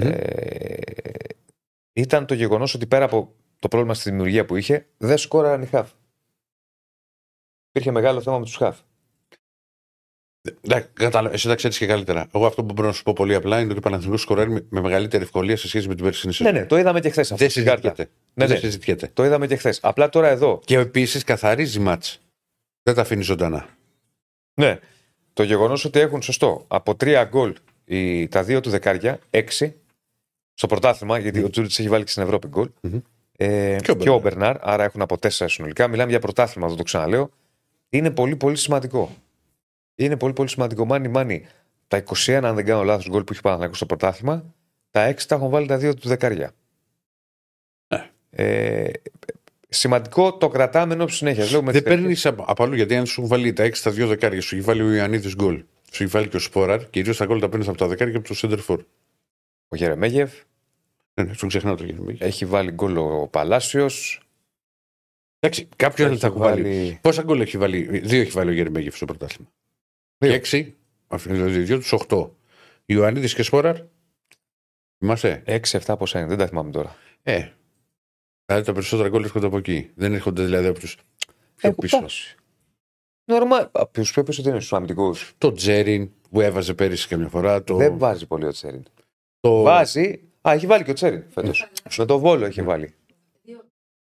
ε, 0.00 0.76
ήταν 1.92 2.26
το 2.26 2.34
γεγονός 2.34 2.74
ότι 2.74 2.86
πέρα 2.86 3.04
από 3.04 3.34
το 3.58 3.68
πρόβλημα 3.68 3.94
στη 3.94 4.10
δημιουργία 4.10 4.44
που 4.44 4.56
είχε, 4.56 4.86
δεν 4.96 5.18
σκόραραν 5.18 5.62
οι 5.62 5.66
χαφ. 5.66 5.90
Υπήρχε 7.68 7.90
μεγάλο 7.90 8.20
θέμα 8.20 8.38
με 8.38 8.44
τους 8.44 8.56
χαφ. 8.56 8.78
Εντάξει, 10.60 10.88
κατάλαβα. 10.92 11.34
Εσύ 11.34 11.48
τα 11.48 11.54
ξέρεις 11.54 11.78
και 11.78 11.86
καλύτερα. 11.86 12.28
Εγώ 12.34 12.46
αυτό 12.46 12.64
που 12.64 12.72
μπορώ 12.72 12.88
να 12.88 12.94
σου 12.94 13.02
πω 13.02 13.12
πολύ 13.12 13.34
απλά 13.34 13.58
είναι 13.60 13.68
ότι 13.68 13.78
ο 13.78 13.80
Παναθηναϊκός 13.80 14.20
σκοράρει 14.20 14.50
με, 14.50 14.66
με 14.68 14.80
μεγαλύτερη 14.80 15.22
ευκολία 15.22 15.56
σε 15.56 15.68
σχέση 15.68 15.88
με 15.88 15.94
την 15.94 16.04
περσινή 16.04 16.26
Ναι, 16.32 16.36
σεζόν. 16.44 16.54
ναι, 16.60 16.66
το 16.66 16.78
είδαμε 16.78 17.00
και 17.00 17.10
χθες 17.10 17.24
αυτό. 17.32 17.36
Δεν 17.36 17.50
στην 17.50 17.64
κάρτα. 17.64 17.80
συζητιέται. 17.88 18.10
Ναι, 18.34 18.46
Δεν 18.46 18.54
ναι. 18.56 18.60
συζητιέται. 18.62 19.10
Το 19.12 19.24
είδαμε 19.24 19.46
και 19.46 19.56
χθες. 19.56 19.78
Απλά 19.82 20.08
τώρα 20.08 20.28
εδώ. 20.28 20.60
Και 20.64 20.78
επίσης 20.78 21.24
καθαρίζει 21.24 21.78
μάτς. 21.80 22.18
Δεν 22.82 22.94
τα 22.94 23.00
αφήνει 23.00 23.22
ζωντανά. 23.22 23.68
Ναι. 24.54 24.78
Το 25.32 25.42
γεγονός 25.42 25.84
ότι 25.84 25.98
έχουν 25.98 26.22
σωστό 26.22 26.64
από 26.68 26.94
τρία 26.94 27.24
γκολ 27.24 27.54
οι, 27.84 28.28
τα 28.28 28.42
δύο 28.42 28.60
του 28.60 28.70
δεκάρια, 28.70 29.18
έξι 29.30 29.76
στο 30.54 30.66
πρωτάθλημα, 30.66 31.18
γιατί 31.18 31.42
ο 31.42 31.50
Τζούριτ 31.50 31.70
έχει 31.70 31.88
βάλει 31.88 32.04
και 32.04 32.10
στην 32.10 32.22
Ευρώπη 32.22 32.48
γκολ. 32.48 32.68
Μμμ. 32.80 32.98
Ε, 33.36 33.76
Και 33.82 33.90
ο 33.90 33.94
και 33.94 34.10
ο 34.10 34.18
Μπερνάρ, 34.18 34.56
άρα 34.60 34.84
έχουν 34.84 35.02
από 35.02 35.18
τέσσερα 35.18 35.50
συνολικά. 35.50 35.88
Μιλάμε 35.88 36.10
για 36.10 36.20
πρωτάθλημα, 36.20 36.68
δεν 36.68 36.76
το 36.76 36.82
ξαναλέω. 36.82 37.30
Είναι 37.88 38.10
πολύ 38.10 38.36
πολύ 38.36 38.56
σημαντικό. 38.56 39.10
Είναι 39.94 40.16
πολύ 40.16 40.32
πολύ 40.32 40.48
σημαντικό. 40.48 40.84
Μάνι, 40.84 41.08
μάνι. 41.08 41.46
Τα 41.88 42.02
21, 42.26 42.32
αν 42.32 42.54
δεν 42.54 42.64
κάνω 42.64 42.82
λάθος, 42.82 43.08
γκολ 43.08 43.24
που 43.24 43.32
έχει 43.32 43.42
πάνω 43.42 43.72
στο 43.72 43.86
πρωτάθλημα, 43.86 44.54
τα 44.90 45.14
6 45.14 45.26
τα 45.26 45.34
έχουν 45.34 45.48
βάλει 45.48 45.66
τα 45.66 45.76
δύο 45.76 45.94
του 45.94 46.08
δεκάρια. 46.08 46.52
Ναι. 47.88 48.10
Ε, 48.30 48.90
σημαντικό 49.68 50.36
το 50.36 50.48
κρατάμε 50.48 50.94
ενώ 50.94 51.06
συνέχειας. 51.08 51.50
Λέω 51.50 51.62
με 51.62 51.72
Δεν 51.72 51.82
τις 51.84 51.92
παίρνεις 51.92 52.26
από, 52.26 52.44
από 52.46 52.62
αλλού 52.62 52.74
γιατί 52.74 52.96
αν 52.96 53.06
σου 53.06 53.26
βάλει 53.26 53.52
τα 53.52 53.64
6 53.64 53.70
στα 53.72 53.90
δύο 53.90 54.06
δεκάρια, 54.06 54.40
σου 54.40 54.54
έχει 54.54 54.64
βάλει 54.64 54.82
ο 54.82 54.92
Ιωαννίδης 54.92 55.34
γκολ. 55.34 55.64
Σου 55.90 56.02
έχει 56.02 56.12
βάλει 56.12 56.28
και 56.28 56.36
ο 56.36 56.40
Σπόραρ, 56.40 56.90
κυρίως 56.90 57.16
τα 57.16 57.24
γκολ 57.24 57.40
τα 57.40 57.48
παίρνεις 57.48 57.68
από 57.68 57.78
τα 57.78 57.86
δεκάρια 57.86 58.12
και 58.12 58.18
από 58.18 58.28
το 58.28 58.34
Σέντερφορ. 58.34 58.82
Ο 59.68 59.76
Γερεμέγεφ, 59.76 60.32
Ναι, 61.14 61.24
ναι, 61.24 61.34
τον 61.34 61.48
ξεχνάω 61.48 61.74
το 61.76 61.84
γέννημα. 61.84 62.12
Έχει 62.18 62.46
βάλει 62.46 62.70
γκολ 62.70 62.96
ο 62.96 63.28
Παλάσιος. 63.30 64.18
Εντάξει, 65.38 65.68
κάποιος 65.76 66.08
δεν 66.08 66.18
θα 66.18 66.26
έχουν 66.26 66.40
βάλει. 66.40 66.98
Πόσα 67.02 67.22
γκολ 67.22 67.40
έχει 67.40 67.58
βάλει, 67.58 67.98
δύο 67.98 68.20
έχει 68.20 68.30
βάλει 68.30 68.50
ο 68.50 68.52
Γερμέγεφ 68.52 68.96
στο 68.96 69.04
πρωτάθλημα. 69.04 69.50
Δύο. 70.18 70.30
Και 70.30 70.36
έξι, 70.36 70.76
δηλαδή 71.24 71.58
δύο 71.62 71.78
τους 71.78 71.92
οχτώ. 71.92 72.36
Ιωαννίδης 72.86 73.34
και 73.34 73.42
Σπόραρ. 73.42 73.76
Θυμάσαι; 74.98 75.42
6-7 75.46 75.94
πόσα 75.98 76.18
είναι, 76.18 76.28
δεν 76.28 76.38
τα 76.38 76.46
θυμάμαι 76.46 76.70
τώρα. 76.70 76.96
Ε. 77.22 77.48
Δηλαδή 78.46 78.64
τα 78.66 78.72
περισσότερα 78.72 79.08
γκολ 79.08 79.24
έρχονται 79.24 79.46
από 79.46 79.56
εκεί. 79.58 79.90
Δεν 79.94 80.12
έρχονται 80.14 80.44
δηλαδή 80.44 80.66
από 80.66 80.78
τους 80.78 80.94
πιο 80.94 81.04
Έχουν 81.68 81.74
πίσω. 81.80 81.96
φτάσει. 81.98 82.36
Νορμάλ. 83.24 83.68
Τους 83.90 84.12
πιο 84.12 84.22
πίσω 84.22 84.42
τι 84.42 84.48
είναι 84.48 84.58
στους 84.58 84.72
αμυντικούς. 84.72 85.32
Το 85.38 85.52
Τζέριν 85.52 86.10
που 86.30 86.40
έβαζε 86.40 86.74
πέρυσι 86.74 87.08
καμιά 87.08 87.28
φορά. 87.28 87.62
Το, 87.64 87.76
Δεν 87.76 87.98
βάζει 87.98 88.26
πολύ 88.26 88.44
ο 88.46 88.50
Τσέριν. 88.50 88.82
Το... 89.44 89.62
Βάζει. 89.62 90.20
Α, 90.48 90.52
έχει 90.52 90.66
βάλει 90.66 90.84
και 90.84 90.90
ο 90.90 90.94
Τσέριν 90.94 91.24
φέτος. 91.28 91.70
Με 91.98 92.04
το 92.04 92.18
βόλο 92.18 92.44
έχει 92.44 92.62
βάλει. 92.62 92.94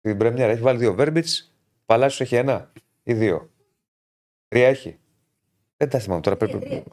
Την 0.01 0.17
Πρεμιέρα 0.17 0.53
έχει 0.53 0.61
βάλει 0.63 0.79
δύο 0.79 0.95
Βέρμπιτς. 0.95 1.55
Παλάσιος 1.87 2.21
έχει 2.21 2.35
ένα 2.35 2.73
ή 3.03 3.15
δύο. 3.15 3.51
Τρία 4.49 4.69
έχει. 4.69 4.99
Δεν 5.77 5.89
τα 5.89 5.99
θυμάμαι 5.99 6.21
τώρα. 6.21 6.37
Πρέπει... 6.37 6.85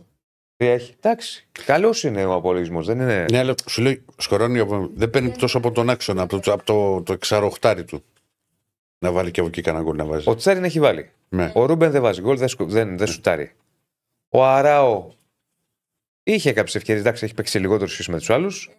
Τρία 0.55 0.73
έχει. 0.73 0.93
Εντάξει. 0.97 1.47
Καλός 1.65 2.03
είναι 2.03 2.25
ο 2.25 2.33
απολογισμός. 2.33 2.86
Δεν 2.86 2.99
είναι. 2.99 3.25
Ναι, 3.31 3.38
αλλά 3.38 3.53
σου 3.69 3.81
λέει 3.81 4.05
σκορώνει 4.17 4.59
από... 4.59 4.89
δεν 4.93 5.09
παίρνει 5.09 5.31
τόσο 5.31 5.57
από 5.57 5.71
τον 5.71 5.89
άξονα, 5.89 6.21
από 6.21 6.39
το, 6.39 6.51
από 6.51 6.63
το, 6.63 7.01
το 7.01 7.13
εξαροχτάρι 7.13 7.83
του. 7.83 8.03
Να 8.99 9.11
βάλει 9.11 9.31
και 9.31 9.39
από 9.39 9.49
εκεί 9.49 9.61
κανένα 9.61 9.83
γκολ 9.83 9.95
να 9.95 10.05
βάζει. 10.05 10.29
Ο 10.29 10.36
Τσέριν 10.36 10.63
έχει 10.63 10.79
βάλει. 10.79 11.11
Ναι. 11.29 11.51
Ο 11.55 11.65
Ρούμπεν 11.65 11.91
δεν 11.91 12.01
βάζει 12.01 12.21
γκολ, 12.21 12.38
δεν, 12.38 12.47
σκου- 12.47 12.69
δεν, 12.69 12.97
δεν 12.97 13.07
σουτάρει. 13.07 13.51
Ο 14.29 14.45
Αράο 14.45 15.11
είχε 16.28 16.53
κάποιες 16.53 16.76
ευκαιρίες. 16.76 17.05
Εντάξει, 17.05 17.26
έχει 17.26 17.34
παίξει 17.34 17.59
λιγότερο 17.59 17.89
σχέση 17.89 18.11
με 18.11 18.17
τους 18.17 18.30
άλλους. 18.30 18.69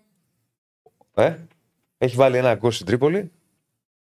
Ε, 1.14 1.34
έχει 1.98 2.16
βάλει 2.16 2.36
ένα 2.36 2.54
γκολ 2.54 2.70
στην 2.70 2.86
Τρίπολη. 2.86 3.30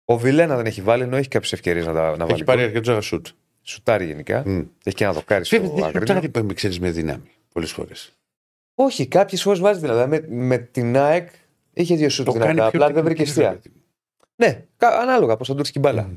Ο 0.05 0.17
Βιλένα 0.17 0.55
δεν 0.55 0.65
έχει 0.65 0.81
βάλει, 0.81 1.03
ενώ 1.03 1.15
έχει 1.17 1.27
κάποιες 1.27 1.53
ευκαιρίες 1.53 1.85
να, 1.85 1.93
τα- 1.93 2.09
να 2.11 2.17
βάλει. 2.17 2.31
Έχει 2.33 2.43
πάρει 2.43 2.59
γκολ. 2.61 2.67
αρκετά 2.75 3.01
σουτ. 3.01 3.27
Σουτάρει 3.61 4.05
γενικά. 4.05 4.43
Μμ. 4.45 4.61
Έχει 4.83 4.95
και 4.95 5.03
ένα 5.03 5.13
δοκάρι 5.13 5.43
Βέβαια, 5.43 5.67
στο 5.67 5.75
δεν 5.75 5.85
Αγρίνο. 5.85 6.05
σουτάρει 6.21 6.29
που 6.47 6.53
ξέρεις 6.53 6.79
με 6.79 6.91
δύναμη. 6.91 7.31
Πολλές 7.53 7.71
φορές. 7.71 8.11
Όχι, 8.75 9.07
κάποιες 9.07 9.41
φορές 9.41 9.59
βάζει 9.59 9.79
δηλαδή. 9.79 10.09
Με, 10.09 10.25
με 10.45 10.57
την 10.57 10.97
ΑΕΚ 10.97 11.29
είχε 11.73 11.95
δύο 11.95 12.09
σουτ 12.09 12.29
δυνατά, 12.31 12.65
απλά 12.65 12.91
δεν 12.91 13.03
βρήκε 13.03 13.21
αιστεία. 13.21 13.61
Ναι, 14.35 14.65
κα- 14.77 14.99
ανάλογα 14.99 15.37
πώ 15.37 15.43
θα 15.45 15.55
ντουρσει 15.55 15.71
την 15.71 15.81
μπάλα. 15.81 16.03
Μμ. 16.03 16.15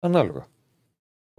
Ανάλογα. 0.00 0.46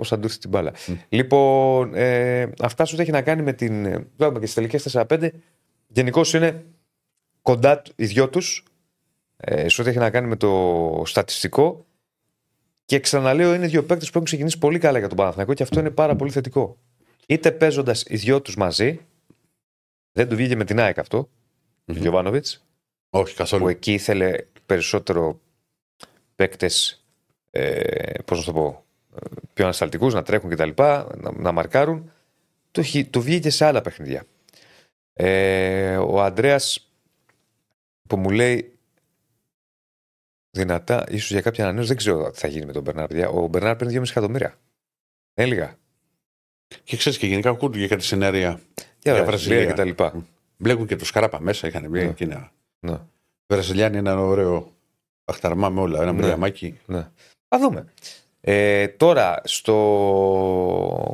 Πώ 0.02 0.08
θα 0.08 0.20
ντουρσει 0.20 0.40
την 0.40 0.50
μπάλα. 0.50 0.72
Μμ. 0.88 0.94
Λοιπόν, 1.10 1.96
ε, 1.96 2.50
αυτά 2.60 2.86
σου 2.86 3.02
έχει 3.02 3.12
να 3.12 3.22
κάνει 3.22 3.42
με 3.42 3.54
την. 3.54 3.86
ε, 3.86 4.08
Βλέπουμε 4.18 4.40
και 4.40 4.46
στις 4.46 4.54
τελικές 4.54 4.84
4-5. 4.84 5.30
Γενικώς 5.88 6.34
είναι 6.34 6.66
κοντά 7.42 7.82
του- 7.82 7.94
οι 7.96 8.06
δυο 8.06 8.30
τους. 8.30 8.64
Ε, 9.38 9.70
σε 9.70 9.82
ό,τι 9.82 9.90
έχει 9.90 10.00
να 10.00 10.10
κάνει 10.10 10.28
με 10.28 10.36
το 10.36 11.04
στατιστικό. 11.06 11.86
Και 12.86 13.00
ξαναλέω, 13.00 13.54
είναι 13.54 13.68
δύο 13.68 13.84
παίκτες 13.84 14.06
που 14.08 14.12
έχουν 14.14 14.26
ξεκινήσει 14.26 14.58
πολύ 14.58 14.80
καλά 14.80 15.00
για 15.00 15.08
τον 15.08 15.18
Παναθηναϊκό 15.18 15.54
και 15.54 15.64
αυτό 15.64 15.80
είναι 15.80 15.90
πάρα 15.90 16.16
πολύ 16.16 16.32
θετικό. 16.32 16.78
Είτε 17.28 17.52
παίζοντας 17.52 18.04
οι 18.08 18.16
δυο 18.16 18.42
τους 18.42 18.56
μαζί. 18.56 19.00
Δεν 20.12 20.30
του 20.30 20.36
βγήκε 20.36 20.56
με 20.56 20.64
την 20.66 20.80
ΑΕΚ 20.80 20.98
αυτό. 21.00 21.30
Mm-hmm. 21.86 21.96
Γιωβάνοβιτς 21.96 22.66
Όχι, 23.10 23.32
που 23.32 23.38
καθόλου. 23.38 23.68
εκεί 23.68 23.94
ήθελε 23.94 24.32
περισσότερο 24.66 25.40
παίκτες, 26.36 27.06
ε, 27.50 28.14
πώς 28.26 28.38
να 28.40 28.44
το 28.54 28.54
πω, 28.60 28.68
ε, 28.68 28.91
πιο 29.54 29.64
ανασταλτικούς, 29.64 30.14
να 30.14 30.24
τρέχουν 30.24 30.50
κτλ. 30.50 30.70
Να, 30.78 31.32
να 31.36 31.52
μαρκάρουν. 31.52 32.12
Το, 32.72 32.82
έχει- 32.82 33.06
το 33.06 33.22
βγήκε 33.22 33.50
σε 33.50 33.66
άλλα 33.66 33.82
παιχνίδια. 33.82 34.24
Ε, 35.14 35.98
ο 35.98 36.22
Αντρέα 36.24 36.60
που 38.08 38.18
μου 38.18 38.30
λέει 38.30 38.76
δυνατά, 40.52 41.06
ίσως 41.10 41.32
για 41.32 41.42
κάποια 41.42 41.64
ανανέωση, 41.64 41.88
δεν 41.88 41.98
ξέρω 41.98 42.32
τι 42.32 42.40
θα 42.40 42.48
γίνει 42.48 42.66
με 42.66 42.72
τον 42.72 42.82
Μπερνάρ. 42.84 43.08
παιδιά. 43.08 43.30
Ο 43.30 43.48
Μπερνάρ 43.48 43.76
παίρνει 43.76 43.94
2,5 43.94 44.10
εκατομμύρια. 44.10 44.58
Έλεγα. 45.34 45.78
Και 46.84 46.98
ξέρεις 46.98 47.18
και 47.18 47.28
γενικά 47.28 47.50
ακούγονται 47.50 47.78
για 47.78 47.88
κάτι 47.88 48.04
σενάρια. 48.04 48.60
Για 49.02 49.14
Για 49.14 49.24
Βραζιλία 49.24 49.66
Βραζιλία. 49.76 49.94
κτλ. 49.96 50.18
Μπλέκουν 50.58 50.88
και 50.88 50.96
το 50.96 51.06
σκαράπα 51.06 51.40
μέσα. 51.42 51.68
Είχαν 51.68 51.90
μπει 51.90 52.00
Ναι. 52.04 52.10
εκείνα. 52.10 52.52
Ναι. 52.80 52.98
Βραζιλιάνοι 53.54 53.98
ένα 53.98 54.20
ωραίο 54.20 54.74
αχταρμά 55.26 55.70
με 55.70 55.80
όλα. 55.82 56.02
Ένα 56.02 56.12
Ναι. 56.12 56.20
μιλιαμάκι. 56.20 56.80
Ναι. 56.86 57.10
Θα 57.48 57.60
δούμε. 57.60 57.86
Ε, 58.44 58.88
τώρα, 58.88 59.42
στο 59.44 59.74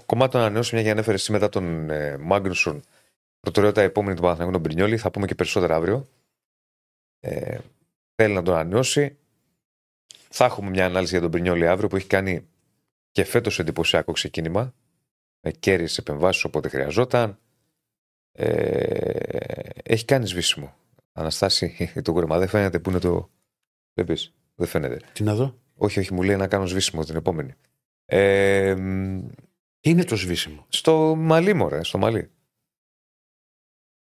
κομμάτι 0.06 0.32
των 0.32 0.42
ανανεώσεων, 0.42 0.74
μια 0.74 0.82
για 0.82 0.92
ανέφερες 0.92 1.22
εσύ 1.22 1.32
μετά 1.32 1.50
τον 1.50 1.90
ε, 1.90 2.18
Μάγκνουσον, 2.18 2.84
προτεραιότητα 3.40 3.82
επόμενη 3.82 4.16
του 4.16 4.22
Παναθηναϊκού 4.22 4.54
τον 4.54 4.62
Πρινιόλη, 4.62 4.98
θα 4.98 5.12
πούμε 5.12 5.26
και 5.26 5.36
περισσότερα 5.36 5.76
αύριο. 5.76 6.08
Ε, 7.20 7.58
θέλει 8.16 8.34
να 8.34 8.44
τον 8.44 8.54
ανανεώσει. 8.54 9.18
Θα 10.30 10.46
έχουμε 10.46 10.70
μια 10.70 10.86
ανάλυση 10.86 11.12
για 11.12 11.22
τον 11.22 11.32
Πρινιόλη 11.32 11.68
αύριο 11.68 11.88
που 11.90 11.96
έχει 11.96 12.08
κάνει 12.08 12.48
και 13.12 13.24
φέτος 13.24 13.60
εντυπωσιακό 13.60 14.12
ξεκίνημα. 14.12 14.74
Με 15.42 15.52
κέρυες 15.52 15.98
επεμβάσεις 15.98 16.44
όποτε 16.44 16.70
χρειαζόταν. 16.70 17.40
Ε, 18.32 19.70
έχει 19.84 20.06
κάνει 20.06 20.28
σβήσιμο. 20.28 20.76
Αναστάσει 21.14 21.92
το 22.04 22.12
κούρεμα. 22.12 22.38
Δεν 22.38 22.48
φαίνεται 22.48 22.80
που 22.80 22.90
είναι 22.90 23.00
το. 23.00 23.30
Δεν 23.94 24.06
πεις. 24.06 24.34
Δεν 24.56 24.68
φαίνεται. 24.68 25.02
Τι 25.14 25.24
να 25.24 25.36
δω. 25.36 25.56
Όχι, 25.78 26.00
όχι, 26.00 26.14
μου 26.14 26.24
λέει 26.24 26.36
να 26.36 26.48
κάνω 26.48 26.66
σβήσιμο 26.66 27.04
την 27.04 27.16
επόμενη. 27.16 27.54
Ε, 28.06 28.76
μ, 28.78 29.20
Τι 29.80 29.90
είναι 29.90 30.04
το 30.04 30.16
σβήσιμο; 30.16 30.66
στο 30.70 31.16
μαλλί, 31.18 31.54
μωρέ, 31.54 31.84
στο 31.84 31.98
μαλλί. 31.98 32.30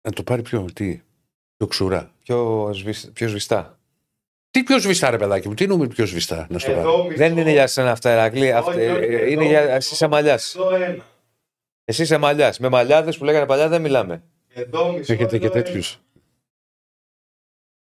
Να 0.01 0.13
το 0.13 0.23
πάρει 0.23 0.43
πιο. 0.43 0.65
Τι. 0.73 1.03
Πιο 1.57 1.67
ξουρά. 1.67 2.13
Πιο, 2.23 2.71
σβησ- 2.75 3.11
πιο 3.13 3.29
σβηστά. 3.29 3.79
Τι 4.51 4.63
πιο 4.63 4.79
σβηστά, 4.79 5.11
ρε 5.11 5.17
παιδάκι 5.19 5.49
μου. 5.49 5.55
Τι 5.55 5.67
νομίζει 5.67 5.89
πιο 5.91 6.07
σβηστά. 6.07 6.47
Να 6.51 6.59
στο 6.59 6.69
πάρει; 6.71 6.81
Εδώ 6.81 7.05
μισό. 7.05 7.17
Δεν 7.17 7.37
είναι 7.37 7.51
για 7.51 7.67
σένα 7.67 7.91
αυτά, 7.91 8.11
Ερακλή. 8.11 8.53
Αυτά, 8.53 8.71
Όχι, 8.71 8.81
όχι, 8.87 9.05
ε, 9.05 9.31
είναι 9.31 9.41
εδώ. 9.43 9.51
για. 9.51 9.61
Εσύ 9.61 9.95
είσαι 9.95 10.07
μαλλιάς. 10.07 10.55
Εδώ 10.55 10.75
ένα. 10.75 11.05
Εσύ 11.85 12.03
είσαι 12.03 12.17
μαλλιάς. 12.19 12.59
Με 12.59 12.69
μαλλιάδες 12.69 13.19
που 13.19 13.25
λέγανε 13.25 13.47
παλιά 13.47 13.69
δεν 13.69 13.81
μιλάμε. 13.81 14.23
Εδώ 14.49 14.93
μισό. 14.93 15.13
Έχετε 15.13 15.39
και 15.39 15.45
εδώ 15.47 15.55
τέτοιους. 15.55 16.01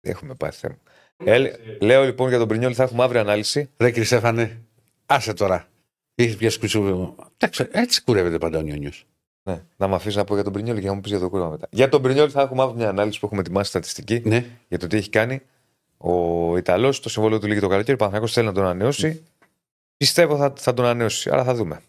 Έχουμε 0.00 0.34
πάει 0.34 0.50
θέμα. 0.50 0.78
Ένα. 1.24 1.46
Ε, 1.46 1.58
λέω 1.80 2.04
λοιπόν 2.04 2.28
για 2.28 2.38
τον 2.38 2.48
Πρινιόλ 2.48 2.72
θα 2.76 2.82
έχουμε 2.82 3.02
αύριο 3.02 3.20
ανάλυση. 3.20 3.70
Ρε 3.76 3.88
κύριε 3.88 4.04
Στέφανε, 4.04 4.60
άσε 5.06 5.32
τώρα. 5.32 5.66
Έχει 6.14 6.36
πια 6.36 6.50
σκουτσού. 6.50 7.14
Εντάξει, 7.36 7.68
έτσι 7.70 8.02
κουρεύεται 8.02 8.38
πάντα 8.38 8.58
ο 8.58 8.60
Νιόνιος. 8.60 9.06
Ναι, 9.42 9.62
να 9.76 9.88
με 9.88 9.94
αφήσεις 9.94 10.16
να 10.16 10.24
πω 10.24 10.34
για 10.34 10.44
τον 10.44 10.52
Πρινιόλ 10.52 10.78
και 10.78 10.86
να 10.86 10.92
μου 10.94 11.00
πεις 11.00 11.10
για 11.10 11.20
το 11.20 11.28
κούρεμα 11.28 11.48
μετά. 11.50 11.68
Για 11.70 11.88
τον 11.88 12.02
Πρινιόλ 12.02 12.28
θα 12.32 12.40
έχουμε 12.42 12.62
αύριο 12.62 12.78
μια 12.78 12.88
ανάλυση 12.88 13.18
που 13.18 13.26
έχουμε 13.26 13.40
ετοιμάσει 13.40 13.68
στατιστική 13.70 14.22
Ναι. 14.24 14.46
για 14.68 14.78
το 14.78 14.86
τι 14.86 14.96
έχει 14.96 15.08
κάνει 15.10 15.40
ο 15.96 16.56
Ιταλός. 16.56 17.00
Το 17.00 17.08
συμβόλαιο 17.08 17.38
του 17.38 17.46
λύγει 17.46 17.60
το 17.60 17.68
καλοκαίρι. 17.68 17.92
Ο 17.92 17.96
Παναθηναϊκός 17.96 18.32
θέλει 18.32 18.46
να 18.46 18.52
τον 18.52 18.64
ανανεώσει. 18.64 19.22
Πιστεύω 19.96 20.36
θα, 20.36 20.52
θα 20.56 20.74
τον 20.74 20.84
ανανεώσει. 20.84 21.30
Άρα 21.30 21.44
θα 21.44 21.54
δούμε. 21.54 21.80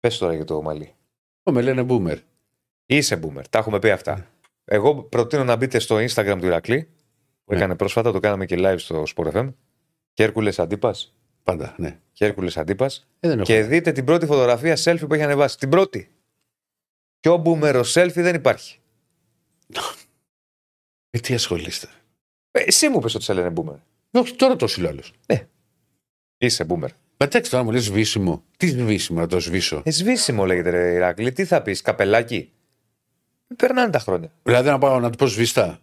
Πες 0.00 0.18
τώρα 0.18 0.34
για 0.34 0.44
το 0.44 0.62
μαλλί. 0.62 0.92
Ο 1.42 1.52
με 1.52 1.62
λένε 1.62 1.86
boomer. 1.88 2.16
Είσαι 2.86 3.20
boomer. 3.22 3.42
Τα 3.50 3.58
έχουμε 3.58 3.78
πει 3.78 3.90
αυτά. 3.90 4.26
Εγώ 4.64 4.94
προτείνω 4.94 5.44
να 5.44 5.56
μπείτε 5.56 5.78
στο 5.78 5.96
Instagram 5.96 6.36
του 6.40 6.46
Ηρακλή 6.46 6.82
που 6.82 7.01
Ναι. 7.52 7.58
έκανε 7.58 7.76
πρόσφατα. 7.76 8.12
Το 8.12 8.20
κάναμε 8.20 8.46
και 8.46 8.56
live 8.58 8.78
στο 8.78 9.04
Sport 9.16 9.32
FM. 9.32 9.52
Κέρκουλε 10.12 10.52
Αντίπας. 10.56 11.16
Πάντα, 11.42 11.74
ναι. 11.78 11.98
Κέρκουλε 12.12 12.50
Αντίπας. 12.54 13.08
Ε, 13.20 13.28
δεν 13.28 13.38
έχω. 13.38 13.46
Και 13.46 13.62
δείτε 13.62 13.92
την 13.92 14.04
πρώτη 14.04 14.26
φωτογραφία 14.26 14.76
selfie 14.84 15.04
που 15.08 15.14
έχει 15.14 15.22
ανεβάσει. 15.22 15.58
Την 15.58 15.68
πρώτη. 15.68 16.10
Πιο 17.20 17.36
μπούμερο 17.36 17.80
selfie 17.94 18.12
δεν 18.12 18.34
υπάρχει. 18.34 18.78
Ε, 21.10 21.18
τι 21.18 21.34
ασχολείστε. 21.34 21.88
Ε, 22.50 22.62
εσύ 22.62 22.88
μου 22.88 22.98
πες 22.98 23.14
ότι 23.14 23.24
σε 23.24 23.32
λένε 23.32 23.52
boomer. 23.56 23.78
Όχι, 24.10 24.34
τώρα 24.34 24.56
το 24.56 24.66
λέω 24.78 24.90
άλλος. 24.90 25.12
Είσαι 26.38 26.66
boomer. 26.68 26.88
Μα 27.16 27.28
εντάξει, 27.28 27.50
τώρα 27.50 27.64
μου 27.64 27.70
λες 27.70 27.84
σβήσιμο. 27.84 28.44
Τι 28.56 28.66
σβήσιμο 28.66 29.20
να 29.20 29.26
το 29.26 29.40
σβήσω; 29.40 29.82
Ε, 29.84 29.90
σβήσιμο 29.90 30.46
λέγεται 30.46 30.70
ρε 30.70 30.92
Ηράκλη. 30.92 31.32
Τι 31.32 31.44
θα 31.44 31.62
πεις, 31.62 31.80
καπελάκι; 31.80 32.52
Περνάνε 33.56 33.90
τα 33.90 33.98
χρόνια. 33.98 34.32
Δηλαδή 34.42 34.68
να 34.68 34.78
πάω 34.78 35.00
να 35.00 35.10
του 35.10 35.16
πω 35.16 35.26
σβηστά. 35.26 35.80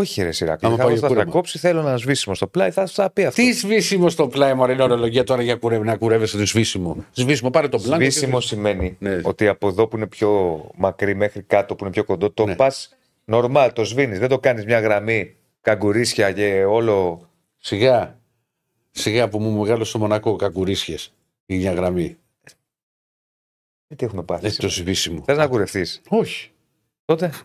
Όχι 0.00 0.22
ρε 0.22 0.30
Ηράκλη. 0.40 0.66
Άμα 0.68 0.76
Θα, 0.76 0.84
πάει 0.84 0.96
θα, 0.96 1.06
κούρεμα. 1.06 1.24
θα 1.24 1.30
κόψει, 1.30 1.58
θέλω 1.58 1.80
ένα 1.80 1.96
σβήσιμο 1.96 2.34
στο 2.34 2.46
πλάι, 2.46 2.70
θα, 2.70 2.86
θα 2.86 3.10
πει 3.10 3.24
αυτό. 3.24 3.42
Τι 3.42 3.52
σβήσιμο 3.52 4.08
στο 4.08 4.28
πλάι 4.28 4.54
μου, 4.54 4.64
είναι 4.64 4.82
ορολογία 4.82 5.24
τώρα 5.24 5.42
για 5.42 5.54
κουρεύει, 5.56 5.84
να 5.86 5.96
κουρεύεσαι 5.96 6.36
το 6.38 6.46
σβήσιμο. 6.46 7.04
Σβήσιμο, 7.12 7.50
πάρε 7.50 7.68
το 7.68 7.78
πλάνο. 7.78 8.02
Σβήσιμο 8.02 8.40
σημαίνει 8.40 8.96
Ναι. 9.00 9.20
ότι 9.24 9.48
από 9.48 9.68
εδώ 9.68 9.88
που 9.88 9.96
είναι 9.96 10.06
πιο 10.06 10.60
μακρύ 10.76 11.14
μέχρι 11.14 11.42
κάτω 11.42 11.74
που 11.74 11.84
είναι 11.84 11.92
πιο 11.92 12.04
κοντό, 12.04 12.30
το 12.30 12.46
Ναι. 12.46 12.54
πας 12.56 12.96
νορμάλ, 13.24 13.72
το 13.72 13.84
σβήνεις. 13.84 14.18
Δεν 14.18 14.28
το 14.28 14.38
κάνεις 14.38 14.64
μια 14.64 14.80
γραμμή 14.80 15.36
καγκουρίσια 15.60 16.32
και 16.32 16.64
όλο. 16.64 17.28
Σιγά. 17.56 18.18
Σιγά 18.90 19.28
που 19.28 19.38
μου 19.38 19.60
μεγάλο 19.60 19.84
στο 19.84 19.98
Μονακό 19.98 20.36
κακουρίσιε. 20.36 20.96
Η 21.46 21.56
μια 21.56 21.72
γραμμή. 21.72 22.16
Ε, 23.88 23.94
Τι 23.94 24.04
έχουμε 24.04 24.22
πάθει. 24.22 24.46
Ε, 24.46 24.50
το 24.50 24.68
σβήσιμο. 24.68 25.22
Θες 25.24 25.36
να 25.36 25.46
κουρευτείς; 25.46 26.00
Όχι. 26.08 26.50
Τότε; 27.04 27.26
Όχι, 27.26 27.42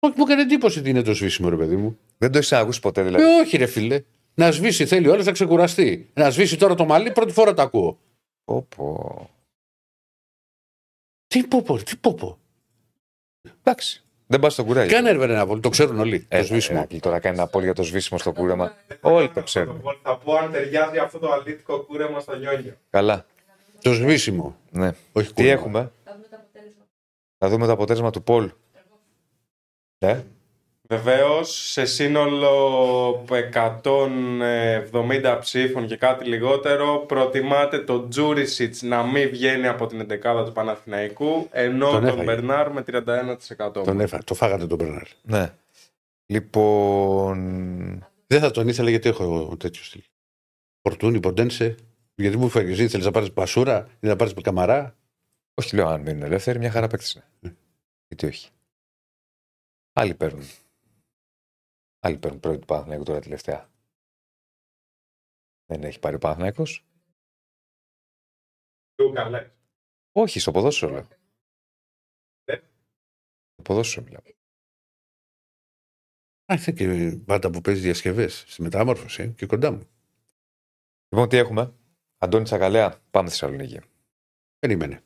μου 0.00 0.12
έκανε 0.24 0.42
εντύπωση 0.42 0.78
ότι 0.78 0.90
είναι 0.90 1.02
το 1.02 1.14
σβήσιμο, 1.14 1.48
ρε 1.48 1.56
παιδί 1.56 1.76
μου. 1.76 1.98
δεν 2.18 2.32
το 2.32 2.38
έχεις 2.38 2.52
ακούσει 2.52 2.80
ποτέ 2.80 3.02
δηλαδή. 3.02 3.24
Ε, 3.24 3.40
όχι, 3.40 3.56
ρε 3.56 3.66
φίλε. 3.66 4.02
Να 4.34 4.50
σβήσει, 4.50 4.86
θέλει 4.86 5.08
όλος 5.08 5.24
να 5.24 5.32
ξεκουραστεί. 5.32 6.10
Να 6.14 6.30
σβήσει 6.30 6.56
τώρα 6.56 6.74
το 6.74 6.84
μαλλί, 6.84 7.12
πρώτη 7.12 7.32
φορά 7.32 7.54
το 7.54 7.62
ακούω. 7.62 7.98
Πω, 8.44 9.30
Τι 11.26 11.46
πω, 11.46 11.62
πω, 11.62 11.76
τι 11.82 11.96
πω, 11.96 12.14
πω. 12.14 12.38
Εντάξει. 13.62 14.00
Δεν 14.26 14.40
πας 14.40 14.52
στο 14.52 14.64
κουράγιο. 14.64 14.92
Κάνε 14.94 15.08
έρευνα 15.08 15.34
ένα 15.34 15.46
πολύ, 15.46 15.60
το 15.60 15.68
ξέρουν 15.68 15.98
όλοι. 15.98 16.26
Ε, 16.28 16.38
το 16.38 16.44
σβήσιμο. 16.44 16.78
Ερακλή, 16.78 17.00
τώρα 17.00 17.18
κάνει 17.20 17.36
ένα 17.36 17.46
πόλ 17.46 17.62
για 17.62 17.72
το 17.74 17.82
σβήσιμο 17.82 18.18
στο 18.18 18.32
κούρεμα. 18.32 18.74
Όλοι 19.00 19.30
το 19.30 19.42
ξέρουν. 19.42 19.82
Θα 20.02 20.18
πω 20.18 20.34
αν 20.34 20.52
ταιριάζει 20.52 20.98
αυτό 20.98 21.18
το 21.18 21.32
αλήτικο 21.32 21.78
κούρεμα 21.84 22.20
στα 22.20 22.36
νιόνια. 22.36 22.76
Καλά. 22.90 23.26
Το 23.82 23.92
σβήσιμο. 23.92 24.56
Ναι. 24.70 24.92
Όχι 25.12 25.26
Τι 25.26 25.32
κούρεμα. 25.34 25.52
έχουμε; 25.52 25.92
Να 27.38 27.48
δούμε 27.48 27.66
το 27.66 27.72
αποτέλεσμα 27.72 28.10
του 28.10 28.22
Πολ. 28.22 28.50
Ναι. 29.98 30.24
Βεβαίως, 30.88 31.70
σε 31.70 31.84
σύνολο 31.84 33.24
170 34.92 35.38
ψήφων 35.40 35.86
και 35.86 35.96
κάτι 35.96 36.24
λιγότερο, 36.24 36.98
προτιμάτε 36.98 37.78
τον 37.78 38.10
Τζούρισιτς 38.10 38.82
να 38.82 39.02
μην 39.02 39.28
βγαίνει 39.28 39.66
από 39.66 39.86
την 39.86 40.00
11 40.00 40.44
του 40.44 40.52
Παναθηναϊκού, 40.52 41.48
ενώ 41.50 41.90
Τον 41.90 42.00
τον, 42.00 42.04
έφαγε. 42.06 42.24
Μπερνάρ 42.24 42.70
με 42.72 42.84
31%. 42.86 43.72
Τον 43.84 44.00
έφα, 44.00 44.24
το 44.24 44.34
φάγατε 44.34 44.66
τον 44.66 44.78
Μπερνάρ. 44.78 45.06
ναι. 45.22 45.52
Λοιπόν. 46.26 48.06
Δεν 48.26 48.40
θα 48.40 48.50
τον 48.50 48.68
ήθελα 48.68 48.90
γιατί 48.90 49.08
έχω 49.08 49.56
τέτοιο 49.58 49.82
στυλ. 49.82 50.00
Φορτούνι, 50.82 51.20
ποντένσε. 51.20 51.74
Γιατί 52.14 52.36
μου 52.36 52.48
φέρεις, 52.48 52.78
ήθελες 52.78 53.06
να 53.06 53.10
πάρεις 53.12 53.32
πασούρα 53.32 53.88
ή 54.00 54.06
να 54.06 54.16
πάρεις 54.16 54.34
καμαρά; 54.42 54.96
Όχι, 55.54 55.76
λέω 55.76 55.86
αν 55.88 56.00
μείνουν 56.00 56.22
ελεύθεροι, 56.22 56.58
μια 56.58 56.70
χαρά 56.70 56.86
παίκτης 56.86 57.12
είναι. 57.12 57.56
Γιατί 58.08 58.26
όχι. 58.26 58.48
Άλλοι 59.98 60.14
παίρνουν. 60.14 60.44
Άλλοι 61.98 62.18
παίρνουν 62.18 62.40
πρώτη 62.40 62.58
του 62.58 62.66
Παναθηναϊκού 62.66 63.04
τώρα 63.04 63.20
τελευταία. 63.20 63.70
Δεν 65.66 65.82
έχει 65.82 65.98
πάρει 65.98 66.14
ο 66.14 66.18
Παναθηναϊκός. 66.18 66.86
Λούκα, 69.00 69.28
λες. 69.28 69.50
Όχι, 70.12 70.40
στο 70.40 70.50
ποδόσφαιρο 70.50 70.92
λέω. 70.92 71.08
Ε. 72.44 72.56
Στο 73.52 73.62
ποδόσφαιρο 73.62 74.04
μιλάμε. 74.04 74.30
Α, 76.44 76.54
είναι 76.54 76.76
και 76.76 77.16
πάντα 77.24 77.50
που 77.50 77.60
παίζει 77.60 77.80
διασκευές 77.80 78.44
στη 78.46 78.62
μετάμορφωση 78.62 79.22
ε, 79.22 79.26
και 79.26 79.46
κοντά 79.46 79.70
μου. 79.70 79.88
Λοιπόν, 81.08 81.28
τι 81.28 81.36
έχουμε; 81.36 81.74
Αντώνη 82.18 82.44
Τσακαλέα, 82.44 83.00
πάμε 83.10 83.28
Θεσσαλονίκη. 83.28 83.80
Περίμενε. 84.58 85.05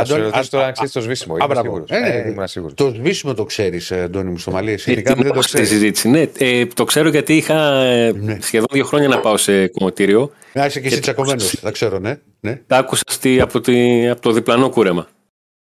Θα 0.00 0.04
σου 0.06 0.12
Αντώνη, 0.14 0.30
ρωτήσω 0.30 0.46
α- 0.46 0.50
τώρα 0.50 0.64
α- 0.64 0.66
αν 0.66 0.72
ξέρει 0.72 0.90
το 0.90 1.00
σβήσιμο. 1.00 1.34
α, 1.34 1.36
Είμαι 1.36 1.46
μπράβο. 1.46 1.62
σίγουρος. 1.62 1.90
Ε, 1.90 1.98
ναι, 1.98 2.08
Ε, 2.08 2.22
ναι. 2.22 2.30
ήμουν 2.30 2.46
σίγουρος. 2.48 2.74
Το 2.74 2.92
σβήσιμο 2.94 3.34
το 3.34 3.44
ξέρει, 3.44 3.80
Αντώνη 3.90 4.30
μου, 4.30 4.38
στο 4.38 4.50
μαλλί. 4.50 4.72
Εσύ. 4.72 4.90
Ειδικά 4.92 5.14
μην 5.14 5.22
δεν 5.24 5.32
το 5.32 5.42
Στη 5.42 5.50
ξέρεις. 5.52 5.68
συζήτηση. 5.68 6.08
Ναι, 6.08 6.26
ε, 6.38 6.66
το 6.66 6.84
ξέρω 6.84 7.08
γιατί 7.08 7.36
είχα 7.36 7.74
ε, 7.84 8.12
Ναι. 8.12 8.38
σχεδόν 8.40 8.66
δύο 8.72 8.84
χρόνια 8.84 9.08
να 9.08 9.20
πάω 9.20 9.36
σε 9.36 9.68
κομμωτήριο. 9.68 10.30
Να 10.52 10.66
είσαι 10.66 10.80
και 10.80 10.86
εσύ 10.86 10.94
Και- 10.96 11.00
τσακωμένο, 11.02 11.40
θα 11.40 11.70
ξέρω, 11.70 11.98
ναι. 11.98 12.18
ναι. 12.40 12.60
Τα 12.66 12.76
άκουσα 12.76 13.02
στη, 13.06 13.40
από, 13.40 13.60
τη, 13.60 14.08
από 14.08 14.20
το 14.20 14.32
διπλανό 14.32 14.70
κούρεμα. 14.70 15.08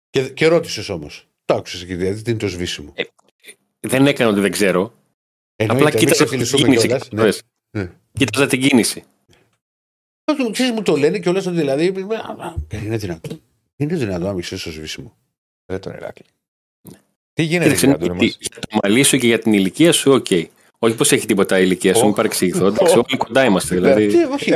Και, 0.10 0.22
και 0.22 0.48
ρώτησε 0.48 0.92
όμω. 0.92 1.08
Το 1.46 1.54
άκουσε 1.54 1.84
εκεί, 1.84 1.96
δηλαδή 1.96 2.22
τι 2.22 2.30
είναι 2.32 2.40
το 2.40 2.48
σβήσιμο. 2.48 2.94
Δεν 3.80 4.08
έκανα 4.08 4.30
ότι 4.30 4.40
δεν 4.40 4.52
ξέρω. 4.52 4.94
Εννοείται, 5.56 5.84
Απλά 5.86 6.00
μην 6.00 6.00
κοίταζα 6.00 6.26
την 6.26 6.26
ξεφυλιστούμε 6.26 6.64
κίνηση. 6.64 6.88
κιόλας, 6.88 7.02
ναι. 7.04 7.10
κατάλαβες. 7.10 7.42
Ναι. 7.72 7.90
Κοίταζα 8.14 8.48
την 8.48 8.62
κίνηση. 8.62 9.04
Όχι, 10.26 10.52
Ξέρεις, 10.52 10.72
μου 10.72 10.82
το 10.82 10.96
λένε 10.96 11.20
και 11.20 11.30
όλα 11.30 11.40
ότι 11.40 11.50
δηλαδή. 11.50 11.88
α, 11.88 12.46
α, 12.46 12.54
Είναι 12.84 12.98
δυνατό. 12.98 13.30
Είναι 13.82 13.96
δυνατό 13.96 14.26
να 14.26 14.34
μην 14.34 14.42
ξέρεις 14.42 14.64
το 14.64 14.72
σβήσιμο. 14.72 15.18
Δεν 15.66 15.80
τον 15.80 15.94
Ηράκλη. 15.94 16.26
Τι 17.34 17.44
γίνεται, 17.44 17.64
Κοίταξε, 17.64 17.86
κύριε 17.88 18.06
Αντώνη 18.06 18.26
μας; 18.26 18.38
για 18.40 18.60
το 18.70 18.80
μαλλί 18.84 19.04
σου 19.04 19.18
και 19.18 19.28
για 19.28 19.40
την 19.40 19.54
ηλικία 19.54 19.92
σου, 19.92 20.12
οκ. 20.12 20.26
Όχι 20.80 20.96
πως 20.96 21.12
έχει 21.12 21.26
τίποτα 21.26 21.60
η 21.60 21.62
ηλικία 21.66 21.94
σου, 21.94 22.02
Ω. 22.02 22.06
μην 22.06 22.14
παρεξηγηθώ. 22.14 22.66
Εντάξει, 22.66 22.96
όλοι 22.96 23.18
κοντά 23.18 23.44
είμαστε. 23.46 23.76
Τι, 23.76 23.82
Δηλαδή, 23.82 24.10
όχι. 24.34 24.54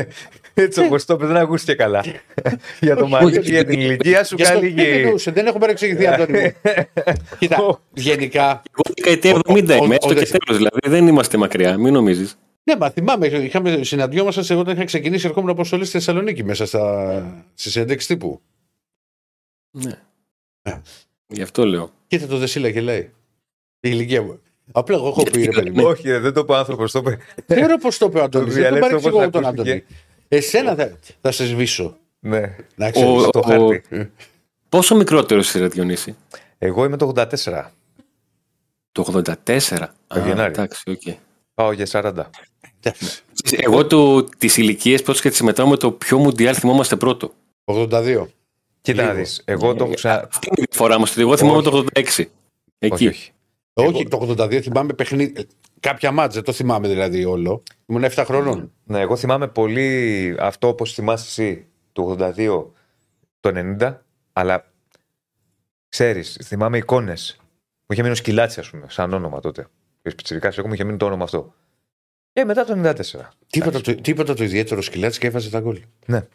Έτσι 0.53 0.79
όπως 0.79 1.05
το 1.05 1.13
είπε, 1.13 1.25
δεν 1.25 1.35
ακούστηκε 1.37 1.73
καλά. 1.73 2.03
για 2.81 2.95
το 2.95 3.07
μαλλί 3.07 3.31
και 3.39 3.49
για 3.49 3.65
την 3.65 3.79
ηλικία 3.79 4.23
σου, 4.23 4.35
Γι' 4.35 4.41
αυτό 4.43 4.53
καλή 4.59 4.69
δεν 4.69 4.85
και. 4.85 4.91
εννοούσε, 4.91 5.31
δεν 5.31 5.45
έχω 5.47 5.57
παρεξηγηθεί, 5.57 6.07
Αντώνη 6.07 6.39
μου. 6.41 6.51
Κοίτα, 7.39 7.79
γενικά. 7.93 8.61
εγώ 8.71 8.93
δεκαετία 8.95 9.33
Ο- 9.35 9.39
70 9.53 9.79
ο- 9.81 9.83
είμαι, 9.85 9.93
ο- 9.93 9.93
έστω 9.93 10.09
ο- 10.09 10.13
και 10.13 10.25
τέλο. 10.37 10.57
Δηλαδή 10.57 10.79
δεν 10.89 11.07
είμαστε 11.07 11.37
μακριά, 11.37 11.77
μην 11.77 11.93
νομίζεις. 11.93 12.37
Ναι, 12.63 12.75
μα 12.75 12.89
θυμάμαι, 12.89 13.27
είχαμε, 13.27 13.79
συναντιόμασταν 13.83 14.45
εγώ 14.49 14.59
όταν 14.59 14.75
είχα 14.75 14.83
ξεκινήσει 14.85 15.27
ερχόμουν 15.27 15.49
αποστολή 15.49 15.83
στη 15.83 15.91
Θεσσαλονίκη 15.91 16.43
μέσα 16.43 16.65
στα, 16.65 17.45
στη 17.53 17.69
συνέντευξη 17.69 18.07
τύπου. 18.07 18.41
Ναι. 19.73 19.99
Ναι. 20.69 20.81
Γι' 21.27 21.41
αυτό 21.41 21.65
λέω. 21.65 21.91
Κοίτα 22.07 22.27
το 22.27 22.37
Δεσίλα 22.37 22.71
και 22.71 22.81
λέει. 22.81 22.99
Η 22.99 23.89
ηλικία 23.91 24.21
μου. 24.21 24.39
Απλά 24.71 24.95
εγώ 24.95 25.07
έχω 25.07 25.23
πει 25.23 25.43
ρε 25.45 25.51
παιδί 25.51 25.69
μου. 25.69 25.85
Όχι, 25.85 26.07
ρε, 26.09 26.19
δεν 26.19 26.33
το 26.33 26.39
είπε 26.39 26.51
ο 26.51 26.55
άνθρωπος, 26.55 26.91
το 26.91 26.99
είπε. 26.99 27.17
Δεν 27.45 27.57
ξέρω 27.61 27.77
πώς 27.77 27.97
το 27.97 28.05
είπε 28.05 28.19
ο 28.19 28.23
Αντώνης. 28.23 28.53
Το 28.53 28.61
Δεν 28.61 28.71
τον 28.71 28.79
διαλέξτε 28.79 29.09
παρεξηγώ 29.09 29.17
όπως 29.17 29.21
εγώ 29.23 29.31
τον 29.31 29.45
ακούστηκε. 29.45 29.71
Αντώνη. 29.71 29.85
Εσένα 30.27 30.75
θα, 30.75 30.97
θα 31.21 31.31
σε 31.31 31.45
σβήσω. 31.45 31.97
Ναι, 32.19 32.55
Να 32.75 32.91
ξέρεις. 32.91 33.09
Ο- 33.09 33.19
στο 33.23 33.39
ο- 33.39 33.41
χάρτη. 33.41 34.11
Πόσο 34.69 34.95
μικρότερος 34.95 35.47
είσαι, 35.47 35.59
ρε 35.59 35.67
Διονύση; 35.67 36.15
Εγώ 36.57 36.85
είμαι 36.85 36.97
το 36.97 37.07
84. 37.15 37.71
Το 38.91 39.01
84. 39.01 39.93
Το 40.07 40.19
Α, 40.19 40.27
Γενάρη. 40.27 40.51
Εντάξει, 40.51 40.83
οκ. 40.91 41.01
Πάω 41.53 41.71
για 41.71 41.85
40. 41.85 42.29
Εντάξει. 42.79 43.21
Εγώ 43.51 43.87
το, 43.87 44.23
τις 44.23 44.57
ηλικίες 44.57 45.01
πρώτος 45.01 45.21
και 45.21 45.29
τις 45.29 45.41
μετράμε 45.41 45.77
το 45.77 45.91
ποιο 45.91 46.17
μουντιάλ 46.17 46.55
θυμόμαστε 46.59 46.95
πρώτο. 46.95 47.33
82. 47.65 48.25
Κοίτα 48.83 49.03
να 49.03 49.13
Λίγο. 49.13 49.25
δει. 49.25 49.31
Εγώ 49.45 49.75
το 49.75 49.83
έχω 49.83 49.93
ξα... 49.93 50.27
Αυτή 50.27 50.47
είναι 50.47 50.61
η 50.61 50.65
διαφορά 50.69 50.99
μας. 50.99 51.17
Εγώ 51.17 51.37
θυμάμαι 51.37 51.61
το 51.61 51.85
86. 51.93 52.25
Εκεί. 52.79 52.93
Όχι, 52.93 53.07
όχι. 53.07 53.31
Όχι, 53.73 54.07
το 54.07 54.35
82 54.37 54.59
θυμάμαι 54.61 54.93
παιχνίδι. 54.93 55.47
Κάποια 55.79 56.11
ματς, 56.11 56.33
δεν 56.33 56.43
το 56.43 56.51
θυμάμαι 56.51 56.87
δηλαδή 56.87 57.25
όλο. 57.25 57.63
Ήμουν 57.85 58.03
7 58.03 58.23
χρονών. 58.25 58.71
Ναι, 58.83 58.99
εγώ 58.99 59.15
θυμάμαι 59.15 59.47
πολύ 59.47 60.35
αυτό 60.39 60.67
όπως 60.67 60.93
θυμάσαι 60.93 61.25
εσύ 61.27 61.67
του 61.91 62.15
82 62.19 62.65
το 63.39 63.75
90, 63.79 63.97
αλλά 64.33 64.71
ξέρεις, 65.89 66.39
θυμάμαι 66.43 66.77
εικόνες. 66.77 67.35
Μου 67.39 67.87
είχε 67.87 68.01
μείνει 68.01 68.13
ο 68.13 68.17
Σκυλάτσι, 68.17 68.59
ας 68.59 68.69
πούμε, 68.69 68.85
σαν 68.89 69.13
όνομα 69.13 69.39
τότε. 69.39 69.67
Και 70.01 70.09
σπιτσιρικά, 70.09 70.53
εγώ 70.57 70.67
μου 70.67 70.73
είχε 70.73 70.83
μείνει 70.83 70.97
το 70.97 71.05
όνομα 71.05 71.23
αυτό. 71.23 71.53
Και 72.33 72.45
μετά 72.45 72.65
το 72.65 72.81
94. 72.83 72.93
Τίποτα, 73.47 73.81
το, 73.81 73.95
τίποτα 73.95 74.33
το 74.33 74.43
ιδιαίτερο 74.43 74.81
σκυλάτσι 74.81 75.19
και 75.19 75.27
έβαζε 75.27 75.49
τα 75.49 75.59
γκολ. 75.59 75.81
Ναι. 76.05 76.27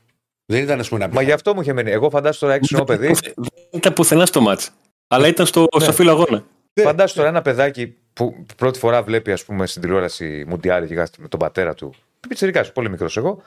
Δεν 0.51 0.63
ήταν, 0.63 0.81
ας 0.81 0.89
πούμε, 0.89 1.01
να 1.01 1.09
πει. 1.09 1.15
Μα 1.15 1.23
γι' 1.23 1.33
αυτό 1.33 1.55
μου 1.55 1.61
είχε 1.61 1.73
μείνει. 1.73 1.91
Εγώ 1.91 2.11
φαντάζομαι 2.11 2.39
τώρα 2.41 2.55
έξω 2.55 2.85
παιδί. 2.85 3.07
Δεν 3.37 3.53
ήταν 3.71 3.93
πουθενά 3.93 4.27
στο 4.27 4.41
μάτς. 4.41 4.71
Αλλά 5.09 5.27
ήταν 5.29 5.47
στο, 5.47 5.67
Ναι. 5.77 5.83
στο 5.83 5.93
φύλλο 5.93 6.11
αγώνα. 6.11 6.45
Φαντάσου 6.83 7.15
τώρα 7.15 7.29
ένα 7.29 7.43
παιδάκι 7.43 7.97
που 8.13 8.45
πρώτη 8.57 8.79
φορά 8.79 9.03
βλέπει, 9.03 9.33
ας 9.33 9.45
πούμε, 9.45 9.67
στην 9.67 9.83
τηλεόραση 9.83 10.45
Μουντιάλ 10.49 10.87
και 10.87 10.95
κάθεται 10.95 11.23
με 11.23 11.29
τον 11.29 11.39
πατέρα 11.39 11.75
του. 11.75 11.95
Πιτσερικά, 12.29 12.73
πολύ 12.73 12.91
μικρός 12.91 13.17
εγώ, 13.17 13.43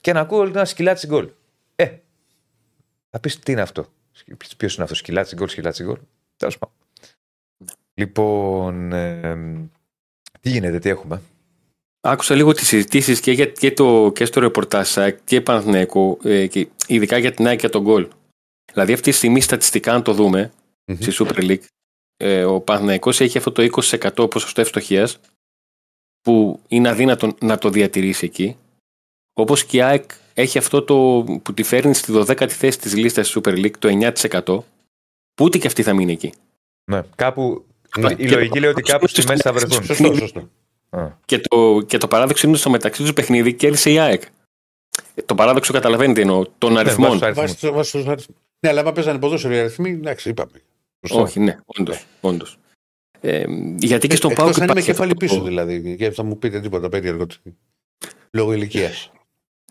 και 0.00 0.12
να 0.12 0.20
ακούω 0.20 0.42
ένα 0.42 0.64
σκυλάτσι 0.64 1.06
γκολ. 1.06 1.28
Ε, 1.76 1.90
θα 3.10 3.20
πεις 3.20 3.38
τι 3.38 3.52
είναι 3.52 3.60
αυτό; 3.60 3.86
Ποιος 4.56 4.74
είναι 4.74 4.82
αυτός, 4.82 4.98
σκυλάτσι 4.98 5.34
γκολ, 5.34 5.48
σκυλάτσι 5.48 5.84
γκολ; 5.84 5.96
Τέλος 6.36 6.58
πάντων. 6.58 6.74
Λοιπόν, 7.94 8.92
ε, 8.92 9.36
τι 10.40 10.50
γίνεται, 10.50 10.78
τι 10.78 10.88
έχουμε; 10.88 11.22
Άκουσα 12.06 12.34
λίγο 12.34 12.52
τις 12.52 12.66
συζητήσεις 12.66 13.20
και, 13.20 13.32
για, 13.32 13.46
και, 13.46 13.72
το, 13.72 14.12
και 14.14 14.24
στο 14.24 14.40
ρεπορτάζ 14.40 14.98
ΑΕΚ 14.98 15.18
και 15.24 15.40
Παναθηναϊκό, 15.40 16.18
ε, 16.22 16.46
και 16.46 16.68
ειδικά 16.86 17.18
για 17.18 17.32
την 17.32 17.46
ΑΕΚ 17.46 17.58
και 17.58 17.68
τον 17.68 17.82
γκολ. 17.82 18.08
Δηλαδή 18.72 18.92
αυτή 18.92 19.10
τη 19.10 19.16
στιγμή 19.16 19.40
στατιστικά 19.40 19.92
αν 19.92 20.02
το 20.02 20.12
δούμε 20.12 20.52
Μμμ. 20.84 20.96
στη 21.00 21.24
Super 21.24 21.50
League, 21.50 21.64
ε, 22.16 22.44
ο 22.44 22.60
Παναθηναϊκός 22.60 23.20
έχει 23.20 23.38
αυτό 23.38 23.52
το 23.52 23.62
20% 23.62 24.30
ποσοστό 24.30 24.60
ευστοχίας 24.60 25.20
που 26.20 26.60
είναι 26.68 26.88
αδύνατο 26.88 27.34
να 27.40 27.58
το 27.58 27.70
διατηρήσει 27.70 28.24
εκεί. 28.24 28.56
Όπως 29.32 29.64
και 29.64 29.76
η 29.76 29.82
ΑΕΚ 29.82 30.10
έχει 30.34 30.58
αυτό 30.58 30.82
το 30.82 31.24
που 31.42 31.54
τη 31.54 31.62
φέρνει 31.62 31.94
στη 31.94 32.12
12η 32.16 32.48
θέση 32.48 32.78
της 32.78 32.96
λίστας 32.96 33.30
της 33.30 33.42
Super 33.42 33.52
League, 33.52 33.78
το 33.78 33.88
9%, 33.88 34.64
που 35.34 35.44
ούτε 35.44 35.58
και 35.58 35.66
αυτή 35.66 35.82
θα 35.82 35.94
μείνει 35.94 36.12
εκεί. 36.12 36.32
Ναι, 36.90 37.02
κάπου. 37.14 37.64
Ναι. 37.98 38.14
Η 38.16 38.28
λογική 38.28 38.60
λέει 38.60 38.70
ότι 38.70 38.82
κάπου 38.82 39.06
στη 39.06 39.26
μέση 39.26 39.42
θα 39.42 39.52
βρεθούν. 39.52 39.84
Σωστό, 39.84 40.14
σωστό. 40.14 40.48
Α, 40.90 41.06
Και 41.24 41.38
το, 41.38 41.80
και 41.86 41.98
το 41.98 42.08
παράδοξο 42.08 42.48
είναι 42.48 42.56
στο 42.56 42.70
μεταξύ 42.70 43.04
του 43.04 43.12
παιχνίδι 43.12 43.52
κέρδισε 43.54 43.90
η 43.90 43.98
ΑΕΚ. 43.98 44.22
Ε, 45.14 45.22
Το 45.22 45.34
παράδοξο 45.34 45.72
καταλαβαίνετε 45.72 46.20
εννοώ 46.20 46.44
των 46.58 46.72
ναι, 46.72 46.78
αριθμών. 46.78 47.08
βάζεις 47.08 47.22
αριθμούς. 47.22 47.50
Βάσει 47.60 47.70
βάσει 47.70 47.92
τους 47.92 48.06
αριθμούς. 48.06 48.36
Ναι, 48.60 48.68
αλλά 48.68 48.80
άμα 48.80 48.92
παίζανε 48.92 49.18
ποδόσφαιρο 49.18 49.54
οι 49.54 49.58
αριθμοί, 49.58 49.90
εντάξει, 49.90 50.28
είπαμε. 50.28 50.50
Σωστό. 51.06 51.22
Όχι, 51.22 51.40
ναι, 51.40 51.56
όντως. 51.78 52.04
Όντως. 52.20 52.58
Ε, 53.20 53.44
γιατί 53.76 54.06
και 54.06 54.16
στον 54.16 54.30
Εκτός 54.30 54.44
Πάουκ 54.44 54.56
αν 54.56 54.62
είμαι 54.62 54.72
υπάρχει 54.72 54.86
κεφάλι 54.90 55.10
αυτό 55.12 55.26
πίσω 55.26 55.38
το- 55.38 55.44
δηλαδή. 55.44 55.96
Και 55.96 56.10
θα 56.10 56.22
μου 56.22 56.38
πείτε 56.38 56.60
τίποτα 56.60 56.88
περίεργο. 56.88 57.26
Λόγω 58.30 58.52
ηλικίας. 58.52 59.10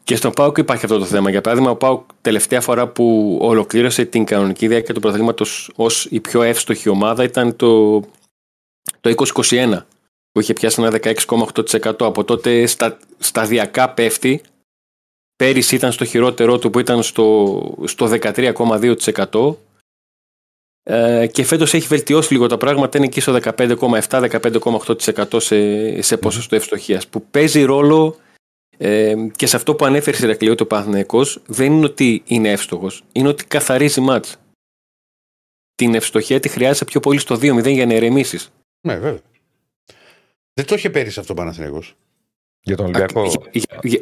Και 0.03 0.15
στον 0.15 0.31
Πάουκ 0.31 0.57
υπάρχει 0.57 0.85
αυτό 0.85 0.97
το 0.97 1.05
θέμα. 1.05 1.29
Για 1.29 1.41
παράδειγμα, 1.41 1.71
ο 1.71 1.75
Πάουκ 1.75 2.09
τελευταία 2.21 2.61
φορά 2.61 2.87
που 2.87 3.37
ολοκλήρωσε 3.41 4.05
την 4.05 4.25
κανονική 4.25 4.67
διάρκεια 4.67 4.93
του 4.93 4.99
πρωταθλήματος 4.99 5.71
ως 5.75 6.05
η 6.05 6.19
πιο 6.19 6.41
εύστοχη 6.41 6.89
ομάδα 6.89 7.23
ήταν 7.23 7.55
το, 7.55 7.99
το 9.01 9.09
2021, 9.49 9.85
που 10.35 10.41
είχε 10.41 10.53
πιάσει 10.53 10.81
ένα 10.81 10.99
16,8%. 11.01 11.93
Από 11.99 12.23
τότε 12.23 12.65
στα, 12.65 12.97
σταδιακά 13.17 13.89
πέφτει. 13.89 14.41
Πέρυσι 15.35 15.75
ήταν 15.75 15.91
στο 15.91 16.05
χειρότερό 16.05 16.59
του 16.59 16.69
που 16.69 16.79
ήταν 16.79 17.03
στο, 17.03 17.77
στο 17.83 18.09
13,2%. 18.21 19.55
Ε, 20.83 21.27
και 21.27 21.43
φέτος 21.43 21.73
έχει 21.73 21.87
βελτιώσει 21.87 22.33
λίγο 22.33 22.47
τα 22.47 22.57
πράγματα, 22.57 22.97
είναι 22.97 23.05
εκεί 23.05 23.21
στο 23.21 23.37
15,7-15,8% 23.41 25.41
σε, 25.41 26.01
σε 26.01 26.17
ποσοστό 26.17 26.55
ευστοχίας, 26.55 27.07
που 27.07 27.25
παίζει 27.31 27.63
ρόλο 27.63 28.15
ε, 28.77 29.15
και 29.35 29.45
σε 29.45 29.55
αυτό 29.55 29.75
που 29.75 29.85
ανέφερε 29.85 30.17
η 30.21 30.25
Ρακλείο 30.25 30.55
το 30.55 30.65
Παναθηναϊκός 30.65 31.41
δεν 31.45 31.71
είναι 31.71 31.85
ότι 31.85 32.23
είναι 32.25 32.51
εύστοχος, 32.51 33.03
είναι 33.11 33.27
ότι 33.27 33.45
καθαρίζει 33.45 34.01
μάτς. 34.01 34.37
Την 35.75 35.95
ευστοχία 35.95 36.39
τη 36.39 36.49
χρειάζεται 36.49 36.85
πιο 36.85 36.99
πολύ 36.99 37.19
στο 37.19 37.35
2-0 37.35 37.71
για 37.71 37.85
να 37.85 37.93
ηρεμήσει. 37.93 38.39
Ναι, 38.87 38.95
βέβαια. 38.95 39.33
Δεν 40.57 40.65
το 40.65 40.75
είχε 40.75 40.89
πέρυσι 40.89 41.19
αυτό 41.19 41.33
ο 41.33 41.35
Παναθηναϊκός. 41.35 41.95
Για 42.61 42.75
τον 42.75 42.85
Ολυμπιακό. 42.85 43.21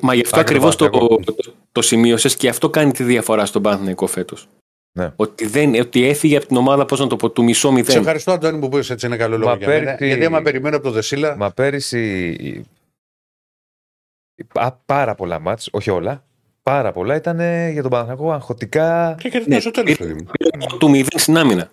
Μα 0.02 0.14
γι' 0.14 0.22
αυτό 0.22 0.40
Άκρη 0.40 0.56
ακριβώς 0.56 0.76
το, 0.76 0.90
Παναθηναϊκό. 0.90 1.34
το, 1.34 1.54
το 1.72 1.82
σημείωσες 1.82 2.36
και 2.36 2.50
αυτό 2.50 2.70
κάνει 2.70 2.92
τη 2.92 3.04
διαφορά 3.04 3.46
στον 3.46 3.62
Παναθηναϊκό 3.62 4.08
φέτος. 4.08 4.48
Ναι. 5.00 5.14
Ότι, 5.16 5.46
δεν, 5.48 5.76
ότι 5.80 6.04
έφυγε 6.08 6.38
από 6.38 6.46
την 6.48 6.56
ομάδα, 6.58 6.86
πώς 6.86 7.00
να 7.00 7.08
το 7.08 7.16
πω, 7.16 7.30
του 7.32 7.44
μισό 7.44 7.68
Σε 7.68 7.74
μηδέν. 7.74 7.98
ευχαριστώ, 7.98 8.32
Αντώνη, 8.32 8.60
που 8.60 8.70
πήρες 8.70 8.90
έτσι 8.90 9.06
ένα 9.06 9.18
καλό 9.18 9.38
λόγο 9.38 9.50
Μα 9.52 9.58
για 9.58 9.68
μένα. 9.68 9.80
πέρυσι- 9.84 10.04
Γιατί 10.06 10.26
άμα 10.26 10.42
περιμένω 10.42 10.76
από 10.76 10.86
το 10.86 10.92
Δεσίλα. 10.92 11.36
Μα 11.38 11.52
πέρυσι. 11.52 12.66
πα- 14.54 14.82
Πάρα 14.86 15.16
πολλά 15.16 15.40
μάτς, 15.40 15.70
όχι 15.72 15.90
όλα. 15.90 16.26
Πάρα 16.62 16.92
πολλά 16.92 17.16
ήταν 17.16 17.40
ε, 17.40 17.70
για 17.70 17.82
τον 17.82 17.92
Παναθηναϊκό 17.92 18.32
αγχωτικά. 18.32 19.16
Και 19.20 19.30
κερδίζει 19.30 19.50
Ναι, 19.54 19.60
στο 19.60 19.72
τέλος, 19.72 19.98
παιδί 19.98 20.14
μου. 20.14 20.28
Του 20.80 20.90
μηδέν 20.90 21.20
στην 21.20 21.38
άμυνα. 21.38 21.72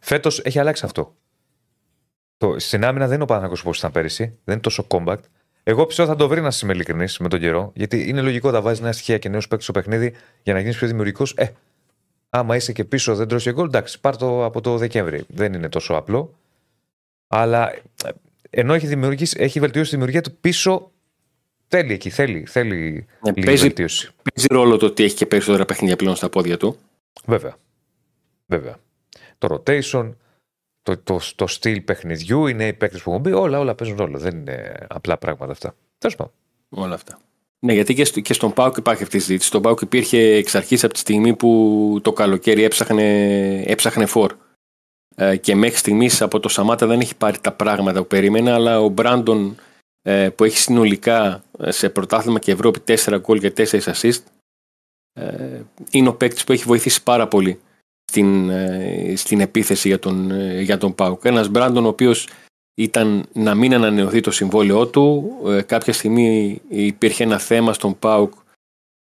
Φέτος 0.00 0.38
έχει 0.40 0.58
αλλάξει 0.58 0.84
αυτό. 0.84 1.14
Το, 2.42 2.58
στην 2.58 2.84
άμυνα 2.84 3.04
δεν 3.06 3.14
είναι 3.14 3.22
ο 3.22 3.26
Παναθηναϊκός 3.26 3.60
όπω 3.60 3.72
ήταν 3.76 3.90
πέρυσι. 3.92 4.24
Δεν 4.24 4.54
είναι 4.54 4.60
τόσο 4.60 4.86
compact. 4.88 5.20
Εγώ 5.62 5.86
πιστεύω 5.86 6.08
θα 6.08 6.16
το 6.16 6.28
βρει 6.28 6.40
να 6.40 6.50
είμαι 6.62 6.72
ειλικρινής 6.72 7.18
με 7.18 7.28
τον 7.28 7.40
καιρό. 7.40 7.72
Γιατί 7.74 8.08
είναι 8.08 8.20
λογικό 8.20 8.50
να 8.50 8.60
βάζεις 8.60 8.80
νέα 8.80 8.92
στοιχεία 8.92 9.18
και 9.18 9.28
νέους 9.28 9.48
παίκτες 9.48 9.64
στο 9.64 9.72
παιχνίδι 9.72 10.14
για 10.42 10.52
να 10.54 10.60
γίνεις 10.60 10.76
πιο 10.76 10.86
δημιουργικός. 10.86 11.34
Ε, 11.36 11.46
άμα 12.28 12.56
είσαι 12.56 12.72
και 12.72 12.84
πίσω 12.84 13.14
δεν 13.14 13.28
τρώσει 13.28 13.50
γκολ, 13.52 13.66
εντάξει, 13.66 14.00
πάρ 14.00 14.16
το 14.16 14.44
από 14.44 14.60
το 14.60 14.76
Δεκέμβρη. 14.78 15.24
Δεν 15.28 15.52
είναι 15.52 15.68
τόσο 15.68 15.94
απλό. 15.94 16.34
Αλλά 17.28 17.72
ε, 17.72 17.82
ενώ 18.50 18.74
έχει, 18.74 18.86
δημιουργήσει, 18.86 19.36
έχει 19.40 19.60
βελτιώσει 19.60 19.88
τη 19.90 19.94
δημιουργία 19.96 20.20
του 20.20 20.36
πίσω, 20.40 20.90
θέλει 21.68 21.92
εκεί, 21.92 22.10
θέλει, 22.10 22.44
θέλει 22.46 23.06
Ναι, 23.20 23.30
λίγη 23.34 23.46
παίζει- 23.46 23.62
βελτίωση. 23.62 24.10
Παίζει 24.34 24.48
ρόλο 24.50 24.76
το 24.76 24.86
ότι 24.86 25.04
έχει 25.04 25.14
και 25.14 25.26
περισσότερα 25.26 25.64
παιχνίδια 25.64 25.96
πλέον 25.96 26.16
στα 26.16 26.28
πόδια 26.28 26.56
του. 26.56 26.76
Βέβαια. 27.26 27.56
Βέβαια. 28.46 28.76
Το 29.38 29.62
rotation, 29.66 30.12
το, 30.82 30.98
το, 30.98 31.20
το 31.36 31.46
στυλ 31.46 31.80
παιχνιδιού, 31.80 32.46
είναι 32.46 32.66
οι 32.66 32.72
παίκτες 32.72 33.02
που 33.02 33.10
έχουν 33.10 33.22
μπει, 33.22 33.32
όλα, 33.32 33.58
όλα 33.58 33.74
παίζουν 33.74 33.96
ρόλο. 33.96 34.18
Δεν 34.18 34.36
είναι 34.36 34.86
απλά 34.88 35.18
πράγματα 35.18 35.52
αυτά. 35.52 35.74
Τέλος 35.98 36.16
πάντων. 36.16 36.32
Όλα 36.68 36.94
αυτά. 36.94 37.18
Ναι, 37.58 37.72
γιατί 37.72 37.94
και, 37.94 38.04
στο, 38.04 38.20
και 38.20 38.32
στον 38.32 38.52
Πάουκ 38.52 38.76
υπάρχει 38.76 39.02
αυτή 39.02 39.16
η 39.16 39.20
συζήτηση. 39.20 39.48
Στον 39.48 39.62
Πάουκ 39.62 39.80
υπήρχε 39.80 40.18
εξ 40.18 40.54
αρχής 40.54 40.84
από 40.84 40.92
τη 40.92 40.98
στιγμή 40.98 41.36
που 41.36 41.98
το 42.02 42.12
καλοκαίρι 42.12 42.62
έψαχνε, 42.62 43.62
έψαχνε 43.62 44.06
φόρ. 44.06 44.32
Ε, 45.14 45.36
και 45.36 45.54
μέχρι 45.54 45.76
στιγμής 45.76 46.22
από 46.22 46.40
το 46.40 46.48
Σαμάτα 46.48 46.86
δεν 46.86 47.00
έχει 47.00 47.16
πάρει 47.16 47.38
τα 47.38 47.52
πράγματα 47.52 48.00
που 48.00 48.06
περίμενε, 48.06 48.52
αλλά 48.52 48.80
ο 48.80 48.88
Μπράντον 48.88 49.56
ε, 50.02 50.28
που 50.28 50.44
έχει 50.44 50.58
συνολικά 50.58 51.44
ε, 51.58 51.70
σε 51.70 51.88
πρωτάθλημα 51.90 52.38
και 52.38 52.52
Ευρώπη 52.52 52.80
4 52.86 53.18
γκολ 53.20 53.40
και 53.40 53.52
4 53.56 53.80
assist 53.80 54.22
ε, 55.12 55.60
είναι 55.90 56.08
ο 56.08 56.14
παίκτης 56.14 56.44
που 56.44 56.52
έχει 56.52 56.64
βοηθήσει 56.64 57.02
πάρα 57.02 57.28
πολύ 57.28 57.60
στην, 58.12 58.50
ε, 58.50 59.12
στην 59.16 59.40
επίθεση 59.40 59.88
για 59.88 59.98
τον, 59.98 60.30
ε, 60.30 60.60
για 60.60 60.78
τον 60.78 60.94
Πάουκ. 60.94 61.24
Ένας 61.24 61.48
Μπράντον 61.48 61.84
ο 61.84 61.88
οποίος 61.88 62.28
ήταν 62.74 63.24
να 63.32 63.54
μην 63.54 63.74
ανανεωθεί 63.74 64.20
το 64.20 64.30
συμβόλαιό 64.30 64.86
του. 64.86 65.32
Ε, 65.46 65.62
κάποια 65.62 65.92
στιγμή 65.92 66.60
υπήρχε 66.68 67.22
ένα 67.24 67.38
θέμα 67.38 67.72
στον 67.72 67.98
ΠΑΟΚ 67.98 68.32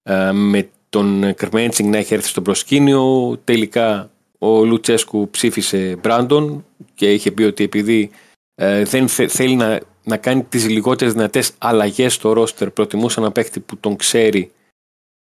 ε, 0.03 0.31
με 0.31 0.69
τον 0.89 1.33
Κρμέντσινγκ 1.35 1.91
να 1.91 1.97
έχει 1.97 2.13
έρθει 2.13 2.27
στο 2.27 2.41
προσκήνιο. 2.41 3.37
Τελικά 3.43 4.11
ο 4.37 4.63
Λουτσέσκου 4.65 5.29
ψήφισε 5.29 5.97
Μπράντον 6.01 6.65
και 6.93 7.13
είχε 7.13 7.31
πει 7.31 7.43
ότι 7.43 7.63
επειδή 7.63 8.09
ε, 8.55 8.83
δεν 8.83 9.07
θε- 9.07 9.29
θέλει 9.29 9.55
να, 9.55 9.79
να 10.03 10.17
κάνει 10.17 10.43
τις 10.43 10.69
λιγότερες 10.69 11.13
δυνατές 11.13 11.51
αλλαγές 11.57 12.13
στο 12.13 12.33
ρόστερ 12.33 12.69
προτιμούσε 12.69 13.19
ένα 13.19 13.31
παίκτη 13.31 13.59
που 13.59 13.77
τον 13.77 13.95
ξέρει 13.95 14.51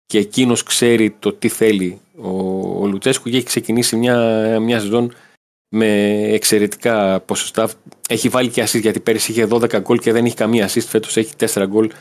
και 0.07 0.17
εκείνος 0.17 0.63
ξέρει 0.63 1.15
το 1.19 1.33
τι 1.33 1.47
θέλει 1.47 2.01
ο, 2.21 2.29
ο 2.81 2.87
Λουτσέσκου 2.87 3.29
και 3.29 3.35
έχει 3.35 3.45
ξεκινήσει 3.45 3.95
μια, 3.95 4.59
μια 4.59 4.79
σεζόν 4.79 5.13
με 5.69 6.11
εξαιρετικά 6.31 7.19
ποσοστά. 7.19 7.69
Έχει 8.09 8.29
βάλει 8.29 8.49
και 8.49 8.63
assist 8.63 8.81
γιατί 8.81 8.99
πέρυσι 8.99 9.31
είχε 9.31 9.47
12 9.49 9.79
γκολ 9.81 9.99
και 9.99 10.11
δεν 10.11 10.25
έχει 10.25 10.35
καμία 10.35 10.69
assist. 10.69 10.85
Φέτος 10.87 11.17
έχει 11.17 11.33
4 11.39 11.63
γκολ 11.67 11.91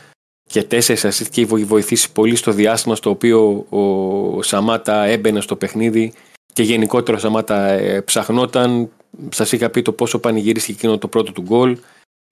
και 0.49 0.67
4 0.71 0.79
assist 0.79 1.27
και 1.31 1.41
έχει 1.41 1.45
βοηθήσει 1.45 2.11
πολύ 2.11 2.35
στο 2.35 2.51
διάστημα 2.51 2.95
στο 2.95 3.09
οποίο 3.09 3.65
ο 3.69 4.41
Σαμάτα 4.41 5.03
έμπαινε 5.03 5.41
στο 5.41 5.55
παιχνίδι 5.55 6.13
και 6.53 6.63
γενικότερα 6.63 7.17
ο 7.17 7.19
Σαμάτα 7.19 7.67
ε, 7.67 8.01
ψαχνόταν. 8.01 8.89
Σας 9.29 9.51
είχα 9.51 9.69
πει 9.69 9.81
το 9.81 9.91
πόσο 9.91 10.19
πανηγύρισε 10.19 10.71
εκείνο 10.71 10.97
το 10.97 11.07
πρώτο 11.07 11.31
του 11.31 11.41
γκολ 11.41 11.77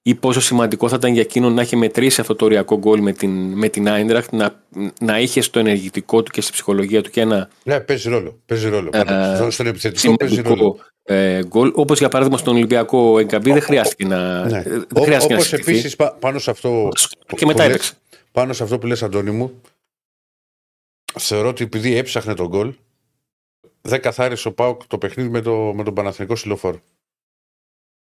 ή 0.08 0.16
πόσο 0.16 0.41
σημαντικό 0.41 0.89
θα 0.89 0.95
ήταν 0.95 1.14
για 1.14 1.22
εκείνον 1.22 1.53
να 1.53 1.62
έχει 1.62 1.76
μετρήσει 1.76 2.22
αυτό 2.22 2.36
το 2.36 2.45
οριακό 2.45 2.78
γκολ 2.78 3.01
με 3.01 3.12
την, 3.12 3.30
με 3.53 3.70
την 3.70 3.89
Άιντραχτ, 3.89 4.34
να, 4.34 4.62
να 5.01 5.20
είχε 5.20 5.41
στο 5.41 5.60
ενεργητικό 5.60 6.24
του 6.24 6.32
και 6.32 6.41
στη 6.41 6.51
ψυχολογία 6.51 7.01
του 7.03 7.10
και 7.10 7.22
ένα 7.22 7.49
Ναι, 7.64 7.80
παίζει 7.80 8.10
ρόλο. 8.10 8.39
Παίζει 8.45 8.70
ρόλο. 8.70 8.89
Ε, 8.93 9.36
Στον- 9.36 9.51
Στον 9.51 9.68
επιθετικό 9.68 10.16
παίζει 10.16 10.41
ρόλο. 10.41 10.56
σημαντικό 10.56 10.80
ε, 11.03 11.43
γκολ. 11.45 11.72
Όπως 11.76 11.99
για 11.99 12.10
παράδειγμα 12.10 12.38
στον 12.38 12.56
Ολυμπιακό 12.56 12.97
ο 13.12 13.20
Εγκαμπή 13.20 13.51
δεν 13.51 13.62
χρειάστηκε 13.62 14.06
να. 14.06 14.45
Ναι. 14.49 14.58
ε, 14.58 14.62
Δεν 14.64 14.86
Όπω 14.91 15.01
χρειάστηκε 15.03 15.34
να 15.34 15.39
συστηθεί. 15.39 15.72
επίσης 15.72 15.95
πάνω 16.20 16.39
σε 16.39 16.51
αυτό. 16.51 16.89
Και 17.36 17.45
μετά 17.45 17.51
που 17.51 17.58
λες- 17.58 17.70
έπαιξε. 17.70 17.93
Πάνω 18.32 18.53
σε 18.53 18.64
αυτό 18.64 18.78
που 18.80 18.88
λες 18.88 19.03
Αντώνη 19.03 19.32
μου, 19.32 19.62
θεωρώ 21.20 21.47
ότι 21.49 21.64
επειδή 21.64 21.95
έψαχνε 21.95 22.34
τον 22.34 22.47
γκολ, 22.47 22.74
δεν 23.82 24.01
καθάρισε 24.01 24.47
ο 24.47 24.51
Πάουκ 24.53 24.82
το 24.88 24.97
παιχνίδι 24.97 25.30
με, 25.30 25.41
το, 25.41 25.74
με 25.76 25.84
τον 25.84 25.93
Παναθηνικό 25.93 26.36
Συλλοφόρο. 26.36 26.80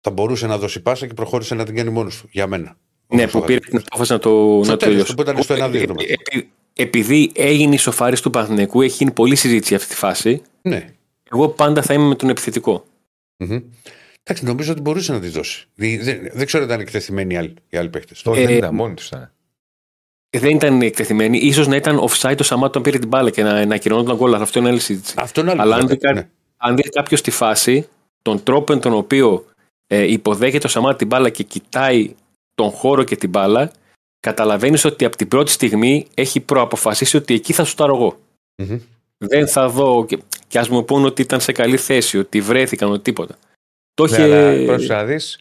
Θα 0.00 0.10
μπορούσε 0.10 0.46
να 0.46 0.58
δώσει 0.58 0.80
πάσα 0.80 1.06
και 1.06 1.14
προχώρησε 1.14 1.54
να 1.54 1.64
την 1.64 1.74
κάνει 1.76 1.90
μόνος 1.90 2.16
του. 2.20 2.28
Για 2.30 2.46
μένα. 2.46 2.76
Ναι, 3.14 3.20
Όπως 3.22 3.32
που 3.32 3.38
το 3.40 3.44
πήρε 3.46 3.58
είχα 3.58 3.68
την 3.70 3.82
απόφαση 3.86 4.12
να 4.12 4.18
το, 4.18 4.30
Στο 4.64 4.70
να 4.72 4.76
το 4.76 4.76
τέλος, 4.76 4.78
τελειώσει. 4.94 5.14
που 5.14 5.22
ήταν 5.22 5.42
στο 5.42 5.54
1-2 5.54 5.74
Ε, 5.82 5.86
το 5.86 5.94
μάτι. 5.94 6.16
ε, 6.30 6.38
ε, 6.38 6.42
Επειδή 6.72 7.30
έγινε 7.34 7.74
η 7.74 7.78
σοφάριση 7.78 8.22
του 8.22 8.30
Παναθηναϊκού, 8.30 8.82
έχει 8.82 8.94
γίνει 8.98 9.10
πολλή 9.10 9.36
συζήτηση 9.36 9.74
αυτή 9.74 9.88
τη 9.88 9.94
φάση. 9.94 10.42
Ναι. 10.62 10.86
Εγώ 11.32 11.48
πάντα 11.48 11.82
θα 11.82 11.94
είμαι 11.94 12.04
με 12.06 12.14
τον 12.14 12.28
επιθετικό. 12.28 12.84
Μμμ. 13.36 13.58
Εντάξει, 14.22 14.44
νομίζω 14.44 14.72
ότι 14.72 14.80
μπορούσε 14.80 15.12
να 15.12 15.20
τη 15.20 15.28
δώσει. 15.28 15.66
Δεν, 15.74 16.02
δεν, 16.02 16.30
δεν 16.32 16.46
ξέρω 16.46 16.62
αν 16.64 16.68
ήταν 16.68 16.80
εκτεθειμένοι 16.80 17.34
οι 17.34 17.36
άλλοι, 17.36 17.54
οι 17.68 17.76
άλλοι 17.76 17.88
παίχτε. 17.88 18.14
Το 18.22 18.32
Ε, 18.34 18.46
δεν 18.46 18.56
ήταν 18.56 18.74
μόνοι 18.74 18.94
τους. 18.94 19.06
Ήταν. 19.06 19.32
Δεν 20.38 20.50
ήταν 20.56 20.82
εκτεθειμένοι. 20.82 21.38
ίσως 21.38 21.66
να 21.68 21.76
ήταν 21.76 21.98
offside 22.08 22.34
το 22.36 22.44
Σαμάτο 22.44 22.66
όταν 22.68 22.82
πήρε 22.82 22.98
την 22.98 23.08
μπάλα 23.08 23.30
και 23.30 23.42
να, 23.42 23.64
να 23.66 23.74
ακυρώνονταν 23.74 24.10
τον 24.10 24.18
γκολ. 24.18 24.34
αλλά 24.34 24.42
Αυτό 24.42 24.58
είναι 24.58 24.68
άλλη 24.68 24.78
συζήτηση. 24.80 25.14
Αυτό 25.18 25.40
είναι 25.40 25.50
άλλο. 25.50 25.60
Αλλά 25.62 25.74
αν 25.74 25.80
θέμα, 25.80 25.92
δει 25.92 25.98
κα- 25.98 26.12
ναι. 26.12 26.28
αν 26.56 26.76
δει 26.76 26.82
κάποιος 26.82 27.20
τη 27.20 27.30
φάση, 27.30 27.88
τον 28.22 28.42
τρόπο 28.42 28.72
με 28.72 28.80
τον 28.80 28.92
οποίο 28.92 29.44
ε, 29.92 30.02
υποδέχεται 30.12 30.66
ο 30.66 30.70
Σαμάτα 30.70 30.96
την 30.96 31.06
μπάλα 31.06 31.30
και 31.30 31.42
κοιτάει 31.42 32.14
τον 32.54 32.70
χώρο 32.70 33.02
και 33.04 33.16
την 33.16 33.28
μπάλα, 33.28 33.72
καταλαβαίνεις 34.20 34.84
ότι 34.84 35.04
από 35.04 35.16
την 35.16 35.28
πρώτη 35.28 35.50
στιγμή 35.50 36.06
έχει 36.14 36.40
προαποφασίσει 36.40 37.16
ότι 37.16 37.34
εκεί 37.34 37.52
θα 37.52 37.64
σουτάρω 37.64 37.94
εγώ. 37.96 38.18
Μμμ. 38.56 38.78
Δεν 39.18 39.48
θα 39.48 39.68
δω. 39.68 40.06
Και, 40.06 40.18
και 40.48 40.58
ας 40.58 40.68
μου 40.68 40.84
πούνε 40.84 41.06
ότι 41.06 41.22
ήταν 41.22 41.40
σε 41.40 41.52
καλή 41.52 41.76
θέση, 41.76 42.18
ότι 42.18 42.40
βρέθηκαν, 42.40 42.90
ότι 42.90 43.02
τίποτα. 43.02 43.36
Το 43.94 44.06
Ναι, 44.06 44.10
είχε. 44.12 44.22
αλλά 44.22 44.64
πρόσεξε 44.66 44.92
να 44.94 45.04
δεις. 45.04 45.38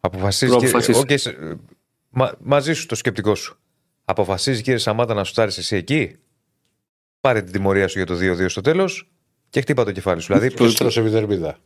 Αποφασίζει. 0.00 0.50
Προαποφασίσει. 0.50 1.00
Κύριε, 1.00 1.14
Οκ, 1.14 1.18
σε- 1.20 1.58
μα- 2.10 2.32
μαζί 2.42 2.72
σου 2.72 2.86
το 2.86 2.94
σκεπτικό 2.94 3.34
σου. 3.34 3.58
Αποφασίζει 4.04 4.62
κύριε 4.62 4.78
Σαμάτα 4.78 5.14
να 5.14 5.24
σουτάρεις 5.24 5.52
εσύ 5.56 5.76
εκεί; 5.76 6.16
Πάρε 7.20 7.42
την 7.42 7.52
τιμωρία 7.52 7.88
σου 7.88 7.98
για 7.98 8.06
το 8.06 8.14
2-2 8.14 8.48
στο 8.48 8.60
τέλος 8.60 9.08
και 9.50 9.60
χτύπα 9.60 9.84
το 9.84 9.92
κεφάλι 9.92 10.20
σου. 10.20 10.26
δηλαδή, 10.32 10.54
Ποιος 10.54 10.74
τρώσε 10.74 11.00
βιδερμίδα. 11.00 11.58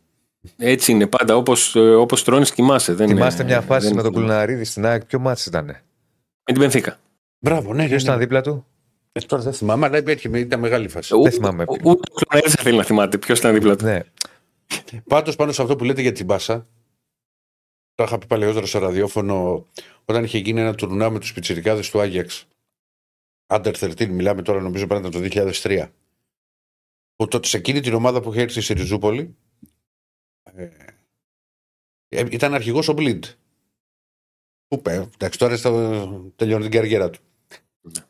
Έτσι 0.56 0.92
είναι 0.92 1.06
πάντα. 1.06 1.36
Όπως 1.36 1.74
όπως 1.76 2.24
τρώνει, 2.24 2.44
κοιμάσαι. 2.44 2.94
Δεν 2.94 3.08
θυμάστε 3.08 3.42
είναι- 3.42 3.52
μια 3.52 3.60
φάση 3.60 3.86
δεν 3.86 3.96
με 3.96 4.02
τον 4.02 4.12
είναι- 4.12 4.20
Κουλναρίδη 4.20 4.64
στην 4.64 4.86
ΑΕΚ. 4.86 5.04
Ποιο 5.04 5.18
μάτι 5.18 5.42
ήταν. 5.46 5.64
Με 5.64 5.76
την 6.44 6.58
Πενφύκα. 6.58 6.98
Μπράβο, 7.38 7.74
ναι. 7.74 7.86
Ποιος 7.86 8.02
ναι, 8.02 8.08
ήταν 8.08 8.14
ναι. 8.14 8.20
δίπλα 8.24 8.40
του; 8.40 8.66
Ε, 9.12 9.20
τώρα 9.20 9.42
δεν 9.42 9.52
θυμάμαι, 9.52 9.86
αλλά 9.86 9.98
υπήρχε, 9.98 10.38
ήταν 10.38 10.60
μεγάλη 10.60 10.88
φάση. 10.88 11.14
Δεν 11.22 11.32
θυμάμαι 11.32 11.62
Ο- 11.66 11.72
ποιο. 11.72 11.90
Ούτε 11.90 12.10
ο 12.12 12.14
Κλωναρίδη 12.14 12.56
θα 12.56 12.62
θέλει 12.62 12.76
να 12.76 12.84
θυμάται 12.84 13.18
ποιος 13.18 13.38
ήταν 13.38 13.52
δίπλα 13.54 13.76
του. 13.76 13.84
Ναι. 13.84 14.00
Πάντως 15.08 15.36
πάνω 15.36 15.52
σε 15.52 15.62
αυτό 15.62 15.76
που 15.76 15.84
λέτε 15.84 16.00
για 16.02 16.12
την 16.12 16.24
μπάσα, 16.24 16.66
το 17.94 18.04
είχα 18.04 18.18
πει 18.18 18.26
παλαιότερα 18.26 18.66
στο 18.66 18.78
ραδιόφωνο 18.78 19.66
όταν 20.04 20.24
είχε 20.24 20.38
γίνει 20.38 20.60
ένα 20.60 20.74
τουρνά 20.74 21.10
με 21.10 21.18
τους 21.18 21.32
πιτσιρικάδες 21.32 21.90
του 21.90 22.00
Άγιαξ. 22.00 22.46
Under 23.46 23.72
13, 23.80 24.06
μιλάμε 24.08 24.42
τώρα 24.42 24.60
νομίζω 24.60 24.86
πρέπει 24.86 25.02
να 25.02 25.08
ήταν 25.08 25.20
το 25.20 25.26
2003. 25.62 25.92
Που 27.16 27.28
τότε 27.28 27.46
σε 27.48 27.56
εκείνη 27.56 27.80
την 27.80 27.94
ομάδα 27.94 28.20
που 28.20 28.32
είχε 28.32 28.40
έρθει 28.42 28.60
στη 28.60 28.72
Ριζούπολη 28.74 29.36
ε, 30.54 30.68
ε, 32.08 32.24
ήταν 32.30 32.54
αρχηγός 32.54 32.88
ο 32.88 32.92
Μπλιντ. 32.92 33.24
Που 34.68 34.82
πέ, 34.82 35.08
εντάξει, 35.14 35.38
τώρα 35.38 35.56
στα- 35.56 36.30
τελειώνει 36.36 36.62
την 36.62 36.70
καριέρα 36.72 37.10
του. 37.10 37.20
Ναι. 37.80 38.04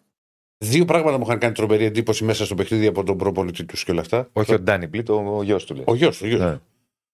Δύο 0.59 0.85
πράγματα 0.85 1.19
μου 1.19 1.25
είχαν 1.27 1.39
κάνει 1.39 1.55
τρομερή 1.55 1.85
εντύπωση 1.85 2.25
μέσα 2.25 2.45
στο 2.45 2.55
παιχνίδι 2.55 2.87
από 2.87 3.05
τον 3.05 3.17
προπονητή 3.19 3.65
τους 3.65 3.85
και 3.85 3.91
όλα 3.91 4.01
αυτά. 4.01 4.29
Όχι 4.33 4.55
ο 4.55 4.61
Ντάνι 4.61 4.87
Μπλίτ, 4.87 5.09
ο, 5.11 5.37
ο 5.37 5.43
γιος 5.43 5.65
του 5.65 5.75
λέει. 5.75 5.85
Ο 5.87 5.95
γιος 5.95 6.19
του. 6.19 6.27
Ναι. 6.27 6.61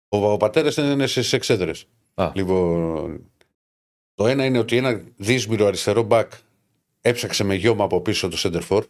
Ο, 0.09 0.33
ο 0.33 0.37
πατέρας 0.37 0.77
είναι 0.77 1.07
στι 1.07 1.37
εξέδρες. 1.37 1.87
Α. 2.15 2.33
Λοιπόν, 2.35 3.31
το 4.15 4.27
ένα 4.27 4.45
είναι 4.45 4.59
ότι 4.59 4.77
ένα 4.77 5.03
δύσμηρο 5.17 5.67
αριστερό 5.67 6.03
μπακ 6.03 6.33
έψαξε 7.01 7.45
με 7.45 7.55
γιώμα 7.55 7.85
από 7.85 8.01
πίσω 8.01 8.29
το 8.29 8.37
Σέντερφορ. 8.37 8.87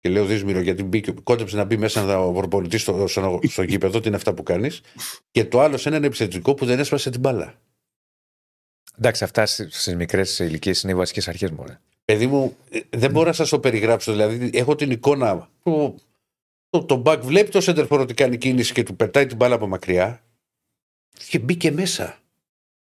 Και 0.00 0.08
λέω 0.08 0.24
δύσμηρο 0.24 0.60
γιατί 0.60 0.82
μπήκε, 0.82 1.12
κόντεψε 1.22 1.56
να 1.56 1.64
μπει 1.64 1.76
μέσα 1.76 2.04
να 2.04 2.18
ο 2.18 2.32
προπονητή 2.32 2.78
στο, 2.78 3.06
στο, 3.06 3.40
στο 3.48 3.62
γήπεδο, 3.62 4.00
τι 4.00 4.06
είναι 4.06 4.16
αυτά 4.16 4.34
που 4.34 4.42
κάνεις. 4.42 4.80
Και 5.30 5.44
το 5.44 5.60
άλλο 5.60 5.76
σε 5.76 5.88
έναν 5.88 6.04
επιθετικό 6.04 6.54
που 6.54 6.64
δεν 6.64 6.78
έσπασε 6.78 7.10
την 7.10 7.20
μπάλα. 7.20 7.54
Εντάξει, 8.98 9.24
αυτά 9.24 9.46
στις 9.46 9.94
μικρές 9.96 10.38
ηλικίες 10.38 10.82
είναι 10.82 10.92
οι 10.92 10.94
βασικές 10.94 11.28
αρχές 11.28 11.50
μου. 11.50 11.64
ρε. 11.66 11.78
Παιδί 12.04 12.26
μου, 12.26 12.56
ε, 12.70 12.80
δεν 12.90 13.10
μπορώ 13.10 13.26
να 13.26 13.32
σας 13.32 13.48
το 13.48 13.60
περιγράψω. 13.60 14.12
Δηλαδή, 14.12 14.50
έχω 14.52 14.74
την 14.74 14.90
εικόνα 14.90 15.48
που 15.62 15.96
το, 16.70 16.84
το 16.84 16.96
μπακ 16.96 17.22
βλέπει 17.22 17.50
το 17.50 17.60
Σέντερφορ 17.60 18.00
ότι 18.00 18.14
κάνει 18.14 18.36
κίνηση 18.38 18.72
και 18.72 18.82
του 18.82 18.96
πετάει 18.96 19.26
την 19.26 19.36
μπάλα 19.36 19.54
από 19.54 19.66
μακριά. 19.66 20.22
Και 21.28 21.38
μπήκε 21.38 21.70
μέσα. 21.70 22.18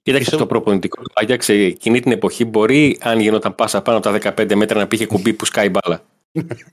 Κοίταξε 0.01 0.23
Πιστεύω- 0.29 0.37
το 0.43 0.45
προπονητικό 0.47 1.01
του 1.01 1.11
Άγιαξ 1.13 1.49
εκείνη 1.49 1.99
την 1.99 2.11
εποχή 2.11 2.45
μπορεί, 2.45 2.97
αν 3.01 3.19
γινόταν 3.19 3.55
πάσα 3.55 3.81
πάνω 3.81 3.97
από 3.97 4.19
τα 4.19 4.33
15 4.35 4.55
μέτρα, 4.55 4.79
να 4.79 4.87
πήγε 4.87 5.05
κουμπί 5.05 5.33
που 5.33 5.45
σκάει 5.45 5.69
μπάλα. 5.69 6.03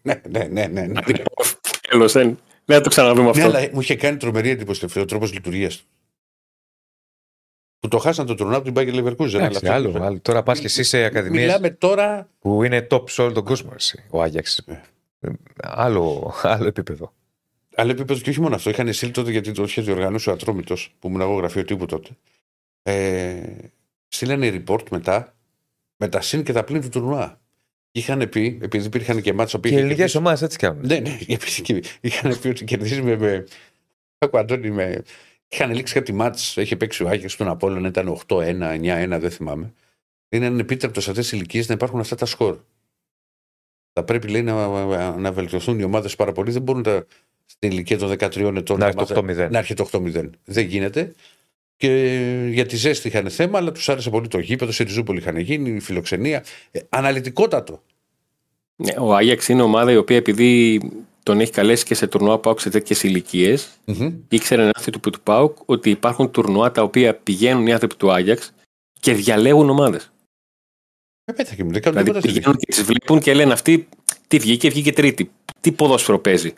Ναι, 0.02 0.20
ναι, 0.28 0.44
ναι, 0.44 0.66
ναι. 0.66 0.86
ναι. 0.86 1.00
Τέλος, 1.88 2.12
δεν 2.12 2.38
δεν 2.68 2.76
θα 2.76 2.82
το 2.82 2.88
ξαναδούμε 2.88 3.22
Ναι, 3.22 3.30
αυτό. 3.30 3.44
αλλά 3.44 3.68
μου 3.72 3.80
είχε 3.80 3.96
κάνει 3.96 4.16
τρομερή 4.16 4.50
εντύπωση 4.50 5.00
ο 5.00 5.04
τρόπος 5.04 5.32
λειτουργίας 5.32 5.76
του. 5.76 5.84
Που 7.78 7.88
το 7.88 7.98
χάσαν 7.98 8.26
το 8.26 8.34
τουρνά 8.34 8.54
από 8.54 8.64
την 8.64 8.72
Μπάγκερ 8.72 8.94
Λεβερκούζεν. 8.94 9.40
Εντάξει, 9.40 9.68
άλλο, 9.68 10.02
άλλο. 10.02 10.20
Τώρα 10.20 10.42
πας 10.42 10.58
και 10.58 10.66
εσύ 10.66 10.82
σε 10.82 11.04
ακαδημίες 11.04 11.44
Μιλάμε 11.44 11.70
τώρα. 11.70 12.28
που 12.38 12.62
είναι 12.62 12.86
top 12.90 13.10
σε 13.10 13.22
όλο 13.22 13.32
τον 13.32 13.44
κόσμο. 13.44 13.70
Εσύ, 13.74 14.04
ο 14.10 14.22
Άγιαξ. 14.22 14.62
Ναι. 14.66 14.82
Άλλο, 15.56 16.34
άλλο 16.42 16.66
επίπεδο. 16.66 17.12
Αλλά 17.74 17.90
επίπεδο 17.90 18.20
και 18.20 18.30
όχι 18.30 18.40
μόνο 18.40 18.54
αυτό. 18.54 18.70
Είχαν 18.70 18.92
στείλει 18.92 19.10
τότε 19.10 19.30
γιατί 19.30 19.52
το 19.52 19.62
είχε 19.62 19.82
διοργανώσει 19.82 20.30
ο 20.30 20.32
Ατρόμητος, 20.32 20.94
που 20.98 21.08
ήμουν 21.08 21.20
εγώ 21.20 21.34
γραφείο 21.34 21.64
τύπου 21.64 21.86
τότε. 21.86 22.10
Ε, 22.82 23.42
στείλανε 24.08 24.62
report 24.66 24.88
μετά 24.90 25.34
με 25.96 26.08
τα 26.08 26.20
συν 26.20 26.42
και 26.44 26.52
τα 26.52 26.64
πλήν 26.64 26.80
του 26.80 26.88
τουρνουά. 26.88 27.40
Είχαν 27.92 28.28
πει, 28.28 28.58
επειδή 28.62 28.86
υπήρχαν 28.86 29.22
και 29.22 29.32
μάτσα 29.32 29.56
που 29.56 29.62
Και 29.62 29.68
οι 29.68 29.70
είχε 29.70 29.78
ελληνικέ 29.80 29.96
κερδίσει- 30.00 30.20
ομάδες 30.20 30.42
έτσι 30.42 30.58
κάνουν. 30.58 30.86
Ναι, 30.86 30.98
ναι, 30.98 31.18
επειδή 31.28 31.62
και- 31.62 31.82
είχαν 32.00 32.38
πει 32.40 32.48
ότι 32.48 32.64
κερδίζουμε 32.64 33.16
με. 33.16 33.44
Άκου, 34.18 34.38
Αντώνη, 34.38 34.70
με. 34.70 35.02
Είχαν 35.48 35.72
λήξει 35.74 35.94
κάτι 35.94 36.12
μάτς, 36.12 36.56
είχε 36.56 36.76
παίξει 36.76 37.02
ο 37.04 37.08
Άγιος 37.08 37.32
στον 37.32 37.48
Απόλλων, 37.48 37.84
ήταν 37.84 38.08
8-1, 38.08 38.72
9-1, 38.72 39.18
δεν 39.20 39.30
θυμάμαι. 39.30 39.72
Είναι 40.28 40.46
ανεπίτρεπτο 40.46 41.00
σε 41.00 41.10
αυτές 41.10 41.28
τις 41.28 41.38
ηλικίες 41.38 41.68
να 41.68 41.74
υπάρχουν 41.74 42.00
αυτά 42.00 42.14
τα 42.16 42.26
σκορ. 42.26 42.58
Θα 43.92 44.04
πρέπει 44.04 44.28
λέει, 44.28 44.42
να, 44.42 45.14
να 45.16 45.32
βελτιωθούν 45.32 45.78
οι 45.78 45.82
ομάδες 45.82 46.16
πάρα 46.16 46.32
πολύ. 46.32 46.50
Δεν 46.50 46.62
μπορούν 46.62 46.82
τα, 46.82 47.06
στην 47.46 47.70
ηλικία 47.70 47.98
των 47.98 48.08
13 48.10 48.36
ετών 48.56 48.78
Να 48.78 48.92
τα 48.92 49.00
έρθει 49.00 49.14
το 49.14 49.22
μάτσα- 49.22 49.46
8-0. 49.46 49.50
να 49.50 49.58
έρχεται 49.58 49.82
8-0. 49.82 50.30
Δεν 50.44 50.66
γίνεται. 50.66 51.14
Και 51.78 52.50
για 52.50 52.66
τη 52.66 52.76
ζέστη 52.76 53.08
είχαν 53.08 53.30
θέμα, 53.30 53.58
αλλά 53.58 53.72
τους 53.72 53.88
άρεσε 53.88 54.10
πολύ 54.10 54.28
το 54.28 54.38
γήπεδο. 54.38 54.72
Σε 54.72 54.82
Ριζούπολη 54.82 55.18
είχαν 55.18 55.36
γίνει, 55.36 55.70
η 55.70 55.80
φιλοξενία. 55.80 56.44
Ε, 56.70 56.80
αναλυτικότατο. 56.88 57.82
Ναι, 58.76 58.92
ο 58.98 59.14
Άγιαξ 59.14 59.48
είναι 59.48 59.62
ομάδα 59.62 59.92
η 59.92 59.96
οποία 59.96 60.16
επειδή 60.16 60.80
τον 61.22 61.40
έχει 61.40 61.52
καλέσει 61.52 61.84
και 61.84 61.94
σε 61.94 62.06
τουρνουά 62.06 62.38
Πάουκ 62.38 62.60
σε 62.60 62.70
τέτοιες 62.70 63.02
ηλικίες, 63.02 63.68
Μμμ. 63.84 64.12
ήξερε 64.28 64.62
ένα 64.62 64.70
άνθρωπο 64.76 65.10
του 65.10 65.20
Πάουκ 65.20 65.56
ότι 65.64 65.90
υπάρχουν 65.90 66.30
τουρνουά 66.30 66.72
τα 66.72 66.82
οποία 66.82 67.14
πηγαίνουν 67.14 67.66
οι 67.66 67.72
άνθρωποι 67.72 67.94
του 67.96 68.12
Άγιαξ 68.12 68.52
και 69.00 69.14
διαλέγουν 69.14 69.70
ομάδες. 69.70 70.12
Ε, 71.24 71.32
πέταξε 71.32 71.64
μου, 71.64 71.70
δεν 71.70 71.82
κάνουν 71.82 71.98
Δηλαδή 71.98 72.04
τίποτα. 72.04 72.20
στη 72.20 72.28
πηγαίνουν 72.28 72.56
και 72.56 72.66
τις 72.66 72.82
βλέπουν 72.82 73.20
και 73.20 73.34
λένε 73.34 73.52
αυτή 73.52 73.88
τι 74.28 74.38
βγήκε, 74.38 74.68
βγήκε 74.68 74.92
τρίτη. 74.92 75.30
Τι 75.60 75.72
ποδόσφαιρο 75.72 76.18
παίζει. 76.18 76.54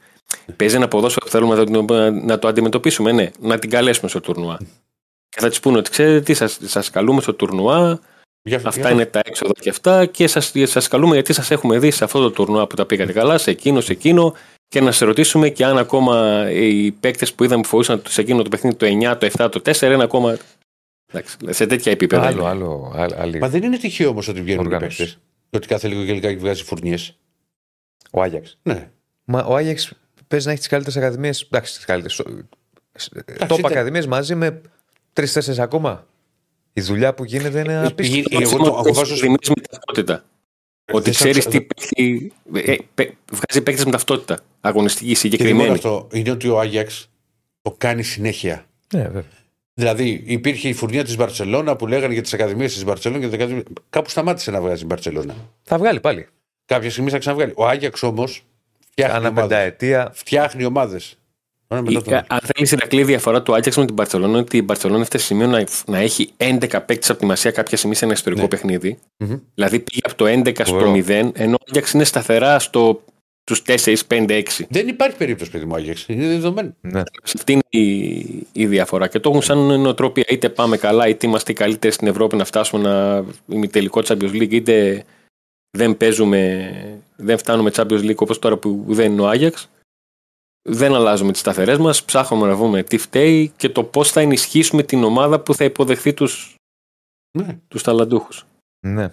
Παίζει 0.56 0.76
ένα 0.76 0.88
ποδόσφαιρο 0.88 1.24
που 1.24 1.32
θέλουμε 1.32 1.55
να 1.55 1.84
το, 1.84 2.10
να 2.10 2.38
το 2.38 2.48
αντιμετωπίσουμε, 2.48 3.12
ναι, 3.12 3.30
να 3.40 3.59
την 3.59 3.70
καλέσουμε 3.70 4.09
στο 4.09 4.20
τουρνουά. 4.20 4.59
Και 5.31 5.40
θα 5.40 5.48
της 5.48 5.61
πούνε 5.61 5.78
ότι 5.78 5.90
ξέρετε 5.90 6.20
τι, 6.20 6.35
σας, 6.35 6.59
σας 6.65 6.90
καλούμε 6.90 7.20
στο 7.20 7.35
τουρνουά, 7.35 8.01
Για- 8.43 8.57
αυτά 8.65 8.81
για- 8.81 8.90
είναι 8.90 9.07
τα 9.07 9.20
έξοδα 9.24 9.52
και 9.61 9.70
αυτά 9.70 10.07
και 10.07 10.27
σας, 10.27 10.52
σας 10.65 10.89
καλούμε 10.89 11.15
γιατί 11.15 11.32
σας 11.32 11.51
έχουμε 11.51 11.78
δει 11.78 11.90
σε 11.90 12.05
αυτό 12.05 12.20
το 12.23 12.31
τουρνουά 12.31 12.66
που 12.66 12.77
τα 12.77 12.86
πήγατε 12.86 13.12
καλά, 13.12 13.39
σε 13.39 13.51
εκείνο, 13.51 13.81
σε 13.81 13.93
εκείνο 13.93 14.35
και 14.69 14.81
να 14.81 14.93
σε 14.93 15.05
ρωτήσουμε 15.05 15.48
και 15.48 15.65
αν 15.65 15.78
ακόμα 15.78 16.47
οι 16.51 16.90
παίκτες 16.93 17.32
που 17.35 17.44
είδαμε 17.44 17.62
που 17.62 17.69
φορούσαν 17.69 18.02
σε 18.09 18.20
εκείνο 18.20 18.43
το 18.43 18.48
παιχνίδι 18.48 18.77
το 18.77 18.86
9, 18.86 19.16
το 19.19 19.27
7, 19.27 19.48
το 19.51 19.61
4 19.61 19.93
είναι 19.94 20.02
ακόμα. 20.02 20.36
Εντάξει, 21.12 21.36
σε 21.48 21.66
τέτοια 21.66 21.93
επίπεδα. 21.93 22.27
Άλλο, 22.27 22.39
είναι. 22.40 22.48
άλλο, 22.48 22.93
άλλο, 22.97 23.15
άλλη. 23.19 23.39
Μα 23.39 23.48
δεν 23.48 23.62
είναι 23.62 23.78
τυχαίο 23.78 24.09
όμως 24.09 24.28
ότι 24.28 24.43
βγαίνουν 24.43 24.65
οι 24.65 24.66
Οργάνωση. 24.66 24.97
παίκτες. 24.97 25.19
Ότι 25.51 25.66
κάθε 25.66 25.89
λίγο 25.89 26.05
και 26.05 26.12
λιγάκι 26.12 26.36
βγάζει 26.36 26.65
φουρνιές. 26.65 27.16
Ο 28.11 28.23
Άγιαξ. 28.23 28.59
Ναι. 28.62 28.90
Μα 29.24 29.44
ο 29.44 29.55
Άγιαξ 29.57 29.93
παίζει 30.28 30.47
να 30.47 30.52
έχει 30.52 30.61
τις 30.61 30.69
καλύτερες 30.70 30.97
ακαδημίες. 30.97 31.43
Εντάξει, 31.43 31.74
τις 31.77 31.85
καλύτερες. 31.85 32.20
Top 33.39 33.59
ήταν- 33.59 33.65
ακαδημίες 33.65 34.07
μαζί 34.07 34.35
με 34.35 34.61
τρει-τέσσερι 35.20 35.60
ακόμα. 35.60 36.06
Η 36.72 36.80
δουλειά 36.80 37.14
που 37.14 37.24
γίνεται 37.24 37.60
είναι 37.60 37.86
απίστευτη. 37.86 38.36
Εγώ 38.42 38.56
το- 38.56 38.64
εγώ 38.84 38.94
βάζω- 38.94 39.16
Δημιουργείς 39.16 39.48
με 39.48 39.55
ταυτότητα. 39.70 40.24
Ότι 40.92 41.05
Δεν 41.05 41.12
ξέρει 41.12 41.40
σαν- 41.42 41.52
τι 41.52 41.60
παίχτη. 41.60 42.32
ε, 42.55 42.76
παι- 42.94 43.14
βγάζει 43.30 43.62
παίκτη 43.62 43.84
με 43.84 43.90
ταυτότητα. 43.90 44.38
Αγωνιστική, 44.60 45.06
Και 45.12 45.14
δεν 45.20 45.26
μόνο 45.28 45.36
συγκεκριμένη. 45.36 45.72
αυτό. 45.72 46.09
Είναι 46.12 46.30
ότι 46.30 46.48
ο 46.48 46.60
Άγιαξ 46.60 47.09
το 47.62 47.74
κάνει 47.78 48.02
συνέχεια. 48.02 48.64
Ναι, 48.94 49.02
βέβαια. 49.02 49.24
Δηλαδή 49.74 50.22
υπήρχε 50.26 50.68
η 50.68 50.72
φουρνιά 50.72 51.05
τη 51.05 51.14
Μπαρσελόνα 51.14 51.76
που 51.76 51.86
λέγανε 51.86 52.12
για 52.12 52.22
τι 52.22 52.30
ακαδημίε 52.32 52.68
τη 52.68 52.84
Μπαρσελόνα 52.84 53.20
και 53.20 53.26
τις 53.26 53.34
ακαδημίες- 53.34 53.66
κάπου 53.90 54.10
σταμάτησε 54.10 54.51
να 54.51 54.60
βγάζει 54.60 54.82
η 54.82 54.86
Μπαρσελόνα. 54.86 55.34
Θα 55.62 55.78
βγάλει 55.78 56.01
πάλι. 56.01 56.26
Κάποια 56.64 56.90
στιγμή 56.90 57.10
θα 57.10 57.18
ξαναβγάλει. 57.18 57.52
Ο 57.56 57.66
Άγιαξ 57.66 58.02
όμω 58.02 58.26
φτιάχνει 58.26 59.14
Κάνα 59.14 59.28
ομάδες. 59.28 59.48
πενταετία. 59.48 60.10
Φτιάχνει 60.14 60.64
ομάδε. 60.64 61.01
Αν 61.72 62.40
θέλει 62.42 62.66
η 62.66 62.68
Ηρακλή, 62.72 63.01
η 63.01 63.05
διαφορά 63.05 63.42
του 63.42 63.55
Άτζαξ 63.55 63.76
με 63.76 63.86
την 63.86 63.94
Παρσελόνα 63.94 64.28
είναι 64.30 64.38
ότι 64.38 64.56
η 64.56 64.62
Παρσελόνα 64.62 65.01
έφτασε 65.01 65.24
σε 65.24 65.32
σημείο 65.34 65.47
να, 65.47 65.64
να 65.86 65.98
έχει 65.98 66.30
11 66.36 66.59
παίκτες 66.86 67.10
από 67.10 67.18
τη 67.18 67.26
Μασία 67.26 67.51
κάποια 67.51 67.76
στιγμή 67.76 67.94
σε 67.97 68.05
ένα 68.05 68.14
ιστορικό 68.14 68.42
Ναι. 68.42 68.48
παιχνίδι. 68.48 68.98
Μμμ. 69.16 69.38
Δηλαδή 69.55 69.78
πήγε 69.78 70.01
από 70.02 70.14
το 70.14 70.24
11 70.26 70.52
στο 70.66 70.78
Φοβερό. 70.78 70.92
0, 70.92 71.30
ενώ 71.34 71.55
ο 71.60 71.64
Άτζαξ 71.68 71.92
είναι 71.92 72.05
σταθερά 72.05 72.59
στο, 72.59 73.02
στους 73.51 73.62
4, 73.84 73.94
5, 74.09 74.30
6. 74.30 74.42
Δεν 74.68 74.88
υπάρχει 74.88 75.16
περίπτωση, 75.16 75.51
παιδί 75.51 75.64
μου, 75.64 75.74
Άγιαξ. 75.74 76.05
Είναι 76.09 76.26
δεδομένο. 76.26 76.74
Ναι. 76.80 77.02
Αυτή 77.34 77.52
είναι 77.52 77.62
η, 77.68 77.86
η 78.52 78.66
διαφορά. 78.66 79.09
Και 79.09 79.18
το 79.20 79.28
έχουν 79.30 79.42
σαν 79.42 79.80
νοοτροπία. 79.80 80.24
Είτε 80.28 80.48
πάμε 80.48 80.76
καλά, 80.76 81.09
είτε 81.09 81.26
είμαστε 81.26 81.52
οι 81.52 81.55
καλύτεροι 81.55 81.92
στην 81.94 82.06
Ευρώπη 82.09 82.36
να 82.36 82.44
φτάσουμε 82.44 82.82
να 82.88 83.24
ημιτελικό 83.55 84.01
Champions 84.05 84.32
League, 84.32 84.51
είτε 84.52 85.05
δεν 85.70 85.97
παίζουμε, 85.97 86.70
δεν 87.16 87.38
φτάνουμε 87.38 87.70
Champions 87.74 88.01
League 88.02 88.14
όπως 88.16 88.38
τώρα 88.38 88.56
που 88.56 88.84
δεν 88.88 89.12
είναι 89.12 89.20
ο 89.20 89.28
Άγιαξ. 89.28 89.68
Δεν 90.62 90.94
αλλάζουμε 90.94 91.32
τις 91.32 91.40
σταθερές 91.40 91.78
μας. 91.78 92.04
Ψάχνουμε 92.04 92.46
να 92.46 92.54
βρούμε 92.56 92.82
τι 92.82 92.98
φταίει 92.98 93.52
και 93.56 93.68
το 93.68 93.84
πώς 93.84 94.10
θα 94.10 94.20
ενισχύσουμε 94.20 94.82
την 94.82 95.04
ομάδα 95.04 95.40
που 95.40 95.54
θα 95.54 95.64
υποδεχθεί 95.64 96.14
τους 96.14 96.54
Ναι. 97.38 97.58
τους 97.68 97.82
ταλαντούχους. 97.82 98.46
ναι. 98.86 99.08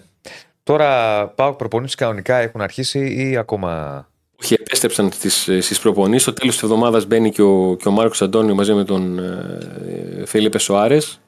Τώρα 0.62 1.26
πάω 1.28 1.54
προπονήσεις 1.54 1.94
κανονικά 1.94 2.36
έχουν 2.36 2.60
αρχίσει 2.60 3.14
ή 3.30 3.36
ακόμα; 3.36 4.08
Όχι, 4.42 4.54
επέστρεψαν 4.54 5.12
στις, 5.12 5.42
στις 5.42 5.78
προπονήσεις. 5.80 6.22
Στο 6.22 6.32
τέλος 6.32 6.54
της 6.54 6.62
εβδομάδας 6.62 7.06
μπαίνει 7.06 7.30
και 7.30 7.42
ο, 7.42 7.76
και 7.76 7.88
ο 7.88 7.90
Μάρκος 7.90 8.22
Αντώνιο 8.22 8.54
μαζί 8.54 8.74
με 8.74 8.84
τον 8.84 9.18
ε, 9.18 10.22
Φελίπε 10.26 10.58
Σοάρες 10.58 11.20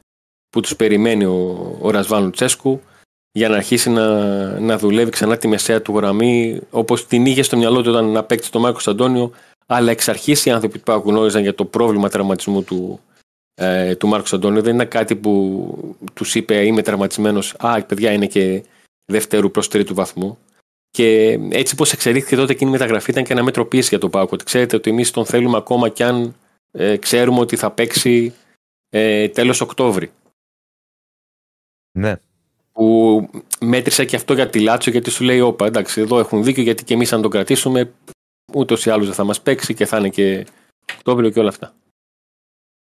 που 0.49 0.61
τους 0.61 0.77
περιμένει 0.77 1.25
ο, 1.25 1.77
ο 1.81 1.91
Ρασβάν 1.91 2.23
Λουτσέσκου 2.25 2.81
για 3.33 3.49
να 3.49 3.57
αρχίσει 3.57 3.91
να, 3.91 4.07
να 4.61 4.79
δουλεύει 4.79 5.11
ξανά 5.11 5.37
τη 5.37 5.49
μεσαία 5.49 5.83
του 5.83 5.97
γραμμή 5.97 6.61
όπως 6.71 7.07
την 7.07 7.27
είχε 7.27 7.43
στο 7.43 7.57
μυαλό 7.57 7.83
του 7.83 7.91
όταν 7.91 8.17
απέκτησε 8.17 8.51
τον 8.51 8.61
Μάρκος 8.61 8.89
Αντώνιο 8.89 9.33
αλλά 9.73 9.91
εξ 9.91 10.09
αρχής 10.09 10.45
οι 10.45 10.51
άνθρωποι 10.51 10.79
που 10.79 10.93
γνώριζαν 10.93 11.43
για 11.43 11.55
το 11.55 11.65
πρόβλημα 11.65 12.09
τραυματισμού 12.09 12.63
του, 12.63 13.01
ε, 13.55 13.95
του 13.95 14.09
Μάρκος 14.09 14.33
Αντώνιο 14.33 14.63
δεν 14.63 14.75
είναι 14.75 14.85
κάτι 14.85 15.17
που 15.17 15.97
τους 16.15 16.35
είπε 16.35 16.67
είμαι 16.67 16.83
τραυματισμένος 16.83 17.55
α 17.59 17.85
παιδιά 17.85 18.13
είναι 18.13 18.27
και 18.27 18.65
δεύτερου 19.05 19.51
προς 19.51 19.69
τρίτου 19.69 19.95
βαθμού 19.95 20.39
και 20.91 21.39
έτσι 21.51 21.75
πως 21.75 21.93
εξελίχθηκε 21.93 22.37
τότε 22.37 22.53
εκείνη 22.53 22.71
η 22.71 22.73
μεταγραφή 22.73 23.11
ήταν 23.11 23.25
και 23.25 23.33
ένα 23.33 23.43
μέτρο 23.43 23.67
πίεση 23.67 23.89
για 23.89 23.99
τον 23.99 24.11
Πάουκ. 24.11 24.33
Ότι 24.33 24.45
ξέρετε 24.45 24.77
ότι 24.77 24.91
εμείς 24.91 25.11
τον 25.11 25.27
θέλουμε 25.27 25.57
ακόμα 25.57 25.89
κι 25.89 26.03
αν 26.03 26.35
ε, 26.71 26.97
ξέρουμε 26.97 27.41
ότι 27.41 27.57
θα 27.57 27.71
παίξει 27.71 28.35
ε, 28.89 29.29
τέλος 29.29 29.61
Οκτώβρη. 29.61 30.11
Ναι. 31.99 32.17
Που 32.73 33.29
μέτρησε 33.61 34.05
και 34.05 34.17
αυτό 34.17 34.35
για 34.35 34.51
τη 34.51 34.61
Λάτσο 34.61 34.91
γιατί 34.91 35.11
σου 35.11 35.25
λέει: 35.25 35.41
Όπα, 35.41 35.67
εντάξει, 35.67 36.01
εδώ 36.01 36.19
έχουν 36.19 36.45
δίκιο 36.45 36.63
γιατί 36.63 36.85
και 36.85 36.95
εμείς 36.95 37.13
αν 37.13 37.23
τον 37.23 37.31
κρατήσουμε, 37.31 37.93
ούτως 38.55 38.87
ή 38.87 38.91
άλλως 38.91 39.07
δεν 39.07 39.15
θα 39.15 39.25
μας 39.25 39.41
παίξει 39.43 39.75
και 39.75 39.87
θα 39.87 39.99
είναι 39.99 40.09
και 40.09 40.47
Οκτώβριο 40.97 41.31
και 41.31 41.39
όλα 41.41 41.49
αυτά. 41.49 41.75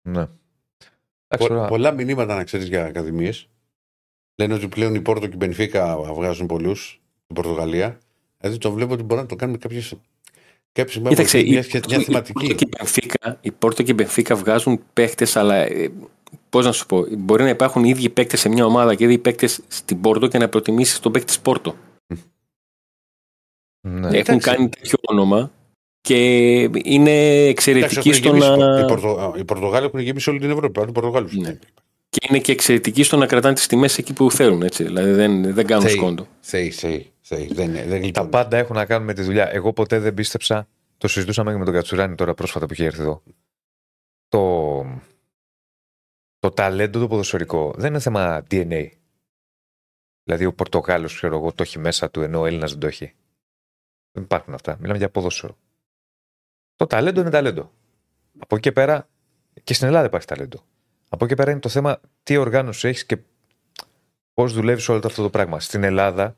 ναι. 0.09 0.25
Πο- 0.25 0.31
Εντάξει, 1.27 1.47
τώρα- 1.47 1.67
πολλά 1.67 1.91
μηνύματα 1.91 2.35
να 2.35 2.43
ξέρεις 2.43 2.67
για 2.67 2.85
ακαδημίες. 2.85 3.47
Λένε 4.35 4.53
ότι 4.53 4.67
πλέον 4.67 4.95
η 4.95 5.01
Πόρτο 5.01 5.27
και 5.27 5.33
η 5.33 5.37
Μπενφίκα 5.37 5.97
βγάζουν 5.97 6.45
πολλούς 6.47 7.01
στην 7.23 7.35
Πορτογαλία. 7.35 7.97
Δηλαδή 8.37 8.57
το 8.57 8.71
βλέπω 8.71 8.93
ότι 8.93 9.03
μπορούμε 9.03 9.21
να 9.21 9.27
το 9.27 9.35
κάνουμε 9.35 9.57
κάποιε. 9.57 9.81
Κάποιες 10.71 10.97
μέρες 10.97 11.09
Κοίταξε, 11.17 11.37
μια, 11.37 11.45
η, 11.45 11.49
μια, 11.49 11.59
η, 11.73 11.79
μια 11.87 11.97
η, 11.99 12.03
θεματική. 12.03 12.33
Πόρτο 12.33 12.53
και 12.55 12.65
η, 12.65 12.69
Μπενφίκα, 12.77 13.37
η 13.41 13.51
Πόρτο 13.51 13.83
και 13.83 13.91
η 13.91 13.95
Μπενφίκα 13.97 14.35
βγάζουν 14.35 14.79
παίχτε, 14.93 15.27
αλλά 15.33 15.55
ε, 15.55 15.91
πώς 16.49 16.65
να 16.65 16.71
σου 16.71 16.85
πω, 16.85 17.05
μπορεί 17.17 17.43
να 17.43 17.49
υπάρχουν 17.49 17.83
οι 17.83 17.89
ίδιοι 17.89 18.09
παίκτες 18.09 18.39
σε 18.39 18.49
μια 18.49 18.65
ομάδα 18.65 18.95
και 18.95 19.03
οι 19.03 19.07
ίδιοι 19.07 19.17
παίκτες 19.17 19.61
στην 19.67 20.01
Πόρτο 20.01 20.27
και 20.27 20.37
να 20.37 20.49
προτιμήσεις 20.49 20.99
τον 20.99 21.11
παίκτη 21.11 21.27
της 21.27 21.39
Πόρτο. 21.39 21.75
Ναι. 23.87 24.07
Έχουν 24.07 24.17
εντάξει. 24.17 24.39
κάνει 24.55 24.69
τέτοιο 24.69 24.97
όνομα 25.07 25.51
και 26.01 26.17
είναι 26.83 27.11
Εντάξει, 27.11 27.49
εξαιρετικοί 27.49 28.09
έχουν 28.09 28.13
στο 28.13 28.27
γεμίσει- 28.27 28.49
να. 28.57 28.79
οι, 28.79 28.85
Πορτο, 28.85 29.33
οι 29.37 29.43
Πορτογάλοι 29.45 29.85
έχουν 29.85 29.99
γεμίσει 29.99 30.29
όλη 30.29 30.39
την 30.39 30.49
Ευρώπη. 30.49 30.71
Πάρουν 30.73 30.93
Πορτογάλους. 30.93 31.33
Ναι. 31.35 31.57
Και 32.09 32.27
είναι 32.29 32.39
και 32.39 32.51
εξαιρετικοί 32.51 33.03
στο 33.03 33.17
να 33.17 33.25
κρατάνε 33.25 33.53
τις 33.53 33.67
τιμές 33.67 33.97
εκεί 33.97 34.13
που 34.13 34.31
θέλουν. 34.31 34.61
Έτσι. 34.61 34.83
Δηλαδή 34.83 35.11
δεν, 35.11 35.53
δεν 35.53 35.65
κάνουν 35.65 35.85
Θεοί. 35.87 35.95
σκόντο. 35.95 36.27
Θεοί, 36.39 36.69
θεοί, 36.71 37.11
θεοί. 37.21 37.47
Δεν, 37.53 37.71
δεν 37.73 37.89
Τα 37.89 37.97
γλιτώνουν. 37.97 38.29
πάντα 38.29 38.57
έχουν 38.57 38.75
να 38.75 38.85
κάνουν 38.85 39.05
με 39.07 39.13
τη 39.13 39.21
δουλειά. 39.21 39.53
Εγώ 39.53 39.73
ποτέ 39.73 39.99
δεν 39.99 40.13
πίστεψα. 40.13 40.67
Το 40.97 41.07
συζητούσαμε 41.07 41.51
και 41.51 41.57
με 41.57 41.65
τον 41.65 41.73
Κατσουράνη 41.73 42.15
τώρα 42.15 42.33
πρόσφατα 42.33 42.65
που 42.65 42.73
είχε 42.73 42.85
έρθει 42.85 43.01
εδώ. 43.01 43.23
Το, 44.27 44.41
το 46.39 46.49
ταλέντο 46.51 46.99
το 46.99 47.07
ποδοσφαιρικό 47.07 47.73
δεν 47.77 47.89
είναι 47.89 47.99
θέμα 47.99 48.43
DNA. 48.51 48.87
Δηλαδή 50.23 50.45
ο 50.45 50.53
Πορτογάλος, 50.53 51.15
ξέρω 51.15 51.37
εγώ, 51.37 51.53
το 51.53 51.63
έχει 51.63 51.79
μέσα 51.79 52.11
του 52.11 52.21
ενώ 52.21 52.39
ο 52.39 52.45
Έλληνας 52.45 52.71
δεν 52.71 52.79
το 52.79 52.87
έχει. 52.87 53.13
Δεν 54.13 54.23
υπάρχουν 54.23 54.53
αυτά. 54.53 54.77
Μιλάμε 54.79 54.97
για 54.97 55.09
ποδόσφαιρο. 55.09 55.57
Το 56.75 56.87
ταλέντο 56.87 57.21
είναι 57.21 57.29
ταλέντο. 57.29 57.71
Από 58.39 58.55
εκεί 58.55 58.63
και 58.63 58.71
πέρα, 58.71 59.07
και 59.63 59.73
στην 59.73 59.87
Ελλάδα 59.87 60.05
υπάρχει 60.05 60.27
ταλέντο. 60.27 60.63
Από 61.09 61.25
εκεί 61.25 61.33
και 61.33 61.39
πέρα 61.39 61.51
είναι 61.51 61.59
το 61.59 61.69
θέμα 61.69 61.99
τι 62.23 62.37
οργάνωση 62.37 62.87
έχεις 62.87 63.05
και 63.05 63.17
πώς 64.33 64.53
δουλεύεις 64.53 64.89
όλο 64.89 65.01
αυτό 65.05 65.21
το 65.23 65.29
πράγμα. 65.29 65.59
Στην 65.59 65.83
Ελλάδα 65.83 66.35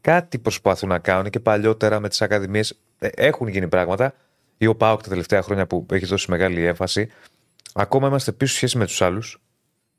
κάτι 0.00 0.38
προσπαθούν 0.38 0.88
να 0.88 0.98
κάνουν 0.98 1.30
και 1.30 1.40
παλιότερα 1.40 2.00
με 2.00 2.08
τις 2.08 2.22
ακαδημίες 2.22 2.78
έχουν 2.98 3.48
γίνει 3.48 3.68
πράγματα. 3.68 4.14
Ή 4.58 4.66
ο 4.66 4.74
Πάοκ 4.76 5.02
τα 5.02 5.08
τελευταία 5.08 5.42
χρόνια 5.42 5.66
που 5.66 5.86
έχει 5.90 6.06
δώσει 6.06 6.30
μεγάλη 6.30 6.66
έμφαση. 6.66 7.08
Ακόμα 7.74 8.08
είμαστε 8.08 8.32
πίσω 8.32 8.54
σχέση 8.54 8.78
με 8.78 8.86
τους 8.86 9.02
άλλους 9.02 9.40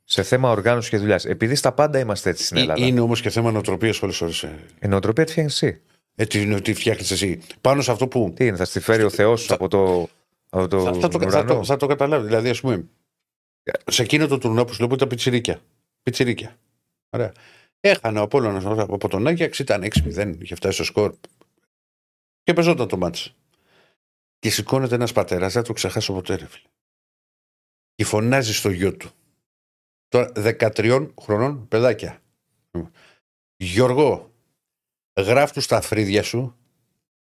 σε 0.04 0.24
θέμα 0.24 0.52
οργάνωσης 0.52 0.90
και 0.90 0.98
δουλειάς. 0.98 1.26
Επειδή 1.26 1.56
στα 1.56 1.72
πάντα 1.72 2.00
είμαστε 2.00 2.30
έτσι 2.30 2.44
στην 2.44 2.58
Ε, 2.58 2.62
Ελλάδα. 2.62 2.86
Είναι 2.86 3.00
όμως 3.00 3.22
και 3.22 3.30
θέμα 3.30 3.52
νοοτροπίας 3.52 4.02
όλες 4.02 4.22
ώρες. 4.22 4.42
Η 4.82 4.88
νοοτροπία 4.88 5.24
τη 5.24 5.32
φτιάχνεις 5.32 5.62
εσύ. 5.62 5.82
Έτσι 6.16 6.42
είναι 6.42 6.56
ότι 6.56 6.74
φτιάχνεις 6.74 7.12
εσύ; 7.12 7.42
Πάνω 7.62 7.82
σε 7.82 7.92
αυτό 7.92 8.08
που; 8.08 8.34
Τι 8.36 8.46
είναι, 8.46 8.58
θα 8.58 8.66
στη 8.66 8.80
φέρει 8.80 9.04
ο 9.04 9.10
Θεός 9.10 9.52
από 9.52 9.68
το. 9.68 10.10
Από 10.50 10.68
το 10.68 10.84
Θα, 10.84 10.94
θα, 10.94 11.08
το, 11.08 11.20
θα, 11.20 11.28
ουρανό; 11.28 11.54
το, 11.54 11.64
θα 11.64 11.78
το 11.78 11.88
καταλάβει. 11.88 12.26
Δηλαδή, 12.26 12.50
ας 12.50 12.62
πούμε, 12.62 12.88
σε 13.88 14.02
εκείνο 14.02 14.28
το 14.28 14.38
τουρνό 14.38 14.66
που 14.66 14.74
σου 14.74 14.80
λέω 14.80 14.88
που 14.88 14.96
ήταν 14.96 15.08
πιτσιρίκια. 15.08 15.62
Πιτσιρίκια. 16.04 16.58
Ωραία. 17.10 17.32
Έχανε 17.80 18.20
ο 18.20 18.22
Απόλλωνας 18.22 18.66
από 18.66 19.08
τον 19.08 19.28
Άγιαξ, 19.28 19.60
ήταν 19.60 19.84
6-0, 19.84 20.36
είχε 20.40 20.56
φτάσει 20.56 20.74
στο 20.74 20.84
σκορ. 20.84 21.16
Και 22.44 22.54
πεζόταν 22.54 22.88
το 22.88 22.98
μάτς. 22.98 23.36
Και 24.40 24.50
σηκώνεται 24.50 24.96
ένας 24.96 25.12
πατέρας, 25.12 25.54
δεν 25.54 25.62
θα 25.62 25.68
το 25.68 25.74
ξεχάσω 25.74 26.14
ποτέ, 26.14 26.36
ρε 26.36 26.46
φίλε. 26.46 26.68
Και 27.96 28.06
φωνάζει 28.06 28.54
στο 28.54 28.70
γιο 28.70 28.98
του. 28.98 29.10
Τώρα 30.08 30.32
13 30.36 31.14
χρονών 31.22 31.68
παιδάκια. 31.68 32.22
Γιώργο, 33.56 34.33
γράφ 35.22 35.52
τους 35.52 35.64
στα 35.64 35.82
φρύδια 35.82 36.24
σου 36.24 36.56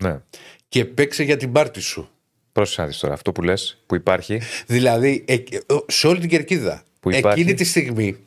Ναι. 0.03 0.21
και 0.67 0.85
παίξε 0.85 1.23
για 1.23 1.37
την 1.37 1.51
πάρτη 1.51 1.79
σου. 1.81 2.09
Πρόσεχε 2.51 2.81
να 2.81 2.87
δεις 2.87 2.97
τώρα. 2.97 3.13
Αυτό 3.13 3.31
που 3.31 3.41
λες, 3.41 3.81
που 3.85 3.95
υπάρχει. 3.95 4.41
Δηλαδή, 4.67 5.23
ε, 5.27 5.33
ε, 5.33 5.43
σε 5.87 6.07
όλη 6.07 6.19
την 6.19 6.29
κερκίδα. 6.29 6.83
Που 6.99 7.11
υπάρχει. 7.11 7.39
Εκείνη 7.41 7.55
τη 7.57 7.63
στιγμή. 7.63 8.17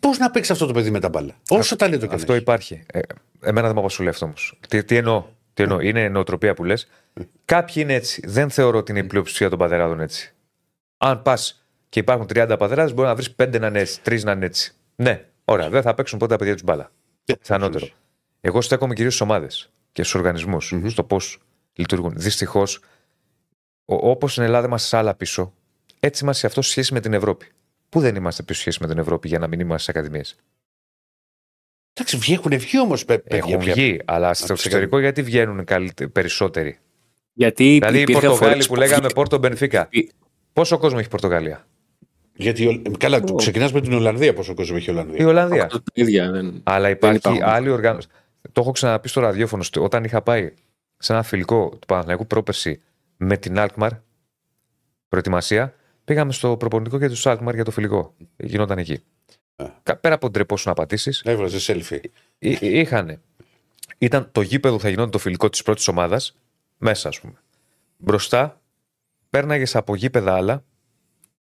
Πώς 0.00 0.18
να 0.18 0.30
παίξει 0.30 0.52
αυτό 0.52 0.66
το 0.66 0.72
παιδί 0.72 0.90
με 0.90 1.00
τα 1.00 1.08
μπάλα; 1.08 1.34
Όσο 1.48 1.76
ταλέντο 1.76 2.06
και 2.06 2.14
Αυτό 2.14 2.26
να 2.26 2.32
έχει. 2.32 2.42
υπάρχει. 2.42 2.82
Ε, 2.92 3.00
εμένα 3.40 3.66
δεν 3.66 3.74
με 3.74 3.80
απασχολεί 3.80 4.08
αυτό 4.08 4.24
όμως. 4.24 4.58
Τι, 4.68 4.84
τι 4.84 4.96
εννοώ. 4.96 5.24
Τι 5.54 5.62
εννοώ. 5.62 5.80
Είναι 5.80 6.08
νοοτροπία 6.08 6.54
που 6.54 6.64
λες. 6.64 6.88
Κάποιοι 7.44 7.74
είναι 7.76 7.94
έτσι. 7.94 8.22
Δεν 8.26 8.50
θεωρώ 8.50 8.78
ότι 8.78 8.90
είναι 8.90 9.00
η 9.00 9.04
πλειοψηφία 9.04 9.48
των 9.48 9.58
πατεράδων 9.58 10.00
έτσι. 10.00 10.34
Αν 10.98 11.22
πας 11.22 11.66
και 11.88 12.00
υπάρχουν 12.00 12.26
30 12.34 12.54
πατεράδες, 12.58 12.94
μπορεί 12.94 13.08
να 13.08 13.14
βρεις 13.14 13.34
5 13.36 13.58
να 13.60 13.66
είναι 13.66 13.80
έτσι, 13.80 14.00
3 14.04 14.20
να 14.24 14.32
είναι 14.32 14.46
έτσι. 14.46 14.72
Ναι, 14.96 15.24
ωραία. 15.44 15.68
Δεν 15.70 15.82
θα 15.82 15.94
παίξουν 15.94 16.18
ποτέ 16.18 16.32
τα 16.32 16.38
παιδιά 16.38 16.54
τους 16.54 16.62
μπάλα. 16.62 16.90
Πιθανότερο. 17.24 17.86
Εγώ 18.46 18.60
στέκομαι 18.60 18.94
κυρίως 18.94 19.14
στις 19.14 19.26
ομάδες 19.26 19.70
και 19.92 20.02
στους 20.02 20.14
οργανισμούς, 20.14 20.72
Μμμ. 20.72 20.88
στο 20.88 21.04
πώς 21.04 21.38
λειτουργούν. 21.74 22.12
Δυστυχώς, 22.16 22.80
όπως 23.84 24.32
στην 24.32 24.42
Ελλάδα 24.42 24.66
είμαστε 24.66 24.88
σε 24.88 24.96
άλλα 24.96 25.14
πίσω, 25.14 25.52
έτσι 26.00 26.24
είμαστε 26.24 26.46
αυτό 26.46 26.62
σε 26.62 26.70
σχέση 26.70 26.92
με 26.92 27.00
την 27.00 27.12
Ευρώπη. 27.12 27.46
Πού 27.88 28.00
δεν 28.00 28.14
είμαστε 28.16 28.42
πίσω 28.42 28.54
σε 28.60 28.60
σχέση 28.70 28.78
με 28.82 28.88
την 28.88 28.98
Ευρώπη 28.98 29.28
για 29.28 29.38
να 29.38 29.46
μην 29.46 29.60
είμαστε 29.60 29.90
στι 29.90 29.98
ακαδημίες; 29.98 30.36
Εντάξει, 31.92 32.16
βγει- 32.16 32.38
έχουν 32.38 32.58
βγει 32.58 32.80
όμως 32.80 33.04
παιδιά. 33.04 33.36
Έχουν 33.36 33.58
πια. 33.58 33.72
βγει, 33.74 34.00
αλλά 34.04 34.34
στο 34.34 34.42
τις 34.54 34.64
εξωτερικό 34.64 34.98
γιατί 34.98 35.22
βγαίνουν 35.22 35.64
καλύτε- 35.64 36.08
περισσότεροι; 36.08 36.78
Γιατί 37.32 37.64
Δηλαδή 37.64 37.98
οι 37.98 38.00
υπήρχαν 38.00 38.22
Πορτογάλοι 38.22 38.50
φορές 38.52 38.66
που 38.66 38.74
λέγαμε 38.76 38.96
βγήκε- 38.98 39.14
Πόρτο 39.14 39.38
Μπενφίκα. 39.38 39.86
Υπή- 39.90 40.12
Πόσο 40.52 40.78
κόσμο 40.78 40.96
έχει 40.98 41.06
η 41.06 41.10
Πορτογαλία; 41.10 41.66
Γιατί, 42.34 42.66
ο- 42.66 42.96
καλά, 42.98 43.22
Ω. 43.30 43.34
ξεκινάς 43.34 43.72
με 43.72 43.80
την 43.80 43.92
Ολλανδία 43.92 44.34
πόσο 44.34 44.54
κόσμο 44.54 44.74
έχει 44.78 44.90
η 44.90 44.92
Η 44.92 44.96
Ολλανδία. 44.96 45.26
Ολλανδία. 45.26 45.64
Αυτό 45.64 45.78
τα 45.78 45.90
ίδια 45.94 46.30
δεν... 46.30 46.60
Αλλά 46.64 46.88
υπάρχει 46.90 47.16
υπάρχουν. 47.16 47.42
άλλη 47.42 47.68
οργάνωση. 47.70 48.08
Το 48.52 48.60
έχω 48.60 48.70
ξαναπεί 48.70 49.08
στο 49.08 49.20
ραδιόφωνο. 49.20 49.62
στο- 49.62 49.82
Όταν 49.82 50.04
είχα 50.04 50.22
πάει 50.22 50.54
σε 50.98 51.12
ένα 51.12 51.22
φιλικό 51.22 51.68
του 51.68 51.86
Παναθηναϊκού 51.86 52.26
πρόπερση 52.26 52.82
με 53.16 53.36
την 53.36 53.58
Αλκμαρ, 53.58 53.92
προετοιμασία, 55.08 55.74
πήγαμε 56.04 56.32
στο 56.32 56.56
προπονητικό 56.56 56.98
και 56.98 57.08
τους 57.08 57.26
Αλκμαρ 57.26 57.54
για 57.54 57.64
το 57.64 57.70
φιλικό. 57.70 58.14
Γινόταν 58.36 58.78
εκεί. 58.78 59.02
Α. 59.56 59.66
Κα- 59.82 59.96
Πέρα 59.96 60.14
από 60.14 60.30
ντρεπό 60.30 60.56
να 60.64 60.72
πατήσει, 60.74 61.20
Έβγαζε 61.24 61.58
selfie. 61.72 62.00
είχαν. 62.60 63.20
Ήταν 63.98 64.28
το 64.32 64.40
γήπεδο 64.40 64.74
που 64.76 64.80
θα 64.82 64.88
γινόταν 64.88 65.10
το 65.10 65.18
φιλικό 65.18 65.48
της 65.48 65.62
πρώτης 65.62 65.88
ομάδας, 65.88 66.36
μέσα 66.78 67.08
ας 67.08 67.20
πούμε. 67.20 67.34
Μπροστά, 67.96 68.60
πέρναγες 69.30 69.76
από 69.76 69.94
γήπεδα 69.96 70.34
άλλα. 70.34 70.64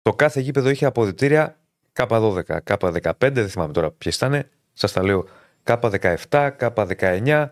Το 0.02 0.14
κάθε 0.14 0.40
γήπεδο 0.40 0.68
είχε 0.68 0.84
αποδητήρια 0.86 1.60
K12, 1.92 2.42
K15, 2.64 3.12
δεν 3.32 3.48
θυμάμαι 3.48 3.72
τώρα 3.72 3.90
ποιες 3.90 4.16
ήταν. 4.16 4.48
Σας 4.72 4.92
τα 4.92 5.02
λέω. 5.02 5.26
K17, 5.64 6.50
K19, 6.58 7.48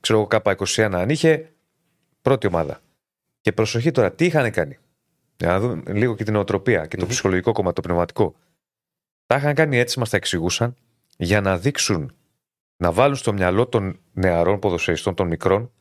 ξέρω 0.00 0.18
εγώ 0.18 0.28
K21 0.30 0.90
αν 0.92 1.08
είχε. 1.08 1.52
Πρώτη 2.22 2.46
ομάδα. 2.46 2.80
Και 3.40 3.52
προσοχή 3.52 3.90
τώρα, 3.90 4.12
τι 4.12 4.24
είχαν 4.24 4.50
κάνει. 4.50 4.78
Για 5.36 5.48
να 5.48 5.60
δούμε 5.60 5.82
λίγο 5.92 6.14
και 6.14 6.24
την 6.24 6.32
νοοτροπία 6.32 6.86
και 6.86 6.96
το 6.96 7.02
Μμμ. 7.04 7.10
ψυχολογικό 7.10 7.52
κομμάτι, 7.52 7.74
το 7.74 7.80
πνευματικό. 7.80 8.34
Τα 9.26 9.36
είχαν 9.36 9.54
κάνει 9.54 9.78
έτσι, 9.78 9.98
μας 9.98 10.10
τα 10.10 10.16
εξηγούσαν, 10.16 10.76
για 11.16 11.40
να 11.40 11.58
δείξουν, 11.58 12.16
να 12.76 12.92
βάλουν 12.92 13.16
στο 13.16 13.32
μυαλό 13.32 13.66
των 13.66 14.00
νεαρών 14.12 14.58
ποδοσφαιριστών, 14.58 15.14
των 15.14 15.26
μικρών, 15.26 15.72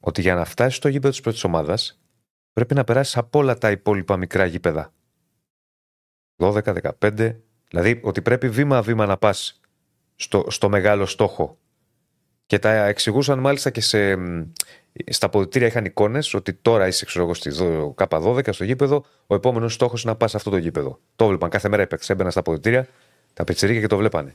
ότι 0.00 0.20
για 0.20 0.34
να 0.34 0.44
φτάσει 0.44 0.76
στο 0.76 0.88
γήπεδο 0.88 1.10
της 1.10 1.20
πρώτης 1.20 1.44
ομάδας 1.44 2.00
πρέπει 2.52 2.74
να 2.74 2.84
περάσεις 2.84 3.16
από 3.16 3.38
όλα 3.38 3.58
τα 3.58 3.70
υπόλοιπα 3.70 4.16
μικρά 4.16 4.44
γήπεδα. 4.44 4.92
12, 6.36 6.74
15. 7.00 7.36
Δηλαδή 7.68 8.00
ότι 8.02 8.22
πρέπει 8.22 8.48
βήμα-βήμα 8.48 9.06
να 9.06 9.16
πας 9.16 9.57
στο, 10.20 10.44
στο 10.48 10.68
μεγάλο 10.68 11.06
στόχο. 11.06 11.58
Και 12.46 12.58
τα 12.58 12.70
εξηγούσαν 12.86 13.38
μάλιστα 13.38 13.70
και 13.70 13.80
σε, 13.80 14.16
μ, 14.16 14.42
στα 15.08 15.28
ποδητήρια 15.28 15.66
είχαν 15.66 15.84
εικόνες 15.84 16.34
ότι 16.34 16.52
τώρα 16.52 16.86
είσαι 16.86 17.04
ξέρω 17.04 17.24
εγώ, 17.24 17.34
στη 17.34 17.50
δο- 17.50 17.94
K12 17.98 18.52
στο 18.52 18.64
γήπεδο, 18.64 19.04
ο 19.26 19.34
επόμενος 19.34 19.74
στόχος 19.74 20.02
είναι 20.02 20.12
να 20.12 20.18
πας 20.18 20.30
σε 20.30 20.36
αυτό 20.36 20.50
το 20.50 20.56
γήπεδο. 20.56 20.98
Το 21.16 21.26
βλέπαν 21.26 21.50
κάθε 21.50 21.68
μέρα 21.68 21.82
οι 21.82 21.86
παίκτες, 21.86 22.10
έμπαιναν 22.10 22.32
στα 22.32 22.42
ποδητήρια, 22.42 22.86
τα 23.34 23.44
πετσερίκια 23.44 23.80
και 23.80 23.86
το 23.86 23.96
βλέπανε. 23.96 24.32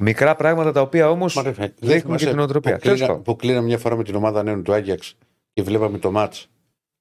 Μικρά 0.00 0.36
πράγματα 0.36 0.72
τα 0.72 0.80
οποία 0.80 1.10
όμως 1.10 1.34
Μα 1.34 1.42
ρε, 1.42 1.50
δεν 1.50 1.72
δείχνουν 1.80 2.00
θυμάσαι 2.00 2.24
και 2.24 2.30
την 2.30 2.40
οτροπία. 2.40 2.72
Που, 2.74 2.78
κλείνα, 2.80 2.94
Τέλος 2.96 3.08
πάντων. 3.10 3.22
που 3.24 3.36
κλείναμε 3.36 3.66
μια 3.66 3.78
φορά 3.78 3.96
με 3.96 4.04
την 4.04 4.14
ομάδα 4.14 4.42
νέων 4.42 4.62
του 4.62 4.72
Άγιαξ 4.72 5.16
και 5.52 5.62
βλέπαμε 5.62 5.98
το 5.98 6.10
μάτς. 6.10 6.48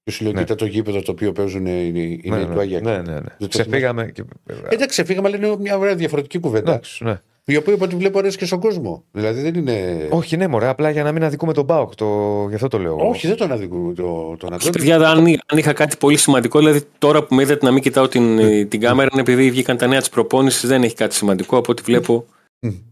Και 0.04 0.12
σου 0.12 0.24
λέω, 0.24 0.34
Ναι. 0.34 0.40
κοίτα 0.40 0.56
το 0.56 0.66
γήπεδο 0.66 1.02
το 1.02 1.12
οποίο 1.12 1.32
παίζουν 1.32 1.66
οι, 1.66 1.92
οι 2.24 2.30
Ναι, 2.30 2.36
νέοι 2.36 2.46
ναι, 2.46 2.54
του 2.54 2.60
Άγιαξ. 2.60 2.86
ναι, 2.86 2.98
ναι, 3.02 3.14
ναι. 3.20 3.30
το 3.40 3.48
Ξεφύγαμε. 3.48 4.12
Και... 4.12 4.24
Εντάξει, 4.70 5.04
φύγαμε, 5.06 5.28
αλλά 5.28 5.38
είναι 5.38 5.56
μια 5.58 5.78
ωραία 5.78 5.96
διαφορετική 5.96 6.40
κουβέντα. 6.40 6.72
Εντάξει, 6.72 7.04
ναι. 7.04 7.22
Η 7.50 7.56
οποία 7.56 7.74
από 7.74 7.84
ό,τι 7.84 7.96
βλέπω 7.96 8.20
αρέσει 8.20 8.38
και 8.38 8.46
στον 8.46 8.60
κόσμο. 8.60 9.04
Δηλαδή 9.12 9.42
δεν 9.42 9.54
είναι. 9.56 10.08
Όχι, 10.10 10.38
ναι, 10.38 10.48
μωρέ, 10.48 10.68
απλά 10.68 10.90
για 10.90 11.04
να 11.04 11.12
μην 11.12 11.24
αδικούμε 11.24 11.54
τον 11.54 11.64
Μπάουκ. 11.66 11.96
Το... 11.96 12.06
Γι' 12.50 12.56
αυτό 12.56 12.68
το 12.68 12.80
λέω. 12.80 12.96
Όχι, 13.10 13.28
δεν 13.28 13.36
τον 13.38 13.52
αδικούμε 13.52 13.94
το, 13.94 14.36
τον 14.40 14.54
Αντώνη. 14.54 14.72
Παιδιά, 14.72 14.96
αν, 14.96 15.18
αν 15.46 15.58
είχα 15.58 15.74
κάτι 15.74 15.98
πολύ 15.98 16.18
σημαντικό, 16.18 16.60
δηλαδή 16.60 16.82
τώρα 16.98 17.24
που 17.24 17.36
με 17.36 17.42
είδατε 17.42 17.66
να 17.66 17.72
μην 17.72 17.82
κοιτάω 17.82 18.08
την, 18.08 18.40
ε, 18.40 18.66
την 18.66 18.80
κάμερα, 18.80 19.10
είναι 19.12 19.22
επειδή 19.22 19.50
βγήκαν 19.52 19.78
τα 19.78 19.88
νέα 19.88 20.00
της 20.00 20.10
προπόνησης, 20.10 20.70
δεν 20.70 20.84
έχει 20.84 20.96
κάτι 20.96 21.16
σημαντικό. 21.16 21.58
Από 21.58 21.72
ό,τι 21.72 21.82
βλέπω, 21.82 22.26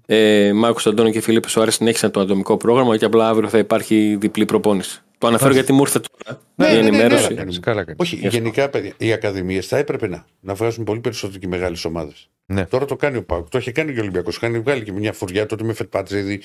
ε, 0.06 0.52
Μάρκος 0.54 0.88
Αντώνη 0.88 1.12
και 1.12 1.22
Φιλίππε 1.22 1.50
Σοάρε 1.50 1.72
συνέχισαν 1.72 2.12
το 2.12 2.20
ατομικό 2.20 2.58
πρόγραμμα 2.58 2.98
και 2.98 3.06
απλά 3.06 3.30
αύριο 3.30 3.50
θα 3.50 3.58
υπάρχει 3.58 4.18
διπλή 4.20 4.46
προπόνηση. 4.46 5.02
Το 5.18 5.28
αναφέρω 5.28 5.54
γιατί 5.54 5.74
μου 5.74 5.82
ήρθε 5.82 6.00
τώρα 6.00 6.42
Ναι, 6.56 6.66
η 6.66 6.70
ναι, 6.70 6.76
ναι, 6.76 6.82
ναι, 6.82 6.88
ενημέρωση. 6.88 7.28
ναι. 7.34 7.40
Κάνεις, 7.40 7.60
καλά 7.60 7.84
κάνεις. 7.84 8.00
Όχι, 8.02 8.28
γενικά 8.28 8.70
παιδιά, 8.70 8.94
οι 8.98 9.12
ακαδημίες 9.14 9.68
θα 9.68 9.78
έπρεπε 9.78 10.08
να, 10.08 10.26
να 10.40 10.54
βγάζουν 10.54 10.84
πολύ 10.84 11.00
περισσότερο 11.00 11.40
και 11.40 11.46
οι 11.46 11.50
μεγάλες 11.50 11.86
ομάδες. 11.86 12.30
Ναι. 12.54 12.66
Τώρα 12.66 12.86
το 12.86 12.96
κάνει 12.96 13.18
ο 13.18 13.24
Πάουκ. 13.24 13.50
Το 13.50 13.58
είχε 13.58 13.72
κάνει 13.72 13.92
και 13.94 13.98
ο 14.00 14.02
Ολυμπιακός. 14.02 14.40
Κάνει 14.40 14.60
βγάλει 14.60 14.84
και 14.84 14.92
μια 14.92 15.14
φουριά 15.14 15.46
τότε 15.46 15.64
με 15.64 15.74
Φετπάτζεδη, 15.74 16.42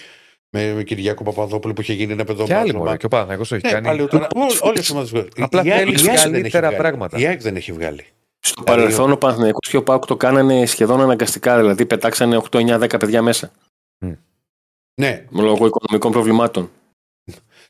με, 0.51 0.73
με 0.73 0.83
Κυριάκο 0.83 1.23
Παπαδόπουλο 1.25 1.73
που 1.73 1.81
είχε 1.81 1.93
γίνει 1.93 2.13
ένα 2.13 2.25
παιδό 2.25 2.45
Και 2.45 2.55
άλλοι 2.55 2.67
μάζωμα. 2.67 2.85
μωρέ, 2.85 2.97
και 2.97 3.07
ο 3.07 3.09
Παναγιώτος 3.09 3.49
το 3.49 3.55
έχει 3.55 3.67
Ναι, 3.67 3.73
κάνει. 3.73 3.87
πάλι 3.87 4.07
τώρα, 4.09 4.27
όλες 4.61 4.89
οι 4.89 4.93
ομάδε 4.93 5.27
Απλά 5.39 5.63
θέλει 5.63 5.95
καλύτερα 5.97 6.73
πράγματα. 6.73 7.19
Η 7.19 7.27
ΑΕΚ 7.27 7.41
δεν 7.41 7.57
έχει 7.57 7.73
βγάλει. 7.73 8.05
Στο 8.45 8.63
παρελθόν 8.63 9.13
ο 9.13 9.17
Παναθηναϊκός 9.17 9.69
και 9.69 9.77
ο 9.77 9.83
Πάουκ 9.83 10.05
το 10.07 10.17
κάνανε 10.17 10.67
σχεδόν 10.67 11.01
αναγκαστικά, 11.01 11.57
δηλαδή 11.57 11.87
πετάξανε 11.87 12.41
8, 12.51 12.59
9, 12.59 12.79
10 12.83 12.99
παιδιά 12.99 13.23
μέσα. 13.23 13.51
Ναι, 15.01 15.25
Λόγω 15.31 15.67
οικονομικών 15.67 16.13
προβλημάτων. 16.13 16.71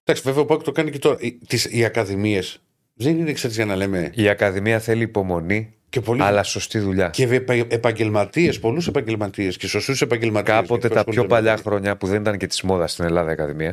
εντάξει, 0.04 0.22
βέβαια 0.24 0.42
ο 0.42 0.44
Πάουκ 0.46 0.62
το 0.62 0.72
κάνει 0.72 0.90
και 0.90 0.98
τώρα. 0.98 1.16
Οι, 1.20 1.32
τις, 1.32 1.64
οι 1.70 1.84
ακαδημίες 1.84 2.60
δεν 2.94 3.18
είναι 3.18 3.32
ξέρεις 3.32 3.56
για 3.56 3.64
να 3.64 3.76
λέμε. 3.76 4.12
Η 4.14 4.28
Ακαδημία 4.28 4.78
θέλει 4.78 5.02
υπομονή, 5.02 5.74
Και, 5.92 6.00
πολύ, 6.00 6.22
αλλά 6.22 6.42
σωστή 6.42 6.78
δουλειά. 6.78 7.08
και 7.08 7.44
επαγγελματίες, 7.68 8.58
πολλούς 8.58 8.86
επαγγελματίες 8.86 9.56
και 9.56 9.66
σωστούς 9.66 10.00
επαγγελματίες. 10.02 10.56
Κάποτε 10.56 10.88
τα 10.88 11.04
πιο 11.04 11.26
παλιά 11.26 11.56
χρόνια 11.56 11.96
που 11.96 12.06
δεν 12.06 12.20
ήταν 12.20 12.38
και 12.38 12.46
της 12.46 12.62
μόδας 12.62 12.92
στην 12.92 13.04
Ελλάδα 13.04 13.30
οι 13.30 13.32
Ακαδημίε. 13.32 13.70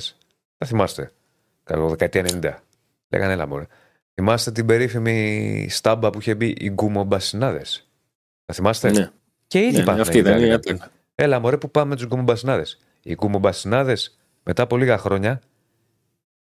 Θα 0.58 0.66
θυμάστε. 0.66 1.12
Κατά 1.64 1.80
το 1.80 1.88
δεκαετία 1.88 2.26
90. 2.42 2.54
Λέγανε 3.10 3.34
έλα 3.34 3.48
μωρέ. 3.48 3.66
Θυμάστε 4.14 4.52
την 4.52 4.66
περίφημη 4.66 5.68
στάμπα 5.70 6.10
που 6.10 6.20
είχε 6.20 6.36
μπει 6.36 6.56
οι 6.58 6.70
γκουμομπασινάδε. 6.70 7.62
Θα 8.46 8.54
θυμάστε; 8.54 8.92
Ναι, 8.92 9.10
Και 9.48 9.60
ήδη 9.60 9.78
ναι, 9.78 9.84
πάνε 9.84 10.02
αυτή 10.02 10.22
να 10.22 10.30
ήταν 10.30 10.40
η 10.40 10.44
γίνει 10.44 10.54
άτλητα. 10.54 10.78
κάτι. 10.84 10.92
Έλα 11.16 11.40
μωρέ 11.40 11.58
που 11.58 11.72
πάμε 11.72 11.90
με 11.90 11.96
τους 11.96 12.06
γκουμομπασινάδε. 12.06 12.66
Οι 13.04 13.14
γκουμομπασινάδε 13.14 13.98
μετά 14.44 14.64
από 14.64 14.78
λίγα 14.78 14.98
χρόνια 14.98 15.42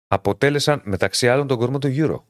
αποτέλεσαν 0.08 0.80
μεταξύ 0.84 1.28
άλλων 1.28 1.46
τον 1.46 1.58
κορμό 1.58 1.78
του 1.78 1.94
Euro. 1.96 2.22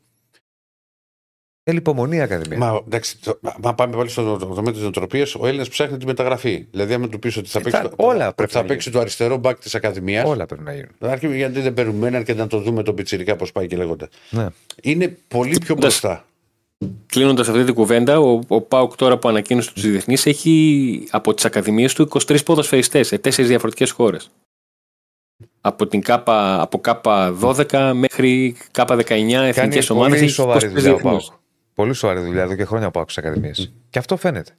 Θέλει 1.69 1.81
υπομονή 1.81 2.17
η 2.17 2.21
Ακαδημία. 2.21 2.59
Μα, 2.59 2.81
εντάξει, 2.87 3.19
το, 3.21 3.39
μα, 3.41 3.55
μα 3.63 3.75
πάμε 3.75 3.97
πάλι 3.97 4.09
στο 4.09 4.37
τομέα 4.37 4.73
της 4.73 4.83
νοοτροπίας. 4.83 5.35
Ο 5.35 5.47
Έλληνας 5.47 5.69
ψάχνει 5.69 5.97
τη 5.97 6.07
μεταγραφή. 6.07 6.67
Δηλαδή, 6.71 6.95
άμα 6.95 7.09
του 7.09 7.19
πεις 7.19 7.37
ότι 7.37 7.49
θα 7.49 7.59
Ε, 7.59 7.63
παίξει, 7.63 7.81
θα- 7.81 7.89
το, 7.89 7.95
όλα 7.99 8.25
ότι 8.27 8.35
πρέπει 8.35 8.53
θα 8.53 8.61
να 8.61 8.67
παίξει 8.67 8.91
το 8.91 9.01
αριστερό 9.01 9.37
μπακ 9.37 9.59
της 9.59 9.75
Ακαδημίας. 9.75 10.29
Όλα 10.29 10.47
πρέπει 10.47 10.63
να 10.63 10.73
γίνουν. 10.75 10.89
Αρχή, 10.99 11.37
γιατί 11.37 11.61
δεν 11.61 11.75
παίρνουμε 11.75 12.07
έναν 12.07 12.25
και 12.25 12.35
να 12.35 12.47
το 12.47 12.61
δούμε 12.61 12.83
τον 12.83 12.95
πιτσιρικά 12.95 13.37
πώς 13.37 13.53
πάει 13.53 13.67
και 13.67 13.77
λέγοντας. 13.77 14.09
Ναι. 14.31 14.47
Είναι 14.83 15.17
πολύ 15.29 15.59
πιο 15.59 15.75
μπροστά. 15.75 16.25
Κλείνοντας 17.07 17.49
αυτή 17.49 17.65
την 17.65 17.75
κουβέντα, 17.75 18.21
ο, 18.21 18.41
ο 18.49 18.61
Πάουκ 18.61 18.95
τώρα 18.97 19.19
που 19.19 19.29
ανακοίνωσε 19.29 19.73
τους 19.73 19.83
διεθνείς 19.83 20.27
έχει 20.27 21.07
από 21.11 21.35
τις 21.35 21.45
ακαδημίες 21.45 21.95
του 21.95 22.09
23 22.27 22.45
ποδοσφαιριστές 22.45 23.07
σε 23.07 23.19
τέσσερις 23.19 23.51
διαφορετικές 23.51 23.91
χώρες. 23.91 24.31
Από 25.61 25.87
την 25.87 26.01
ΚΑΠΑ, 26.03 26.61
από 26.63 26.79
ΚΑΠΑ 26.81 27.37
12 27.43 27.93
μέχρι 27.95 28.57
ΚΑΠΑ 28.71 28.97
19 28.97 29.05
Κάνει 29.05 29.49
εθνικές 29.49 29.91
ομάδες. 29.91 30.19
πολύ 30.19 30.31
σοβαρή 30.31 30.67
δουλειά 30.69 30.93
ο 30.93 30.97
Πάουκ. 30.99 31.21
Πολύ 31.79 31.95
σοβαρή 31.95 32.21
δουλειά 32.21 32.43
εδώ 32.43 32.55
και 32.55 32.65
χρόνια 32.65 32.87
ο 32.87 32.91
Πάουκ 32.91 33.11
στι 33.11 33.21
Ακαδημίε. 33.21 33.53
Και 33.91 33.99
αυτό 33.99 34.17
φαίνεται. 34.17 34.57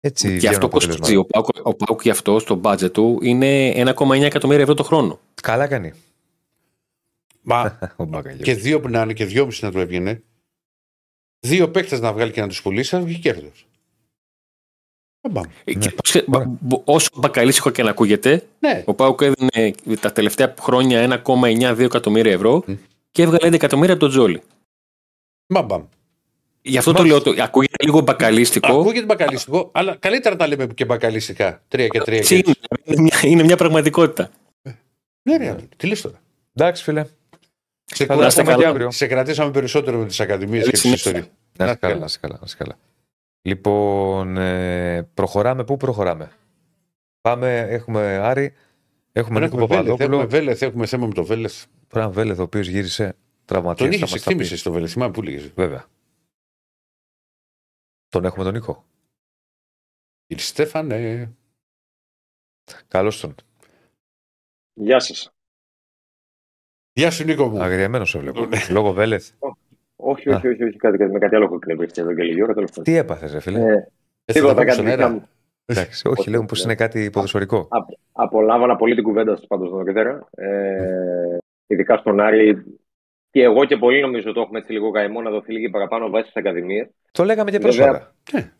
Έτσι 0.00 0.28
Και 0.28 0.34
βγαίνουν 0.34 0.54
αυτό 0.54 0.66
αποτελέσματα. 0.66 0.98
κοστίζει. 0.98 1.16
Ο 1.16 1.24
Πάουκ, 1.24 1.46
ο 1.66 1.74
Πάουκ 1.74 2.02
γι' 2.02 2.10
αυτό 2.10 2.38
στο 2.38 2.54
μπάτζετ 2.54 2.92
του 2.92 3.18
είναι 3.22 3.72
1,9 3.76 4.22
εκατομμύρια 4.22 4.62
ευρώ 4.62 4.74
το 4.74 4.82
χρόνο. 4.82 5.20
Καλά 5.42 5.66
κάνει. 5.66 5.92
Μα 7.42 7.78
Ο 7.96 8.04
Μπακαγιώτη. 8.04 8.42
και 8.44 8.54
δύο 8.54 8.80
που 8.80 8.88
να 8.88 9.02
είναι 9.02 9.12
και 9.12 9.24
δυόμιση 9.24 9.64
να 9.64 9.70
του 9.70 9.78
έβγαινε. 9.78 10.22
Δύο 11.40 11.70
παίκτες 11.70 12.00
να 12.00 12.12
βγάλει 12.12 12.30
και 12.32 12.40
να 12.40 12.48
τους 12.48 12.62
πουλήσει, 12.62 12.90
θα 12.90 13.00
βγει 13.00 13.18
κέρδος. 13.18 13.66
Ε, 15.64 15.74
και 15.74 15.90
πώς- 15.90 16.24
μπα- 16.26 16.44
μπο- 16.60 16.82
όσο 16.84 17.08
μπακαλίσικο 17.16 17.70
και 17.70 17.82
να 17.82 17.90
ακούγεται, 17.90 18.46
Ναι, 18.58 18.82
ο 18.86 18.94
Πάουκ 18.94 19.20
έδινε 19.20 19.74
τα 20.00 20.12
τελευταία 20.12 20.54
χρόνια 20.60 21.00
1,92 21.24 21.78
εκατομμύρια 21.84 22.32
ευρώ 22.32 22.64
και 23.10 23.22
έβγαλε 23.22 23.46
11 23.48 23.54
εκατομμύρια 23.54 23.92
από 23.92 24.00
τον 24.02 24.10
Τζόλι. 24.10 24.42
μπαμπαμ. 25.46 25.84
Γι' 26.68 26.78
αυτό 26.78 26.92
το 26.92 27.02
λέω, 27.04 27.22
το, 27.22 27.34
ακούγεται 27.42 27.84
λίγο 27.84 28.00
μπακαλίστικο. 28.00 28.72
Ακούγεται 28.80 29.04
μπακαλιστικό, 29.06 29.70
αλλά 29.74 29.96
καλύτερα 29.96 30.34
να 30.34 30.40
τα 30.40 30.46
λέμε 30.46 30.66
και 30.66 30.84
μπακαλιστικά. 30.84 31.62
Τρία 31.68 31.86
και 31.88 32.00
τρία. 32.00 32.18
Έτσι 32.18 32.42
Και... 32.42 32.50
είναι, 32.50 32.56
είναι, 32.84 33.00
μια, 33.02 33.30
είναι 33.30 33.42
μια 33.42 33.56
πραγματικότητα. 33.56 34.30
Ναι, 35.22 35.36
ρε, 35.36 35.56
τι 35.76 35.86
λες 35.86 36.00
τώρα. 36.00 36.20
Εντάξει, 36.54 36.82
φίλε. 36.82 37.04
Σε, 37.84 38.06
Καλά, 38.06 38.20
κρατήσαμε, 38.20 38.26
είστε 38.26 38.42
καλά. 38.42 38.56
και 38.56 38.66
αύριο. 38.68 38.90
σε 38.90 39.06
κρατήσαμε 39.06 39.50
περισσότερο 39.50 39.98
με 39.98 40.06
τις 40.06 40.20
ακαδημίες 40.20 40.64
και 40.64 40.70
Καλή 40.70 40.72
τις 40.72 40.80
συνέχεια. 40.80 41.10
ιστορίες. 41.10 41.30
Να 41.58 41.64
Να 41.64 41.70
είσαι 41.70 41.78
καλά, 41.80 41.92
καλά. 41.92 42.00
να 42.00 42.04
είσαι 42.06 42.18
καλά, 42.20 42.34
να 42.34 42.40
είσαι 42.44 42.56
καλά. 42.58 42.78
Λοιπόν, 43.42 44.36
ε, 44.36 45.08
προχωράμε. 45.14 45.64
Πού 45.64 45.76
προχωράμε; 45.76 46.30
Πάμε, 47.20 47.58
έχουμε 47.70 48.00
Άρη, 48.22 48.52
έχουμε 49.12 49.40
Νίκο 49.40 49.56
Έχουμε 49.56 49.66
Βέλεθ, 49.66 49.86
Παπαδόπουλο. 49.86 50.16
έχουμε 50.16 50.38
Βέλεθ, 50.38 50.62
έχουμε 50.62 50.86
θέμα 50.86 51.06
με 51.06 51.12
το 51.14 51.24
Βέλεθ. 51.24 51.64
Φραν 51.88 52.12
Βέλεθ, 52.12 52.38
ο 52.38 52.42
οποίος 52.42 52.66
γύρισε 52.66 53.04
Τον 53.04 53.16
τραυματία. 53.44 53.88
είχες 53.88 54.14
εκτίμηση 54.14 54.56
στο 54.56 54.72
Βέλεθ, 54.72 54.90
θυμάμαι 54.92 55.12
που 55.12 55.22
λέγες. 55.22 55.50
Βέβαια. 55.54 55.84
Τον 58.16 58.24
έχουμε 58.24 58.44
τον 58.44 58.52
Νίκο. 58.52 58.84
Κύριε 60.26 60.42
Στέφανε. 60.44 61.30
Καλώς 62.88 63.20
τον. 63.20 63.34
Γεια 64.72 65.00
σας. 65.00 65.30
Γεια 66.92 67.10
σου 67.10 67.24
Νίκο 67.24 67.48
μου. 67.48 67.62
Αγριεμένος 67.62 68.10
σε 68.10 68.18
βλέπω. 68.18 68.48
Λόγω 68.70 68.92
Βέλεθ. 68.92 69.30
Όχι, 69.96 70.28
όχι, 70.28 70.48
όχι, 70.48 70.64
όχι, 70.64 70.76
κάτι, 70.76 70.98
κάτι, 70.98 71.12
με 71.12 71.18
κάτι 71.18 71.34
άλλο 71.34 71.44
έχω 71.44 71.54
εκνευρίσει 71.54 72.00
εδώ 72.00 72.14
και 72.14 72.22
λίγη 72.22 72.42
ώρα. 72.42 72.54
Τέλος 72.54 72.68
πάντων. 72.70 72.84
Τι 72.84 72.94
έπαθες, 72.96 73.32
ρε 73.32 73.40
φίλε; 73.40 73.58
Ε, 73.60 73.72
Έτσι 73.72 73.90
θα 74.24 74.32
τίποτα, 74.32 74.48
τα 74.48 74.52
πούμε 74.54 74.64
κάτι 74.64 74.72
στον 74.72 74.84
δικά 74.84 74.96
αέρα. 75.04 75.10
μου. 75.14 75.28
Εντάξει, 75.66 76.08
όχι, 76.08 76.30
λέω 76.30 76.44
πως 76.44 76.62
είναι 76.64 76.74
κάτι 76.74 77.10
ποδοσφαιρικό. 77.10 77.58
Α- 77.70 77.96
Απολάβανα 78.12 78.76
πολύ 78.76 78.94
την 78.94 79.04
κουβέντα 79.04 79.36
σας 79.36 79.46
πάντως 79.46 79.68
εδώ 79.68 79.84
και 79.84 79.92
πέρα. 79.92 80.28
Ε, 80.30 81.38
ειδικά 81.66 81.96
στον 81.96 82.20
Άρη. 82.20 82.64
Και 83.36 83.42
εγώ 83.42 83.64
και 83.64 83.76
πολλοί 83.76 84.00
νομίζω 84.00 84.32
το 84.32 84.40
έχουμε 84.40 84.58
έτσι 84.58 84.72
λίγο 84.72 84.90
καημό 84.90 85.20
να 85.22 85.30
δοθεί 85.30 85.52
λίγη 85.52 85.70
παραπάνω 85.70 86.10
βάση 86.10 86.30
στις 86.30 86.36
ακαδημίες. 86.36 86.88
Το 87.12 87.24
λέγαμε 87.24 87.50
και 87.50 87.58
Βέβαια. 87.58 87.86
πρόσφατα. 87.86 88.52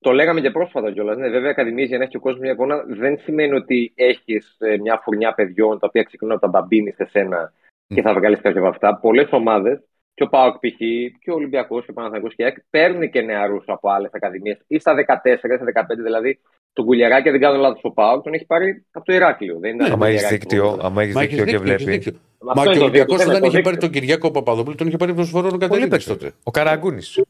Το 0.00 0.12
λέγαμε 0.12 0.40
και 0.40 0.50
πρόσφατα 0.50 0.92
κιόλας. 0.92 1.16
Ναι, 1.16 1.28
βέβαια, 1.28 1.50
ακαδημίες 1.50 1.88
για 1.88 1.98
να 1.98 2.04
έχει 2.04 2.16
ο 2.16 2.20
κόσμος 2.20 2.40
μια 2.40 2.52
εικόνα 2.52 2.84
δεν 2.86 3.18
σημαίνει 3.18 3.54
ότι 3.54 3.92
έχεις 3.94 4.56
μια 4.80 5.00
φουρνιά 5.02 5.34
παιδιών 5.34 5.78
τα 5.78 5.86
οποία 5.86 6.02
ξεκινούν 6.02 6.34
από 6.34 6.42
τα 6.42 6.48
μπαμπίνι 6.48 6.92
σε 6.92 7.04
σένα 7.04 7.52
και 7.86 8.02
θα 8.02 8.14
βγάλεις 8.14 8.40
κάποια 8.40 8.60
από 8.60 8.68
αυτά. 8.68 8.98
Πολλές 8.98 9.28
ομάδες, 9.30 9.80
και 10.14 10.22
ο 10.22 10.28
ΠΑΟΚ 10.28 10.54
π.χ. 10.54 10.76
και 11.20 11.30
ο 11.30 11.34
Ολυμπιακός 11.34 11.84
και 11.84 11.90
ο 11.90 11.94
Παναθηναϊκός 11.94 12.34
και 12.34 12.42
η 12.42 12.44
ΑΕΚ, 12.44 12.56
παίρνουν 12.70 13.10
και 13.10 13.20
νεαρούς 13.20 13.64
από 13.66 13.90
άλλες 13.90 14.10
ακαδημίες 14.12 14.64
ή 14.66 14.78
στα 14.78 14.94
14 14.94 15.50
ή 15.50 15.56
στα 15.56 15.64
15. 15.64 16.02
Δηλαδή, 16.02 16.40
τον 16.72 16.84
Κουλιαράκη, 16.84 17.30
δεν 17.30 17.40
κάνω 17.40 17.58
λάθος, 17.58 17.80
ο 17.82 17.90
ΠΑΟΚ 17.92 18.22
τον 18.22 18.32
έχει 18.34 18.44
πάρει 18.44 18.84
από 18.90 19.04
το 19.04 19.12
Ηράκλειο. 19.12 19.58
Δεν 19.58 19.74
ήταν 19.74 19.86
Άμα 19.92 19.96
το 19.98 20.04
έχεις 20.04 20.20
Κουλιαράκη 20.20 20.38
δίκτυο, 20.40 20.70
που- 20.76 20.86
άμα 20.86 21.02
έχεις 21.02 21.14
Μα 21.14 21.22
έχεις 21.22 21.36
δίκτυο 21.36 21.52
και 21.52 21.58
δίκιο, 21.58 21.72
έχεις 21.74 21.84
βλέπεις. 21.86 22.04
δίκιο. 22.04 22.20
Αυτό 22.38 22.54
Μα 22.54 22.62
είναι 22.62 22.72
και 22.72 22.76
ο 22.78 22.80
το 22.80 22.84
Ολυμπιακός 22.84 23.16
δίκτυο, 23.16 23.30
όταν 23.30 23.40
το 23.42 23.46
είχε 23.48 23.62
πάρει 23.62 23.76
δίκτυο. 23.76 23.90
τον 23.90 24.00
Κυριάκο 24.00 24.30
Παπαδόπουλο, 24.30 24.76
τον 24.76 24.86
είχε 24.86 24.96
πάρει 24.96 25.14
προσφορό 25.14 25.50
τον 25.50 25.58
Κατερίνης 25.58 26.04
τότε. 26.04 26.32
Ο 26.42 26.50
Καραγκούνης. 26.50 27.20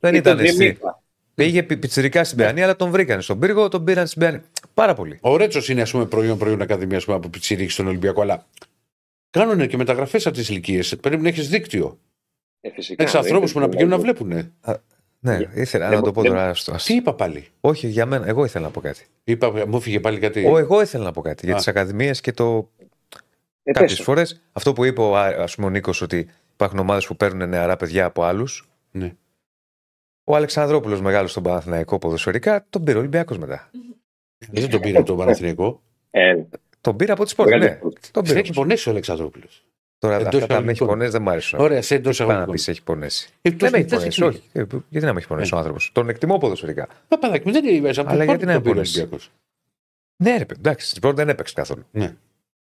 Δεν 0.00 0.14
Ή 0.14 0.20
τον 0.20 0.32
ήταν 0.32 0.44
εσύ. 0.44 0.56
Δημήτρα. 0.56 1.02
Πήγε 1.34 1.62
πι- 1.62 1.78
πιτσιρικά 1.78 2.24
στην 2.24 2.36
Παιανία, 2.36 2.64
αλλά 2.64 2.76
τον 2.76 2.90
βρήκαν 2.90 3.20
στον 3.20 3.38
πύργο, 3.38 3.68
τον 3.68 3.84
πήραν 3.84 4.06
στην 4.06 4.20
Παιανία. 4.20 4.42
Πάρα 4.74 4.94
πολύ. 4.94 5.18
Ο 5.20 5.36
Ρέτσος 5.36 5.68
είναι 5.68 5.80
ας 5.82 5.90
πούμε, 5.90 6.04
προϊόν, 6.06 6.38
προϊόν 6.38 6.62
Ακαδημίας 6.62 7.08
από 7.08 7.28
Πιτσιρίκη 7.28 7.70
στον 7.70 7.86
Ολυμπιακό, 7.86 8.20
αλλά 8.20 8.46
κάνουν 9.30 9.66
και 9.68 9.76
μεταγραφές 9.76 10.26
από 10.26 10.36
τις 10.36 10.48
ηλικίες. 10.48 10.96
Πρέπει 11.00 11.22
να 11.22 11.28
έχεις 11.28 11.48
δίκτυο. 11.48 11.98
Ε, 12.60 12.70
φυσικά, 12.70 13.02
Έχεις 13.02 13.14
δεν 13.14 13.22
ανθρώπους 13.22 13.50
είναι 13.52 13.60
που 13.60 13.66
να 13.66 13.72
πηγαίνουν 13.72 13.90
να 13.90 13.98
δηλαδή. 13.98 14.24
βλέπουν. 14.24 14.52
Ναι, 15.22 15.36
Για- 15.36 15.50
ήθελα 15.54 15.88
δεν 15.88 15.98
να 15.98 16.02
το 16.04 16.10
μπο- 16.10 16.14
πω 16.14 16.22
δεν- 16.22 16.30
τώρα. 16.30 16.54
στο- 16.54 16.74
Τι 16.84 16.94
είπα 16.94 17.14
πάλι; 17.14 17.48
Όχι, 17.60 17.86
για 17.88 18.06
μένα. 18.06 18.26
Εγώ 18.26 18.44
ήθελα 18.44 18.64
να 18.64 18.70
πω 18.70 18.80
κάτι. 18.80 19.06
Είπα, 19.24 19.66
μου 19.66 19.76
έφυγε 19.76 20.00
πάλι 20.00 20.18
κάτι. 20.18 20.44
Ο, 20.46 20.58
εγώ 20.58 20.80
ήθελα 20.80 21.04
να 21.04 21.12
πω 21.12 21.20
κάτι 21.20 21.44
για 21.46 21.54
Α. 21.54 21.56
τις 21.56 21.68
ακαδημίες 21.68 22.20
και 22.20 22.32
το. 22.32 22.70
Ε, 23.62 23.72
Κάποιες 23.72 23.90
πες 23.90 23.98
το. 23.98 24.02
φορές 24.04 24.40
αυτό 24.52 24.72
που 24.72 24.84
είπε 24.84 25.00
ο, 25.00 25.16
Α- 25.16 25.42
ας 25.42 25.54
πούμε, 25.54 25.66
ο 25.66 25.70
Νίκος 25.70 26.00
ότι 26.02 26.28
υπάρχουν 26.52 26.78
ομάδες 26.78 27.06
που 27.06 27.16
παίρνουν 27.16 27.48
νεαρά 27.48 27.76
παιδιά 27.76 28.04
από 28.04 28.22
άλλους. 28.22 28.68
Ναι. 28.90 29.12
Ο 30.24 30.36
Αλεξανδρόπουλος 30.36 31.00
μεγάλος 31.00 31.30
στον 31.30 31.42
Παναθηναϊκό 31.42 31.98
ποδοσφαιρικά 31.98 32.66
τον 32.70 32.84
πήρε 32.84 32.96
ο 32.96 33.00
Ολυμπιακός 33.00 33.38
μετά. 33.38 33.70
Δεν 34.50 34.68
τον 34.70 34.80
πήρε 34.80 34.96
από 34.98 35.06
τον 35.06 35.16
Παναθηναϊκό. 35.16 35.82
Ε, 36.10 36.34
Τον 36.80 36.96
πήρε 36.96 37.12
από 37.12 37.24
τι 37.24 37.34
πόλει. 37.34 37.50
Μεγάλη 37.50 37.70
Ναι, 37.70 37.76
πρόταση. 37.76 38.12
τον 38.12 38.22
πήρε. 38.24 38.38
Έχει 38.38 38.52
πονέσει 38.52 38.88
ο 38.88 38.92
Αλεξανδρόπουλος. 38.92 39.64
Τώρα 40.00 40.16
εντός 40.16 40.42
αυτά 40.42 40.46
τα 40.46 40.60
με 40.60 40.60
έχει 40.60 40.70
εισαγωγικών. 40.70 40.86
πονέσει 40.88 41.10
δεν 41.10 41.22
μου 41.22 41.30
αρέσουν. 41.30 41.58
Ωραία, 41.60 41.82
σε 41.82 41.94
εντός 41.94 42.18
Πάμε 42.18 42.32
να 42.32 42.38
εισαγωγικών. 42.38 42.54
πεις 42.54 42.68
έχει 42.68 42.82
πονέσει. 42.82 43.28
Εκτός 43.42 43.70
Δεν 43.70 43.70
με 43.70 43.78
έχει 43.78 43.86
δεν 43.88 43.98
πονέσει, 43.98 44.22
έχει. 44.22 44.36
όχι. 44.36 44.42
Ε, 44.52 44.64
Γιατί 44.88 45.06
να 45.06 45.12
με 45.12 45.18
έχει 45.18 45.28
πονέσει 45.28 45.54
ο 45.54 45.56
άνθρωπος. 45.58 45.90
Τον 45.94 46.08
εκτιμώ 46.08 46.38
ποδοσφαιρικά. 46.38 46.88
Παπαδάκι 47.08 47.46
μου 47.46 47.52
δεν 47.52 47.64
είναι 47.64 47.80
μέσα. 47.80 48.04
Αλλά 48.06 48.24
γιατί 48.24 48.44
να 48.44 48.52
τον 48.52 48.62
πήρε 48.62 48.72
ο 48.72 48.74
πονέσει; 48.74 48.98
Ολυμπιακός. 48.98 49.30
Ναι, 50.16 50.36
ρε, 50.38 50.44
παιδί, 50.44 50.60
εντάξει, 50.60 50.88
στην 50.88 51.00
πρώτη 51.00 51.16
δεν 51.16 51.28
έπαιξε 51.28 51.54
καθόλου. 51.54 51.84
Ναι. 51.90 52.16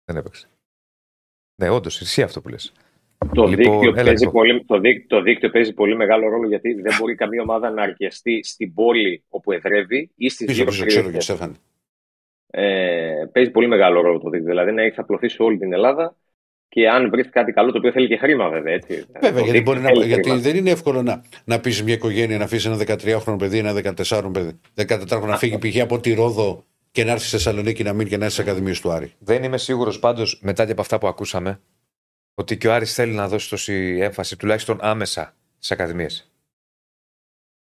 Δεν 0.05 0.17
έπαιξε. 0.17 0.47
Ναι, 1.63 1.69
όντως, 1.69 2.01
εσύ 2.01 2.23
αυτό 2.23 2.41
που 2.41 2.49
λες. 2.49 2.73
Το, 3.35 3.45
Λοιπόν, 3.45 3.57
δίκτυο 3.57 3.91
έλα, 3.91 4.03
παίζει 4.05 4.25
Νίκο. 4.25 4.31
πολύ, 4.39 4.65
το, 4.65 4.81
δίκτυο, 4.81 5.17
το 5.19 5.23
δίκτυο 5.23 5.51
παίζει 5.51 5.73
πολύ 5.73 5.97
μεγάλο 5.97 6.29
ρόλο 6.29 6.47
γιατί 6.49 6.73
δεν 6.81 6.97
μπορεί 6.99 7.15
καμία 7.15 7.43
ομάδα 7.43 7.71
να 7.71 7.83
αρκεστεί 7.83 8.45
στην 8.45 8.75
πόλη 8.75 9.23
όπου 9.29 9.53
εδρεύει 9.53 10.11
ή 10.17 10.29
στις 10.29 10.47
Πίσω, 10.47 10.59
γύρω 10.59 10.71
πίσω, 10.71 10.85
ξέρω 10.87 11.01
και 11.01 11.05
περιοχές. 11.07 11.25
Στέφαν. 11.25 11.57
Ε, 12.51 13.25
παίζει 13.33 13.51
πολύ 13.51 13.67
μεγάλο 13.67 14.01
ρόλο 14.01 14.19
το 14.19 14.31
δίκτυο. 14.31 14.49
Δηλαδή 14.49 14.73
να 14.73 14.83
έχει 14.83 15.01
απλωθεί 15.01 15.29
σε 15.29 15.43
όλη 15.43 15.59
την 15.59 15.73
Ελλάδα 15.73 16.17
και 16.73 16.89
αν 16.89 17.11
βρεις 17.11 17.29
κάτι 17.31 17.53
καλό, 17.53 17.73
το 17.73 17.79
οποίο 17.79 17.93
θέλει 17.93 18.09
και 18.09 18.17
χρήμα 18.17 18.49
βέβαια. 18.49 18.73
Έτσι. 18.75 19.05
Βέβαια, 19.21 19.43
Το 19.43 19.45
γιατί, 19.45 19.51
δίκτυο 19.51 19.63
μπορεί 19.63 19.81
να, 19.81 19.89
θέλει 19.89 20.07
γιατί 20.07 20.23
χρήμα. 20.23 20.43
δεν 20.43 20.57
είναι 20.57 20.71
εύκολο 20.71 21.03
να, 21.03 21.23
να 21.45 21.61
πεις 21.61 21.83
μια 21.83 21.95
οικογένεια 21.95 22.39
να 22.39 22.45
αφήσει 22.45 22.69
ένα 22.69 22.79
13χρονο 22.99 23.37
παιδί, 23.39 23.59
ένα 23.59 23.95
14χρονο 23.97 24.31
παιδί, 24.33 24.61
14χρονο 24.77 25.27
να 25.27 25.37
φύγει 25.39 25.59
π.χ. 25.59 25.81
από 25.81 26.01
τη 26.01 26.15
Ρόδο 26.15 26.65
και 26.91 27.05
να 27.05 27.11
έρθει 27.11 27.23
στη 27.27 27.37
Θεσσαλονίκη 27.37 27.83
να 27.83 27.93
μείνει 27.93 28.09
και 28.09 28.17
να 28.17 28.25
έρθει 28.25 28.37
στις 28.37 28.47
Ακαδημίες 28.49 28.81
του 28.81 28.91
Άρη. 28.91 29.13
Δεν 29.19 29.43
είμαι 29.43 29.59
σίγουρος 29.59 29.99
πάντως 29.99 30.41
μετά 30.43 30.65
και 30.67 30.73
από 30.73 30.81
αυτά 30.81 30.99
που 30.99 31.07
ακούσαμε 31.07 31.61
ότι 32.35 32.57
και 32.57 32.69
ο 32.69 32.73
Άρης 32.73 32.95
θέλει 32.95 33.13
να 33.13 33.29
δώσει 33.29 33.49
τόση 33.49 33.99
έμφαση 34.01 34.37
τουλάχιστον 34.37 34.79
άμεσα 34.81 35.37
στις 35.57 35.71
ακαδημίες. 35.71 36.33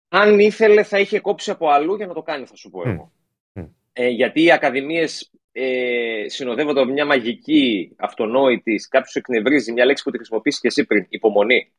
Αν 0.09 0.39
ήθελε, 0.39 0.84
θα 0.84 0.99
είχε 0.99 1.19
κόψει 1.19 1.51
από 1.51 1.67
αλλού 1.69 1.95
για 1.95 2.07
να 2.07 2.13
το 2.13 2.21
κάνει, 2.21 2.45
θα 2.45 2.55
σου 2.55 2.69
πω 2.69 2.80
Μμ. 2.88 2.89
εγώ. 2.89 3.11
Μμ. 3.53 3.63
Ε, 3.93 4.07
γιατί 4.07 4.43
οι 4.43 4.51
ακαδημίες 4.51 5.31
ε, 5.61 6.30
συνοδεύονται 6.30 6.81
από 6.81 6.91
μια 6.91 7.06
μαγική 7.06 7.95
αυτονόητη, 7.98 8.76
κάποιος 8.90 9.15
εκνευρίζει 9.15 9.72
μια 9.72 9.86
λέξη 9.86 10.03
που 10.03 10.11
τη 10.11 10.18
χρησιμοποιήσει 10.18 10.60
και 10.60 10.68
εσύ 10.68 10.86
πριν, 10.86 11.06
υπομονή. 11.10 11.72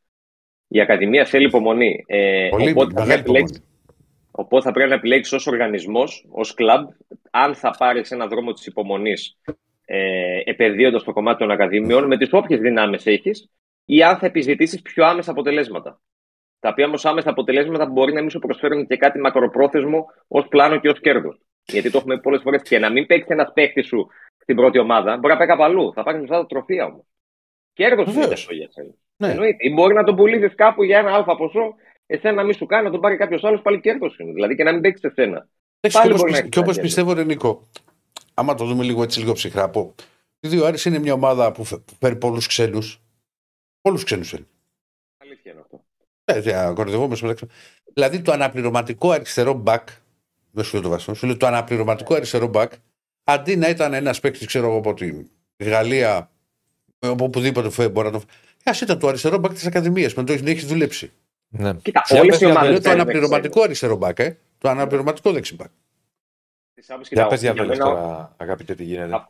Η 0.67 0.81
ακαδημία 0.81 1.25
θέλει 1.25 1.45
υπομονή. 1.45 2.03
Ε, 2.07 2.47
Πολύ 2.49 2.69
οπότε, 2.69 2.93
θα 2.93 2.99
μεγάλη 2.99 3.23
πρέπει, 3.23 3.39
υπομονή. 3.39 3.63
οπότε 4.31 4.63
θα 4.65 4.71
πρέπει 4.71 4.89
να 4.89 4.95
επιλέξεις 4.95 5.33
ως 5.33 5.47
οργανισμός, 5.47 6.25
ως 6.29 6.53
κλαμπ, 6.53 6.87
αν 7.31 7.55
θα 7.55 7.75
πάρεις 7.77 8.11
ένα 8.11 8.27
δρόμο 8.27 8.53
της 8.53 8.65
υπομονής, 8.65 9.37
ε, 9.85 10.39
επενδύοντας 10.43 11.03
το 11.03 11.13
κομμάτι 11.13 11.39
των 11.39 11.51
ακαδημιών 11.51 12.07
με 12.07 12.17
τις 12.17 12.29
όποιες 12.31 12.59
δυνάμεις 12.59 13.05
έχεις, 13.05 13.49
ή 13.85 14.03
αν 14.03 14.17
θα 14.17 14.25
επιζητήσεις 14.25 14.81
πιο 14.81 15.05
άμεσα 15.05 15.31
αποτελέσματα. 15.31 16.01
Τα 16.59 16.69
οποία 16.69 16.85
όμως 16.85 17.05
άμεσα 17.05 17.29
αποτελέσματα 17.29 17.85
μπορεί 17.85 18.13
να 18.13 18.21
μην 18.21 18.29
σου 18.29 18.39
προσφέρουν 18.39 18.87
και 18.87 18.97
κάτι 18.97 19.19
μακροπρόθεσμο 19.19 20.05
ως 20.27 20.47
πλάνο 20.47 20.79
και 20.79 20.89
ως 20.89 20.99
κέρδος. 20.99 21.39
Γιατί 21.71 21.91
το 21.91 21.97
έχουμε 21.97 22.19
πολλές 22.19 22.41
φορές 22.41 22.61
και 22.61 22.79
να 22.79 22.89
μην 22.91 23.05
παίξεις 23.05 23.29
ένας 23.29 23.51
παίκτης 23.53 23.87
σου 23.87 24.07
στην 24.37 24.55
πρώτη 24.55 24.79
ομάδα, 24.79 25.17
μπορεί 25.17 25.33
να 25.33 25.37
πάει 25.39 25.47
κάπου 25.47 25.63
αλλού. 25.63 25.93
Θα 25.93 26.03
πάρεις 26.03 26.21
μετά 26.21 26.37
τα 26.37 26.45
τροφία 26.45 26.85
όμως. 26.85 27.05
Κέρδος 27.73 28.05
είναι 28.05 28.13
Βεβαίως. 28.19 28.41
αυτό 28.41 28.53
για 28.53 28.67
σένα. 28.71 28.93
Ναι. 29.17 29.29
Εννοείται. 29.31 29.67
Ή 29.67 29.73
μπορεί 29.73 29.93
να 29.93 30.03
τον 30.03 30.15
πουλήσεις 30.15 30.55
κάπου 30.55 30.83
για 30.83 30.97
ένα 30.99 31.13
αλφα 31.13 31.35
ποσό, 31.35 31.75
εσένα 32.05 32.33
να 32.33 32.43
μην 32.43 32.53
σου 32.53 32.65
κάνει, 32.65 32.83
να 32.85 32.91
τον 32.91 32.99
πάρει 32.99 33.17
κάποιος 33.17 33.43
άλλος, 33.43 33.61
πάλι 33.61 33.79
κέρδος 33.79 34.17
είναι. 34.19 34.31
Δηλαδή 34.31 34.55
και 34.55 34.63
να 34.63 34.71
μην 34.71 34.81
παίξεις 34.81 35.03
εσένα. 35.03 35.47
Εντάξει, 35.79 35.97
Πάλι 35.97 36.07
και 36.07 36.13
όπως 36.13 36.19
μπορεί 36.19 36.31
να 36.31 36.37
πιστε- 36.37 36.39
έχεις 36.41 36.49
και 36.49 36.59
όπως 36.59 36.75
κάτι 36.75 36.85
πιστεύω, 36.87 37.13
ρε 37.13 37.23
Νίκο, 37.23 37.67
άμα 38.33 38.55
το 38.55 38.65
δούμε 38.65 38.83
λίγο 38.83 39.03
έτσι 39.03 39.19
λίγο 39.19 39.33
ψυχρά, 39.33 39.63
από. 39.63 39.95
Δηλαδή 40.39 40.59
ο 40.59 40.65
Άρης 40.65 40.85
είναι 40.85 40.99
μια 40.99 41.13
ομάδα 41.13 41.51
που, 41.51 41.63
φε- 41.63 41.79
που 41.79 41.93
φέρει 41.99 42.15
πολλούς 42.15 42.47
ξένους. 42.47 43.01
Πολλούς 43.81 44.03
ξένους 44.03 44.29
θέλει. 44.29 44.47
Αλήθεια 45.23 45.51
είναι 45.51 45.61
αυτό. 45.61 45.83
Ε, 46.23 46.41
δεν 46.41 46.75
κοροϊδευόμαστε 46.75 47.25
μεταξύ. 47.27 47.55
Δηλαδή 47.93 48.21
το 48.21 48.31
αναπληρωματικό 48.31 49.11
αριστερό 49.11 49.53
μπακ. 49.53 49.87
Δεν 50.51 50.63
σου 50.63 50.73
λέω 50.73 50.81
το 50.83 50.89
βασικό, 50.89 51.13
σου 51.13 51.25
λέω 51.25 51.37
το 51.37 51.45
αναπληρωματικό 51.47 52.15
αριστερό 52.15 52.47
μπακ, 52.47 52.71
αντί 53.23 53.55
να 53.55 53.69
ήταν 53.69 53.93
ένας 53.93 54.19
παίκτης, 54.19 54.47
ξέρω 54.47 54.67
εγώ 54.67 54.77
από 54.77 54.93
τη 54.93 55.11
Γαλλία, 55.57 56.31
από 56.99 57.23
οπουδήποτε 57.25 57.69
φε- 57.69 57.91
μπορεί 57.91 58.05
να 58.11 58.19
το. 58.19 58.23
Α 58.63 58.71
ήταν 58.81 58.99
το 58.99 59.07
αριστερό 59.07 59.37
μπακ 59.37 59.51
της 59.53 59.65
Ακαδημίας, 59.65 60.13
με 60.13 60.23
το 60.23 60.33
έχει 60.33 60.49
έχεις 60.49 60.65
δουλέψει. 60.65 61.11
Ναι. 61.49 61.73
Κοίτα, 61.73 62.03
Για 62.07 62.19
όλες 62.19 62.29
πες, 62.31 62.41
οι 62.41 62.45
για 62.45 62.53
ομάδες. 62.53 62.69
Είναι 62.69 62.79
το 62.79 62.89
αναπληρωματικό 62.89 63.61
αριστερό 63.61 63.95
μπακ, 63.95 64.19
ε. 64.19 64.37
Το 64.57 64.69
αναπληρωματικό 64.69 65.31
δεξιμπακ. 65.31 65.69
Για 67.09 67.27
πε 67.27 67.35
για 67.35 67.51
για 67.51 67.53
πες 67.53 67.67
μένα- 67.77 67.85
τώρα, 67.85 68.33
αγαπητέ, 68.37 68.75
τι 68.75 68.83
γίνεται. 68.83 69.15
Α, 69.15 69.27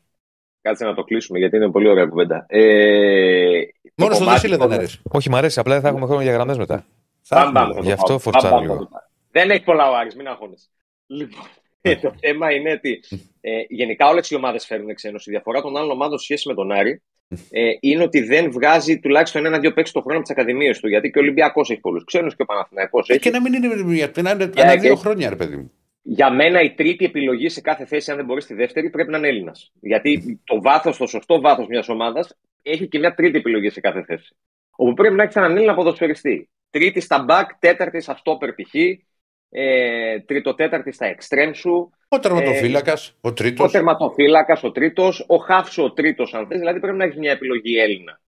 Κάτσε 0.62 0.86
να 0.86 0.94
το 0.94 1.04
κλείσουμε 1.04 1.40
γιατί 1.40 1.56
είναι 1.56 1.70
πολύ 1.72 1.88
ωραία 1.88 2.06
κουβέντα. 2.06 2.46
Ε, 2.48 3.62
το 3.84 3.92
Μόνο 3.96 4.14
στο 4.14 4.24
κομμάτι 4.24 4.40
Δεσίλα 4.42 4.58
των- 4.58 4.70
δεν 4.70 4.78
αρέσει. 4.78 5.00
Όχι, 5.12 5.30
μ' 5.30 5.36
αρέσει, 5.36 5.60
απλά 5.60 5.74
δεν 5.74 5.82
θα 5.82 5.88
έχουμε 5.88 6.06
χρόνο 6.06 6.22
για 6.22 6.32
γραμμές 6.32 6.58
μετά. 6.58 6.86
Θα 7.22 7.36
Πάμε, 7.36 7.48
έχουμε, 7.60 7.60
πάμε, 7.60 7.72
ε. 7.72 7.76
θα 7.76 7.82
Γι' 7.82 7.88
το 7.88 7.94
αυτό 7.94 8.06
πάμε. 8.08 8.20
φορτσάρω 8.20 8.50
Πάμε, 8.56 8.62
λίγο. 8.62 8.74
πάμε, 8.76 8.88
πάμε. 8.90 9.04
Δεν 9.32 9.50
έχει 9.50 9.64
πολλά 9.64 9.90
ο 9.90 9.96
Άρης, 9.96 10.16
μην 10.16 10.28
αγχώνεσαι. 10.28 10.68
Λοιπόν, 11.12 11.46
ε, 11.82 11.96
το 11.96 12.14
θέμα 12.20 12.52
είναι 12.54 12.72
ότι 12.72 13.04
ε, 13.42 13.52
γενικά 13.70 14.08
όλες 14.08 14.30
οι 14.30 14.36
ομάδες 14.36 14.66
φέρνουν 14.66 14.94
ξένου. 14.96 15.16
Η 15.26 15.30
διαφορά 15.32 15.62
των 15.62 15.78
άλλων 15.78 15.92
ομάδων 15.92 16.18
σε 16.18 16.24
σχέση 16.24 16.48
με 16.48 16.54
τον 16.54 16.72
Άρη 16.72 17.02
ε, 17.50 17.72
είναι 17.80 18.04
ότι 18.04 18.22
δεν 18.22 18.52
βγάζει 18.52 19.00
τουλάχιστον 19.00 19.46
ένα-δύο 19.46 19.74
παίξει 19.74 19.94
το 19.94 20.02
χρόνο 20.02 20.18
από 20.18 20.28
τις 20.28 20.38
ακαδημίες 20.38 20.80
του. 20.80 20.88
Γιατί 20.88 21.10
και 21.12 21.20
ο 21.20 21.22
Ολυμπιακός 21.22 21.70
έχει 21.70 21.80
πολλούς 21.80 22.04
ξένους 22.04 22.36
και 22.36 22.42
ο 22.42 22.46
Παναθηναϊκός 22.46 23.10
έχει. 23.10 23.20
Και 23.20 23.30
να 23.30 23.42
μην 23.42 23.54
είναι 23.54 23.84
μια- 23.84 24.12
να 24.22 24.32
είναι 24.32 24.48
Και- 24.48 24.62
ένα 24.62 24.76
δύο 24.76 24.94
και- 24.94 25.00
χρόνια, 25.00 25.30
ρε 25.30 25.36
παιδί 25.36 25.56
μου. 25.56 25.72
Για 26.04 26.32
μένα 26.32 26.62
η 26.62 26.74
τρίτη 26.74 27.06
επιλογή 27.06 27.50
σε 27.50 27.62
κάθε 27.62 27.86
θέση, 27.86 28.12
αν 28.12 28.18
δεν 28.18 28.26
μπορείς 28.26 28.44
στη 28.44 28.54
δεύτερη, 28.54 28.90
πρέπει 28.90 29.12
να 29.12 29.18
είναι 29.18 29.28
Έλληνας. 29.28 29.72
Γιατί 29.82 30.40
το 30.44 30.62
βάθος, 30.62 30.98
το 30.98 31.08
σωστό 31.08 31.42
βάθος 31.42 31.68
μιας 31.68 31.90
ομάδας 31.90 32.38
έχει 32.62 32.88
και 32.88 33.00
μια 33.00 33.14
τρίτη 33.14 33.38
επιλογή 33.38 33.70
σε 33.70 33.80
κάθε 33.80 34.04
θέση. 34.04 34.36
Όπου 34.76 34.94
πρέπει 34.94 35.16
να 35.16 35.24
έχει 35.24 35.38
έναν 35.38 35.56
Έλληνα 35.56 35.74
ποδοσφαιριστή. 35.74 36.50
Τρίτη 36.70 37.00
στα 37.00 37.26
back, 37.30 37.44
τέταρτη 37.60 38.02
στα 38.02 38.22
stopper 38.24 38.50
π.χ. 38.56 38.74
Ε, 39.54 40.20
τρίτο-τέταρτη 40.20 40.92
στα 40.92 41.16
extreme 41.16 41.52
σου. 41.54 41.92
Ο 42.08 42.20
τερματοφύλακας, 42.20 43.18
ο 43.22 43.34
τρίτος. 43.34 43.68
Ο 43.68 43.72
τερματοφύλακας 43.72 44.64
ο 44.64 44.72
τρίτος. 44.72 45.26
Ο 45.28 45.38
χάφσο 45.38 45.84
ο 45.84 45.94
τρίτος, 45.94 46.34
αν 46.34 46.48
θες. 46.48 46.60
Δηλαδή 46.60 46.80
πρέπει 46.80 46.98
να 46.98 47.04
έχεις 47.04 47.18
μια 47.18 47.32
επιλογή 47.32 47.78
Έλληνα. 47.80 48.22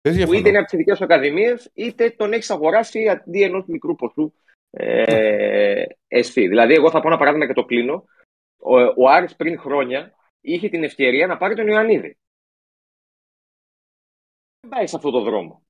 Δεν 0.00 0.12
Που 0.12 0.18
είτε 0.18 0.22
είναι 0.22 0.34
διαφωνώ. 0.34 0.58
από 0.58 0.68
τις 0.68 0.78
δικές 0.78 0.96
σου 0.96 1.04
ακαδημίες, 1.04 1.70
είτε 1.74 2.10
τον 2.10 2.32
έχεις 2.32 2.50
αγοράσει 2.50 3.08
αντί 3.08 3.42
ενός 3.42 3.64
μικρού 3.66 3.94
ποσού 3.94 4.32
ε, 4.70 5.84
εσύ. 6.08 6.48
Δηλαδή, 6.48 6.74
εγώ 6.74 6.90
θα 6.90 7.00
πω 7.00 7.08
ένα 7.08 7.16
παράδειγμα 7.16 7.46
και 7.46 7.52
το 7.52 7.64
κλείνω. 7.64 8.04
Ο, 8.56 8.78
ο 8.78 9.08
Άρης 9.08 9.36
πριν 9.36 9.58
χρόνια 9.58 10.14
είχε 10.40 10.68
την 10.68 10.84
ευκαιρία 10.84 11.26
να 11.26 11.36
πάρει 11.36 11.54
τον 11.54 11.68
Ιωαννίδη. 11.68 12.18
Δεν 14.60 14.70
πάει 14.70 14.86
σε 14.86 14.96
αυτό 14.96 15.10
το 15.10 15.20
δρόμο. 15.20 15.63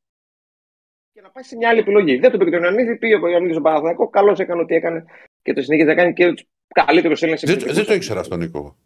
Και 1.15 1.21
να 1.21 1.31
πάει 1.31 1.45
σε 1.45 1.57
μια 1.57 1.69
άλλη 1.69 1.79
επιλογή. 1.79 2.17
Δεν 2.17 2.31
τον 2.31 2.39
πήρε 2.39 2.51
τον 2.51 2.63
Ιωαννίδη, 2.63 2.97
πήγε 2.97 3.15
ο 3.15 3.29
Ιωαννίδης 3.29 3.51
στον 3.51 3.63
Παναθηναϊκό, 3.63 4.09
καλώς 4.09 4.39
έκανε 4.39 4.61
ό,τι 4.61 4.75
έκανε 4.75 5.05
και 5.43 5.53
το 5.53 5.63
συνεχίζει 5.63 5.89
να 5.89 5.95
κάνει 5.95 6.13
και 6.13 6.33
τους 6.33 6.45
καλύτερους 6.75 7.23
Έλληνες 7.23 7.43
Δεν, 7.45 7.75
δεν 7.75 7.85
το 7.87 7.95
ήξερα 7.95 8.21
αυτό, 8.21 8.37
Νίκο. 8.37 8.77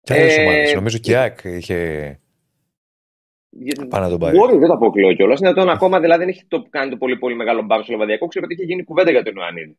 Και 0.00 0.12
άλλε 0.14 0.32
Ε, 0.34 0.42
ομάδε. 0.42 0.74
Νομίζω 0.74 0.98
και 0.98 1.10
η 1.10 1.14
ΑΕΚ 1.14 1.38
είχε 1.44 1.78
πάνω 3.88 4.04
να 4.04 4.10
τον 4.10 4.18
πάρει. 4.18 4.36
Μπορεί, 4.36 4.56
δεν 4.58 4.68
το 4.68 4.74
αποκλείω 4.74 5.14
κιόλας. 5.14 5.40
Είναι 5.40 5.52
τον 5.52 5.68
ακόμα 5.68 6.00
δηλαδή 6.00 6.20
δεν 6.20 6.28
έχει 6.28 6.44
το, 6.48 6.66
κάνει 6.70 6.90
το 6.90 6.96
πολύ, 6.96 7.16
πολύ 7.18 7.34
μεγάλο 7.34 7.62
μπαμ 7.62 7.82
στο 7.82 7.92
Λεβαδιακό. 7.92 8.26
Ξέρω 8.26 8.44
ότι 8.44 8.54
έχει 8.54 8.64
γίνει 8.64 8.84
κουβέντα 8.84 9.10
για 9.10 9.22
τον 9.22 9.34
Ιωαννίδη. 9.36 9.78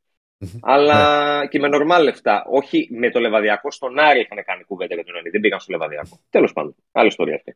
Αλλά 0.62 1.40
Ναι. 1.40 1.48
και 1.48 1.60
με 1.60 1.68
νορμάλ 1.68 2.04
λεφτά. 2.04 2.46
Όχι 2.50 2.88
με 2.92 3.10
το 3.12 3.20
Λεβαδιακό, 3.20 3.72
στον 3.72 4.00
Άρη 4.00 4.20
είχαν 4.20 4.44
κάνει 4.46 4.64
κουβέντα 4.64 4.94
για 4.94 5.04
τον 5.04 5.14
Ιωαννίδη. 5.14 5.34
Δεν 5.34 5.42
πήγαν 5.42 5.60
στο 5.60 5.72
Λεβαδιακό. 5.72 6.20
Τέλος 6.30 6.54
πάντων. 6.54 6.76
Άλλη 6.92 7.08
ιστορία 7.08 7.36
αυτή. 7.36 7.54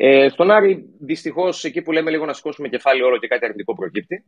Ε, 0.00 0.28
στον 0.28 0.50
Άρη, 0.50 0.84
δυστυχώς, 1.00 1.64
εκεί 1.64 1.82
που 1.82 1.92
λέμε 1.92 2.10
λίγο 2.10 2.24
να 2.24 2.32
σηκώσουμε 2.32 2.68
κεφάλι 2.68 3.02
όλο 3.02 3.18
και 3.18 3.26
κάτι 3.26 3.44
αρνητικό 3.44 3.74
προκύπτει. 3.74 4.24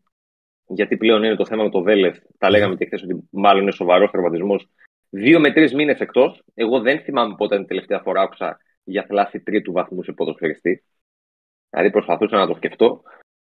Γιατί 0.66 0.97
πλέον 0.97 1.22
είναι 1.22 1.36
το 1.36 1.47
θέμα 1.47 1.62
με 1.62 1.70
το 1.70 1.82
Βέλεθ. 1.82 2.18
Τα 2.38 2.51
λέγαμε 2.51 2.76
και 2.76 2.84
χθες 2.84 3.02
ότι 3.02 3.28
μάλλον 3.30 3.62
είναι 3.62 3.72
σοβαρός 3.72 4.10
τραυματισμό. 4.10 4.60
Δύο 5.10 5.40
με 5.40 5.52
τρεις 5.52 5.74
μήνες 5.74 5.98
εκτός. 5.98 6.42
Εγώ 6.55 6.80
δεν 6.80 7.01
θυμάμαι 7.01 7.34
πότε 7.36 7.55
ήταν 7.55 7.64
η 7.64 7.68
τελευταία 7.68 8.01
φορά 8.01 8.20
άκουσα 8.20 8.59
για 8.84 9.05
θλάση 9.09 9.40
τρίτου 9.40 9.72
βαθμού 9.72 10.02
σε 10.02 10.12
ποδοσφαιριστή. 10.12 10.84
Δηλαδή 11.70 11.90
προσπαθούσα 11.90 12.36
να 12.36 12.47
το 12.47 12.55
σκεφτώ. 12.55 13.02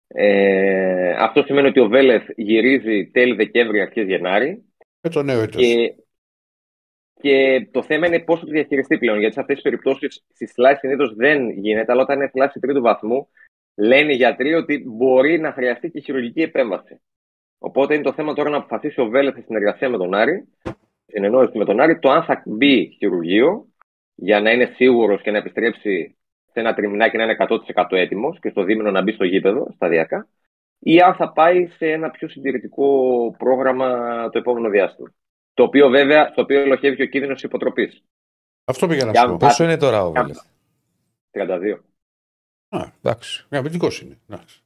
Ε, 0.08 1.10
αυτό 1.18 1.42
σημαίνει 1.42 1.68
ότι 1.68 1.80
ο 1.80 1.88
Βέλεθ 1.88 2.28
γυρίζει 2.36 3.10
τέλη 3.12 3.34
Δεκέμβρη, 3.34 3.80
αρχές 3.80 4.06
Γενάρη. 4.06 4.64
Με 5.00 5.10
το 5.10 5.22
νέο 5.22 5.40
έτος. 5.40 5.62
Και, 5.62 5.94
και 7.26 7.68
το 7.70 7.82
θέμα 7.82 8.06
είναι 8.06 8.20
πώς 8.20 8.38
θα 8.38 8.44
το 8.44 8.50
διαχειριστεί 8.50 8.98
πλέον. 8.98 9.18
Γιατί 9.18 9.34
σε 9.34 9.40
αυτές 9.40 9.54
τις 9.54 9.64
περιπτώσεις 9.64 10.24
στη 10.34 10.46
θλάση 10.46 10.78
συνήθως 10.78 11.14
δεν 11.14 11.50
γίνεται, 11.50 11.92
αλλά 11.92 12.02
όταν 12.02 12.16
είναι 12.16 12.28
θλάση 12.28 12.60
τρίτου 12.60 12.80
βαθμού, 12.80 13.28
λένε 13.74 14.12
οι 14.12 14.16
γιατροί 14.16 14.54
ότι 14.54 14.84
μπορεί 14.86 15.38
να 15.38 15.52
χρειαστεί 15.52 15.90
και 15.90 16.00
χειρουργική 16.00 16.42
επέμβαση. 16.42 17.00
Οπότε 17.58 17.94
είναι 17.94 18.02
το 18.02 18.12
θέμα 18.12 18.34
τώρα 18.34 18.50
να 18.50 18.56
αποφασίσει 18.56 19.00
ο 19.00 19.08
Βέλεθ 19.08 19.32
στη 19.32 19.42
συνεργασία 19.42 19.88
με 19.88 19.96
τον 19.96 20.14
Άρη, 20.14 20.48
στην 21.06 21.24
ενόηση 21.24 21.58
με 21.58 21.64
τον 21.64 21.80
Άρη, 21.80 21.98
το 21.98 22.10
αν 22.10 22.24
θα 22.24 22.42
μπει 22.46 22.94
χειρουργείο 22.98 23.66
για 24.14 24.40
να 24.40 24.50
είναι 24.50 24.72
σίγουρος 24.74 25.22
και 25.22 25.30
να 25.30 25.38
επιστρέψει 25.38 26.16
σε 26.52 26.60
ένα 26.60 26.74
τριμηνάκι 26.74 27.16
να 27.16 27.22
είναι 27.22 27.36
100% 27.74 27.84
έτοιμος 27.90 28.38
και 28.40 28.48
στο 28.48 28.62
δίμηνο 28.62 28.90
να 28.90 29.02
μπει 29.02 29.12
στο 29.12 29.24
γήπεδο 29.24 29.68
σταδιακά, 29.74 30.28
ή 30.78 31.00
αν 31.00 31.14
θα 31.14 31.32
πάει 31.32 31.66
σε 31.66 31.90
ένα 31.90 32.10
πιο 32.10 32.28
συντηρητικό 32.28 32.88
πρόγραμμα 33.38 33.88
το 34.28 34.38
επόμενο 34.38 34.68
διάστημα. 34.68 35.12
Το 35.56 35.62
οποίο 35.62 35.88
βέβαια, 35.88 36.28
στο 36.32 36.42
οποίο 36.42 36.60
ελοχεύει 36.60 36.96
και 36.96 37.02
ο 37.02 37.06
κίνδυνος 37.06 37.42
υποτροπής. 37.42 38.02
Αυτό 38.64 38.86
πήγα 38.86 39.04
να 39.04 39.10
Για- 39.10 39.20
σου 39.20 39.28
πω. 39.28 39.36
Πόσο 39.36 39.64
είναι 39.64 39.76
τώρα 39.76 40.04
ο 40.06 40.12
Βέλεθ. 40.12 40.38
32. 41.30 41.78
Εντάξει. 43.02 43.46
Αμυντικός 43.50 44.00
είναι. 44.00 44.18
Εντάξει. 44.28 44.60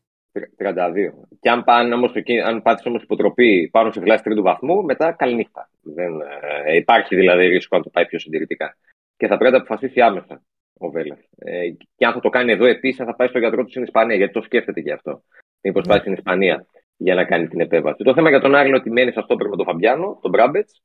32. 0.56 1.14
Και 1.40 1.50
αν, 1.50 1.64
πάνε 1.64 1.94
όμως, 1.94 2.14
εκεί- 2.14 2.40
αν 2.40 2.62
πάτησε 2.62 2.88
όμως 2.88 3.02
υποτροπή 3.02 3.68
πάνω 3.72 3.90
σε 3.92 4.00
φυλάση 4.00 4.22
τρίτου 4.22 4.42
βαθμού, 4.42 4.82
μετά 4.84 5.12
καληνύχτα. 5.12 5.70
Δεν, 5.82 6.20
ε, 6.64 6.76
υπάρχει 6.76 7.16
δηλαδή 7.16 7.46
ρίσκο 7.46 7.76
αν 7.76 7.82
το 7.82 7.90
πάει 7.90 8.06
πιο 8.06 8.18
συντηρητικά. 8.18 8.76
Και 9.16 9.26
θα 9.26 9.36
πρέπει 9.36 9.52
να 9.52 9.58
αποφασίσει 9.58 10.00
άμεσα 10.00 10.42
ο 10.78 10.90
Βέλεθ. 10.90 11.18
Ε, 11.38 11.68
και 11.96 12.06
αν 12.06 12.12
θα 12.12 12.20
το 12.20 12.28
κάνει 12.28 12.52
εδώ 12.52 12.64
επίσης, 12.64 13.04
θα 13.04 13.14
πάει 13.14 13.28
στο 13.28 13.38
γιατρό 13.38 13.64
του 13.64 13.70
στην 13.70 13.82
Ισπανία, 13.82 14.16
γιατί 14.16 14.32
το 14.32 14.42
σκέφτεται 14.42 14.80
και 14.80 14.92
αυτό. 14.92 15.22
Μήπως 15.60 15.86
πάει 15.86 15.98
στην 15.98 16.12
Ισπανία 16.12 16.66
για 17.02 17.14
να 17.14 17.24
κάνει 17.24 17.48
την 17.48 17.60
επέμβαση. 17.60 18.02
Το 18.02 18.14
θέμα 18.14 18.28
για 18.28 18.40
τον 18.40 18.54
Άρη 18.54 18.68
είναι 18.68 18.76
ότι 18.76 18.90
μένει 18.90 19.12
αυτό 19.16 19.36
με 19.36 19.56
τον 19.56 19.64
Φαμπιάνο, 19.66 20.18
τον 20.22 20.30
Μπράμπετς, 20.30 20.82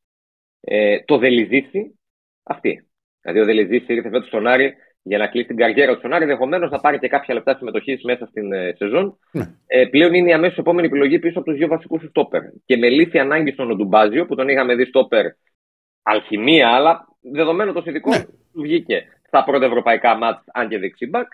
ε, 0.61 0.99
το 1.05 1.17
Δελιζίση, 1.17 1.99
αυτή. 2.43 2.87
Δηλαδή 3.21 3.41
ο 3.41 3.45
Δελιζίση 3.45 3.93
ήρθε 3.93 4.09
φέτος 4.09 4.27
στον 4.27 4.47
Άρη 4.47 4.73
για 5.01 5.17
να 5.17 5.27
κλείσει 5.27 5.47
την 5.47 5.57
καριέρα 5.57 5.91
του 5.93 5.99
στον 5.99 6.13
Άρη, 6.13 6.23
ενδεχομένως 6.23 6.71
να 6.71 6.79
πάρει 6.79 6.99
και 6.99 7.07
κάποια 7.07 7.33
λεπτά 7.33 7.55
συμμετοχής 7.55 8.03
μέσα 8.03 8.25
στην 8.25 8.53
ε, 8.53 8.73
σεζόν. 8.77 9.19
Ναι. 9.31 9.43
Ε, 9.67 9.85
πλέον 9.85 10.13
είναι 10.13 10.29
η 10.29 10.33
αμέσως 10.33 10.57
επόμενη 10.57 10.87
επιλογή 10.87 11.19
πίσω 11.19 11.39
από 11.39 11.49
τους 11.49 11.57
δύο 11.57 11.67
βασικούς 11.67 12.01
του 12.01 12.07
στόπερ. 12.09 12.41
Και 12.65 12.77
με 12.77 12.89
λύθη 12.89 13.19
ανάγκη 13.19 13.51
στον 13.51 13.71
Οντουμπάζιο, 13.71 14.25
που 14.25 14.35
τον 14.35 14.47
είχαμε 14.49 14.75
δει 14.75 14.85
στόπερ 14.85 15.25
αλχημία, 16.01 16.69
αλλά 16.69 17.07
δεδομένο 17.21 17.73
το 17.73 17.81
συνδικό 17.81 18.09
Ναι. 18.09 18.23
βγήκε 18.53 19.03
στα 19.27 19.43
πρώτα 19.43 19.65
ευρωπαϊκά 19.65 20.15
μάτς, 20.15 20.43
αν 20.53 20.67
και 20.69 20.79
δεξιμπακ. 20.79 21.27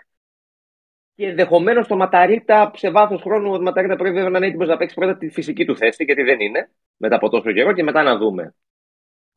Και 1.22 1.28
ενδεχομένως 1.28 1.86
το 1.86 1.96
Ματαρίτα 1.96 2.72
σε 2.74 2.90
βάθος 2.90 3.22
χρόνου, 3.22 3.52
ο 3.52 3.60
Ματαρίτα 3.60 3.96
πρέπει 3.96 4.14
βέβαια 4.14 4.30
να 4.30 4.38
είναι 4.38 4.46
έτοιμο 4.46 4.64
να 4.64 4.76
παίξει 4.76 4.94
πρώτα 4.94 5.16
τη 5.16 5.28
φυσική 5.28 5.64
του 5.64 5.76
θέση, 5.76 6.04
γιατί 6.04 6.22
δεν 6.22 6.40
είναι 6.40 6.70
μετά 6.96 7.16
από 7.16 7.28
τόσο 7.28 7.52
καιρό, 7.52 7.72
και 7.72 7.82
μετά 7.82 8.02
να 8.02 8.16
δούμε 8.16 8.54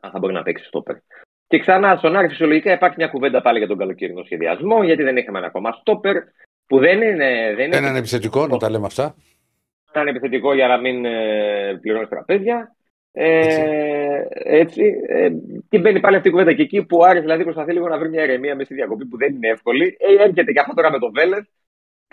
αν 0.02 0.12
θα 0.12 0.20
μπορεί 0.20 0.34
να 0.34 0.44
παίξει 0.44 0.66
στόπερ. 0.66 0.96
Και 1.48 1.60
ξανά 1.60 1.96
στον 1.96 2.16
Άρη 2.16 2.28
φυσιολογικά 2.28 2.72
υπάρχει 2.72 2.96
μια 2.98 3.08
κουβέντα 3.08 3.42
πάλι 3.42 3.58
για 3.58 3.68
τον 3.68 3.78
καλοκαιρινό 3.78 4.24
σχεδιασμό, 4.24 4.84
γιατί 4.84 5.04
δεν 5.04 5.18
είχαμε 5.18 5.38
ένα 5.38 5.48
ακόμα 5.48 5.72
στόπερ 5.72 6.16
που 6.68 6.80
δεν 6.80 7.02
είναι. 7.02 7.54
Δεν 7.56 7.66
είναι 7.66 7.78
Έναν 7.78 7.96
επιθετικό, 7.96 8.48
να 8.48 8.58
τα 8.58 8.70
λέμε 8.70 8.86
αυτά. 8.86 9.16
ήταν 9.90 10.08
επιθετικό 10.08 10.54
για 10.54 10.68
να 10.68 10.78
μην 10.78 11.06
ε, 11.06 11.78
πληρώνεις 11.82 12.10
τραπέζια. 12.10 12.76
Ε, 13.12 14.22
έτσι. 14.44 14.84
Ε, 15.08 15.30
και 15.70 15.80
μπαίνει 15.80 16.00
πάλι 16.00 16.16
αυτή 16.16 16.28
η 16.28 16.32
κουβέντα. 16.32 16.54
Και 16.54 16.62
εκεί 16.62 16.86
που 16.86 16.98
ο 16.98 17.04
Άρης 17.06 17.22
δηλαδή 17.22 17.44
προσπαθεί 17.44 17.74
λίγο 17.74 17.88
να 17.88 17.98
βρει 17.98 18.10
μια 18.10 18.24
ηρεμία 18.24 18.54
μέσα 18.54 18.66
στη 18.66 18.74
διακοπή 18.74 19.06
που 19.06 19.18
δεν 19.18 19.36
είναι 19.36 19.48
εύκολη, 19.48 19.98
ε, 20.00 20.24
έρχεται 20.24 20.52
και 20.52 20.60
αυτό 20.60 20.74
τώρα 20.74 20.92
με 20.92 21.00
τον 21.00 21.12
Βέλεθ 21.12 21.46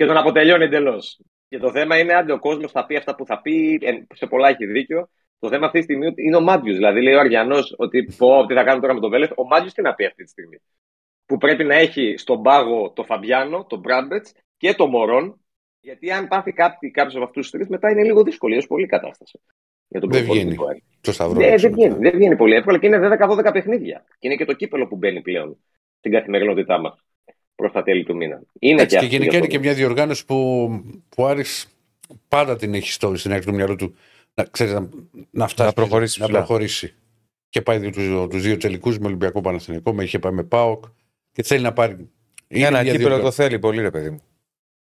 και 0.02 0.08
τον 0.08 0.16
αποτελειώνει 0.16 0.64
εντελώς. 0.64 1.20
Και 1.48 1.58
το 1.58 1.70
θέμα 1.70 1.98
είναι 1.98 2.12
αν 2.12 2.30
ο 2.30 2.38
κόσμος 2.38 2.70
θα 2.70 2.86
πει 2.86 2.96
αυτά 2.96 3.14
που 3.14 3.26
θα 3.26 3.40
πει, 3.40 3.78
ε, 3.82 3.92
σε 4.14 4.26
πολλά 4.26 4.48
έχει 4.48 4.66
δίκιο. 4.66 5.08
Το 5.38 5.48
θέμα 5.48 5.66
αυτή 5.66 5.78
τη 5.78 5.84
στιγμή 5.84 6.12
είναι 6.16 6.36
ο 6.36 6.40
Μάτζιο. 6.40 6.74
Δηλαδή 6.74 7.02
λέει 7.02 7.14
ο 7.14 7.20
Αριανός 7.20 7.74
ότι 7.78 8.14
πω, 8.16 8.46
τι 8.46 8.54
θα 8.54 8.64
κάνω 8.64 8.80
τώρα 8.80 8.94
με 8.94 9.00
τον 9.00 9.10
Βέλεθ. 9.10 9.30
Ο 9.36 9.44
Μάτζιο 9.46 9.72
τι 9.72 9.82
να 9.82 9.94
πει 9.94 10.04
αυτή 10.04 10.24
τη 10.24 10.30
στιγμή; 10.30 10.58
Που 11.26 11.36
πρέπει 11.36 11.64
να 11.64 11.74
έχει 11.74 12.14
στον 12.16 12.42
πάγο 12.42 12.90
το 12.90 13.04
Φαμπιάνο, 13.04 13.64
τον 13.68 13.78
Μπράμπετς 13.78 14.32
και 14.56 14.74
το 14.74 14.86
Μωρόν. 14.86 15.40
Γιατί 15.80 16.10
αν 16.10 16.28
πάθει 16.28 16.52
κάποιος 16.52 17.14
από 17.14 17.24
αυτούς 17.24 17.42
τους 17.42 17.50
τρεις, 17.50 17.68
μετά 17.68 17.90
είναι 17.90 18.02
λίγο 18.02 18.22
δύσκολη 18.22 18.54
έως 18.54 18.66
πολύ 18.66 18.84
η 18.84 18.88
κατάσταση. 18.88 19.40
Για 19.88 20.00
τον 20.00 20.10
Δεν 20.10 20.24
προπονητικό 20.24 20.64
βγαίνει. 20.64 20.70
Άρη. 20.70 20.84
Το 21.00 21.12
σταυρό. 21.12 21.38
Ναι, 21.38 21.46
έξω 21.46 21.68
δεν 21.68 21.72
βγαίνει, 21.72 21.88
μετά. 21.88 22.02
δεν 22.02 22.18
βγαίνει 22.18 22.36
πολύ 22.36 22.54
εύκολα 22.54 22.78
και 22.78 22.86
είναι 22.86 22.98
10-12 22.98 23.52
παιχνίδια. 23.52 24.04
Και 24.18 24.26
είναι 24.26 24.36
και 24.36 24.44
το 24.44 24.52
κύπελο 24.52 24.86
που 24.86 24.96
μπαίνει 24.96 25.20
πλέον 25.22 25.58
στην 25.98 26.12
καθημερινότητά 26.12 26.78
μας 26.78 27.04
προς 27.54 27.72
τα 27.72 27.82
τέλη 27.82 28.04
του 28.04 28.16
μήνα. 28.16 28.42
Είναι 28.58 28.82
Έτσι, 28.82 28.86
και 28.96 28.96
αυτό 28.96 29.08
γενικά 29.08 29.30
για 29.30 29.38
είναι 29.38 29.46
το- 29.48 29.52
και 29.52 29.58
μια 29.58 29.74
διοργάνωση 29.74 30.24
που, 30.26 30.68
που 31.08 31.22
ο 31.22 31.26
Άρης 31.26 31.76
πάντα 32.28 32.56
την 32.56 32.74
έχει 32.74 32.92
στο, 32.92 33.16
στην 33.16 33.32
άκρη 33.32 33.44
του 33.44 33.54
μυαλού 33.54 33.76
του 33.76 33.94
να, 34.34 34.44
ξέρεις, 34.44 34.72
να, 34.72 34.88
να 35.30 35.46
φτάσει 35.46 35.68
Να 35.68 35.74
προχωρήσει 35.74 36.20
να 36.20 36.24
ψηλά. 36.26 36.38
προχωρήσει. 36.38 36.94
Και 37.48 37.62
πάει 37.62 37.90
τους 37.90 38.28
τους 38.30 38.42
δύο 38.42 38.56
τελικούς 38.56 38.98
με 38.98 39.06
Ολυμπιακό 39.06 39.40
Παναθηναϊκό, 39.40 39.92
με 39.94 40.02
είχε 40.04 40.18
πάει 40.18 40.32
με 40.32 40.42
ΠΑΟΚ 40.42 40.84
και 41.32 41.42
θέλει 41.42 41.62
να 41.62 41.72
πάρει. 41.72 42.10
Είναι 42.48 42.66
Ένα 42.66 42.70
μια 42.70 42.80
κύπελο 42.92 42.98
διοργάνωση. 42.98 43.36
το 43.36 43.42
θέλει 43.42 43.58
πολύ, 43.58 43.80
ρε 43.82 43.90
παιδί 43.90 44.10
μου. 44.10 44.22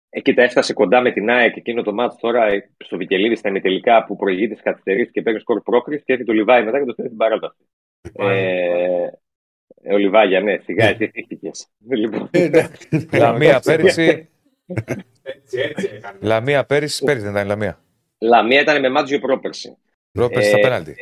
Ε, 0.09 0.19
κοίτα, 0.21 0.41
έφτασε 0.43 0.73
κοντά 0.73 1.01
με 1.01 1.11
την 1.11 1.29
ΑΕΚ 1.29 1.55
εκείνο 1.57 1.81
το 1.83 1.93
μάτι 1.93 2.15
τώρα 2.19 2.45
ε, 2.47 2.69
στο 2.83 2.97
Βικελίδης 2.97 3.39
στα 3.39 3.49
ημιτελικά 3.49 4.05
που 4.05 4.15
προηγείται 4.15 4.55
τι 4.55 4.61
καθυστερήσει 4.61 5.11
και 5.11 5.21
παίρνει 5.21 5.39
σκορ 5.39 5.61
πρόκριση 5.61 6.03
και 6.05 6.13
έρχεται 6.13 6.31
το 6.31 6.37
Λιβάη 6.37 6.63
μετά 6.63 6.79
και 6.79 6.85
το 6.85 6.91
στέλνει 6.91 7.11
στην 7.11 7.17
παράταση. 7.17 7.57
Ε, 8.13 9.03
ε, 9.03 9.11
ο 9.91 9.97
Λιβάγια, 9.97 10.41
ναι, 10.41 10.57
σιγά, 10.63 10.85
Ναι. 10.85 10.91
εσύ 10.91 11.07
θύχτηκες. 11.07 11.67
Λοιπόν, 11.89 12.27
Ε, 12.31 12.43
εντάξει. 12.43 13.07
Λαμία 13.13 13.59
πέρυσι. 13.59 14.29
Έτσι, 15.23 15.59
έτσι 15.59 15.89
έκανε. 15.95 16.17
Λαμία 16.21 16.65
πέρυσι. 16.65 17.03
Πέρυσι 17.03 17.23
δεν 17.23 17.31
ήταν 17.33 17.45
η 17.45 17.47
Λαμία. 17.47 17.79
Λαμία 18.17 18.61
ήταν 18.61 18.79
με 18.79 18.89
Μάτζιο 18.89 19.19
πρόπερση. 19.19 19.77
Πρόπερσι 20.11 20.49
στα 20.49 20.59
πέναλτι. 20.59 20.95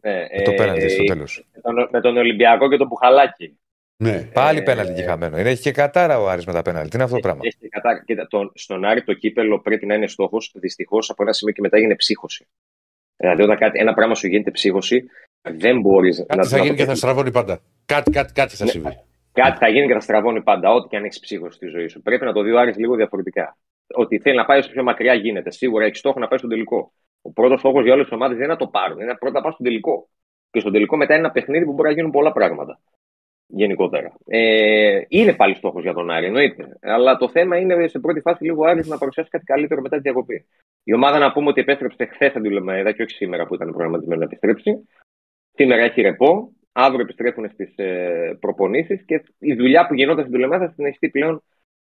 Ναι, 0.00 0.12
Με 0.36 0.42
το 0.44 0.50
ε, 0.50 0.54
πέναλτι 0.54 0.88
στο 0.88 1.02
ε, 1.02 1.06
τέλος. 1.06 1.46
με 1.54 1.60
τον- 1.60 1.88
με 1.92 2.00
τον 2.00 2.16
Ολυμπιακό 2.16 2.68
και 2.68 2.76
τον 2.76 2.86
Μπουχαλάκη. 2.86 3.58
ναι. 3.96 4.28
Πάλι 4.32 4.58
ε, 4.58 4.62
πέναλτι 4.62 4.92
και 4.94 5.02
χαμένο. 5.02 5.38
Είναι, 5.38 5.50
έχει 5.50 5.62
και 5.62 5.70
κατάρα 5.72 6.20
ο 6.20 6.28
Άρης 6.28 6.46
με 6.46 6.52
τα 6.52 6.62
πέναλτι. 6.62 6.88
Τι 6.88 6.94
είναι 6.94 7.04
αυτό 7.04 7.16
το 7.16 7.22
πράγμα; 7.22 7.40
Έχει 7.44 7.68
κατά... 7.68 8.02
Κοίτα, 8.06 8.26
τον, 8.26 8.52
στον 8.54 8.84
Άρη 8.84 9.02
το 9.02 9.12
κύπελο 9.14 9.60
πρέπει 9.60 9.86
να 9.86 9.94
είναι 9.94 10.06
στόχος. 10.06 10.52
Δυστυχώς 10.54 11.10
από 11.10 11.22
ένα 11.22 11.32
σημείο 11.32 11.54
και 11.54 11.60
μετά 11.60 11.76
έγινε 11.76 11.94
ψύχωση. 11.96 12.46
Δηλαδή, 13.16 13.42
όταν 13.42 13.56
κάτι, 13.56 13.78
ένα 13.78 13.94
πράγμα 13.94 14.14
σου 14.14 14.26
γίνεται 14.26 14.50
ψύχωση, 14.50 15.04
δεν 15.52 15.80
μπορείς 15.80 16.18
να 16.18 16.24
Κάτι 16.36 16.48
θα 16.48 16.56
να 16.56 16.62
γίνει 16.62 16.68
το 16.68 16.74
και 16.76 16.84
θα 16.84 16.86
πετύχεις. 16.86 16.98
στραβώνει 16.98 17.30
πάντα. 17.30 17.60
Κάτι, 17.86 18.10
κάτι, 18.10 18.32
κάτι 18.32 18.56
θα 18.56 18.64
Ναι. 18.64 18.70
συμβεί. 18.70 18.88
Κάτι 19.32 19.58
θα 19.58 19.68
γίνει 19.68 19.86
και 19.86 19.92
θα 19.92 20.00
στραβώνει 20.00 20.42
πάντα, 20.42 20.70
ό,τι 20.72 20.88
και 20.88 20.96
αν 20.96 21.04
έχεις 21.04 21.20
ψύχωση 21.20 21.56
στη 21.56 21.66
ζωή 21.66 21.88
σου. 21.88 22.02
Πρέπει 22.02 22.24
να 22.24 22.32
το 22.32 22.42
δει 22.42 22.50
ο 22.52 22.58
Άρης 22.58 22.76
λίγο 22.76 22.94
διαφορετικά. 22.94 23.56
Ότι 23.94 24.18
θέλει 24.18 24.36
να 24.36 24.44
πάει 24.44 24.58
όσο 24.58 24.70
πιο 24.70 24.82
μακριά 24.82 25.14
γίνεται. 25.14 25.50
Σίγουρα 25.50 25.84
έχεις 25.84 25.98
στόχο 25.98 26.18
να 26.18 26.28
πάει 26.28 26.38
στον 26.38 26.50
τελικό. 26.50 26.92
Ο 27.22 27.32
πρώτος 27.32 27.58
στόχος 27.60 27.84
για 27.84 27.92
όλες 27.92 28.04
τις 28.06 28.14
ομάδες 28.14 28.36
δεν 28.36 28.44
είναι 28.44 28.52
να 28.52 28.58
το 28.58 28.66
πάρουν, 28.66 28.96
είναι 29.00 29.10
να 29.10 29.16
πρώτα 29.16 29.34
να 29.34 29.40
πάνε 29.40 29.52
στον 29.54 29.66
τελικό. 29.66 30.08
Και 30.50 30.60
στον 30.60 30.72
τελικό 30.72 30.96
μετά 30.96 31.14
είναι 31.14 31.22
ένα 31.22 31.32
παιχνίδι 31.32 31.64
που 31.64 31.72
μπορεί 31.72 31.88
να 31.88 31.94
γίνουν 31.94 32.10
πολλά 32.10 32.32
πράγματα. 32.32 32.80
Γενικότερα. 33.48 34.12
Ε, 34.26 35.00
είναι 35.08 35.32
πάλι 35.34 35.54
στόχος 35.54 35.82
για 35.82 35.92
τον 35.94 36.10
Άρη, 36.10 36.26
εννοείται. 36.26 36.78
Αλλά 36.80 37.16
το 37.16 37.28
θέμα 37.28 37.56
είναι 37.58 37.88
σε 37.88 37.98
πρώτη 37.98 38.20
φάση 38.20 38.44
λίγο 38.44 38.62
ο 38.62 38.66
Άρης 38.66 38.86
να 38.86 38.98
παρουσιάσει 38.98 39.30
κάτι 39.30 39.44
καλύτερο 39.44 39.80
μετά 39.80 39.96
τη 39.96 40.02
διακοπή. 40.02 40.46
Η 40.84 40.94
ομάδα 40.94 41.18
να 41.18 41.32
πούμε 41.32 41.48
ότι 41.48 41.60
επέστρεψε 41.60 42.04
χθες 42.04 42.28
από 42.34 42.40
τη 42.40 42.50
Λεμαίδα 42.52 42.92
και 42.92 43.02
όχι 43.02 43.10
σήμερα 43.14 43.46
που 43.46 43.54
ήταν 43.54 43.68
προγραμματισμένο 43.68 44.20
να 44.20 44.26
επιστρέψει. 44.26 44.88
Σήμερα 45.56 45.82
έχει 45.82 46.00
ρεπό. 46.00 46.52
Αύριο 46.72 47.00
επιστρέφουν 47.00 47.50
στις 47.52 47.72
ε, 47.76 48.36
προπονήσεις 48.40 49.04
και 49.04 49.22
η 49.38 49.54
δουλειά 49.54 49.86
που 49.86 49.94
γινόταν 49.94 50.20
στην 50.24 50.32
Τουλεμά 50.34 50.58
θα 50.58 50.72
συνεχιστεί 50.74 51.10
πλέον 51.10 51.42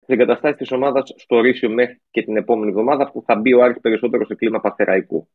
στι 0.00 0.12
εγκαταστάσει 0.12 0.54
της 0.54 0.72
ομάδας 0.72 1.14
στο 1.16 1.40
Ρήσιο 1.40 1.70
μέχρι 1.70 2.00
και 2.10 2.22
την 2.22 2.36
επόμενη 2.36 2.70
εβδομάδα 2.70 3.10
που 3.10 3.22
θα 3.26 3.34
μπει 3.36 3.54
ο 3.54 3.62
Άρης 3.62 3.80
περισσότερο 3.80 4.24
σε 4.24 4.34
κλίμα 4.34 4.60
παθεραϊκού. 4.60 5.28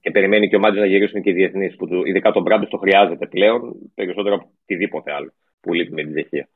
και 0.00 0.10
περιμένει 0.10 0.48
και 0.48 0.56
ο 0.56 0.58
Μάτζο 0.58 0.80
να 0.80 0.86
γυρίσουν 0.86 1.22
και 1.22 1.30
οι 1.30 1.32
διεθνείς, 1.32 1.76
που 1.76 1.86
του, 1.86 2.06
ειδικά 2.06 2.30
τον 2.30 2.42
Μπράμπη 2.42 2.68
το 2.68 2.76
χρειάζεται 2.76 3.26
πλέον 3.26 3.74
περισσότερο 3.94 4.34
από 4.34 4.50
οτιδήποτε 4.62 5.12
άλλο 5.12 5.32
που 5.60 5.72
λείπει 5.74 5.92
με 5.92 6.02
την 6.02 6.12
Τσεχία. 6.12 6.48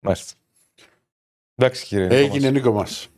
Μάλιστα. 0.00 0.38
Εντάξει 1.56 1.86
κύριε. 1.86 2.18
Έγινε 2.18 2.50
Νίκο 2.50 2.72
μας. 2.72 3.08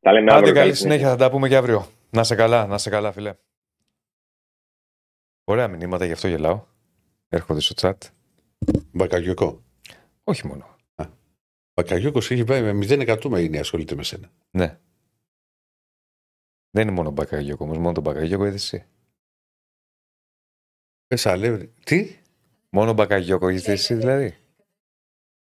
Τα 0.00 0.12
λέμε 0.12 0.32
Άντε 0.32 0.38
αύριο. 0.38 0.54
καλή 0.54 0.74
συνέχεια, 0.74 1.08
θα 1.08 1.16
τα 1.16 1.30
πούμε 1.30 1.48
και 1.48 1.56
αύριο. 1.56 1.86
Να 2.10 2.24
σε 2.24 2.34
καλά, 2.34 2.66
να 2.66 2.78
σε 2.78 2.90
καλά, 2.90 3.12
φιλέ. 3.12 3.34
Ωραία 5.48 5.68
μηνύματα, 5.68 6.04
γι' 6.04 6.12
αυτό 6.12 6.28
γελάω. 6.28 6.66
Έρχονται 7.28 7.60
στο 7.60 7.74
chat. 7.76 8.10
Μπακαγιοκό. 8.92 9.62
Όχι 10.24 10.46
μόνο. 10.46 10.76
Μπακαγιοκό 11.74 12.18
έχει 12.18 12.44
πάει 12.44 12.72
με 12.72 12.86
0% 12.88 13.24
με 13.28 13.40
είναι 13.40 13.58
ασχολείται 13.58 13.94
με 13.94 14.02
σένα. 14.02 14.30
Ναι. 14.50 14.78
Δεν 16.70 16.82
είναι 16.82 16.90
μόνο 16.96 17.10
μπακαγιόκο 17.10 17.64
όμως, 17.64 17.78
μόνο 17.78 17.92
τον 17.92 18.02
μπακαγιόκο 18.02 18.46
είδες 18.46 18.62
εσύ. 18.72 18.86
Πες 21.06 21.26
αλεύρι. 21.26 21.72
Τι; 21.84 22.16
Μόνο 22.70 22.92
μπακαγιόκο 22.92 23.48
είδες 23.48 23.68
εσύ 23.68 23.94
δηλαδή. 23.94 24.36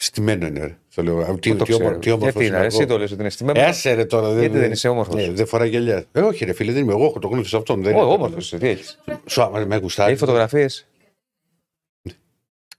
Στημένο 0.03 0.45
είναι, 0.45 0.59
ρε. 0.65 0.77
Το 0.95 1.03
λέω. 1.03 1.19
Α, 1.19 1.39
Τι, 1.39 1.51
Πού 1.51 1.57
το 1.57 1.63
τι, 1.63 1.73
όμορ- 1.73 1.85
ξέρω. 1.89 1.99
τι 1.99 2.11
όμορφος 2.11 2.31
Γιατί 2.33 2.45
είναι 2.47 2.57
να, 2.57 2.63
εσύ 2.63 2.77
εγώ. 2.81 2.87
το 2.91 2.97
λες 2.97 3.11
ότι 3.11 3.21
είναι 3.21 3.29
στημένο; 3.29 3.59
Ε, 3.59 3.63
άσε 3.63 3.93
ρε 3.93 4.05
τώρα. 4.05 4.39
Γιατί 4.39 4.57
δεν 4.57 4.71
είσαι 4.71 4.87
όμορφος; 4.87 5.15
Ναι, 5.15 5.31
δεν 5.31 5.47
φοράει 5.47 5.69
γυαλιά. 5.69 6.05
Ε, 6.11 6.21
όχι, 6.21 6.45
ρε 6.45 6.53
φίλε, 6.53 6.71
δεν 6.71 6.81
είμαι 6.83 6.91
εγώ. 6.93 7.05
Έχω 7.05 7.19
το 7.19 7.27
γνώθι 7.27 7.55
αυτόν. 7.55 7.81
Δεν 7.83 7.93
Όχι, 7.95 8.03
είναι. 8.03 8.13
όμορφος 8.13 8.45
είσαι, 8.45 8.57
τι 8.57 8.67
έχεις; 8.67 8.99
Σου 9.25 9.41
άμα 9.41 9.65
με 9.65 9.77
γουστάρεις. 9.77 10.11
Έχει 10.11 10.19
φωτογραφίες; 10.19 10.87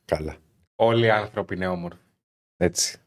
Καλά. 0.05 0.37
Όλοι 0.77 1.05
οι 1.07 1.11
άνθρωποι 1.11 1.55
είναι 1.55 1.67
όμορφοι. 1.67 1.99
Έτσι. 2.57 2.99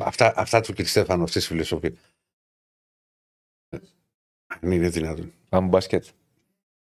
Αυτά, 0.00 0.32
αυτά 0.36 0.60
του 0.60 0.72
κ. 0.74 0.80
Στέφανο, 0.86 1.22
αυτές 1.24 1.42
τι 1.42 1.48
φιλοσοφίες. 1.48 1.94
Αν 4.46 4.70
είναι 4.72 4.88
δυνατόν. 4.88 5.32
Πάμε 5.48 5.68
μπάσκετ. 5.68 6.04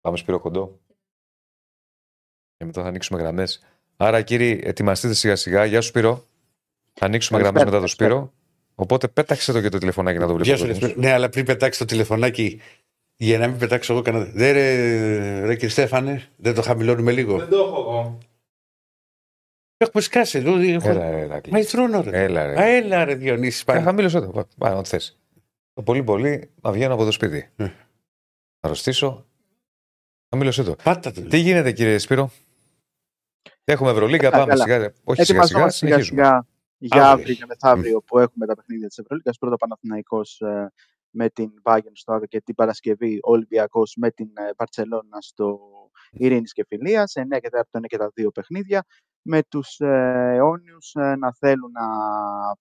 Πάμε 0.00 0.16
σπύρο 0.16 0.38
κοντό. 0.40 0.80
Και 2.56 2.64
μετά 2.64 2.82
θα 2.82 2.88
ανοίξουμε 2.88 3.20
γραμμές. 3.20 3.64
Άρα, 3.96 4.22
κύριοι, 4.22 4.60
ετοιμαστείτε 4.64 5.14
σιγά 5.14 5.36
σιγά. 5.36 5.64
Γεια 5.64 5.80
σου, 5.80 5.88
Σπύρο. 5.88 6.24
Θα 6.92 7.06
ανοίξουμε 7.06 7.38
γραμμές 7.38 7.62
Καλησπέρα, 7.62 7.82
μετά 7.82 7.96
το 7.96 8.04
Σπύρο. 8.04 8.32
Οπότε 8.74 9.08
πέταξε 9.08 9.52
το 9.52 9.60
και 9.60 9.68
το 9.68 9.78
τηλεφωνάκι 9.78 10.18
να 10.18 10.26
το 10.26 10.38
Γεια 10.42 10.56
βλέπει. 10.56 10.74
σου, 10.78 10.86
ρε, 10.86 10.94
Ναι, 10.96 11.12
αλλά 11.12 11.28
πριν 11.28 11.44
πετάξεις 11.44 11.78
το 11.78 11.84
τηλεφωνάκι, 11.84 12.60
για 13.16 13.38
να 13.38 13.48
μην 13.48 13.58
πετάξω 13.58 13.92
εγώ 13.92 14.02
κανένα. 14.02 14.24
Δεν 14.34 14.52
ρε, 14.52 15.40
ρε 15.44 15.54
κύριε 15.54 15.68
Στέφανε, 15.68 16.28
δεν 16.36 16.54
το 16.54 16.62
χαμηλώνουμε 16.62 17.12
λίγο. 17.12 17.38
Δεν 17.38 17.48
το 17.48 17.56
έχω 17.56 17.80
εγώ. 17.80 18.18
Έχουμε 19.76 20.02
σκάσει 20.02 20.38
εδώ. 20.38 20.56
Έχω... 20.60 20.88
Έλα, 20.88 21.10
ρε, 21.10 21.20
Ηρακλή. 21.24 21.52
Μα 21.52 21.58
ηθρώνω, 21.58 22.00
ρε. 22.02 22.22
Έλα, 22.22 22.40
Α, 22.42 22.46
ρε. 22.46 22.76
έλα, 22.76 23.04
ρε, 23.04 23.14
Διονύση. 23.14 23.60
Ε, 23.66 23.72
Πάμε. 23.72 23.84
χαμήλωσέ 23.84 24.20
το. 24.20 24.26
Πά- 24.28 24.48
Πάμε, 24.58 24.76
ό,τι 24.78 24.88
θες. 24.88 25.18
Το 25.74 25.82
πολύ 25.82 26.02
πολύ 26.02 26.50
να 26.62 26.72
βγαίνω 26.72 26.94
από 26.94 27.04
το 27.04 27.10
σπίτι. 27.10 27.48
Ε. 27.56 27.62
Να 27.64 27.70
αρρωστήσω. 28.60 29.26
Χαμήλωσέ 30.30 30.62
το. 30.62 30.76
Πάτα 30.82 31.12
το. 31.12 31.20
Τι 31.20 31.38
γίνεται, 31.38 31.72
κύριε 31.72 31.98
Σπύρο; 31.98 32.30
Έχουμε 33.64 33.90
Ευρωλίγκα, 33.90 34.30
Καλά, 34.30 34.44
πάμε 34.46 34.60
καλά. 34.60 34.64
σιγά. 34.74 34.92
Όχι 35.04 35.24
σιγά 35.24 35.24
σιγά, 35.24 35.42
Ετοιμαζόμαστε 35.42 35.70
σιγά 35.86 35.92
συνεχίζουμε. 36.02 36.22
σιγά 36.24 36.46
για 36.78 37.00
Αύριο 37.00 37.12
αύριο 37.12 37.30
έχει. 37.30 37.38
και 37.40 37.46
μεθαύριο 37.48 38.00
που 38.02 38.18
έχουμε 38.18 38.46
τα 38.46 38.54
παιχνίδια 38.54 38.88
της 38.88 38.98
Ευρωλίγκας. 38.98 39.38
Πρώτα 39.38 39.56
Παναθηναϊκός 39.56 40.40
ε, 40.40 40.72
με 41.10 41.28
την 41.28 41.50
Bayern 41.62 41.90
στο 41.92 42.12
Άδο 42.12 42.26
και 42.26 42.40
την 42.40 42.54
Παρασκευή 42.54 43.14
ο 43.22 43.30
Ολυμπιακός 43.30 43.94
με 43.96 44.10
την 44.10 44.28
ε, 44.34 44.50
Μπαρτσελώνα 44.56 45.18
στο 45.20 45.58
Ειρήνης 46.10 46.52
και 46.52 46.64
Φιλίας. 46.68 47.12
9 47.16 47.38
και 47.40 47.48
4 47.52 47.62
είναι 47.78 47.86
και 47.86 47.96
τα 47.96 48.10
δύο 48.14 48.30
παιχνίδια. 48.30 48.84
Με 49.26 49.42
τους 49.42 49.78
ε, 49.80 50.32
αιώνιους 50.34 50.94
ε, 50.94 51.16
να 51.16 51.32
θέλουν 51.32 51.70
να 51.70 51.86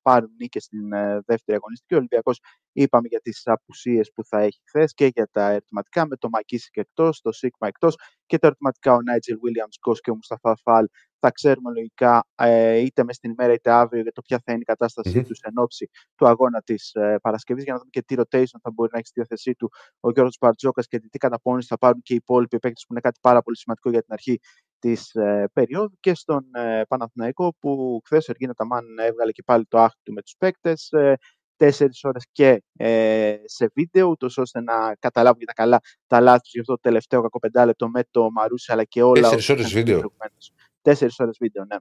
πάρουν 0.01 0.29
νίκες 0.39 0.63
στην 0.63 0.93
ε, 0.93 1.21
δεύτερη 1.25 1.57
αγωνιστική. 1.57 1.93
Ο 1.93 1.97
Ολυμπιακός 1.97 2.39
είπαμε 2.71 3.07
για 3.07 3.19
τις 3.19 3.41
απουσίες 3.45 4.11
που 4.13 4.23
θα 4.25 4.39
έχει 4.39 4.61
χθες 4.67 4.93
και 4.93 5.05
για 5.13 5.27
τα 5.31 5.49
ερωτηματικά 5.49 6.07
με 6.07 6.15
το 6.15 6.29
Μακίσικ 6.29 6.77
εκτός, 6.77 7.21
το 7.21 7.31
Σίγμα 7.31 7.67
εκτός 7.67 7.95
και 8.25 8.37
τα 8.37 8.47
ερωτηματικά 8.47 8.93
ο 8.93 9.01
Νάιτζελ 9.01 9.35
Williams 9.35 9.77
Κος 9.79 10.01
και 10.01 10.11
ο 10.11 10.15
Μουσταφά 10.15 10.55
Φαλ 10.55 10.85
θα 11.19 11.31
ξέρουμε 11.31 11.71
λογικά 11.71 12.27
ε, 12.35 12.77
είτε 12.77 13.03
μέσα 13.03 13.17
στην 13.17 13.31
ημέρα 13.31 13.53
είτε 13.53 13.71
αύριο 13.71 14.01
για 14.01 14.11
το 14.11 14.21
ποια 14.21 14.41
θα 14.45 14.51
είναι 14.51 14.61
η 14.61 14.65
κατάστασή 14.65 15.17
Μμμ. 15.17 15.25
τους 15.25 15.39
εν 15.39 15.51
ώψη 15.55 15.89
του 16.15 16.27
αγώνα 16.27 16.61
της 16.61 16.93
ε, 16.93 17.17
Παρασκευής 17.21 17.63
για 17.63 17.73
να 17.73 17.79
δούμε 17.79 17.89
και 17.91 18.01
τι 18.01 18.15
rotation 18.17 18.59
θα 18.61 18.71
μπορεί 18.73 18.89
να 18.91 18.97
έχει 18.97 19.07
στη 19.07 19.19
διάθεσή 19.19 19.55
του 19.55 19.71
ο 19.99 20.11
Γιώργος 20.11 20.37
Μπαρτζόκας 20.39 20.87
και 20.87 20.99
τι 20.99 21.17
καταπώνηση 21.17 21.67
θα 21.67 21.77
πάρουν 21.77 22.01
και 22.01 22.13
οι 22.13 22.15
υπόλοιποι 22.15 22.59
παίκτες 22.59 22.83
που 22.87 22.93
είναι 22.93 23.01
κάτι 23.01 23.19
πάρα 23.21 23.41
πολύ 23.41 23.57
σημαντικό 23.57 23.89
για 23.89 24.01
την 24.01 24.13
αρχή 24.13 24.39
της 24.83 25.15
ε, 25.15 25.49
περίοδου 25.53 25.97
και 25.99 26.13
στον 26.15 26.45
ε, 26.55 26.81
Παναθηναϊκό 26.87 27.55
που 27.59 28.01
χθες 28.05 28.27
ο 28.27 28.31
Εργίνα 28.31 28.53
Ταμάν 28.53 28.85
έβγαλε 28.99 29.31
και 29.31 29.43
πάλι 29.43 29.65
το 29.65 29.79
άχτη 29.79 29.99
του 30.03 30.13
με 30.13 30.21
τους 30.21 30.35
παίκτες 30.37 30.91
ε, 30.91 31.17
τέσσερις 31.55 32.03
ώρες 32.03 32.25
και 32.31 32.63
ε, 32.77 33.35
σε 33.45 33.71
βίντεο, 33.75 34.07
ούτως 34.07 34.37
ώστε 34.37 34.61
να 34.61 34.95
καταλάβουν 34.99 35.37
για 35.37 35.47
τα 35.47 35.53
καλά 35.53 35.79
τα 36.07 36.19
λάθη 36.21 36.41
τους 36.41 36.51
για 36.51 36.61
αυτό 36.61 36.73
το 36.73 36.79
τελευταίο 36.79 37.21
κακό 37.21 37.39
πεντάλεπτο 37.39 37.89
με 37.89 38.01
το 38.11 38.31
Μαρούσι 38.31 38.71
αλλά 38.71 38.83
και 38.83 39.03
όλα 39.03 39.21
Τέσσερις 39.21 39.43
όσα 39.43 39.53
ώρες 39.53 39.65
είχαν 39.65 39.77
γίνει 39.77 39.83
βίντεο. 39.83 39.99
προηγουμένως. 39.99 40.51
Τέσσερις 40.81 41.19
ώρες 41.19 41.37
βίντεο, 41.39 41.65
ναι. 41.65 41.75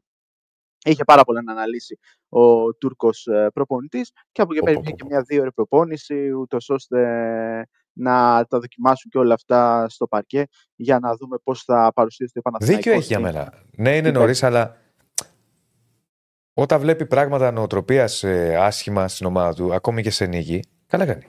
Είχε 0.85 1.05
πάρα 1.05 1.25
πολλά 1.25 1.43
να 1.43 1.53
αναλύσει 1.53 1.99
ο 2.29 2.75
Τούρκος 2.75 3.27
ε, 3.27 3.49
προπονητής 3.55 4.13
και 4.33 4.43
από 4.43 4.53
εκεί 4.53 4.61
Πω, 4.61 4.67
πέρα 4.67 4.77
πω, 4.77 4.83
υπήρχε 4.83 4.91
πω, 4.91 4.97
και 4.97 5.03
πω. 5.03 5.09
μια 5.09 5.23
δύο 5.23 5.41
ώρη 5.43 5.53
προπόνηση 5.53 6.31
ούτως 6.33 6.69
ώστε 6.71 6.99
να 7.93 8.45
τα 8.49 8.59
δοκιμάσουν 8.61 9.11
και 9.11 9.19
όλα 9.19 9.35
αυτά 9.35 9.89
στο 9.89 10.07
παρκέ 10.07 10.47
για 10.77 10.99
να 10.99 11.17
δούμε 11.17 11.37
πώς 11.45 11.63
θα 11.63 11.93
παρουσιαστεί 11.95 12.39
ο 12.39 12.43
Παναθηναϊκός. 12.43 12.85
Δίκιο 12.85 12.99
έχει 12.99 13.07
για 13.07 13.19
στην- 13.19 13.33
μένα. 13.41 13.63
Ναι, 13.77 13.91
είναι 13.97 14.09
στην 14.09 14.21
νωρίς, 14.21 14.43
αλλά 14.43 14.77
όταν 16.55 16.81
βλέπει 16.81 17.07
πράγματα 17.07 17.51
νοοτροπίας 17.51 18.25
άσχημα 18.59 19.09
στην 19.09 19.27
ομάδα 19.27 19.55
του, 19.55 19.75
ακόμη 19.75 20.03
και 20.03 20.11
σε 20.11 20.27
νίκη, 20.27 20.61
καλά 20.87 21.07
κάνει. 21.07 21.27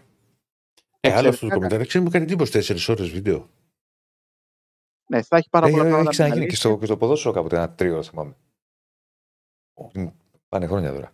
Ε, 1.00 1.14
άλλο 1.14 1.30
αυτό 1.30 1.48
το 1.48 1.54
Εξαιρετικά 1.54 1.56
κομμεντάρι. 1.78 2.00
μου 2.04 2.10
κάνει 2.10 2.24
εντύπωση 2.26 2.52
τέσσερις 2.52 2.90
ώρες 2.90 3.10
βίντεο. 3.10 3.50
Ναι, 5.10 5.22
θα 5.22 5.38
έχει 5.38 5.50
πάρα 5.50 5.66
πολλά 5.66 5.82
Έχει, 5.82 5.90
πράγματα 5.90 5.96
έχει 5.98 6.04
να 6.06 6.10
ξαναγίνει 6.12 6.40
και 6.40 6.44
αναλύσει. 6.46 6.60
στο, 6.62 6.78
και 6.78 6.86
στο 6.86 6.98
ποδόσφαιρο 6.98 7.34
κάποτε 7.34 7.56
ένα 7.56 7.72
τρίο, 7.74 8.04
θυμάμαι. 8.04 8.36
Μ, 9.94 10.06
Πάνε 10.50 10.68
χρόνια 10.68 10.92
τώρα. 10.94 11.12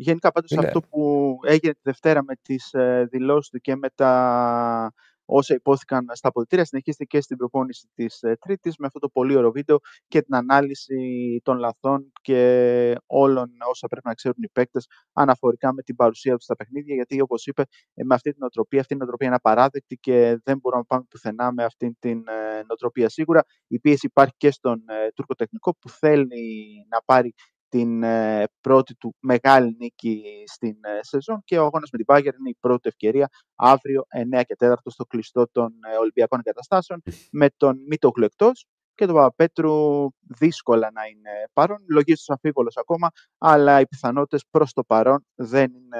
Γενικά 0.00 0.32
πάντως 0.32 0.50
Είναι. 0.50 0.66
αυτό 0.66 0.80
που 0.80 1.30
έγινε 1.42 1.72
τη 1.72 1.80
Δευτέρα 1.82 2.22
με 2.24 2.34
τις 2.42 2.72
ε, 2.72 3.06
δηλώσεις 3.10 3.50
του 3.50 3.58
και 3.58 3.76
με 3.76 3.88
τα 3.94 4.92
όσα 5.24 5.54
υπόθηκαν 5.54 6.06
στα 6.12 6.28
αποδητήρια 6.28 6.64
συνεχίζεται 6.64 7.04
και 7.04 7.20
στην 7.20 7.36
προπόνηση 7.36 7.88
της 7.94 8.22
ε, 8.22 8.36
Τρίτης 8.40 8.76
με 8.76 8.86
αυτό 8.86 8.98
το 8.98 9.08
πολύ 9.08 9.36
ωραίο 9.36 9.50
βίντεο 9.50 9.78
και 10.08 10.22
την 10.22 10.34
ανάλυση 10.34 10.96
των 11.44 11.58
λαθών 11.58 12.12
και 12.20 12.94
όλων 13.06 13.50
όσα 13.70 13.86
πρέπει 13.86 14.06
να 14.06 14.14
ξέρουν 14.14 14.36
οι 14.42 14.48
παίκτες 14.48 14.86
αναφορικά 15.12 15.72
με 15.72 15.82
την 15.82 15.96
παρουσία 15.96 16.34
τους 16.34 16.44
στα 16.44 16.56
παιχνίδια 16.56 16.94
γιατί 16.94 17.20
όπως 17.20 17.46
είπε 17.46 17.62
ε, 17.94 18.04
με 18.04 18.14
αυτή 18.14 18.32
την 18.32 18.42
οτροπία, 18.42 18.80
αυτή 18.80 18.94
η 18.94 18.96
νοοτροπία 18.96 19.26
είναι 19.26 19.36
απαράδεκτη 19.36 19.96
και 19.96 20.40
δεν 20.44 20.58
μπορούμε 20.58 20.80
να 20.80 20.86
πάμε 20.86 21.04
πουθενά 21.10 21.52
με 21.52 21.64
αυτή 21.64 21.96
την 21.98 22.18
ε, 22.28 22.62
νοοτροπία 22.66 23.08
σίγουρα. 23.08 23.44
Η 23.66 23.78
πίεση 23.78 24.06
υπάρχει 24.06 24.34
και 24.36 24.50
στον 24.50 24.82
ε, 24.88 25.08
Τούρκο 25.14 25.34
τεχνικό 25.34 25.76
που 25.78 25.88
θέλει 25.88 26.86
να 26.90 27.02
πάρει 27.04 27.34
την 27.68 28.02
ε, 28.02 28.44
πρώτη 28.60 28.94
του 28.96 29.14
μεγάλη 29.20 29.76
νίκη 29.78 30.22
στην 30.46 30.76
ε, 30.80 30.98
σεζόν 31.00 31.42
και 31.44 31.58
ο 31.58 31.64
αγώνας 31.64 31.88
με 31.92 31.98
την 31.98 32.06
Bayern 32.08 32.38
είναι 32.38 32.48
η 32.50 32.56
πρώτη 32.60 32.88
ευκαιρία 32.88 33.28
αύριο 33.54 34.06
9 34.34 34.42
και 34.46 34.54
4 34.58 34.72
στο 34.84 35.04
κλειστό 35.04 35.48
των 35.52 35.74
ε, 35.92 35.96
Ολυμπιακών 35.96 36.38
εγκαταστάσεων 36.38 37.02
με 37.30 37.48
τον 37.56 37.78
Μίτογλου 37.88 38.24
εκτός 38.24 38.66
και 38.94 39.06
τον 39.06 39.14
Παπαπέτρου 39.14 40.06
δύσκολα 40.38 40.90
να 40.94 41.02
είναι 41.06 41.30
παρόν, 41.52 41.84
λογίστος 41.88 42.28
αμφίβολος 42.28 42.76
ακόμα, 42.76 43.08
αλλά 43.38 43.80
οι 43.80 43.86
πιθανότητες 43.86 44.44
προς 44.50 44.72
το 44.72 44.84
παρόν 44.84 45.26
δεν 45.34 45.72
είναι 45.74 45.98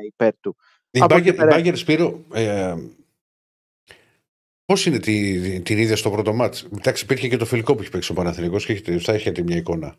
ε, 0.00 0.04
υπέρ 0.06 0.38
του. 0.40 0.56
Η 0.90 1.00
Από 1.00 1.14
εκεί 1.16 1.22
Μπάγκερ, 1.22 1.34
η 1.34 1.36
πέρα- 1.36 1.54
Μπάγκερ 1.56 1.76
Σπύρο, 1.76 2.24
ε, 2.32 2.74
πώς 4.64 4.86
είναι 4.86 4.98
τη, 4.98 5.60
την 5.60 5.78
ίδια 5.78 5.96
στο 5.96 6.10
πρώτο 6.10 6.32
μάτς; 6.34 6.62
Εντάξει, 6.62 7.04
υπήρχε 7.04 7.28
και 7.28 7.36
το 7.36 7.44
φιλικό 7.44 7.74
που 7.74 7.80
έχει 7.80 7.90
παίξει 7.90 8.12
ο 8.12 8.14
Παναθηναϊκός 8.14 8.64
και 8.66 8.72
έχετε, 8.72 8.98
θα 8.98 9.12
έχετε 9.12 9.42
μια 9.42 9.56
εικόνα. 9.56 9.96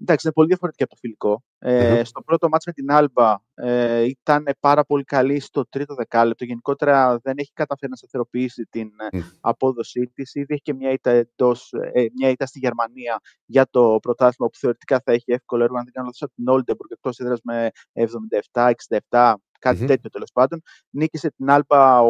Εντάξει, 0.00 0.26
είναι 0.26 0.34
πολύ 0.34 0.48
διαφορετική 0.48 0.82
από 0.82 0.92
το 0.92 0.98
φιλικό. 1.00 1.44
Ε, 1.58 1.94
Μμμ. 1.94 2.02
Στο 2.04 2.22
πρώτο 2.22 2.48
μάτς 2.48 2.66
με 2.66 2.72
την 2.72 2.90
Άλμπα 2.90 3.36
ε, 3.54 4.02
ήταν 4.02 4.48
πάρα 4.60 4.84
πολύ 4.84 5.04
καλή 5.04 5.40
στο 5.40 5.68
τρίτο 5.68 5.94
δεκάλεπτο. 5.94 6.44
Γενικότερα 6.44 7.18
δεν 7.22 7.34
έχει 7.38 7.52
καταφέρει 7.52 7.90
να 7.90 7.96
σταθεροποιήσει 7.96 8.66
την 8.70 8.90
ε, 9.10 9.16
Μμ. 9.16 9.20
απόδοσή 9.40 10.10
της. 10.14 10.34
Ήδη 10.34 10.46
έχει 10.48 10.62
και 10.62 10.74
μια 10.74 10.90
ήττα, 10.90 11.10
εντός, 11.10 11.72
ε, 11.92 12.06
μια 12.18 12.28
ήττα 12.28 12.46
στη 12.46 12.58
Γερμανία 12.58 13.20
για 13.44 13.66
το 13.70 13.98
πρωτάθλημα 14.02 14.50
που 14.50 14.58
θεωρητικά 14.58 15.00
θα 15.04 15.12
έχει 15.12 15.32
εύκολο 15.32 15.62
έργο. 15.62 15.76
Αν 15.76 15.84
δεν 15.84 15.92
κάνω 15.92 16.06
λάθος 16.06 16.22
από 16.22 16.32
την 16.34 16.44
Oldenburg 16.48 16.90
εκτός 16.90 17.18
έδρας 17.18 17.40
με 17.42 17.70
77-67, 17.92 19.34
κάτι 19.58 19.78
Μμμ. 19.78 19.86
τέτοιο 19.86 20.10
τέλος 20.10 20.30
πάντων. 20.32 20.62
Νίκησε 20.90 21.30
την 21.30 21.50
Άλμπα 21.50 22.00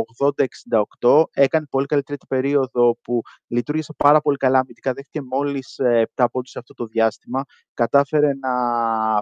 80-68. 1.01 1.23
Έκανε 1.32 1.66
πολύ 1.70 1.86
καλή 1.86 2.02
τρίτη 2.02 2.27
περίοδο 2.27 2.98
που 3.02 3.20
λειτουργήσε 3.47 3.93
πάρα 3.97 4.20
πολύ 4.20 4.36
καλά 4.36 4.59
αμυντικά. 4.59 4.93
Δέχτηκε 4.93 5.23
μόλις 5.23 5.77
7 6.14 6.27
πόντους 6.32 6.51
σε 6.51 6.59
αυτό 6.59 6.74
το 6.74 6.86
διάστημα. 6.86 7.43
Κατάφερε 7.74 8.35
να 8.35 8.51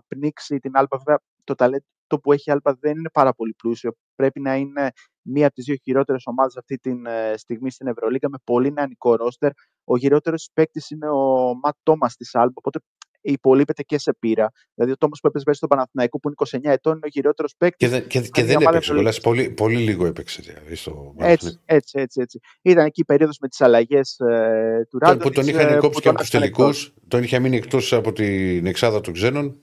πνίξει 0.09 0.59
την 0.59 0.76
Άλμπα. 0.76 0.96
Βέβαια, 0.96 1.18
το 1.44 1.55
ταλέντο 1.55 1.84
που 2.22 2.32
έχει 2.32 2.51
η 2.51 2.52
Άλμπα 2.52 2.74
δεν 2.80 2.98
είναι 2.98 3.10
πάρα 3.10 3.32
πολύ 3.34 3.55
πλούσιο. 3.55 3.92
Πρέπει 4.14 4.40
να 4.40 4.56
είναι 4.56 4.90
μία 5.22 5.46
από 5.46 5.55
τις 5.55 5.64
δύο 5.64 5.76
χειρότερες 5.82 6.22
ομάδες 6.26 6.56
αυτή 6.56 6.78
τη 6.78 6.90
ε, 7.05 7.36
στιγμή 7.36 7.70
στην 7.70 7.86
Ευρωλίγα 7.86 8.28
με 8.28 8.38
πολύ 8.44 8.72
νεανικό 8.72 9.14
ρόστερ. 9.16 9.51
Ο 9.84 9.98
χειρότερος 9.98 10.51
παίκτης 10.52 10.90
είναι 10.90 11.09
ο 11.09 11.55
Ματ 11.62 11.76
Τόμας 11.82 12.16
της 12.16 12.34
Άλμπα. 12.34 12.52
Οπότε 12.55 12.78
υπολείπεται 13.24 13.82
και 13.82 13.98
σε 13.98 14.14
πείρα. 14.18 14.52
Δηλαδή, 14.74 14.92
ο 14.92 14.96
Τόμο 14.96 15.12
που 15.20 15.26
έπαιζε 15.26 15.44
μέσα 15.46 15.56
στον 15.59 15.68
Παναθηναϊκό 15.68 16.18
που 16.18 16.28
είναι 16.28 16.64
29 16.68 16.70
ετών 16.72 16.92
είναι 16.92 17.06
ο 17.06 17.09
χειρότερο 17.09 17.48
παίκτης. 17.59 17.88
Και, 17.88 17.94
δεν- 17.98 18.06
και, 18.06 18.20
και 18.20 18.28
μια 18.42 18.44
δεν 18.44 18.56
ομάδα 18.56 18.70
έπαιξε. 18.70 18.90
Ευρωλίγκας. 18.90 19.18
κιόλας. 19.20 19.20
Πολύ, 19.20 19.51
πολύ 19.51 19.76
λίγο 19.84 20.06
έπαιξε. 20.06 20.42
Δηλαδή, 20.42 20.74
στο 20.74 21.14
Έτσι, 21.18 21.60
έτσι, 21.64 21.98
έτσι, 22.01 22.20
έτσι. 22.20 22.38
Ήταν 22.62 22.84
εκεί 22.86 23.01
η 23.01 23.05
περίοδος 23.05 23.38
με 23.40 23.48
τις 23.48 23.60
αλλαγές 23.60 24.18
ε, 24.18 24.86
του 24.90 24.98
Που- 24.98 25.05
Ράντοβιτς. 25.05 25.24
που 25.24 25.30
τον 25.34 25.46
είχαν 25.48 25.68
ε, 25.68 25.76
κόψει 25.76 25.90
που 25.96 26.01
και 26.01 26.09
από 26.09 26.16
τον 26.16 26.26
τους 26.26 26.34
άφησαν 26.34 26.42
εκτός. 26.42 26.80
τελικούς. 26.82 27.09
Τον 27.09 27.22
είχε 27.22 27.38
μείνει 27.38 27.56
εκτός 27.56 27.92
από 27.92 28.12
την 28.12 28.66
εξάδα 28.66 29.01
των 29.01 29.12
ξένων. 29.12 29.59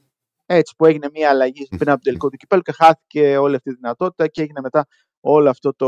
Έτσι 0.45 0.73
που 0.77 0.85
έγινε 0.85 1.09
μια 1.13 1.29
αλλαγή 1.29 1.67
πριν 1.77 1.89
από 1.89 1.97
το 1.97 2.03
τελικό 2.03 2.29
του 2.29 2.37
κυπέλου 2.37 2.61
και 2.61 2.71
χάθηκε 2.71 3.37
όλη 3.37 3.55
αυτή 3.55 3.69
η 3.69 3.73
δυνατότητα 3.73 4.27
και 4.27 4.41
έγινε 4.41 4.59
μετά 4.61 4.87
όλο 5.19 5.49
αυτό 5.49 5.73
το, 5.73 5.87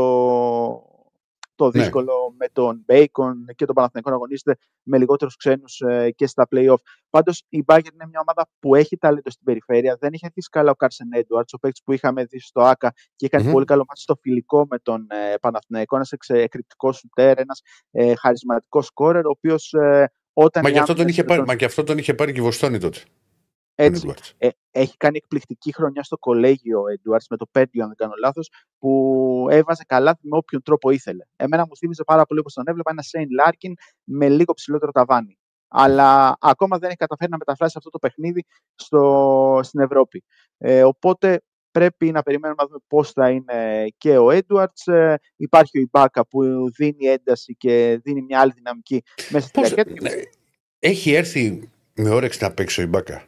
το 1.54 1.64
Ναι. 1.64 1.70
δύσκολο 1.70 2.34
με 2.38 2.46
τον 2.52 2.82
Μπέικον 2.84 3.44
και 3.54 3.64
τον 3.64 3.74
Παναθηναϊκό 3.74 4.10
να 4.10 4.16
αγωνίζεται 4.16 4.56
με 4.82 4.98
λιγότερους 4.98 5.36
ξένους 5.36 5.80
ε, 5.80 6.10
και 6.10 6.26
στα 6.26 6.48
play-off. 6.50 6.76
Πάντως 7.10 7.44
η 7.48 7.64
Bayern 7.66 7.92
είναι 7.94 8.06
μια 8.08 8.20
ομάδα 8.20 8.48
που 8.58 8.74
έχει 8.74 8.96
ταλέντο 8.96 9.30
στην 9.30 9.44
περιφέρεια. 9.44 9.96
Δεν 10.00 10.12
είχε 10.12 10.26
αρχίσει 10.26 10.48
καλά 10.48 10.70
ο 10.70 10.74
Κάρσεν 10.74 11.08
Έντουαρντς, 11.12 11.52
ο 11.52 11.58
παίκτης 11.58 11.82
που 11.84 11.92
είχαμε 11.92 12.24
δει 12.24 12.40
στο 12.40 12.60
ΟΑΚΑ 12.60 12.92
και 13.16 13.26
έκανε 13.26 13.44
Μμμ. 13.44 13.52
πολύ 13.52 13.64
καλό 13.64 13.84
ματς 13.88 14.00
στο 14.00 14.14
φιλικό 14.20 14.66
με 14.70 14.78
τον 14.78 15.06
ε, 15.10 15.34
Παναθηναϊκό. 15.40 15.96
Ένας 15.96 16.10
εκρηκτικός 16.26 16.96
σουτέρ, 16.98 17.38
ένας 17.38 17.60
ε, 17.90 18.14
χαρισματικός 18.14 18.86
σκόρερ, 18.86 19.26
ο 19.26 19.30
οποίος 19.30 19.72
ε, 19.72 20.10
όταν 20.32 20.62
Μα 20.64 20.68
η 20.68 20.72
γι' 20.72 20.78
αυτό 20.78 20.92
τον 20.92 21.00
άμυνα 21.02 21.10
είχε 21.18 21.24
πάρει, 21.24 21.38
τον- 21.38 21.48
μα 21.48 21.54
γι' 21.54 21.64
αυτό 21.64 21.84
τον 21.84 21.98
είχε 21.98 22.14
πάρει 22.14 22.32
και 22.32 22.40
η 22.40 22.42
Βοστόνη 22.42 22.78
τότε. 22.78 22.98
Έτσι, 23.74 24.06
τον 24.06 24.14
Edwards. 24.14 24.30
ε, 24.38 24.48
έχει 24.70 24.96
κάνει 24.96 25.16
εκπληκτική 25.16 25.72
χρονιά 25.74 26.02
στο 26.02 26.18
κολέγιο 26.18 26.80
ο 26.80 26.84
Edwards 26.84 27.24
με 27.30 27.36
το 27.36 27.46
Περντιού, 27.52 27.82
αν 27.82 27.88
δεν 27.88 27.96
κάνω 27.96 28.12
λάθος, 28.20 28.50
που 28.78 29.46
έβαζε 29.50 29.84
καλά 29.86 30.18
με 30.20 30.36
όποιον 30.36 30.62
τρόπο 30.62 30.90
ήθελε. 30.90 31.24
Εμένα 31.36 31.66
μου 31.68 31.76
θύμιζε 31.76 32.04
πάρα 32.04 32.24
πολύ 32.24 32.40
όπως 32.40 32.52
τον 32.52 32.64
έβλεπα 32.66 32.90
ένα 32.90 33.02
Σέιν 33.02 33.28
Λάρκιν 33.30 33.74
με 34.04 34.28
λίγο 34.28 34.52
ψηλότερο 34.52 34.92
ταβάνι. 34.92 35.38
Αλλά 35.68 36.36
ακόμα 36.40 36.78
δεν 36.78 36.88
έχει 36.88 36.96
καταφέρει 36.98 37.30
να 37.30 37.36
μεταφράσει 37.36 37.74
αυτό 37.76 37.90
το 37.90 37.98
παιχνίδι 37.98 38.44
στο, 38.74 39.60
στην 39.62 39.80
Ευρώπη. 39.80 40.24
Ε, 40.58 40.84
οπότε 40.84 41.42
πρέπει 41.70 42.10
να 42.10 42.22
περιμένουμε 42.22 42.62
να 42.62 42.68
δούμε 42.68 42.78
πώς 42.86 43.10
θα 43.10 43.30
είναι 43.30 43.86
και 43.98 44.18
ο 44.18 44.30
Έντουαρντς. 44.30 44.86
Ε, 44.86 45.18
υπάρχει 45.36 45.78
ο 45.78 45.80
Ιμπάκα 45.80 46.26
που 46.26 46.40
δίνει 46.76 47.06
ένταση 47.06 47.54
και 47.56 48.00
δίνει 48.04 48.22
μια 48.22 48.40
άλλη 48.40 48.52
δυναμική 48.52 49.02
μέσα 49.30 49.46
στη 49.46 49.60
Πώς, 49.60 49.74
διάρκεια. 49.74 50.10
ναι, 50.10 50.22
έχει 50.78 51.12
έρθει 51.12 51.70
με 51.94 52.08
όρεξη 52.10 52.42
να 52.42 52.52
παίξει 52.52 52.80
ο 52.80 52.82
Ιμπάκα. 52.84 53.24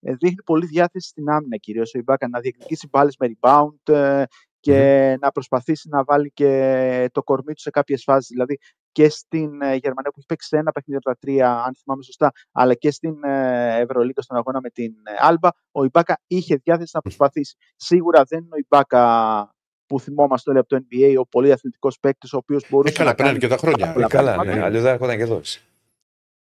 Ε, 0.00 0.14
δείχνει 0.14 0.42
πολύ 0.44 0.66
διάθεση 0.66 1.08
στην 1.08 1.28
άμυνα 1.30 1.56
κυρίως 1.56 1.94
ο 1.94 1.98
Ιμπάκα 1.98 2.28
να 2.28 2.40
διεκδικήσει 2.40 2.88
μπάλες 2.90 3.16
με 3.18 3.28
rebound 3.40 3.94
ε, 3.94 4.22
και 4.60 5.16
να 5.20 5.30
προσπαθήσει 5.30 5.88
να 5.88 6.04
βάλει 6.04 6.30
και 6.34 7.08
το 7.12 7.22
κορμί 7.22 7.52
του 7.52 7.60
σε 7.60 7.70
κάποιες 7.70 8.02
φάσεις. 8.02 8.28
Δηλαδή 8.28 8.58
και 8.92 9.08
στην 9.08 9.62
ε, 9.62 9.74
Γερμανία 9.74 10.10
που 10.10 10.14
έχει 10.16 10.26
παίξει 10.26 10.48
σε 10.48 10.56
ένα 10.56 10.72
παιχνίδι 10.72 11.00
από 11.04 11.08
τα 11.10 11.16
τρία, 11.20 11.62
αν 11.64 11.74
θυμάμαι 11.82 12.02
σωστά, 12.02 12.32
αλλά 12.52 12.74
και 12.74 12.90
στην 12.90 13.24
ε, 13.24 13.80
Ευρωλίγα 13.80 14.22
στον 14.22 14.36
αγώνα 14.36 14.60
με 14.60 14.70
την 14.70 14.92
ε, 15.04 15.14
Άλμπα, 15.18 15.48
ο 15.72 15.84
Ιμπάκα 15.84 16.20
είχε 16.26 16.56
διάθεση 16.56 16.90
να 16.94 17.00
προσπαθήσει. 17.00 17.56
Σίγουρα 17.76 18.22
δεν 18.28 18.38
είναι 18.38 18.48
ο 18.52 18.56
Ιμπάκα 18.58 19.52
που 19.86 20.00
θυμόμαστε 20.00 20.50
όλοι 20.50 20.58
από 20.58 20.68
το 20.68 20.76
NBA, 20.76 21.14
ο 21.18 21.26
πολύ 21.26 21.52
αθλητικός 21.52 21.98
παίκτης, 22.00 22.32
ο 22.32 22.36
οποίος 22.36 22.62
Ε, 22.62 22.66
μπορούσε 22.70 22.92
καλά, 22.94 23.08
να 23.08 23.14
πέραν 23.14 23.30
κάνει 23.32 23.42
και 23.42 23.48
τα 23.48 23.56
χρόνια. 23.56 23.78
πάρα 23.78 23.92
πολλά 23.92 24.06
Ε, 24.06 24.08
καλά, 24.08 24.34
πράγματα. 24.34 24.56
ναι, 24.56 24.64
αλλιώς 24.64 24.82
δεν 24.82 24.92
έρχονταν 24.92 25.16
και 25.16 25.22
εδώ. 25.22 25.40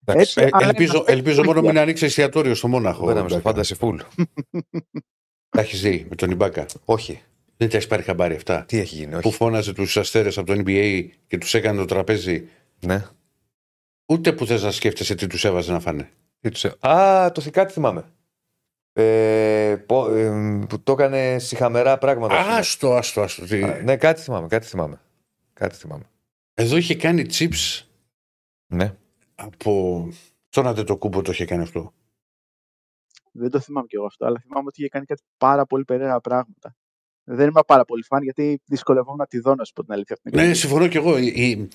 Εσύ. 0.05 0.19
Έτσι, 0.19 0.41
Ε, 0.41 0.49
αλλά 0.51 0.67
ελπίζω, 0.67 0.93
να 0.93 0.99
παίξει 0.99 1.13
ελπίζω 1.17 1.35
μόνο 1.37 1.49
Ολυμπιακό. 1.49 1.73
μην 1.73 1.81
ανοίξει 1.83 2.05
εστιατόριο 2.05 2.55
στο 2.55 2.67
Μόναχο. 2.67 3.05
Μπαίναμε 3.05 3.29
στο 3.29 3.41
Μπάκα. 3.43 3.61
Fantasy 3.63 3.73
Full. 3.79 3.97
Τα 5.49 5.61
έχεις 5.61 5.81
δει 5.81 6.05
με 6.09 6.15
τον 6.15 6.31
Ιμπάκα; 6.31 6.65
Όχι. 6.85 7.21
Δεν 7.57 7.69
τα 7.69 7.75
έχεις 7.77 7.87
πάρει 7.87 8.03
χαμπάρι 8.03 8.35
αυτά; 8.35 8.63
Τι 8.67 8.77
έχει 8.77 8.95
γίνει, 8.95 9.11
Που 9.11 9.17
όχι. 9.23 9.35
φώναζε 9.35 9.73
τους 9.73 9.97
αστέρες 9.97 10.37
από 10.37 10.47
το 10.47 10.61
NBA 10.65 11.07
και 11.27 11.37
τους 11.37 11.53
έκανε 11.53 11.77
το 11.79 11.85
τραπέζι; 11.85 12.47
Ναι. 12.79 13.05
Ούτε 14.05 14.33
που 14.33 14.45
θες 14.45 14.63
να 14.63 14.71
σκέφτεσαι 14.71 15.15
τι 15.15 15.27
τους 15.27 15.45
έβαζε 15.45 15.71
να 15.71 15.79
φάνε. 15.79 16.09
Τι 16.39 16.49
τους 16.49 16.63
έ- 16.63 16.85
Α, 16.85 17.31
το 17.31 17.41
θικάτι 17.41 17.73
θυμάμαι. 17.73 18.03
Ε, 18.93 19.75
πο- 19.85 20.09
ε, 20.15 20.29
που 20.69 20.79
το 20.83 20.91
έκανε 20.91 21.39
συχαμερά 21.39 21.97
πράγματα. 21.97 22.35
ας 22.39 22.43
πούμε. 22.45 22.55
Άστο, 22.57 22.93
άστο, 22.95 23.21
άστο. 23.21 23.45
Τι- 23.45 23.63
Α, 23.63 23.81
Ναι, 23.83 23.97
κάτι 23.97 24.21
θυμάμαι, 24.21 24.47
κάτι 24.47 24.65
θυμάμαι. 24.67 24.99
Κάτι 25.53 25.75
θυμάμαι. 25.75 26.03
Εδώ 26.53 26.77
είχε 26.77 26.95
κάνει 26.95 27.25
chips 27.31 27.81
Ναι. 28.73 28.93
Από. 29.35 30.07
Τον 30.49 30.85
το 30.85 30.97
κούμπο 30.97 31.21
το 31.21 31.31
είχε 31.31 31.45
κάνει 31.45 31.61
αυτό. 31.63 31.93
Δεν 33.31 33.49
το 33.49 33.59
θυμάμαι 33.59 33.87
κι 33.87 33.95
εγώ 33.95 34.05
αυτό, 34.05 34.25
αλλά 34.25 34.39
θυμάμαι 34.39 34.67
ότι 34.67 34.79
είχε 34.79 34.89
κάνει 34.89 35.05
κάτι 35.05 35.21
πάρα 35.37 35.65
πολύ 35.65 35.83
περίεργα 35.85 36.19
πράγματα. 36.21 36.75
Δεν 37.23 37.49
είμαι 37.49 37.61
πάρα 37.67 37.85
πολύ 37.85 38.03
φαν 38.03 38.23
γιατί 38.23 38.61
δυσκολευόμουν 38.65 39.17
να 39.19 39.27
τη 39.27 39.39
δω, 39.39 39.55
να 39.55 39.63
σου 39.63 39.73
πω 39.73 39.83
την 39.83 39.93
αλήθεια. 39.93 40.15
Αυτή 40.15 40.29
την 40.31 40.39
Ναι, 40.39 40.51
εκπομπή. 40.51 40.59
συμφωνώ 40.59 40.87
κι 40.87 40.97
εγώ. 40.97 41.17
Η, 41.17 41.27
η- 41.27 41.69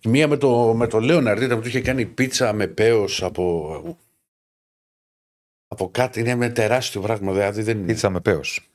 η 0.00 0.08
μία 0.08 0.28
με 0.28 0.36
το, 0.36 0.74
με 0.74 0.86
το 0.86 1.00
Λέοναρντ 1.00 1.42
ήταν 1.42 1.56
που 1.56 1.62
του 1.62 1.68
είχε 1.68 1.80
κάνει 1.82 2.06
πίτσα 2.06 2.52
με 2.52 2.66
πέος 2.68 3.22
από. 3.22 3.98
Από 5.68 5.90
κάτι 5.90 6.20
είναι 6.20 6.34
με 6.34 6.50
τεράστιο 6.50 7.00
πράγμα. 7.00 7.32
Δηλαδή 7.32 7.62
δεν 7.62 7.78
είναι. 7.78 7.86
Πίτσα 7.86 8.10
με 8.10 8.20
πέος. 8.20 8.70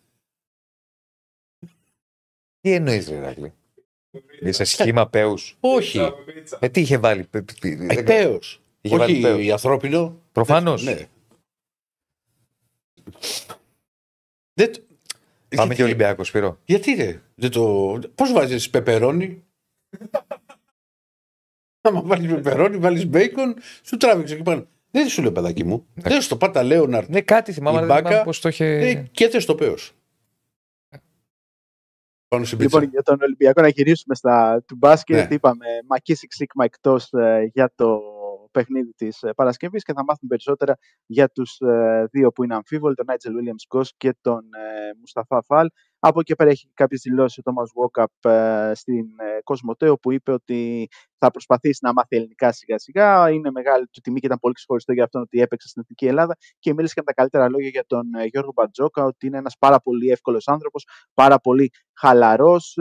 Τι 2.61 2.72
εννοείς, 2.73 3.10
ρε 3.10 3.15
Ηρακλή. 3.15 3.53
Είσαι 4.41 4.64
σχήμα 4.64 5.07
πέους. 5.10 5.57
Όχι. 5.60 5.99
Ε, 6.60 6.69
τι 6.69 6.81
είχε 6.81 6.98
βάλει. 6.98 7.23
πε- 7.23 7.44
πε- 7.44 7.60
πε- 7.60 7.91
Ε, 7.91 7.95
δεν- 7.95 8.03
πέος. 8.03 8.61
Είχε 8.81 8.98
βάλει 8.98 9.14
Όχι 9.14 9.22
πέος. 9.22 9.52
ανθρώπινο. 9.52 10.22
Προφανώς. 10.31 10.84
Ναι. 10.84 11.07
Δεν... 14.53 14.72
το- 14.73 14.81
Πάμε 15.49 15.65
γιατί, 15.68 15.76
και 15.76 15.84
Ολυμπιακός, 15.84 16.27
Σπύρο. 16.27 16.60
Γιατί 16.65 16.94
ρε. 16.94 17.22
Δεν 17.35 17.52
το... 17.52 17.99
Πώς 18.15 18.31
βάζεις 18.31 18.69
πεπερώνι. 18.69 19.44
Άμα 21.81 22.02
βάλεις 22.02 22.31
πεπερώνι, 22.34 22.77
βάλεις 22.77 23.06
μπέικον, 23.07 23.56
σου 23.84 23.98
τράβηξε 23.98 24.34
εκεί 24.34 24.44
πάνω. 24.44 24.68
Δεν 24.91 25.07
σου 25.10 25.22
λέω 25.22 25.31
παιδάκι 25.31 25.64
μου. 25.64 25.85
Δεν 25.94 26.22
στο 26.22 26.38
πάτα 26.38 26.64
Λέοναρντ 26.64 27.10
Ναι, 27.10 27.22
κάτι 27.22 27.53
θυμάμαι, 27.53 27.77
Η 27.77 27.81
αλλά 27.81 27.88
δεν 27.88 27.95
Μπάκα, 27.95 28.10
θυμάμαι 28.10 28.26
πώς 28.26 28.40
το 28.40 28.49
είχε... 28.49 28.65
ε, 28.65 28.95
και 29.11 29.30
δεν 29.30 29.41
στο 29.41 29.56
πέος. 29.56 29.91
Πάνω 32.34 32.45
στην 32.45 32.57
πίτσα. 32.57 32.80
Λοιπόν, 32.80 32.91
για 32.93 33.03
τον 33.03 33.18
Ολυμπιακό 33.22 33.61
να 33.61 33.68
γυρίσουμε 33.68 34.15
στα 34.15 34.64
του 34.68 34.76
μπάσκετ, 34.76 35.30
Ναι. 35.30 35.35
είπαμε 35.35 35.65
Μακίσικ 35.88 36.31
Σίγμα 36.34 36.64
εκτό 36.65 36.97
για 37.53 37.72
το 37.76 37.99
παιχνίδι 38.53 38.93
της 38.95 39.19
Παρασκευής 39.35 39.84
και 39.84 39.93
θα 39.93 40.03
μάθουμε 40.03 40.27
περισσότερα 40.27 40.75
για 41.05 41.30
τους 41.30 41.57
δύο 42.11 42.31
που 42.31 42.43
είναι 42.43 42.55
αμφίβολοι, 42.55 42.95
τον 42.95 43.05
Νάιτζελ 43.05 43.34
Williams 43.34 43.75
Γκος 43.75 43.93
και 43.97 44.15
τον 44.21 44.39
ε, 44.39 44.91
Μουσταφά 44.99 45.41
Φαλ. 45.41 45.67
Από 45.99 46.19
εκεί 46.19 46.35
πέρα 46.35 46.49
έχει 46.49 46.71
κάποιες 46.73 47.01
δηλώσεις 47.01 47.38
ο 47.38 47.41
Τόμας 47.41 47.71
Βόκαπ 47.73 48.11
στην 48.73 49.05
ε, 49.19 49.41
Κοσμοτέο 49.43 49.95
που 49.97 50.11
είπε 50.11 50.31
ότι 50.31 50.88
θα 51.17 51.31
προσπαθήσει 51.31 51.80
να 51.84 51.93
μάθει 51.93 52.15
ελληνικά 52.15 52.51
σιγά 52.51 52.77
σιγά. 52.77 53.30
Είναι 53.30 53.51
μεγάλη 53.51 53.88
του 53.88 54.01
τιμή 54.01 54.19
και 54.19 54.25
ήταν 54.25 54.39
πολύ 54.39 54.53
ξεχωριστό 54.53 54.93
για 54.93 55.03
αυτόν 55.03 55.21
ότι 55.21 55.41
έπαιξε 55.41 55.67
στην 55.67 55.81
Εθνική 55.81 56.05
Ελλάδα 56.05 56.35
και 56.59 56.73
μίλησε 56.73 56.93
και 56.93 56.99
με 57.05 57.05
τα 57.05 57.13
καλύτερα 57.13 57.49
λόγια 57.49 57.69
για 57.69 57.85
τον 57.88 58.13
ε, 58.13 58.25
Γιώργο 58.25 58.51
Μπατζόκα, 58.55 59.03
ότι 59.03 59.27
είναι 59.27 59.38
ένας 59.38 59.55
πάρα 59.59 59.80
πολύ 59.80 60.09
εύκολος 60.09 60.47
άνθρωπος, 60.47 60.88
πάρα 61.13 61.39
πολύ 61.39 61.71
χαλαρός. 61.93 62.73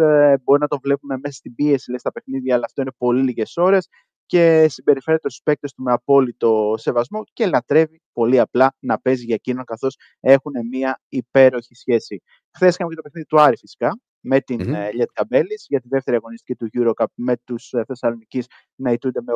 μπορεί 0.43 0.61
να 0.61 0.69
το 0.69 0.79
βλέπουμε 0.83 1.17
μέσα 1.23 1.37
στην 1.37 1.55
πίεση 1.55 1.91
λέει, 1.91 1.99
στα 1.99 2.13
παιχνίδια, 2.13 2.55
αλλά 2.55 2.65
αυτό 2.65 2.83
είναι 2.83 2.93
πολύ 2.99 3.23
λίγες 3.23 3.57
ώρες. 3.57 3.89
Και 4.27 4.69
συμπεριφέρεται 4.69 5.29
στους 5.31 5.43
παίκτες 5.43 5.73
του 5.73 5.83
με 5.83 5.93
απόλυτο 5.93 6.75
σεβασμό 6.77 7.23
και 7.33 7.47
λατρεύει 7.47 8.01
πολύ 8.13 8.39
απλά 8.39 8.77
να 8.79 8.99
παίζει 9.01 9.25
για 9.25 9.35
εκείνον 9.35 9.65
καθώς 9.65 9.97
έχουν 10.21 10.53
μια 10.71 11.01
υπέροχη 11.09 11.75
σχέση. 11.75 12.23
Χθες 12.51 12.75
είχαμε 12.75 12.91
και 12.91 12.97
το 12.97 13.03
παιχνίδι 13.03 13.27
του 13.27 13.41
Άρη 13.41 13.57
φυσικά 13.57 14.01
με 14.23 14.41
την 14.41 14.61
Μμμ. 14.63 14.75
mm 14.75 14.93
Λιέτ 14.95 15.09
Καμπέλης 15.13 15.67
για 15.69 15.81
τη 15.81 15.89
δεύτερη 15.89 16.17
αγωνιστική 16.17 16.55
του 16.55 16.69
Eurocup 16.79 17.07
με 17.15 17.37
τους 17.45 17.73
Θεσσαλονίκη 17.87 18.45
να 18.75 18.93
ιτούνται 18.93 19.21
με 19.23 19.33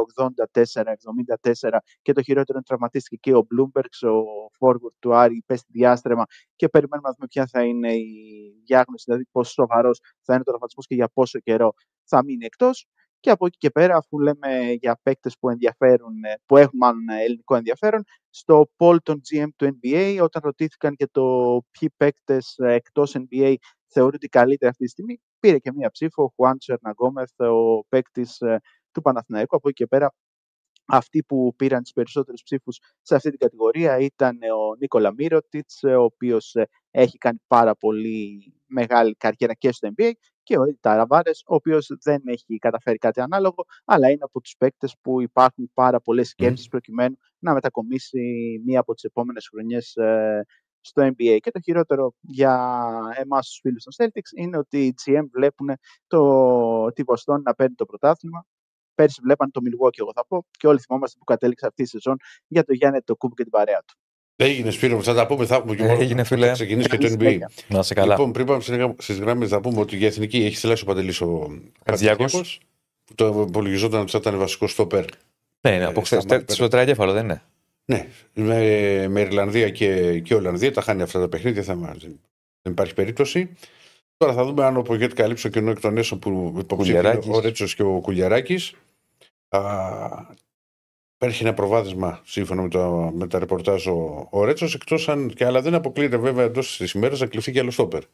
84-74 1.62 1.78
και 2.02 2.12
το 2.12 2.22
χειρότερο 2.22 2.58
είναι 2.58 2.62
τραυματίστηκε 2.62 3.16
και 3.16 3.34
ο 3.34 3.46
Bloomberg, 3.50 4.10
ο 4.10 4.48
forward 4.60 4.92
του 4.98 5.14
Άρη, 5.14 5.42
πέσει 5.46 5.64
διάστρεμα 5.68 6.24
και 6.56 6.68
περιμένουμε 6.68 7.08
να 7.08 7.14
δούμε 7.14 7.26
ποια 7.26 7.46
θα 7.46 7.64
είναι 7.64 7.94
η 7.94 8.12
διάγνωση, 8.66 9.04
δηλαδή 9.06 9.24
πόσο 9.30 9.52
σοβαρός 9.52 10.00
θα 10.22 10.34
είναι 10.34 10.42
το 10.42 10.50
τραυματισμός 10.50 10.86
και 10.86 10.94
για 10.94 11.08
πόσο 11.08 11.38
καιρό 11.38 11.72
θα 12.04 12.24
μείνει 12.24 12.44
εκτός. 12.44 12.86
Και 13.26 13.32
από 13.32 13.46
εκεί 13.46 13.56
και 13.58 13.70
πέρα, 13.70 13.96
αφού 13.96 14.18
λέμε 14.18 14.70
για 14.80 15.00
παίκτες 15.02 15.36
που 15.38 15.48
ενδιαφέρουν, 15.50 16.24
ε, 16.24 16.34
που 16.46 16.56
έχουν 16.56 16.78
μάλλον 16.78 17.08
ε, 17.08 17.22
ελληνικό 17.22 17.54
ενδιαφέρον, 17.54 18.04
στο 18.30 18.70
poll 18.76 18.96
των 19.02 19.20
GM 19.30 19.46
του 19.56 19.78
NBA, 19.82 20.18
όταν 20.22 20.42
ρωτήθηκαν 20.44 20.94
και 20.94 21.08
το 21.10 21.22
ποιοι 21.70 21.90
παίκτες 21.96 22.54
εκτός 22.58 23.16
NBA 23.18 23.54
θεωρούνται 23.86 24.26
καλύτεροι 24.26 24.70
αυτή 24.70 24.84
τη 24.84 24.90
στιγμή, 24.90 25.20
πήρε 25.40 25.58
και 25.58 25.72
μία 25.72 25.90
ψήφο 25.90 26.22
ο 26.22 26.28
Χουάν 26.34 26.58
Τσερναγκόμεθ, 26.58 27.40
ο 27.40 27.84
παίκτης 27.88 28.36
του 28.92 29.02
Παναθηναϊκού. 29.02 29.56
Από 29.56 29.68
εκεί 29.68 29.82
και 29.82 29.86
πέρα, 29.86 30.14
αυτοί 30.86 31.22
που 31.22 31.54
πήραν 31.56 31.82
τις 31.82 31.92
περισσότερες 31.92 32.42
ψήφους 32.42 32.78
σε 33.02 33.14
αυτή 33.14 33.30
την 33.30 33.38
κατηγορία 33.38 33.98
ήταν 33.98 34.38
ο 34.42 34.76
Νίκολα 34.78 35.12
Μύρωτιτς, 35.12 35.82
ο 35.82 36.02
οποίος 36.02 36.54
ε, 36.54 36.68
έχει 36.90 37.18
κάνει 37.18 37.38
πάρα 37.46 37.76
πολύ 37.76 38.54
μεγάλη 38.66 39.14
καριέρα 39.14 39.54
και 39.54 39.72
στο 39.72 39.88
NBA 39.96 40.10
και 40.46 40.58
ο 40.58 40.62
Έδη 40.62 40.78
Ταραβάρες, 40.80 41.42
ο 41.46 41.54
οποίος 41.54 41.96
δεν 42.02 42.22
έχει 42.24 42.58
καταφέρει 42.58 42.98
κάτι 42.98 43.20
ανάλογο, 43.20 43.64
αλλά 43.84 44.10
είναι 44.10 44.22
από 44.22 44.40
τους 44.40 44.54
παίκτες 44.58 44.96
που 45.00 45.20
υπάρχουν 45.20 45.70
πάρα 45.74 46.00
πολλές 46.00 46.28
σκέψεις 46.28 46.68
προκειμένου 46.68 47.16
να 47.38 47.52
μετακομίσει 47.52 48.20
μία 48.64 48.80
από 48.80 48.94
τις 48.94 49.04
επόμενες 49.04 49.48
χρονιές 49.48 49.96
ε, 49.96 50.46
στο 50.80 51.02
NBA. 51.06 51.36
Και 51.40 51.50
το 51.50 51.60
χειρότερο 51.60 52.14
για 52.20 52.80
εμάς 53.14 53.48
τους 53.48 53.58
φίλους 53.62 53.84
των 53.84 54.06
Celtics 54.06 54.38
είναι 54.38 54.58
ότι 54.58 54.86
οι 54.86 54.94
GM 55.04 55.24
βλέπουν 55.32 55.68
το, 56.06 56.92
τη 56.92 57.02
Βοστόνη 57.02 57.42
να 57.42 57.54
παίρνει 57.54 57.74
το 57.74 57.84
πρωτάθλημα 57.84 58.46
Πέρσι 58.96 59.20
βλέπαν 59.22 59.50
το 59.50 59.60
Milwaukee, 59.64 59.98
εγώ 59.98 60.12
θα 60.14 60.26
πω, 60.26 60.46
και 60.50 60.66
όλοι 60.66 60.78
θυμόμαστε 60.78 61.18
που 61.18 61.24
κατέληξε 61.24 61.66
αυτή 61.66 61.82
η 61.82 61.86
σεζόν 61.86 62.16
για 62.46 62.64
το 62.64 62.72
Γιάννη 62.72 63.00
το 63.00 63.16
Κούμπ 63.16 63.32
και 63.34 63.42
την 63.42 63.52
παρέα 63.52 63.82
του. 63.86 63.94
Έγινε 64.36 64.70
Σπύρο, 64.70 65.02
θα 65.02 65.14
τα 65.14 65.26
πούμε, 65.26 65.46
θα 65.46 65.54
έχουμε 65.54 65.74
και 65.76 65.82
Ε, 65.82 65.86
μόνο 65.86 66.00
έγινε, 66.00 66.20
που 66.22 66.26
φίλε. 66.28 66.46
Θα 66.46 66.52
ξεκινήσει 66.52 66.88
και 66.88 66.96
το 66.96 67.02
Καλή 67.02 67.14
NBA. 67.14 67.18
συνέχεια. 67.22 67.50
Να 67.68 67.82
σε 67.82 67.94
καλά. 67.94 68.14
Λοιπόν, 68.14 68.32
πριν 68.32 68.46
πάμε 68.46 68.60
στις 68.98 69.18
γράμμε, 69.18 69.46
να 69.46 69.60
πούμε 69.60 69.80
ότι 69.80 69.96
για 69.96 70.06
εθνική 70.06 70.36
έχει 70.44 70.56
συλλάσει 70.56 70.82
ο 70.82 70.86
Παντελής 70.86 71.20
ο 71.20 71.26
Χατζηδιάκος. 71.86 72.32
Χατζηδιάκος, 72.32 72.60
που 73.04 73.14
το 73.14 73.44
υπολογιζόταν 73.48 74.00
ότι 74.00 74.10
θα 74.10 74.18
ήταν 74.18 74.38
βασικός 74.38 74.70
στόπερ. 74.70 75.04
ναι, 75.60 75.78
ναι, 75.78 75.84
από 75.84 76.00
ε, 76.00 76.02
χθες. 76.04 76.22
στα 76.22 76.34
μάτια. 76.34 76.54
Στο 76.54 76.68
τραγέφαλο 76.68 77.12
δεν 77.12 77.24
είναι. 77.24 77.42
Ναι, 77.84 78.06
με, 78.34 79.08
με 79.08 79.20
Ιρλανδία 79.20 79.70
και, 79.70 80.18
και 80.20 80.34
Ολλανδία 80.34 80.72
τα 80.72 80.80
χάνει 80.80 81.02
αυτά 81.02 81.20
τα 81.20 81.28
παιχνίδια, 81.28 81.62
θα, 81.62 81.74
μα- 81.74 81.94
δεν, 81.98 82.20
δεν 82.62 82.72
υπάρχει 82.72 82.94
περίπτωση. 82.94 83.50
Τώρα 84.16 84.32
θα 84.32 84.44
δούμε 84.44 84.64
αν 84.64 84.76
ο 84.76 84.82
Πογέτ 84.82 85.12
καλύψει 85.12 85.42
το 85.42 85.48
κενό 85.48 85.70
εκ 85.70 85.80
των 85.80 85.96
έσω 85.96 86.18
που 86.18 86.54
υποψήφιο 86.58 86.98
είναι 87.00 87.08
Κουλιαράκης. 87.10 87.28
ο 87.36 87.40
Ρέτσος 87.40 87.74
και 87.74 87.82
ο 87.82 88.00
Κουλιαράκης. 88.00 88.72
Υπάρχει 91.16 91.42
ένα 91.42 91.54
προβάδισμα 91.54 92.22
σύμφωνα 92.24 92.62
με, 92.62 92.68
το, 92.68 93.10
με 93.14 93.26
τα 93.26 93.38
ρεπορτάζ 93.38 93.86
ο, 93.86 94.28
ο 94.30 94.44
Ρέτσος, 94.44 94.74
εκτός 94.74 95.08
αν 95.08 95.28
και 95.28 95.44
αλλά 95.44 95.62
δεν 95.62 95.74
αποκλείεται 95.74 96.16
βέβαια 96.16 96.44
εντός 96.44 96.76
της 96.76 96.92
ημέρας 96.92 97.20
να 97.20 97.26
κληθεί 97.26 97.52
και 97.52 97.58
άλλο 97.60 97.70
στόπερ. 97.70 98.04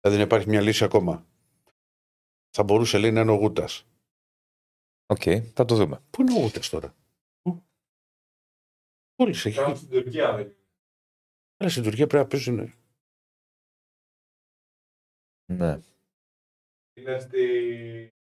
Δηλαδή 0.00 0.18
δεν 0.18 0.20
υπάρχει 0.20 0.48
μια 0.48 0.60
λύση 0.60 0.84
ακόμα. 0.84 1.26
Θα 2.50 2.62
μπορούσε 2.62 2.98
λέει 2.98 3.10
να 3.10 3.20
είναι 3.20 3.30
ο 3.30 3.34
Γούτας. 3.34 3.86
Οκ, 5.06 5.22
θα 5.54 5.64
το 5.64 5.74
δούμε. 5.74 6.02
Πού 6.10 6.20
είναι 6.20 6.32
ο 6.32 6.40
Γούτας 6.40 6.68
τώρα, 6.68 6.94
Πού; 7.42 7.62
Όλοι 9.16 9.30
έχει. 9.30 9.52
Κάνουν 9.52 9.76
στην 9.76 9.88
Τουρκία 9.88 10.32
δεν 10.34 10.44
είναι. 10.44 10.56
Αλλά 11.56 11.70
στην 11.70 11.82
Τουρκία 11.82 12.06
πρέπει 12.06 12.22
να 12.24 12.28
παίζουν. 12.28 12.72
Ναι. 15.52 15.80
Είναι 16.92 17.18
στη... 17.18 18.14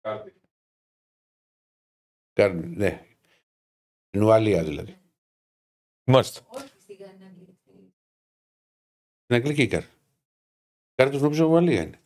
Κάτι. 0.00 0.32
Κάνουν, 2.32 2.72
ναι. 2.76 3.04
Νουαλία 4.16 4.64
δηλαδή. 4.64 4.96
Μάλιστα. 6.04 6.40
Την 9.26 9.36
αγγλική 9.36 9.66
κάρτα. 9.66 9.88
Κάρτα 10.94 11.16
του 11.16 11.22
νομίζω 11.22 11.46
Ουαλία 11.46 11.82
είναι. 11.82 12.00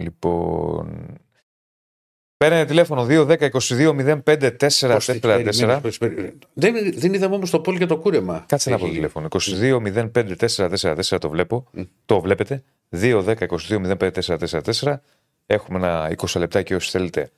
Λοιπόν. 0.00 1.16
Παίρνει 2.36 2.64
τηλέφωνο 2.64 3.06
2-10-22-05-4-4-4. 3.08 5.80
Δεν, 6.54 6.92
δεν 6.98 7.14
είδαμε 7.14 7.34
όμως 7.34 7.50
το 7.50 7.60
πόλ 7.60 7.76
για 7.76 7.86
το 7.86 7.98
κούρεμα. 7.98 8.44
Κάτσε 8.48 8.70
να 8.70 8.76
πω 8.76 8.80
το 8.82 8.86
Έχει- 8.86 8.94
τηλέφωνο. 8.96 9.28
22-05-4-4-4 9.30 11.18
το 11.20 11.28
βλέπω. 11.30 11.70
Το 12.04 12.20
βλέπετε. 12.20 12.64
2-10-22-05-4-4-4. 12.90 14.96
Έχουμε 15.46 15.78
ένα 15.78 16.12
20 16.16 16.38
λεπτάκι 16.38 16.74
όσοι 16.74 16.90
θέλετε. 16.90 17.30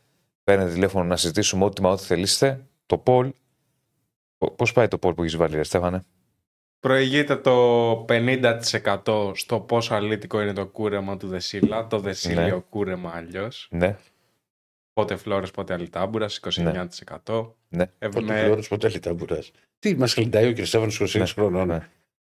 Παίρνετε 0.45 0.73
τηλέφωνο 0.73 1.05
να 1.05 1.17
συζητήσουμε 1.17 1.65
ό,τι 1.65 1.83
μα 1.83 1.91
ό,τι 1.91 2.03
θελήσετε. 2.05 2.67
Το 2.87 3.03
poll. 3.07 3.31
Πώς 4.57 4.73
πάει 4.73 4.89
το 4.89 4.99
poll 5.03 5.15
που 5.17 5.23
έχεις 5.23 5.37
βάλει, 5.37 5.55
ρε 5.57 5.63
Στέφανε; 5.63 6.05
Προηγείται 6.81 7.37
το 7.37 8.05
50% 8.09 9.33
στο 9.35 9.61
πόσο 9.61 9.95
αλήτικο 9.95 10.41
είναι 10.41 10.53
το 10.53 10.67
κούρεμα 10.67 11.17
του 11.17 11.29
Δεσίλα, 11.29 11.87
το 11.87 11.99
Δεσίλιο 11.99 12.55
Ναι. 12.55 12.63
κούρεμα 12.69 13.11
αλλιώς. 13.15 13.69
Ναι, 13.71 13.97
Πότε 14.93 15.17
φλόρες, 15.17 15.51
πότε 15.51 15.73
αλιτάμπουρας, 15.73 16.37
29%. 16.37 17.57
ναι. 17.69 17.83
Ε, 17.99 18.09
Πότε 18.09 18.21
με- 18.21 18.41
πλήρω, 18.43 18.63
πότε 18.69 18.89
λιτάμπουρα. 18.89 19.39
Τι 19.79 19.95
μας 19.97 20.13
χλιντάει 20.15 20.49
ο 20.49 20.53
Κριστέφανο 20.55 20.91
26 20.93 21.19
Ναι, 21.19 21.27
χρόνων. 21.27 21.67
ναι. 21.67 21.79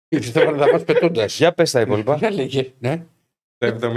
Και 0.08 0.16
ο 0.16 0.18
Κριστέφανο 0.18 0.56
θα 0.58 0.72
μας 0.72 0.84
πετώντα. 0.84 1.24
Για 1.24 1.52
πες 1.52 1.70
τα 1.70 1.80
υπόλοιπα. 1.80 2.16
Για 2.16 2.30
λέγε. 2.30 2.72
Ναι. 2.78 3.04
Το 3.60 3.92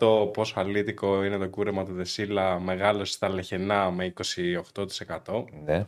75% 0.00 0.30
πόσο 0.32 0.60
αλήτικο 0.60 1.24
είναι 1.24 1.38
το 1.38 1.48
κούρεμα 1.50 1.84
του 1.84 1.92
Δεσίλα 1.92 2.60
μεγάλωσε 2.60 3.12
στα 3.12 3.28
λεχενά 3.28 3.90
με 3.90 4.12
28%. 5.24 5.44
ναι. 5.64 5.86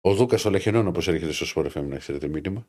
Ο 0.00 0.14
Δούκας 0.14 0.44
ο 0.44 0.50
Λεχενών, 0.50 0.86
όπως 0.86 1.08
έρχεται 1.08 1.32
στο 1.32 1.46
Sport 1.62 1.70
FM, 1.72 1.82
να 1.84 1.98
ξέρετε 1.98 2.28
μήνυμα. 2.28 2.66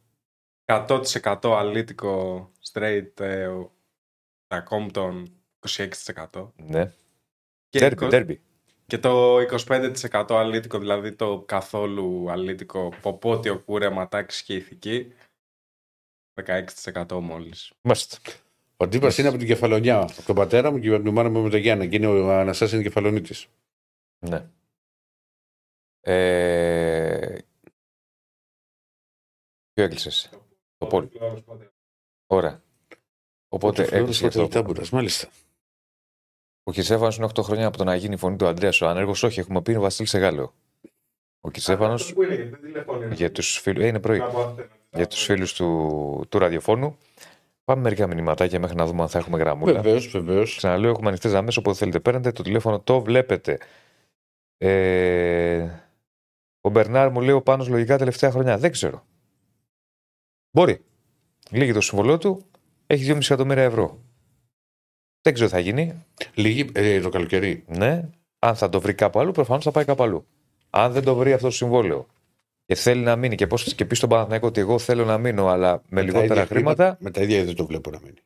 100% 0.65 1.37
αλήτικο 1.43 2.51
straight 2.71 3.19
ε, 3.19 3.47
ο- 3.47 3.71
τα 4.47 4.67
Compton 4.69 5.23
26%. 5.67 6.51
ναι. 6.55 6.93
Και, 7.69 7.79
Τέρμπι, 7.79 7.93
εικο- 7.95 8.07
τέρμπι. 8.07 8.41
και 8.85 8.97
το 8.97 9.37
25% 9.39 10.25
αλήτικο, 10.29 10.79
δηλαδή 10.79 11.11
το 11.15 11.41
καθόλου 11.45 12.31
αλήτικο 12.31 12.93
ποπότιο 13.01 13.59
κούρεμα 13.59 14.07
τάξη 14.07 14.43
και 14.43 14.55
ηθική. 14.55 15.13
16% 16.45 17.19
μόλις. 17.21 17.71
Μάλιστα. 17.81 18.17
Ο 18.83 18.87
Ντίπα 18.87 19.11
είναι 19.17 19.27
από 19.27 19.37
την 19.37 19.47
Κεφαλονιά. 19.47 19.99
Από 19.99 20.21
τον 20.25 20.35
πατέρα 20.35 20.71
μου 20.71 20.79
και 20.79 20.93
από 20.93 21.03
την 21.03 21.13
μάνα 21.13 21.29
μου 21.29 21.41
με 21.41 21.49
τον 21.49 21.59
Γιάννα. 21.59 21.85
Και 21.87 21.95
είναι 21.95 22.07
ο 22.07 22.31
Αναστάσης 22.31 22.73
είναι 22.73 22.83
κεφαλονίτης. 22.83 23.47
Ναι. 24.19 24.45
Ε... 26.01 27.37
Ποιο 29.73 29.83
έκλεισες. 29.83 30.29
Το 30.77 30.85
πόλ. 30.85 31.09
Ωραία. 32.27 32.61
Οπότε 33.47 33.83
έκλεισε 33.91 34.27
και 34.27 34.41
αυτό. 34.41 34.73
μάλιστα. 34.91 35.29
Ο 36.63 36.71
Κισέφανο 36.71 37.13
είναι 37.17 37.29
8 37.35 37.43
χρόνια 37.43 37.67
από 37.67 37.77
το 37.77 37.83
να 37.83 37.95
γίνει 37.95 38.13
η 38.13 38.17
φωνή 38.17 38.35
του 38.35 38.47
Αντρέα 38.47 38.71
ο 38.81 38.85
άνεργος. 38.85 39.23
Όχι, 39.23 39.39
έχουμε 39.39 39.61
πει 39.61 39.71
είναι 39.71 39.79
ο 39.79 39.83
Βασίλης 39.83 40.13
Εγάλεο. 40.13 40.53
Ο 41.41 41.51
Κισέφανο 41.51 41.99
για 43.13 43.31
τους 43.31 43.57
φίλου. 43.57 43.81
Ε, 43.81 43.87
είναι 43.87 43.99
πρωί. 43.99 44.21
Για 44.95 45.07
τους 45.07 45.23
φίλους 45.23 45.53
του, 45.53 46.25
του 46.29 46.39
ραδιοφώνου. 46.39 46.97
Πάμε 47.65 47.81
μερικά 47.81 48.07
μηνυματάκια 48.07 48.59
μέχρι 48.59 48.75
να 48.75 48.85
δούμε 48.85 49.01
αν 49.01 49.09
θα 49.09 49.19
έχουμε 49.19 49.37
γραμμούλα. 49.37 49.81
Βεβαίως, 49.81 50.07
βεβαίως. 50.07 50.55
Ξαναλέω, 50.55 50.89
έχουμε 50.89 51.07
ανοιχτές 51.07 51.31
γραμμές. 51.31 51.57
Όποτε 51.57 51.77
θέλετε, 51.77 51.99
παίρνετε 51.99 52.31
το 52.31 52.43
τηλέφωνο, 52.43 52.79
το 52.79 53.01
βλέπετε. 53.01 53.57
Ε, 54.57 55.69
ο 56.61 56.69
Μπερνάρ 56.69 57.09
μου 57.09 57.21
λέει 57.21 57.35
ο 57.35 57.41
Πάνος 57.41 57.67
λογικά 57.67 57.97
τελευταία 57.97 58.31
χρονιά. 58.31 58.57
Δεν 58.57 58.71
ξέρω. 58.71 59.05
Μπορεί. 60.51 60.83
Λύγει 61.51 61.73
το 61.73 61.81
συμβολό 61.81 62.17
του, 62.17 62.45
έχει 62.87 63.11
2,5 63.11 63.17
εκατομμύρια 63.21 63.63
ευρώ. 63.63 63.99
Δεν 65.21 65.33
ξέρω 65.33 65.49
τι 65.49 65.55
θα 65.55 65.61
γίνει. 65.61 66.05
Λίγη 66.33 66.69
ε, 66.73 67.01
το 67.01 67.09
καλοκαίρι. 67.09 67.63
Ναι. 67.67 68.09
Αν 68.39 68.55
θα 68.55 68.69
το 68.69 68.81
βρει 68.81 68.93
κάπου 68.93 69.19
αλλού, 69.19 69.31
προφανώς 69.31 69.63
θα 69.63 69.71
πάει 69.71 69.85
κάπου 69.85 70.03
αλλού. 70.03 70.25
Αν 70.69 70.91
δεν 70.91 71.03
το 71.03 71.15
βρει 71.15 71.33
αυτό 71.33 71.47
το 71.47 71.53
συμβόλαιο 71.53 72.07
και 72.73 72.79
θέλει 72.79 73.01
να 73.03 73.15
μείνει 73.15 73.35
και, 73.35 73.47
πώς, 73.47 73.73
και 73.75 73.85
πει 73.85 73.95
στον 73.95 74.09
Παναθηναϊκό 74.09 74.47
ότι 74.47 74.59
εγώ 74.59 74.79
θέλω 74.79 75.05
να 75.05 75.17
μείνω, 75.17 75.47
αλλά 75.47 75.81
με 75.89 75.99
τα 75.99 76.01
λιγότερα 76.05 76.33
ίδια 76.33 76.45
χρήματα, 76.45 76.97
Με 76.99 77.11
τα 77.11 77.21
ίδια 77.21 77.43
δεν 77.45 77.55
το 77.55 77.65
βλέπω 77.65 77.89
να 77.89 77.99
μείνει. 77.99 78.17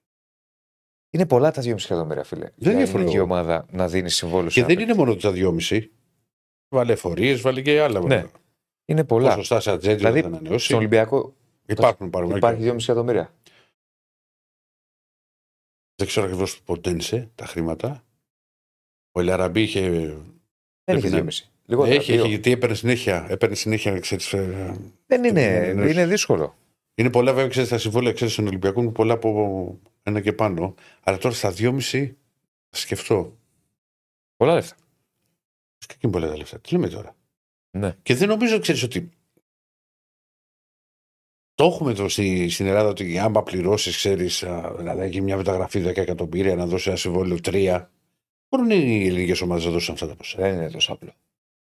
είναι 1.09 1.25
πολλά 1.25 1.51
τα 1.51 1.61
2,5 1.61 1.83
εκατομμύρια, 1.83 2.23
φίλε. 2.23 2.45
Δεν 2.45 2.55
Για 2.57 2.71
διαφωνώ. 2.71 2.97
ελληνική 2.99 3.19
ομάδα 3.19 3.65
να 3.71 3.87
δίνει 3.87 4.09
συμβόλαιο 4.09 4.49
σε 4.49 4.59
Και 4.59 4.65
δεν 4.65 4.75
ένα 4.75 4.81
είναι 4.85 4.93
μόνο 4.93 5.15
τα 5.15 5.31
δυόμιση. 5.31 5.91
Βάλε 6.69 6.93
εφορίε, 6.93 7.35
βάλε 7.35 7.61
και 7.61 7.81
άλλα. 7.81 7.99
Ναι. 7.99 8.25
Είναι 8.85 9.03
πολλά. 9.03 9.29
Ποσοστά 9.29 9.59
σε 9.59 9.71
ατζέντη 9.71 9.95
Δηλαδή, 9.95 10.21
θα 10.21 10.27
ανανεώσει. 10.27 10.65
Στον 10.65 10.77
Ολυμπιακό 10.77 11.35
Υπάρχουν 11.65 12.07
υπάρχουν. 12.07 12.35
υπάρχει 12.37 12.61
2,5 12.63 12.75
εκατομμύρια. 12.79 13.33
Δεν 15.95 16.07
ξέρω 16.07 16.25
ακριβώς 16.25 16.61
πότε 16.61 16.89
είναι 16.89 17.31
τα 17.35 17.45
χρήματα. 17.45 18.03
Ο 19.11 19.19
Ελαραμπή 19.19 19.61
είχε. 19.61 19.89
Δεν 20.83 20.97
έχει 20.97 21.09
να- 21.09 21.17
2,5. 21.17 21.51
Λιγότερα. 21.69 21.95
έχει, 21.95 22.11
δύο. 22.11 22.21
έχει, 22.21 22.29
γιατί 22.29 22.51
έπαιρνε 22.51 22.75
συνέχεια. 22.75 23.25
Έπαιρνε 23.29 23.55
συνέχεια 23.55 23.99
ξέρεις, 23.99 24.33
ε, 24.33 24.75
Δεν 25.05 25.23
είναι, 25.23 25.73
Ναι, 25.75 25.89
είναι 25.89 26.05
δύσκολο. 26.05 26.55
Είναι 26.95 27.09
πολλά 27.09 27.33
βέβαια 27.33 27.49
ξέρεις, 27.49 27.69
τα 27.69 27.77
συμβόλαια 27.77 28.13
ξέρεις, 28.13 28.35
των 28.35 28.47
Ολυμπιακών 28.47 28.83
είναι 28.83 28.91
πολλά 28.91 29.13
από 29.13 29.79
ένα 30.03 30.21
και 30.21 30.33
πάνω. 30.33 30.75
Αλλά 31.03 31.17
τώρα 31.17 31.35
στα 31.35 31.51
2,5 31.51 32.15
θα 32.69 32.77
σκεφτώ. 32.77 33.37
Πολλά 34.35 34.53
λεφτά. 34.53 34.75
Και 35.77 35.95
είναι 35.99 36.11
πολλά 36.11 36.27
τα 36.27 36.37
λεφτά. 36.37 36.59
Τι 36.59 36.71
λέμε 36.73 36.87
τώρα; 36.87 37.15
Ναι. 37.71 37.95
Και 38.03 38.15
δεν 38.15 38.27
νομίζω, 38.27 38.59
ξέρεις 38.59 38.83
ότι. 38.83 39.09
Το 41.53 41.65
έχουμε 41.65 41.91
εδώ 41.91 42.09
στη, 42.09 42.49
στην 42.49 42.65
Ελλάδα 42.65 42.89
ότι 42.89 43.19
άμα 43.19 43.43
πληρώσεις, 43.43 43.95
ξέρεις, 43.95 44.43
να 44.83 45.05
γίνει 45.05 45.23
μια 45.23 45.37
μεταγραφή 45.37 45.83
10 45.85 45.97
εκατομμύρια, 45.97 46.55
να 46.55 46.65
δώσει 46.65 46.89
ένα 46.89 46.97
συμβόλαιο 46.97 47.37
3. 47.43 47.87
Μπορούν 48.49 48.69
οι 48.69 49.05
ελληνικές 49.05 49.41
ομάδες 49.41 49.65
να 49.65 49.71
δώσουν 49.71 49.93
αυτά 49.93 50.07
τα 50.07 50.15
ποσά. 50.15 50.37
Δεν 50.41 50.53
είναι 50.53 50.69
τόσο 50.71 50.93
απλό. 50.93 51.13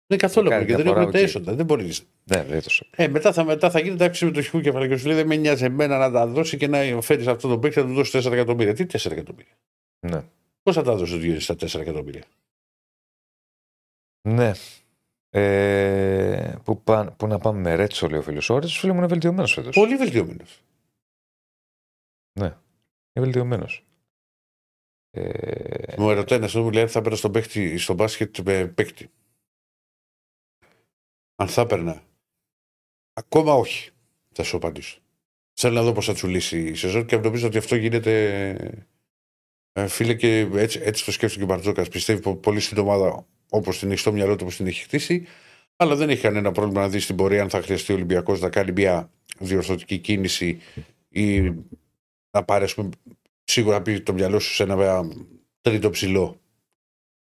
Δεν 0.07 0.17
είναι 0.17 0.27
καθόλου 0.27 0.49
Κάνει 0.49 0.63
απλό 0.63 0.75
και 0.75 0.83
δεν 0.83 0.93
διαφορά, 0.93 1.01
έχουμε 1.01 1.11
τα 1.11 1.19
οκ. 1.19 1.25
έσοδα. 1.29 1.53
Δεν 1.55 1.65
μπορεί. 1.65 1.85
Ναι, 2.23 2.37
δεν 2.37 2.47
είναι 2.47 2.61
τόσο. 2.61 2.85
Ε, 2.95 3.07
μετά, 3.07 3.33
θα, 3.33 3.43
μετά 3.43 3.69
θα 3.69 3.79
γίνει 3.79 3.95
αύξηση 3.97 4.17
μετοχικού 4.19 4.59
κεφαλαίου 4.61 4.89
και 4.89 4.97
σου 4.97 5.07
λέει 5.07 5.15
δεν 5.15 5.27
με 5.27 5.35
νοιάζει 5.35 5.63
εμένα 5.65 5.97
να 5.97 6.11
τα 6.11 6.27
δώσει 6.27 6.57
και 6.57 6.67
να 6.67 7.01
φέρεις 7.01 7.27
αυτό 7.27 7.47
το 7.47 7.59
παίκτη 7.59 7.79
να 7.79 7.85
του 7.85 7.93
δώσει 7.93 8.19
4 8.23 8.31
εκατομμύρια. 8.31 8.73
Τι 8.73 8.85
4 8.91 9.11
εκατομμύρια; 9.11 9.53
Ναι. 10.07 10.23
Πώς 10.63 10.75
θα 10.75 10.81
τα 10.83 10.95
δώσει 10.95 11.39
στα 11.39 11.53
4 11.53 11.79
εκατομμύρια; 11.79 12.23
ναι. 14.29 14.51
Ε, 15.29 16.55
πού, 16.63 16.81
πά, 16.83 17.11
πού 17.17 17.27
να 17.27 17.37
πάμε 17.39 17.59
με 17.59 17.75
Ρέτσο, 17.75 18.07
λέει 18.07 18.19
ο 18.19 18.21
φίλος. 18.21 18.49
Ο 18.49 18.53
Ρέτσος, 18.53 18.79
φίλε 18.79 18.91
μου, 18.91 18.97
είναι 18.97 19.07
βελτιωμένος 19.07 19.53
φέτος. 19.53 19.75
Πολύ 19.75 19.95
βελτιωμένος. 19.95 20.61
Είναι 22.37 23.25
βελτιωμένος. 23.25 23.85
Ε, 25.11 25.95
Μου 25.97 26.09
ερωτάει 26.09 26.37
ένας 26.37 26.53
μου 26.55 26.71
λέει 26.71 26.81
αν 26.81 26.89
θα 26.89 26.99
έπαιρνα 26.99 27.17
στον 27.17 27.31
παίκτη, 27.31 27.77
στο 27.77 27.93
μπάσκετ 27.93 28.37
με 28.39 28.65
παίκτη. 28.67 29.09
Αν 31.35 31.47
θα 31.47 31.61
έπαιρνα. 31.61 32.03
Ακόμα 33.13 33.53
όχι. 33.53 33.89
Θα 34.31 34.43
σου 34.43 34.55
απαντήσω. 34.55 34.99
Θέλω 35.53 35.73
να 35.75 35.81
δω 35.83 35.91
πώς 35.91 36.05
θα 36.05 36.13
τσουλήσει 36.13 36.63
η 36.67 36.75
σεζόν 36.75 37.05
και 37.05 37.17
νομίζω 37.17 37.47
ότι 37.47 37.57
αυτό 37.57 37.75
γίνεται. 37.75 38.49
ε, 39.73 39.87
φίλε, 39.87 40.13
και 40.13 40.37
έτσι, 40.53 40.79
έτσι 40.83 41.05
το 41.05 41.11
σκέφτηκε 41.11 41.43
ο 41.43 41.45
Μπαρτζόκας. 41.45 41.87
Πιστεύει 41.89 42.21
πο- 42.21 42.35
πολύ 42.35 42.59
στην 42.59 42.77
ομάδα 42.77 43.25
όπως 43.49 43.79
την 43.79 43.91
έχει 43.91 43.99
στο 43.99 44.11
μυαλό 44.11 44.31
του, 44.35 44.39
όπως 44.41 44.55
την 44.55 44.67
έχει 44.67 44.83
χτίσει. 44.83 45.25
Αλλά 45.75 45.95
δεν 45.95 46.09
έχει 46.09 46.21
κανένα 46.21 46.51
πρόβλημα 46.51 46.81
να 46.81 46.89
δει 46.89 46.99
στην 46.99 47.15
πορεία 47.15 47.41
αν 47.41 47.49
θα 47.49 47.61
χρειαστεί 47.61 47.91
ο 47.91 47.95
Ολυμπιακός 47.95 48.39
να 48.41 48.49
κάνει 48.49 48.71
μια 48.71 49.11
διορθωτική 49.39 49.97
κίνηση 49.97 50.59
ή 51.09 51.41
να 52.31 52.43
πάρει, 52.45 52.63
ας 52.63 52.73
πούμε, 52.73 52.89
σίγουρα 53.43 53.75
να 53.77 53.81
πει 53.81 54.01
το 54.01 54.13
μυαλό 54.13 54.39
σου 54.39 54.53
σε 54.53 54.63
ένα 54.63 55.07
τρίτο 55.61 55.89
ψηλό. 55.89 56.39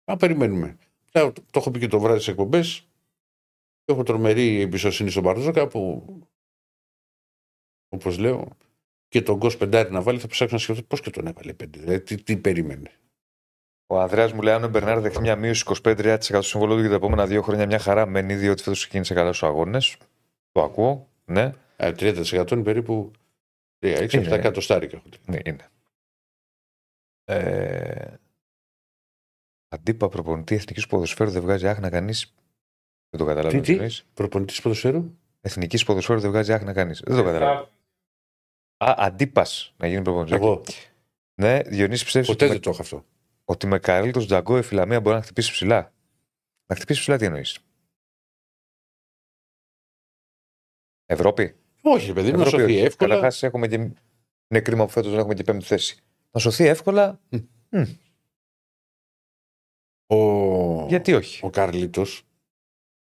Να 0.04 0.16
περιμένουμε. 0.16 0.76
Το, 1.10 1.32
το 1.32 1.42
έχω 1.54 1.70
πει 1.70 1.78
και 1.78 1.88
το 1.88 2.00
βράδυ 2.00 2.20
στις 2.20 2.32
εκπομπές. 2.32 2.86
Έχω 3.92 4.02
τρομερή 4.02 4.60
εμπιστοσύνη 4.60 5.10
στον 5.10 5.22
Μπαρτζόκα 5.22 5.66
που, 5.68 6.04
όπως 7.88 8.18
λέω, 8.18 8.48
και 9.08 9.22
τον 9.22 9.36
Γκος 9.36 9.56
πεντάρι 9.56 9.90
να 9.90 10.02
βάλει, 10.02 10.18
θα 10.18 10.26
ψάξω 10.26 10.54
να 10.54 10.60
σκεφτώ 10.60 10.82
πώς 10.82 11.00
και 11.00 11.10
τον 11.10 11.26
έβαλε 11.26 11.52
πέντε. 11.54 11.78
Δηλαδή, 11.78 12.00
τι, 12.00 12.22
τι 12.22 12.36
περίμενε. 12.36 12.90
ο 13.86 14.00
Ανδρέας 14.00 14.32
μου 14.32 14.42
λέει: 14.42 14.54
Αν 14.54 14.64
ο 14.64 14.68
Μπερνάρ 14.68 15.00
δεχτεί 15.00 15.20
μια 15.20 15.36
μείωση 15.36 15.64
25% 15.82 16.16
στο 16.20 16.42
συμβολό 16.42 16.74
του 16.74 16.80
για 16.80 16.88
τα 16.88 16.94
επόμενα 16.94 17.26
δύο 17.26 17.42
χρόνια, 17.42 17.66
μια 17.66 17.78
χαρά 17.78 18.06
μένει, 18.06 18.34
διότι 18.34 18.62
φέτος 18.62 18.78
ξεκίνησε 18.78 19.14
καλά 19.14 19.32
στους 19.32 19.48
αγώνες. 19.48 19.96
Το 20.52 20.62
ακούω. 20.62 21.08
Ναι, 21.24 21.52
Ε, 21.76 21.92
30% 21.98 22.50
είναι 22.50 22.62
περίπου 22.62 23.10
6-7 23.78 24.12
Είναι. 24.12 24.34
εκατοστάρικα. 24.34 25.02
ναι 25.26 25.38
είναι. 25.44 25.66
Ε, 27.24 28.14
αντίπα 29.68 30.08
προπονητή 30.08 30.54
εθνικής 30.54 30.86
ποδοσφαίρου 30.86 31.30
δεν 31.30 31.42
βγάζει 31.42 31.68
άχνα 31.68 31.90
κανείς. 31.90 32.34
Δεν 33.12 33.20
το 33.20 33.26
καταλαβαίνω. 33.26 33.60
Τι, 33.62 33.66
τι; 33.66 33.66
τι 33.66 33.72
εννοείς; 33.72 34.04
Προπονητής 34.14 34.60
ποδοσφαίρου; 34.60 35.16
Εθνικής 35.40 35.84
ποδοσφαίρου 35.84 36.20
δεν 36.20 36.30
βγάζει 36.30 36.52
άχνα 36.52 36.72
κανεί. 36.72 36.92
Δεν 36.92 37.16
το 37.16 37.22
καταλαβαίνω. 37.24 37.68
Α, 38.76 38.94
αντίπας 38.98 39.74
να 39.76 39.86
γίνει 39.86 40.02
προπονητής. 40.02 40.34
Εγώ. 40.34 40.62
Ναι, 41.34 41.60
Διονύσης, 41.62 42.04
πιστεύεις 42.04 42.28
Ποτέ 42.28 42.44
ότι, 42.44 42.52
δεν 42.52 42.54
με- 42.54 42.58
το 42.60 42.70
έχω 42.70 42.82
αυτό. 42.82 43.04
ότι 43.44 43.66
με 43.66 43.78
Καρέλτο 43.78 44.24
Τζαγκό 44.26 44.58
η 44.58 44.62
Φιλαμία 44.62 45.00
μπορεί 45.00 45.16
να 45.16 45.22
χτυπήσει 45.22 45.50
ψηλά. 45.52 45.92
Να 46.66 46.76
χτυπήσει 46.76 47.00
ψηλά 47.00 47.16
τι 47.18 47.24
εννοείς; 47.24 47.58
Ευρώπη; 51.06 51.56
Όχι, 51.82 52.06
ρε 52.06 52.12
παιδί 52.12 52.30
μου, 52.30 52.36
να 52.36 52.42
Ευρώπη 52.42 52.62
σωθεί 52.62 52.74
όχι. 52.74 52.84
εύκολα. 52.84 53.14
Καταρχάς, 53.14 53.42
έχουμε 53.42 53.68
και. 53.68 53.74
Είναι 54.48 54.60
κρίμα 54.62 54.84
που 54.84 54.90
φέτος 54.90 55.10
δεν 55.10 55.18
έχουμε 55.18 55.34
και 55.34 55.42
πέμπτη 55.42 55.64
θέση. 55.64 56.02
Να 56.30 56.40
σωθεί 56.40 56.64
εύκολα; 56.66 57.20
μ, 57.70 57.82
Ο, 60.06 60.86
γιατί 60.88 61.12
όχι; 61.14 61.44
ο 61.44 61.50
Καρλίτος 61.50 62.22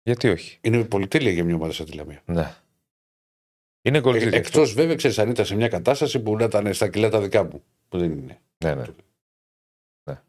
Γιατί 0.04 0.30
όχι; 0.30 0.58
είναι 0.62 0.84
πολυτέλεια 0.84 1.32
για 1.32 1.44
μια 1.44 1.56
ομάδα 1.56 1.74
σαν 1.74 1.86
τη 1.86 1.92
Λαμία. 1.92 2.22
Ναι. 2.26 2.56
Είναι 3.82 4.00
γκολτζίδι. 4.00 4.36
Εκτός 4.36 4.74
βέβαια, 4.74 4.96
ξέρεις, 4.96 5.20
αν 5.20 5.30
ήταν 5.30 5.46
σε 5.46 5.56
μια 5.56 5.68
κατάσταση 5.68 6.20
που 6.20 6.36
να 6.36 6.44
ήταν 6.44 6.74
στα 6.74 6.90
κιλά 6.90 7.10
τα 7.10 7.22
δικά 7.22 7.44
μου. 7.44 7.64
Που 7.90 7.98
δεν 7.98 8.12
είναι. 8.12 8.42
Ναι, 8.64 8.76
ναι. 8.76 8.84
ναι. 10.04 10.22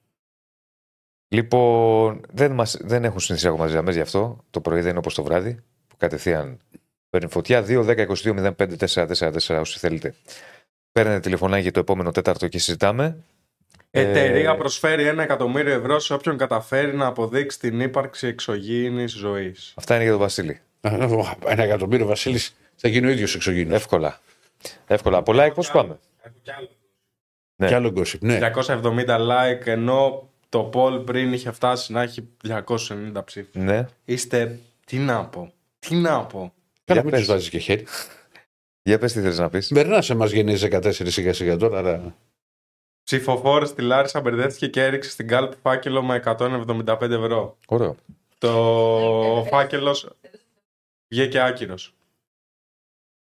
Λοιπόν, 1.28 2.20
δεν, 2.32 2.52
μας, 2.52 2.76
δεν 2.80 3.04
έχουν 3.04 3.20
συνηθίσει 3.20 3.48
ακόμα 3.48 3.66
γραμμές 3.66 3.94
γι' 3.94 4.00
αυτό. 4.00 4.44
Το 4.50 4.60
πρωί 4.60 4.80
δεν 4.80 4.88
είναι 4.88 4.98
όπως 4.98 5.14
το 5.14 5.22
βράδυ, 5.22 5.62
που 5.86 5.96
κατευθείαν 5.96 6.60
Παίρνει 7.14 7.30
φωτιά 7.30 7.64
2-10-22-05-4-4-4 7.68 9.58
όσοι 9.60 9.78
θέλετε. 9.78 10.14
Παίρνετε 10.92 11.20
τηλεφωνάκι 11.20 11.62
για 11.62 11.72
το 11.72 11.80
επόμενο 11.80 12.10
τέταρτο 12.10 12.48
και 12.48 12.58
συζητάμε. 12.58 13.24
Εταιρεία 13.96 14.50
Ε, 14.50 14.54
προσφέρει 14.54 15.06
ένα 15.06 15.22
εκατομμύριο 15.22 15.72
ευρώ 15.74 15.98
σε 15.98 16.14
όποιον 16.14 16.36
καταφέρει 16.36 16.96
να 16.96 17.06
αποδείξει 17.06 17.58
την 17.58 17.80
ύπαρξη 17.80 18.26
εξωγήινης 18.26 19.12
ζωής. 19.12 19.72
Αυτά 19.76 19.94
είναι 19.94 20.02
για 20.02 20.12
τον 20.12 20.20
Βασίλη. 20.20 20.60
Ένα 21.46 21.62
εκατομμύριο 21.62 22.06
Βασίλης 22.06 22.56
θα 22.76 22.88
γίνει 22.88 23.06
ο 23.06 23.10
ίδιος 23.10 23.34
εξωγήινος. 23.34 23.74
Εύκολα. 23.76 24.20
Εύκολα. 24.86 25.22
Πολλά 25.22 25.46
like, 25.48 25.54
πώς 25.54 25.70
πάμε. 25.70 25.98
Ναι. 27.56 27.66
Κι 27.68 27.74
άλλο 27.74 27.92
gossip. 27.96 28.18
Ναι. 28.20 28.38
270 28.66 29.06
like 29.06 29.66
ενώ 29.66 30.28
το 30.48 30.70
poll 30.74 31.02
πριν 31.06 31.32
είχε 31.32 31.52
φτάσει 31.52 31.92
να 31.92 32.02
έχει 32.02 32.28
290 32.48 33.24
ψήφους. 33.24 33.54
Ναι. 33.54 33.86
Είστε, 34.04 34.58
τι 34.86 34.96
να 34.98 35.24
πω, 35.24 35.52
τι 35.78 35.94
να 35.94 36.24
πω. 36.24 36.52
Καλά, 36.84 37.00
Για 37.00 37.02
μην 37.02 37.10
πες. 37.10 37.20
του 37.20 37.26
βάζεις 37.32 37.48
και 37.48 37.58
χέρι. 37.58 37.86
Για 38.82 38.98
πες 38.98 39.12
τι 39.12 39.20
θέλεις 39.20 39.38
να 39.38 39.48
πεις. 39.48 39.72
Μπερνά 39.72 40.02
σε 40.02 40.14
μας 40.14 40.30
γεννήσεις 40.30 40.68
14 40.72 40.90
σιγά 41.10 41.32
σιγά 41.32 41.56
τώρα. 41.56 41.78
Αλλά... 41.78 42.14
Ψηφοφόρος 43.04 43.68
στη 43.68 43.82
Λάρισα 43.82 44.20
μπερδεύτηκε 44.20 44.68
και 44.68 44.82
έριξε 44.84 45.10
στην 45.10 45.28
κάλπη 45.28 45.56
φάκελο 45.62 46.02
με 46.02 46.22
175 46.24 47.00
ευρώ. 47.00 47.56
Ωραίο. 47.66 47.96
Το 48.38 49.46
φάκελος 49.50 50.08
βγήκε 51.08 51.40
άκυρος. 51.40 51.94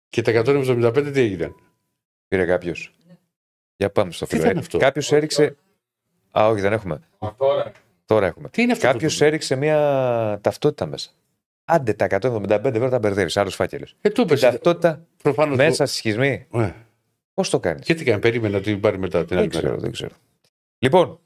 Και 0.08 0.22
τα 0.22 0.32
175 0.44 1.10
τι 1.12 1.20
έγιναν; 1.20 1.54
Πήρε 2.28 2.44
κάποιος. 2.44 2.94
Για 3.76 3.90
πάμε 3.90 4.12
στο 4.12 4.24
Τι 4.26 4.30
φίλο. 4.30 4.42
θα 4.44 4.50
είναι 4.50 4.58
αυτό; 4.60 4.78
Κάποιος 4.78 5.12
έριξε. 5.12 5.56
Α, 6.38 6.48
όχι, 6.48 6.60
δεν 6.60 6.72
έχουμε. 6.72 7.00
Τώρα. 7.36 7.72
Τώρα 8.04 8.26
έχουμε. 8.26 8.48
Τι 8.48 8.62
είναι 8.62 8.72
αυτό. 8.72 8.86
Κάποιος 8.86 9.16
το... 9.18 9.24
έριξε 9.24 9.56
μια 9.56 9.76
ταυτότητα 10.42 10.86
μέσα. 10.86 11.10
Άντε 11.64 11.92
τα 11.92 12.06
175 12.10 12.64
ευρώ 12.64 12.88
τα 12.88 12.98
μπερδεύεις. 12.98 13.36
Άλλος 13.36 13.54
φάκελος. 13.54 13.96
Ε, 14.00 14.08
του 14.08 14.14
Την 14.14 14.24
έπεσε. 14.24 14.50
ταυτότητα 14.50 15.06
Προφανώς. 15.22 15.56
μέσα 15.56 15.86
στη 15.86 15.96
σχισμή. 15.96 16.46
Ε, 16.52 16.70
Πώς 17.34 17.50
το 17.50 17.60
κάνεις; 17.60 17.86
και 17.86 17.94
τι 17.94 18.04
κάνει, 18.04 18.20
περίμενα 18.20 18.56
να 18.56 18.62
την 18.62 18.80
πάρει 18.80 18.98
μετά 18.98 19.18
την 19.18 19.28
Δεν 19.28 19.38
άλλη 19.38 19.48
ξέρω, 19.48 19.66
μέρα. 19.68 19.80
δεν 19.80 19.90
ξέρω. 19.92 20.14
Λοιπόν, 20.78 21.18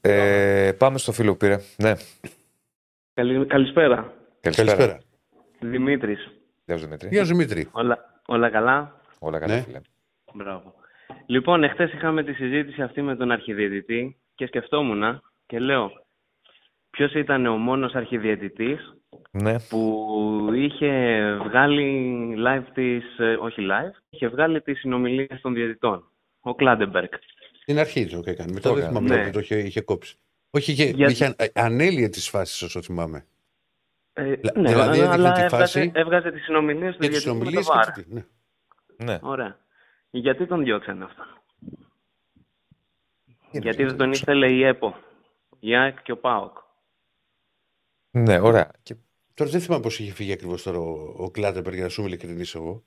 ε, 0.00 0.72
πάμε 0.78 0.98
στο 0.98 1.12
φίλο 1.12 1.30
που 1.30 1.36
πήρε. 1.36 1.56
Ναι, 1.76 1.92
Καλη- 3.14 3.46
Καλησπέρα. 3.46 4.12
καλησπέρα. 4.40 4.76
Καλησπέρα. 4.76 5.00
Δημήτρης. 5.60 6.30
Γεια 6.64 6.76
σου 6.76 6.84
Δημήτρη. 6.84 7.08
Γεια 7.08 7.24
σου 7.24 7.30
Δημήτρη. 7.30 7.68
Όλα, 7.72 8.20
όλα 8.26 8.50
καλά; 8.50 9.00
Όλα 9.18 9.38
καλά, 9.38 9.54
Ναι. 9.54 9.62
φίλε. 9.62 9.80
Μπράβο. 10.34 10.74
Λοιπόν, 11.26 11.64
εχθές 11.64 11.92
είχαμε 11.92 12.22
τη 12.24 12.32
συζήτηση 12.32 12.82
αυτή 12.82 13.02
με 13.02 13.16
τον 13.16 13.30
αρχιδιαιτητή 13.30 14.16
και 14.34 14.46
σκεφτόμουν 14.46 15.22
και 15.46 15.58
λέω 15.58 15.90
ποιος 16.90 17.14
ήταν 17.14 17.46
ο 17.46 17.56
μόνος 17.56 17.94
αρχιδιαιτητής 17.94 18.94
Ναι, 19.30 19.60
που 19.60 20.48
είχε 20.54 20.88
βγάλει 21.44 22.34
live 22.46 22.64
τις, 22.74 23.18
ε, 23.18 23.34
όχι 23.40 23.66
live, 23.70 24.00
είχε 24.10 24.28
βγάλει 24.28 24.60
τις 24.62 24.78
συνομιλίες 24.78 25.40
των 25.40 25.54
διαιτητών. 25.54 26.10
Ο 26.40 26.54
Κλάντεμπεργκ. 26.54 27.08
Στην 27.62 27.78
αρχή 27.78 28.06
το 28.06 28.22
έκανε. 28.24 28.52
Μετά 28.52 28.68
Το 28.68 28.74
δεν 28.74 28.84
έκανε. 28.84 28.98
θυμάμαι 28.98 29.16
Ναι. 29.20 29.24
ναι. 29.24 29.30
το 29.30 29.38
είχε, 29.40 29.56
είχε 29.58 29.80
κόψει. 29.80 30.16
Όχι, 30.50 30.72
είχε, 30.72 30.84
Γιατί- 30.84 31.12
είχε 31.12 31.24
αν- 31.24 31.34
ανέλυε 31.54 32.08
τις 32.08 32.28
φάσεις 32.28 32.62
όσο 32.62 32.82
θυμάμαι. 32.82 33.24
Ε, 34.12 34.22
Λα- 34.22 34.52
ναι, 34.60 34.68
δηλαδή 34.68 34.98
έδειχνε 34.98 35.12
αλλά 35.14 35.32
τη 35.32 35.40
έβγαζε, 35.42 35.56
φάση 35.56 35.90
έβγαζε 35.94 36.30
τις 36.30 36.42
συνομιλίες 36.44 36.94
του 36.94 37.00
Και 37.00 37.08
τις 37.08 37.22
διαιτητή 37.24 37.44
με 37.44 37.52
το 37.54 37.62
συνομιλίες 37.62 37.86
VAR. 37.88 37.92
και 37.94 38.02
τι. 38.02 38.14
Ναι. 38.14 38.24
ναι. 39.12 39.18
Ωραία. 39.22 39.58
Γιατί 40.10 40.46
τον 40.46 40.62
διώξανε 40.64 41.04
αυτόν. 41.04 41.26
Είναι 43.52 43.62
Γιατί 43.62 43.82
δεν 43.82 43.92
το 43.92 43.96
τον 43.96 44.12
ήθελε 44.12 44.52
η 44.52 44.62
ΕΠΟ, 44.64 44.96
η 45.60 45.76
ΑΕΚ 45.76 46.02
και 46.02 46.12
ο 46.12 46.16
ΠΑΟΚ; 46.18 46.56
Ναι, 48.10 48.38
ωραία. 48.40 48.70
Και 48.82 48.96
Τώρα 49.34 49.50
δεν 49.50 49.60
θυμάμαι 49.60 49.82
πώς 49.82 49.98
είχε 50.00 50.12
φύγει 50.12 50.32
ακριβώς 50.32 50.62
τώρα 50.62 50.78
ο, 50.78 51.14
ο 51.16 51.30
Κλάτενμπεργκ 51.30 51.74
για 51.74 51.82
να 51.82 51.88
σου 51.88 52.00
είμαι 52.00 52.10
ειλικρινής 52.10 52.54
εγώ. 52.54 52.84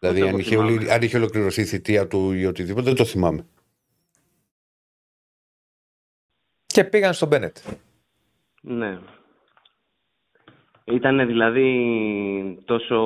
Δηλαδή, 0.00 0.18
Ούτε 0.18 0.28
αν 0.28 0.34
εγώ 0.34 0.38
είχε, 0.42 0.56
ολη- 0.56 0.72
θυμάμαι. 0.78 0.92
αν 0.92 1.02
είχε 1.02 1.16
ολοκληρωθεί 1.16 1.60
η 1.60 1.64
θητεία 1.64 2.06
του 2.08 2.32
ή 2.32 2.46
οτιδήποτε, 2.46 2.84
δεν 2.86 2.94
το 2.94 3.04
θυμάμαι. 3.04 3.46
Και 6.66 6.84
πήγαν 6.84 7.14
στον 7.14 7.28
Μπένετ. 7.28 7.56
Ναι. 8.60 8.98
Ήταν 10.84 11.26
δηλαδή 11.26 12.62
τόσο 12.64 12.96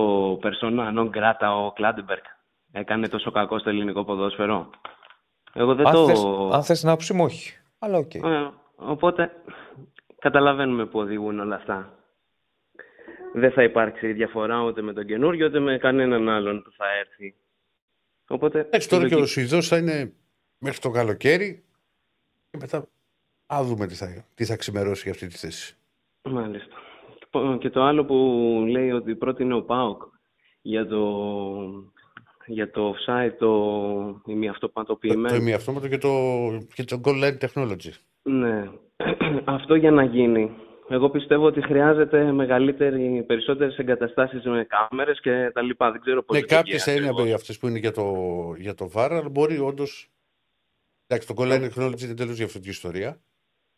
persona 0.42 0.98
non 0.98 1.10
grata 1.10 1.64
ο 1.66 1.72
Κλάτενμπεργκ. 1.72 2.22
Έκανε 2.72 3.08
τόσο 3.08 3.30
κακό 3.30 3.58
στο 3.58 3.68
ελληνικό 3.68 4.04
ποδόσφαιρο. 4.04 4.70
Εγώ 5.52 5.74
δεν 5.74 5.86
Αν 5.86 5.92
το... 5.92 6.06
θες, 6.06 6.24
αν 6.52 6.62
θες 6.64 6.82
να 6.82 6.90
άποψη 6.90 7.12
μου, 7.14 7.24
όχι. 7.24 7.58
Αλλά 7.78 7.98
οκ. 7.98 8.14
Ε, 8.14 8.20
οπότε 8.76 9.32
καταλαβαίνουμε 10.22 10.86
που 10.86 10.98
οδηγούν 10.98 11.40
όλα 11.40 11.54
αυτά. 11.56 11.96
Δεν 13.34 13.52
θα 13.52 13.62
υπάρξει 13.62 14.12
διαφορά 14.12 14.62
ούτε 14.62 14.82
με 14.82 14.92
τον 14.92 15.06
καινούριο 15.06 15.46
ούτε 15.46 15.58
με 15.60 15.78
κανέναν 15.78 16.28
άλλον 16.28 16.62
που 16.62 16.70
θα 16.76 16.84
έρθει. 16.98 17.34
Οπότε. 18.28 18.58
Εντάξει, 18.60 18.88
τώρα 18.88 19.04
η 19.04 19.08
και 19.08 19.14
ο 19.14 19.18
λογική- 19.18 19.38
Σουηδός 19.40 19.68
θα 19.68 19.76
είναι 19.76 20.12
μέχρι 20.58 20.78
το 20.80 20.90
καλοκαίρι 20.90 21.64
και 22.50 22.58
μετά. 22.60 22.88
Α 23.46 23.62
δούμε 23.64 23.86
τι 23.86 23.94
θα, 23.94 24.24
τι 24.34 24.44
θα 24.44 24.56
ξημερώσει 24.56 25.02
για 25.02 25.12
αυτή 25.12 25.26
τη 25.26 25.36
θέση. 25.36 25.76
Μάλιστα. 26.22 26.76
Και 27.58 27.70
το 27.70 27.82
άλλο 27.82 28.04
που 28.04 28.14
λέει 28.68 28.90
ότι 28.90 29.14
πρότεινε 29.14 29.54
ο 29.54 29.62
ΠΑΟΚ 29.62 30.02
για 30.62 30.86
το, 30.86 31.02
για 32.46 32.70
το 32.70 32.94
offside, 32.94 33.30
το 33.38 33.46
Το, 34.12 34.22
ημιαυτοπατοποιημένο. 34.26 35.28
το 35.28 35.34
ημιαυτόματο 35.34 35.88
και 35.88 35.98
το, 35.98 36.10
και 36.74 36.84
το 36.84 37.00
goal 37.04 37.22
line 37.24 37.38
technology. 37.38 37.92
Ναι. 38.22 38.70
Αυτό 39.44 39.74
για 39.74 39.90
να 39.90 40.04
γίνει. 40.04 40.50
Εγώ 40.88 41.10
πιστεύω 41.10 41.46
ότι 41.46 41.60
χρειάζεται 41.62 42.32
μεγαλύτερη, 42.32 43.24
περισσότερες 43.26 43.76
εγκαταστάσεις 43.78 44.44
με 44.44 44.66
κάμερες 44.68 45.20
και 45.20 45.50
τα 45.54 45.62
λοιπά. 45.62 45.90
Δεν 45.90 46.00
ξέρω 46.00 46.22
πώς 46.22 46.36
Ναι, 46.36 46.42
λειτουργεί 46.42 46.62
κάποιες 46.62 46.84
θα 46.84 46.92
είναι 46.92 47.00
ακριβώς. 47.08 47.24
από 47.26 47.34
αυτέ 47.34 47.52
που 47.60 47.68
είναι 47.68 47.78
για 47.78 47.92
το, 47.92 48.14
για 48.58 48.74
το 48.74 48.90
VAR, 48.94 49.08
αλλά 49.10 49.28
μπορεί 49.28 49.58
όντως. 49.58 50.10
Εντάξει, 51.06 51.28
το 51.28 51.34
goal 51.38 51.46
line 51.52 51.68
technology 51.70 52.00
είναι 52.02 52.14
τελείως 52.14 52.36
διαφορετική 52.36 52.68
ιστορία. 52.70 53.20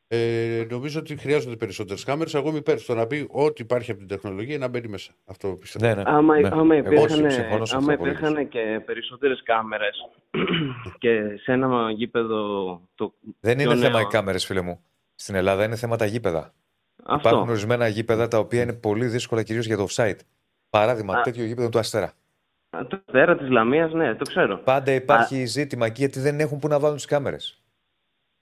Ε, 0.09 0.67
νομίζω 0.71 1.01
ότι 1.01 1.17
χρειάζονται 1.17 1.57
περισσότερες 1.57 2.05
κάμερες. 2.05 2.35
Εγώ 2.35 2.49
είμαι 2.49 2.59
υπέρ 2.59 2.79
στο 2.79 2.95
να 2.95 3.07
πει 3.07 3.27
ό,τι 3.31 3.63
υπάρχει 3.63 3.91
από 3.91 3.99
την 4.01 4.09
τεχνολογία 4.09 4.59
να 4.59 4.69
μπαίνει 4.69 4.89
μέσα. 4.89 5.13
Αυτό 5.25 5.49
πιστεύω. 5.61 5.87
Ναι, 5.87 5.95
ναι. 5.95 6.03
Άμα, 6.07 6.41
ναι. 6.41 6.49
άμα 6.53 6.75
Εγώ 6.75 6.87
υπήρχαν, 6.87 7.31
συμφωνώ 7.31 7.65
σε 7.65 7.77
άμα 7.77 7.85
αυτό 7.93 7.97
πολύ. 8.03 8.11
υπήρχαν 8.11 8.49
και 8.49 8.83
περισσότερες 8.85 9.43
κάμερες 9.43 9.97
και 10.99 11.21
σε 11.43 11.53
ένα 11.53 11.91
γήπεδο 11.91 12.45
το 12.95 13.15
Δεν 13.41 13.57
πιο 13.57 13.71
είναι 13.71 13.81
θέμα 13.81 13.99
νέο- 13.99 14.01
οι 14.09 14.11
κάμερες, 14.11 14.45
φίλε 14.47 14.61
μου. 14.61 14.85
Στην 15.15 15.35
Ελλάδα 15.35 15.65
είναι 15.65 15.77
θέμα 15.77 15.97
τα 15.97 16.05
γήπεδα. 16.07 16.53
Αυτό. 17.05 17.29
Υπάρχουν 17.29 17.49
ορισμένα 17.49 17.89
γήπεδα 17.89 18.29
τα 18.29 18.39
οποία 18.39 18.63
είναι 18.63 18.73
πολύ 18.73 19.07
δύσκολα 19.07 19.43
κυρίως 19.43 19.67
για 19.67 19.77
το 19.77 19.87
offside. 19.91 20.19
Παράδειγμα, 20.71 21.19
Α. 21.19 21.21
τέτοιο 21.21 21.45
γήπεδο 21.45 21.69
του 21.69 21.79
Αστέρα. 21.79 22.13
Α, 22.71 22.87
Το 22.87 23.03
Αστέρα 23.07 23.37
της 23.37 23.49
Λαμίας, 23.51 23.93
ναι, 23.93 24.15
το 24.15 24.25
ξέρω. 24.25 24.57
Πάντα 24.57 24.93
υπάρχει 24.93 25.45
ζήτημα 25.45 25.87
εκεί 25.87 26.01
γιατί 26.01 26.21
δεν 26.21 26.41
έχουν 26.41 26.59
που 26.59 26.69
να 26.69 26.79
βάλουν 26.79 26.97
τις 26.97 27.05
κάμερες. 27.05 27.63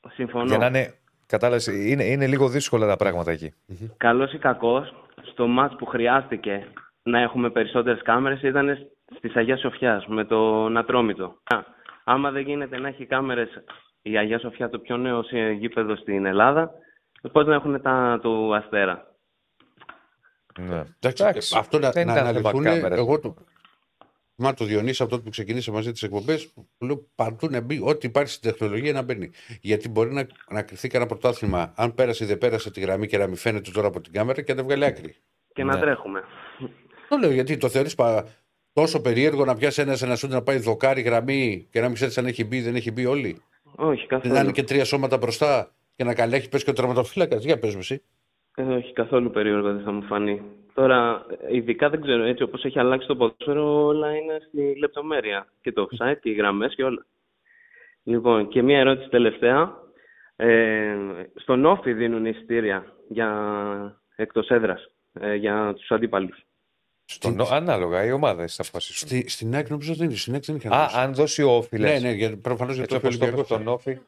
Συμφωνώ. 0.09 0.45
Για 0.45 0.59
να 0.59 0.67
είναι. 0.67 0.95
Κατάλαβες, 1.27 1.67
είναι, 1.67 2.05
είναι 2.05 2.27
λίγο 2.27 2.49
δύσκολα 2.49 2.87
τα 2.87 2.97
πράγματα 2.97 3.31
εκεί. 3.31 3.55
Καλός 3.97 4.33
ή 4.33 4.39
κακός, 4.39 4.95
στο 5.23 5.47
μάτς 5.47 5.77
που 5.77 5.87
χρειάστηκε 5.87 6.67
να 7.03 7.21
έχουμε 7.21 7.51
περισσότερες 7.51 8.03
κάμερες 8.03 8.43
ήταν 8.43 8.89
στις 9.17 9.37
Αγίας 9.37 9.61
Σοφιάς 9.61 10.07
με 10.07 10.25
το 10.25 10.69
Νατρόμητο. 10.69 11.25
Α, 11.25 11.59
άμα 12.05 12.31
δεν 12.31 12.43
γίνεται 12.43 12.79
να 12.79 12.89
έχει 12.89 13.07
κάμερες 13.07 13.49
η 14.03 14.17
Αγία 14.19 14.39
Σοφιά 14.39 14.69
το 14.69 14.79
πιο 14.79 14.97
νέο 14.97 15.23
σε- 15.23 15.51
γήπεδο 15.51 15.97
στην 15.97 16.25
Ελλάδα, 16.27 16.71
πώς 17.33 17.47
να 17.47 17.55
έχουν 17.55 17.83
τα 17.83 18.19
του 18.23 18.55
Αστέρα; 18.57 19.15
Ναι. 20.61 20.83
Εντάξει, 21.01 21.25
Εντάξει, 21.25 21.55
αυτό 21.59 21.79
να, 21.79 21.91
δεν 21.91 22.07
να 22.07 22.13
ήταν 22.13 22.25
θέμα 22.27 22.39
αναλυθούν. 22.39 22.65
κάμερας. 22.65 22.99
Εγώ 22.99 23.21
το. 23.21 23.35
Μα 24.35 24.55
το 24.55 24.65
Διονύση 24.65 25.03
από 25.03 25.11
τότε 25.11 25.23
που 25.23 25.31
ξεκινήσε 25.31 25.71
μαζί 25.71 25.93
τι 25.93 26.07
εκπομπές, 26.07 26.53
που 26.79 26.85
λέω 26.85 27.07
παντού 27.15 27.49
να 27.51 27.61
μπει 27.61 27.81
ό,τι 27.85 28.07
υπάρχει 28.07 28.33
στην 28.33 28.51
τεχνολογία 28.51 28.93
να 28.93 29.03
μπαίνει. 29.03 29.31
Γιατί 29.61 29.89
μπορεί 29.89 30.13
να, 30.13 30.27
να 30.51 30.63
κρυφθεί 30.63 30.89
κανένα 30.89 31.11
πρωτάθλημα, 31.11 31.73
αν 31.77 31.95
πέρασε 31.95 32.25
ή 32.25 32.27
δεν 32.27 32.39
πέρασε 32.39 32.71
τη 32.71 32.81
γραμμή 32.81 33.07
και 33.07 33.19
να 33.19 33.27
μην 33.27 33.37
φαίνεται 33.37 33.71
τώρα 33.71 33.87
από 33.87 34.01
την 34.01 34.13
κάμερα 34.13 34.43
και 34.43 34.53
να 34.53 34.59
τα 34.59 34.65
βγάλει 34.65 34.85
άκρη. 34.85 35.17
Και 35.53 35.65
Ναι. 35.65 35.73
να 35.73 35.81
τρέχουμε. 35.81 36.23
Το 37.09 37.17
λέω 37.17 37.31
γιατί 37.31 37.57
το 37.57 37.69
θεωρείς 37.69 37.95
τόσο 38.73 39.01
περίεργο 39.01 39.45
να 39.45 39.55
πιάσει 39.57 39.81
ένας 39.83 40.03
ένας 40.03 40.19
σούτ 40.19 40.31
να 40.31 40.43
πάει 40.43 40.59
δοκάρι 40.59 41.01
γραμμή 41.01 41.69
και 41.71 41.81
να 41.81 41.87
μην 41.87 41.95
ξέρεις 41.95 42.19
αν 42.19 42.27
έχει 42.27 42.45
μπει 42.45 42.57
ή 42.57 42.61
δεν 42.63 42.75
έχει 42.75 42.91
μπει 42.93 43.07
όλοι. 43.07 43.43
Όχι, 43.77 44.07
Να 44.11 44.17
είναι 44.25 44.29
καθόλου. 44.35 44.51
και 44.51 44.63
τρία 44.63 44.85
σώματα 44.85 45.17
μπροστά 45.17 45.75
και 45.97 46.05
να 46.05 46.15
καλέχει 46.15 46.49
πες 46.49 46.65
και 46.65 46.71
ο 46.71 46.73
τραυματοφύλακα. 46.73 47.37
Για 47.37 47.59
πες 47.59 47.75
εσύ. 47.75 48.03
Ε, 48.57 48.63
όχι, 48.63 48.93
καθόλου 48.93 49.31
περίεργο 49.31 49.73
δεν 49.73 49.83
θα 49.85 49.93
μου 49.93 50.03
φανεί. 50.03 50.43
Τώρα, 50.75 51.27
ειδικά 51.51 51.91
δεν 51.91 52.01
ξέρω, 52.01 52.23
έτσι 52.23 52.43
όπως 52.43 52.65
έχει 52.65 52.79
αλλάξει 52.79 53.07
το 53.07 53.17
ποδόσφαιρο, 53.17 53.85
όλα 53.85 54.17
είναι 54.17 54.39
στη 54.49 54.79
λεπτομέρεια. 54.79 55.47
Και 55.61 55.73
το 55.73 55.89
offside 55.91 56.17
και 56.21 56.31
οι 56.31 56.33
γραμμές 56.33 56.75
και 56.75 56.85
όλα. 56.85 57.07
Λοιπόν, 58.03 58.49
και 58.49 58.63
μία 58.63 58.79
ερώτηση 58.79 59.09
τελευταία. 59.09 59.81
Ε, 60.37 60.97
στον 61.35 61.65
Όφη 61.65 61.93
δίνουν 61.93 62.27
εισιτήρια 62.27 62.87
για 63.09 63.31
εκτός 64.17 64.49
έδρας, 64.49 64.91
ε, 65.13 65.35
για 65.35 65.73
τους 65.77 65.91
αντίπαλους. 65.91 66.45
Στον, 67.13 67.41
ανάλογα, 67.53 68.05
οι 68.05 68.13
ομάδες 68.13 68.55
θα 68.55 68.63
αποφασίσουν. 68.63 69.09
Στη, 69.09 69.29
στην 69.29 69.55
ΑΕΚ 69.55 69.69
νομίζω 69.69 69.95
δεν 69.95 70.07
είναι. 70.09 70.17
Στην 70.17 70.33
ΑΕΚ 70.33 70.45
δεν 70.45 70.57
είχαν. 70.57 70.73
Α, 70.73 70.83
δώσει. 70.85 70.97
αν 70.99 71.15
δώσει 71.15 71.43
ο 71.43 71.51
Όφη, 71.57 71.79
ναι, 71.79 71.87
λες. 71.89 72.03
ναι, 72.03 72.11
για, 72.13 72.37
προφανώς 72.39 72.75
για 72.75 72.83
Έτσι 72.83 72.99
το 73.01 73.07
όπως 73.07 73.19
το 73.19 73.25
είπε 73.27 73.35
Ολυμπιακό. 73.37 73.55
στον 73.63 73.73
Όφη. 73.75 73.99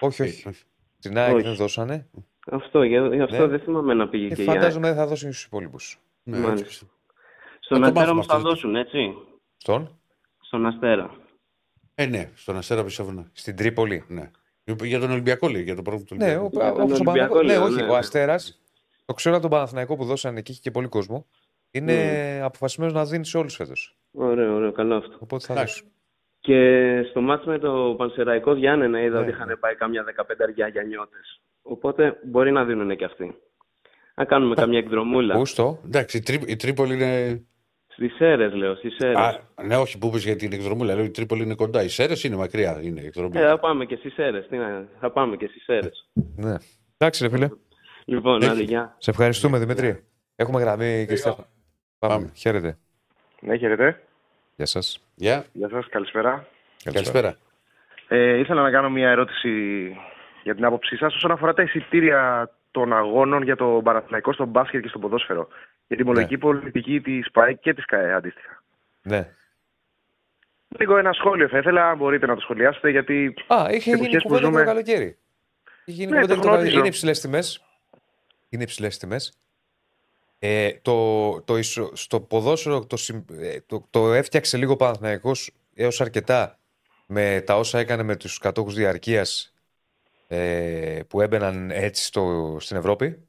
Όχι, 0.00 0.22
όχι. 0.22 0.48
όχι. 0.48 0.62
Στην 0.98 1.18
ΑΕΚ 1.18 1.34
Όχι. 1.34 1.42
δεν 1.44 1.54
δώσανε. 1.54 2.06
Αυτό, 2.50 2.82
για, 2.82 3.06
γι' 3.14 3.20
αυτό 3.22 3.36
Ναι. 3.36 3.46
δεν 3.46 3.60
θυμάμαι 3.60 3.94
να 3.94 4.08
πήγε 4.08 4.28
Και 4.28 4.34
και 4.34 4.42
η 4.42 4.48
ΑΕΚ. 4.48 4.56
φαντάζομαι 4.58 4.86
δεν 4.88 4.96
θα 4.96 5.06
δώσουν 5.06 5.32
στους 5.32 5.44
υπόλοιπους. 5.44 5.98
Ναι, 6.22 6.38
Μάλιστα. 6.38 6.66
έτσι. 6.66 6.88
Στον 7.60 7.80
Να 7.80 7.92
το 7.92 8.00
Αστέρα 8.00 8.14
μάθουμε 8.14 8.20
μου 8.20 8.24
θα 8.28 8.34
αυτό. 8.36 8.48
δώσουν, 8.48 8.76
έτσι. 8.76 9.14
Στον, 9.56 9.98
Στον 10.40 10.66
Αστέρα. 10.66 11.10
Ε, 11.94 12.06
ναι, 12.06 12.30
στον 12.34 12.56
Αστέρα 12.56 12.84
πιστεύω 12.84 13.10
ναι. 13.12 13.24
στην 13.32 13.56
Τρίπολη. 13.56 14.04
ναι. 14.08 14.30
Για 14.82 15.00
τον 15.00 15.10
Ολυμπιακό 15.10 15.48
λέει, 15.48 15.62
για 15.62 15.74
το 15.74 15.82
πρόβλημα 15.82 16.06
του 16.08 16.16
Ναι, 16.16 16.36
ο, 16.36 16.40
Ολυμπιακού. 16.40 16.76
τον 16.76 16.82
όπως 16.82 16.98
ο 16.98 17.02
Ολυμπιακό 17.02 17.34
Παναθηναϊκός- 17.34 17.46
ναι, 17.46 17.52
λέω, 17.52 17.64
όχι. 17.64 17.74
ναι, 17.74 17.82
Ο 17.82 17.86
ναι. 17.86 17.96
Αστέρας, 17.98 18.60
το 19.04 19.14
ξέρω 19.14 19.34
από 19.34 19.42
τον 19.42 19.50
Παναθηναϊκό 19.50 19.96
που 19.96 20.04
δώσανε 20.04 20.38
εκεί 20.38 20.50
είχε 20.50 20.60
και 20.60 20.70
πολύ 20.70 20.88
κόσμο. 20.88 21.26
Είναι 21.70 21.94
Ναι. 21.94 22.40
αποφασισμένος 22.42 22.94
να 22.94 23.04
δίνει 23.04 23.26
σε 23.26 23.38
όλους 23.38 23.54
φέτος. 23.54 23.96
Ωραίο, 24.12 24.54
ωραίο, 24.54 24.72
καλό 24.72 24.94
αυτό. 24.94 25.16
Οπότε 25.20 25.44
θα 25.46 25.52
Εντάξει. 25.52 25.80
δώσει. 25.82 25.92
Και 26.40 27.02
στο 27.10 27.20
μάτς 27.20 27.44
με 27.46 27.58
το 27.58 27.94
Πανσεραϊκό 27.98 28.54
Γιάννενα 28.54 29.00
είδα 29.02 29.14
Ναι, 29.18 29.20
ότι 29.20 29.30
είχαν 29.30 29.56
πάει 29.60 29.74
κάμια 29.74 30.04
15 30.04 30.42
αριά 30.42 30.68
για 30.68 30.82
νιώτες. 30.82 31.40
Οπότε 31.62 32.18
μπορεί 32.24 32.52
να 32.52 32.64
δίνουν 32.64 32.96
και 32.96 33.04
αυτοί. 33.04 33.34
Να 34.14 34.24
κάνουμε 34.24 34.54
καμιά 34.54 34.78
εκδρομούλα. 34.78 35.34
Πού 35.34 35.46
στο. 35.46 35.80
Εντάξει, 35.84 36.16
η, 36.16 36.20
Τρί- 36.20 36.48
η 36.50 36.56
Τρίπολη 36.56 36.94
είναι. 36.94 37.42
Στις 37.86 38.14
Σέρες 38.14 38.52
λέω, 38.54 38.74
στις 38.74 38.94
Σέρες. 38.94 39.16
Α, 39.16 39.40
ναι, 39.64 39.76
όχι 39.76 39.98
που 39.98 40.06
είπες 40.06 40.24
για 40.24 40.36
την 40.36 40.52
εκδρομούλα. 40.52 40.94
Λέω 40.94 41.04
η 41.04 41.10
Τρίπολη 41.10 41.42
είναι 41.42 41.54
κοντά. 41.54 41.82
Οι 41.82 41.88
Σέρες 41.88 42.24
είναι 42.24 42.36
μακριά. 42.36 42.80
Είναι 42.82 43.00
η 43.00 43.06
εκδρομή. 43.06 43.38
Ε, 43.38 43.46
θα 43.46 43.58
πάμε 43.58 43.84
και 43.84 43.96
στις 43.96 44.12
Σέρες. 44.12 44.46
Τι 44.48 44.56
να... 44.56 44.88
Θα 45.00 45.10
πάμε 45.10 45.36
και 45.36 45.46
στις 45.46 45.62
Σέρες. 45.62 46.08
Ναι. 46.36 46.54
Εντάξει, 46.96 47.22
ρε 47.24 47.30
φίλε. 47.30 47.48
Λοιπόν, 48.04 48.42
Έχει. 48.42 48.50
άντε, 48.50 48.62
γεια. 48.62 48.96
Σε 48.98 49.10
ευχαριστούμε, 49.10 49.58
Δημήτρη. 49.58 50.04
Έχουμε 50.36 50.60
γραμμή 50.60 51.04
και 51.08 51.16
Στέφανο. 51.16 51.46
Πάμε. 51.98 52.14
Πάμε. 52.14 52.30
Χαίρετε. 52.34 52.78
Ναι, 53.40 53.56
χαίρετε. 53.56 54.02
Γεια 54.56 54.66
σας. 54.66 55.04
Γεια. 55.14 55.44
Γεια 55.52 55.68
σας, 55.68 55.88
καλησπέρα. 55.88 56.46
Καλησπέρα. 56.92 57.36
Ε, 58.08 58.38
ήθελα 58.38 58.62
να 58.62 58.70
κάνω 58.70 58.90
μια 58.90 59.10
ερώτηση 59.10 59.50
για 60.42 60.54
την 60.54 60.64
άποψή 60.64 60.96
σας 60.96 61.14
όσον 61.14 61.30
αφορά 61.30 61.54
τα 61.54 61.62
εισιτήρια 61.62 62.50
των 62.70 62.92
αγώνων 62.92 63.42
για 63.42 63.56
το 63.56 63.80
Παναθηναϊκό 63.84 64.32
στο 64.32 64.44
μπάσκετ 64.44 64.82
και 64.82 64.88
στο 64.88 64.98
ποδόσφαιρο. 64.98 65.48
Για 65.86 65.96
την 65.96 66.04
τιμολογική 66.06 66.38
πολιτική 66.38 67.00
της 67.00 67.30
ΠΑΕ 67.30 67.52
και 67.52 67.74
της 67.74 67.84
ΚΑΕ 67.84 68.12
αντίστοιχα. 68.14 68.62
Ναι. 69.02 69.32
Λίγο 70.78 70.96
ένα 70.96 71.12
σχόλιο 71.12 71.48
θα 71.48 71.58
ήθελα, 71.58 71.88
αν 71.90 71.96
μπορείτε 71.96 72.26
να 72.26 72.34
το 72.34 72.40
σχολιάσετε, 72.40 72.90
γιατί 72.90 73.34
Α, 73.46 73.66
είχε 73.70 73.80
Σε 73.80 73.90
γίνει 73.90 74.00
εποχές 74.02 74.22
που 74.22 74.28
κουβέντα 74.28 74.46
και 74.46 74.52
το 74.52 74.58
ζούμε- 74.58 74.64
καλοκαίρι. 74.64 75.18
Είχε 75.84 75.96
γίνει 76.02 76.12
Ναι, 76.12 76.20
κουβέντα 76.20 76.34
το 76.34 76.34
και 76.34 76.40
το 76.40 76.46
καλοκαίρι. 76.46 76.58
γνωρίζω. 76.60 76.78
Είναι 76.78 76.88
υψηλές 76.88 77.20
τιμές. 77.20 77.64
Είναι 78.48 78.62
υψηλές 78.62 78.98
τιμές. 78.98 79.37
Ε, 80.38 80.72
το, 80.82 81.40
το, 81.42 81.56
ισο- 81.56 81.96
στο 81.96 82.20
ποδόσφαιρο 82.20 82.86
το, 82.86 82.96
συμ- 82.96 83.30
ε, 83.30 83.60
το, 83.66 83.86
το 83.90 84.12
έφτιαξε 84.12 84.56
λίγο 84.56 84.72
ο 84.72 84.76
Παναθηναϊκός 84.76 85.50
έως 85.74 86.00
αρκετά 86.00 86.58
με 87.06 87.42
τα 87.46 87.56
όσα 87.56 87.78
έκανε 87.78 88.02
με 88.02 88.16
τους 88.16 88.38
κατόχους 88.38 88.74
διαρκείας 88.74 89.54
ε, 90.26 91.00
που 91.08 91.20
έμπαιναν 91.20 91.70
έτσι 91.70 92.04
στο, 92.04 92.56
στην 92.60 92.76
Ευρώπη. 92.76 93.28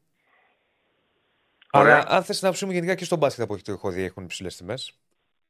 Ωραία. 1.72 1.96
Αλλά 1.96 2.06
αν 2.08 2.24
θες 2.24 2.42
να 2.42 2.52
ψούμε 2.52 2.74
γενικά 2.74 2.96
και 2.96 3.06
στο 3.06 3.16
μπάσκετ 3.16 3.44
από 3.44 3.54
εκεί 3.54 3.64
το 3.64 3.72
έχω 3.72 3.90
δει 3.90 4.04
έχουν 4.04 4.24
υψηλές 4.24 4.56
τιμές. 4.56 4.94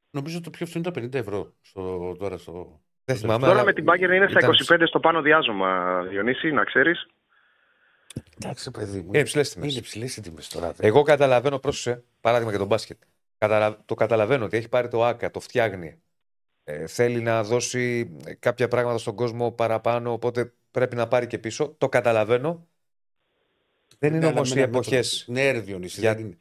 Νομίζω 0.09 0.41
το 0.41 0.49
πιο 0.49 0.65
φθηνό 0.65 0.89
ήταν 0.89 1.05
50 1.05 1.13
ευρώ 1.13 1.53
στο, 1.61 2.15
τώρα 2.19 2.37
στο. 2.37 2.81
Δεν 3.05 3.17
θυμάμαι. 3.17 3.39
τώρα 3.39 3.51
αλλά 3.53 3.63
με 3.63 3.73
την 3.73 3.85
Bayern 3.87 4.13
είναι 4.15 4.27
στα 4.29 4.39
ήταν 4.39 4.81
25 4.81 4.83
στο 4.87 4.99
πάνω 4.99 5.21
διάζωμα, 5.21 6.01
Διονύση, 6.01 6.51
να 6.51 6.63
ξέρεις. 6.63 7.07
Εντάξει, 8.41 8.71
παιδί 8.71 8.99
μου. 9.01 9.07
Είναι 9.07 9.19
υψηλές 9.19 9.49
τιμές. 9.53 9.69
Είναι 9.69 9.79
υψηλές 9.79 10.17
οι 10.17 10.21
τιμές 10.21 10.47
τώρα. 10.47 10.71
δε. 10.71 10.87
Εγώ 10.87 11.01
καταλαβαίνω, 11.01 11.59
πρόσεχε, 11.59 12.03
παράδειγμα 12.21 12.49
για 12.49 12.59
τον 12.59 12.67
μπάσκετ. 12.67 12.97
Καταλα... 13.37 13.81
Το 13.85 13.95
καταλαβαίνω 13.95 14.45
ότι 14.45 14.57
έχει 14.57 14.69
πάρει 14.69 14.87
το 14.87 15.05
ΑΚΑ, 15.05 15.31
το 15.31 15.39
φτιάχνει. 15.39 15.95
Ε, 16.63 16.87
θέλει 16.87 17.21
να 17.21 17.43
δώσει 17.43 18.11
ε, 18.25 18.33
κάποια 18.33 18.67
πράγματα 18.67 18.97
στον 18.97 19.15
κόσμο 19.15 19.51
παραπάνω, 19.51 20.11
οπότε 20.11 20.53
πρέπει 20.71 20.95
να 20.95 21.07
πάρει 21.07 21.27
και 21.27 21.37
πίσω. 21.37 21.75
Το 21.77 21.89
καταλαβαίνω. 21.89 22.67
Δεν 23.99 24.09
είναι 24.09 24.19
Ναι, 24.19 24.25
αλλά 24.25 24.35
όμως 24.35 24.49
με 24.53 24.59
οι 24.59 24.63
ένα 24.63 24.71
μέτρο. 24.71 24.79
εποχές. 24.89 25.25
Ναι, 25.27 25.51
ρε 25.51 25.59
Διονύση. 25.59 25.99
Για- 25.99 26.15
δεν 26.15 26.25
είναι. 26.25 26.37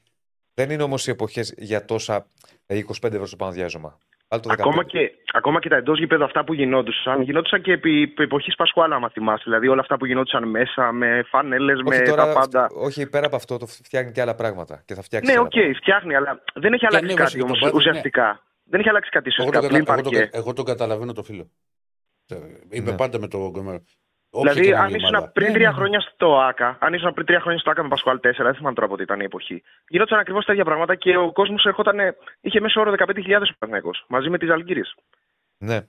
Δεν 0.55 0.71
είναι 0.71 0.83
όμως 0.83 1.07
οι 1.07 1.11
εποχές 1.11 1.55
για 1.59 1.85
τόσα 1.85 2.27
ε, 2.67 2.77
25 2.77 3.13
ευρώ 3.13 3.27
στο 3.27 3.37
πάνω 3.37 3.53
διάζωμα. 3.53 3.99
Βάλ 4.29 4.41
το 4.41 4.49
15. 4.51 4.53
Ακόμα 4.59 4.85
και, 4.85 5.13
ακόμα 5.33 5.59
και 5.61 5.69
τα 5.69 5.77
εντός 5.77 5.99
γηπέδου 5.99 6.25
αυτά 6.25 6.45
που 6.45 6.53
γινόντουσαν, 6.55 7.23
γινόντουσαν 7.23 7.61
και 7.61 7.73
επί, 7.73 8.03
επί 8.03 8.23
εποχής 8.23 8.55
Πασχουάλα, 8.55 8.95
άμα 8.95 9.09
θυμάσαι. 9.09 9.43
Δηλαδή 9.45 9.69
όλα 9.69 9.81
αυτά 9.81 9.97
που 9.97 10.07
γινόντουσαν 10.07 10.49
μέσα, 10.49 10.93
με 10.93 11.23
φανέλες, 11.29 11.81
με 11.83 11.95
όχι, 11.97 12.05
τώρα, 12.05 12.27
τα 12.27 12.33
πάντα. 12.33 12.69
όχι, 12.75 13.09
πέρα 13.09 13.27
από 13.27 13.37
αυτό, 13.37 13.57
το 13.59 13.67
φτιάχνει 13.67 14.13
και 14.13 14.21
άλλα 14.21 14.35
πράγματα. 14.35 14.83
Και 14.85 14.95
θα 14.95 15.03
φτιάξει. 15.03 15.31
Ναι, 15.31 15.37
άλλα 15.39 15.47
οκ, 15.47 15.51
πράγματα. 15.51 15.79
φτιάχνει, 15.79 16.15
αλλά 16.15 16.43
δεν 16.55 16.73
έχει 16.73 16.87
αλλάξει 16.87 17.05
ανέβασε 17.05 17.23
κάτι 17.23 17.33
και 17.33 17.39
το 17.39 17.45
όμως 17.45 17.61
μπάσκετ, 17.61 17.73
ναι. 17.73 17.89
ουσιαστικά. 17.89 18.43
Δεν 18.65 18.81
έχει 18.81 18.89
αλλάξει 18.89 19.11
κάτι 19.11 19.31
Εγώ 19.39 19.51
το, 19.51 19.59
ουσιαστικά. 19.59 19.79
κατα... 19.79 19.85
Πλην 19.85 20.03
εγώ, 20.03 20.03
το... 20.03 20.11
παρκέ. 20.11 20.37
εγώ 20.39 20.53
το 20.53 20.63
καταλαβαίνω 20.63 21.13
το 21.13 21.23
φίλο. 21.23 21.51
Ε, 22.29 22.37
Είμαι 22.71 22.91
Ναι. 22.91 22.97
πάντα 22.97 23.19
με 23.19 23.29
το. 23.29 23.53
Με- 24.31 24.41
όποια 24.41 24.53
Δηλαδή, 24.53 24.69
και 24.71 24.75
να 24.75 24.81
αν 24.83 24.89
είναι 24.89 24.97
η 24.97 25.01
ήσουν 25.03 25.15
ομάδα. 25.15 25.33
πριν 25.33 25.47
Ναι, 25.47 25.53
τρία 25.53 25.67
ναι, 25.69 25.73
ναι. 25.73 25.79
χρόνια 25.79 26.01
στο 26.01 26.39
ΑΚΑ, 26.41 26.79
αν 26.81 26.93
ήσουν 26.95 27.13
πριν 27.15 27.27
τρία 27.27 27.41
χρόνια 27.41 27.59
στο 27.61 27.71
ΑΚΑ 27.71 27.83
με 27.83 27.89
Πασχουάλ 27.89 28.17
4, 28.19 28.45
δεν 28.45 28.55
θυμάμαι 28.55 28.75
τώρα 28.75 28.89
πότε 28.89 29.03
ήταν 29.03 29.21
η 29.21 29.25
εποχή. 29.25 29.63
Γινόταν 29.89 30.19
ακριβώς 30.19 30.45
τα 30.45 30.53
ίδια 30.53 30.65
πράγματα 30.65 30.95
και 30.95 31.17
ο 31.17 31.33
κόσμος 31.33 31.67
είχε 32.41 32.61
μέσω 32.61 32.81
όρο 32.81 32.91
15.000 32.99 33.51
ο 33.53 33.57
Παναθηναϊκός, 33.59 34.05
μαζί 34.09 34.29
με 34.31 34.39
τις 34.39 34.51
Αλγύριε. 34.51 34.83
Ναι. 35.59 35.75
Είναι, 35.75 35.87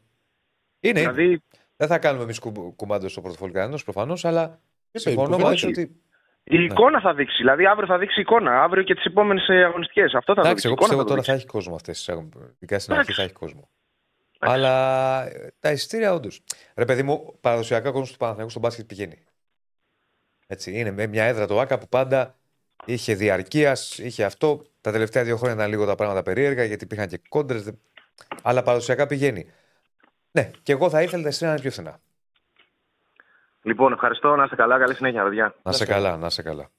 είναι. 0.79 0.99
Δηλαδή, 0.99 1.41
Δεν 1.75 1.87
θα 1.87 1.97
κάνουμε 1.99 2.23
εμείς 2.23 2.39
κουμάντο 2.75 3.07
στο 3.09 3.21
πορτοφόλι 3.21 3.51
κανένας 3.51 3.83
προφανώς, 3.83 4.25
αλλά 4.25 4.59
Ε, 4.91 4.99
συμφωνώ 4.99 5.29
παιδί, 5.29 5.43
μαζί 5.43 5.55
σου 5.55 5.65
κουβέντα. 5.67 5.89
ότι. 5.91 6.01
η 6.43 6.57
Ναι. 6.57 6.63
εικόνα 6.63 6.99
θα 7.01 7.13
δείξει. 7.13 7.35
Δηλαδή, 7.37 7.65
αύριο 7.65 7.87
θα 7.87 7.97
δείξει 7.97 8.21
εικόνα. 8.21 8.63
Αύριο 8.63 8.83
και 8.83 8.95
τις 8.95 9.05
επόμενες 9.05 9.49
αγωνιστικές. 9.49 10.13
Αυτό 10.13 10.33
θα 10.33 10.39
Εντάξει, 10.41 10.49
δείξει. 10.49 10.65
εγώ 10.67 10.73
εικόνα 10.73 10.89
πιστεύω 10.89 11.01
θα 11.01 11.07
το 11.07 11.09
τώρα 11.13 11.23
θα 11.23 11.31
δείξει. 11.33 11.45
έχει 11.47 11.55
κόσμο 11.57 11.75
αυτές 11.75 11.97
τις 11.97 12.07
Ειδικά 12.59 12.79
στην 12.79 12.93
αρχή 12.93 13.11
Εντάξει. 13.11 13.13
θα 13.13 13.21
έχει 13.23 13.33
κόσμο. 13.33 13.69
Αλλά 14.39 15.23
ε, 15.27 15.53
τα 15.59 15.71
εισιτήρια 15.71 16.13
όντως. 16.13 16.41
Ρε 16.75 16.85
παιδί 16.85 17.03
μου, 17.03 17.37
παραδοσιακά 17.41 17.89
ο 17.89 17.91
κόσμος 17.91 18.11
του 18.11 18.17
Παναθηναϊκού 18.17 18.51
στο 18.51 18.59
μπάσκετ 18.59 18.85
πηγαίνει. 18.85 19.23
Έτσι, 20.47 20.79
είναι 20.79 20.91
με 20.91 21.07
μια 21.07 21.23
έδρα 21.23 21.47
το 21.47 21.59
ΑΚΑ 21.59 21.77
που 21.77 21.87
πάντα 21.87 22.35
είχε 22.85 23.15
διαρκείας, 23.15 23.97
είχε 23.97 24.23
αυτό. 24.23 24.65
Τα 24.81 24.91
τελευταία 24.91 25.23
δύο 25.23 25.37
χρόνια 25.37 25.55
ήταν 25.55 25.69
λίγο 25.69 25.85
τα 25.85 25.95
πράγματα 25.95 26.23
περίεργα 26.23 26.63
γιατί 26.63 26.83
υπήρχαν 26.83 27.07
και 27.07 27.21
κόντρες. 27.29 27.71
Αλλά 28.41 28.63
παραδοσιακά 28.63 29.07
πηγαίνει. 29.07 29.51
Ναι, 30.31 30.51
και 30.63 30.71
εγώ 30.71 30.89
θα 30.89 31.01
ήθελα 31.01 31.23
τα 31.23 31.29
εισιτήρια 31.29 31.53
να 31.53 31.59
είναι 31.61 31.69
πιο 31.69 31.81
φθηνά. 31.81 31.99
Λοιπόν, 33.61 33.93
ευχαριστώ. 33.93 34.35
Να 34.35 34.43
είστε 34.43 34.55
καλά. 34.55 34.79
Καλή 34.79 34.95
συνέχεια, 34.95 35.23
παιδιά. 35.23 35.55
Να 35.63 35.71
σε 35.71 35.85
καλά, 35.85 36.17
να 36.17 36.29
σε 36.29 36.41
καλά. 36.41 36.69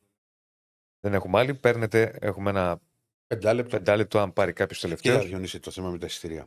Δεν 1.01 1.15
έχουμε 1.15 1.39
άλλη. 1.39 1.55
Παίρνετε, 1.55 2.16
έχουμε 2.20 2.51
ένα 2.51 2.78
Πεντάλεπτο. 3.27 3.77
πεντάλεπτο 3.77 4.19
αν 4.19 4.32
πάρει 4.32 4.53
κάποιος 4.53 4.78
Κοίτα, 4.78 4.97
τελευταίος. 5.03 5.31
Διονύση, 5.31 5.61
το 5.61 5.70
θέμα 5.70 5.91
με 5.91 5.99
τα 5.99 6.07
εισιτήρια. 6.07 6.47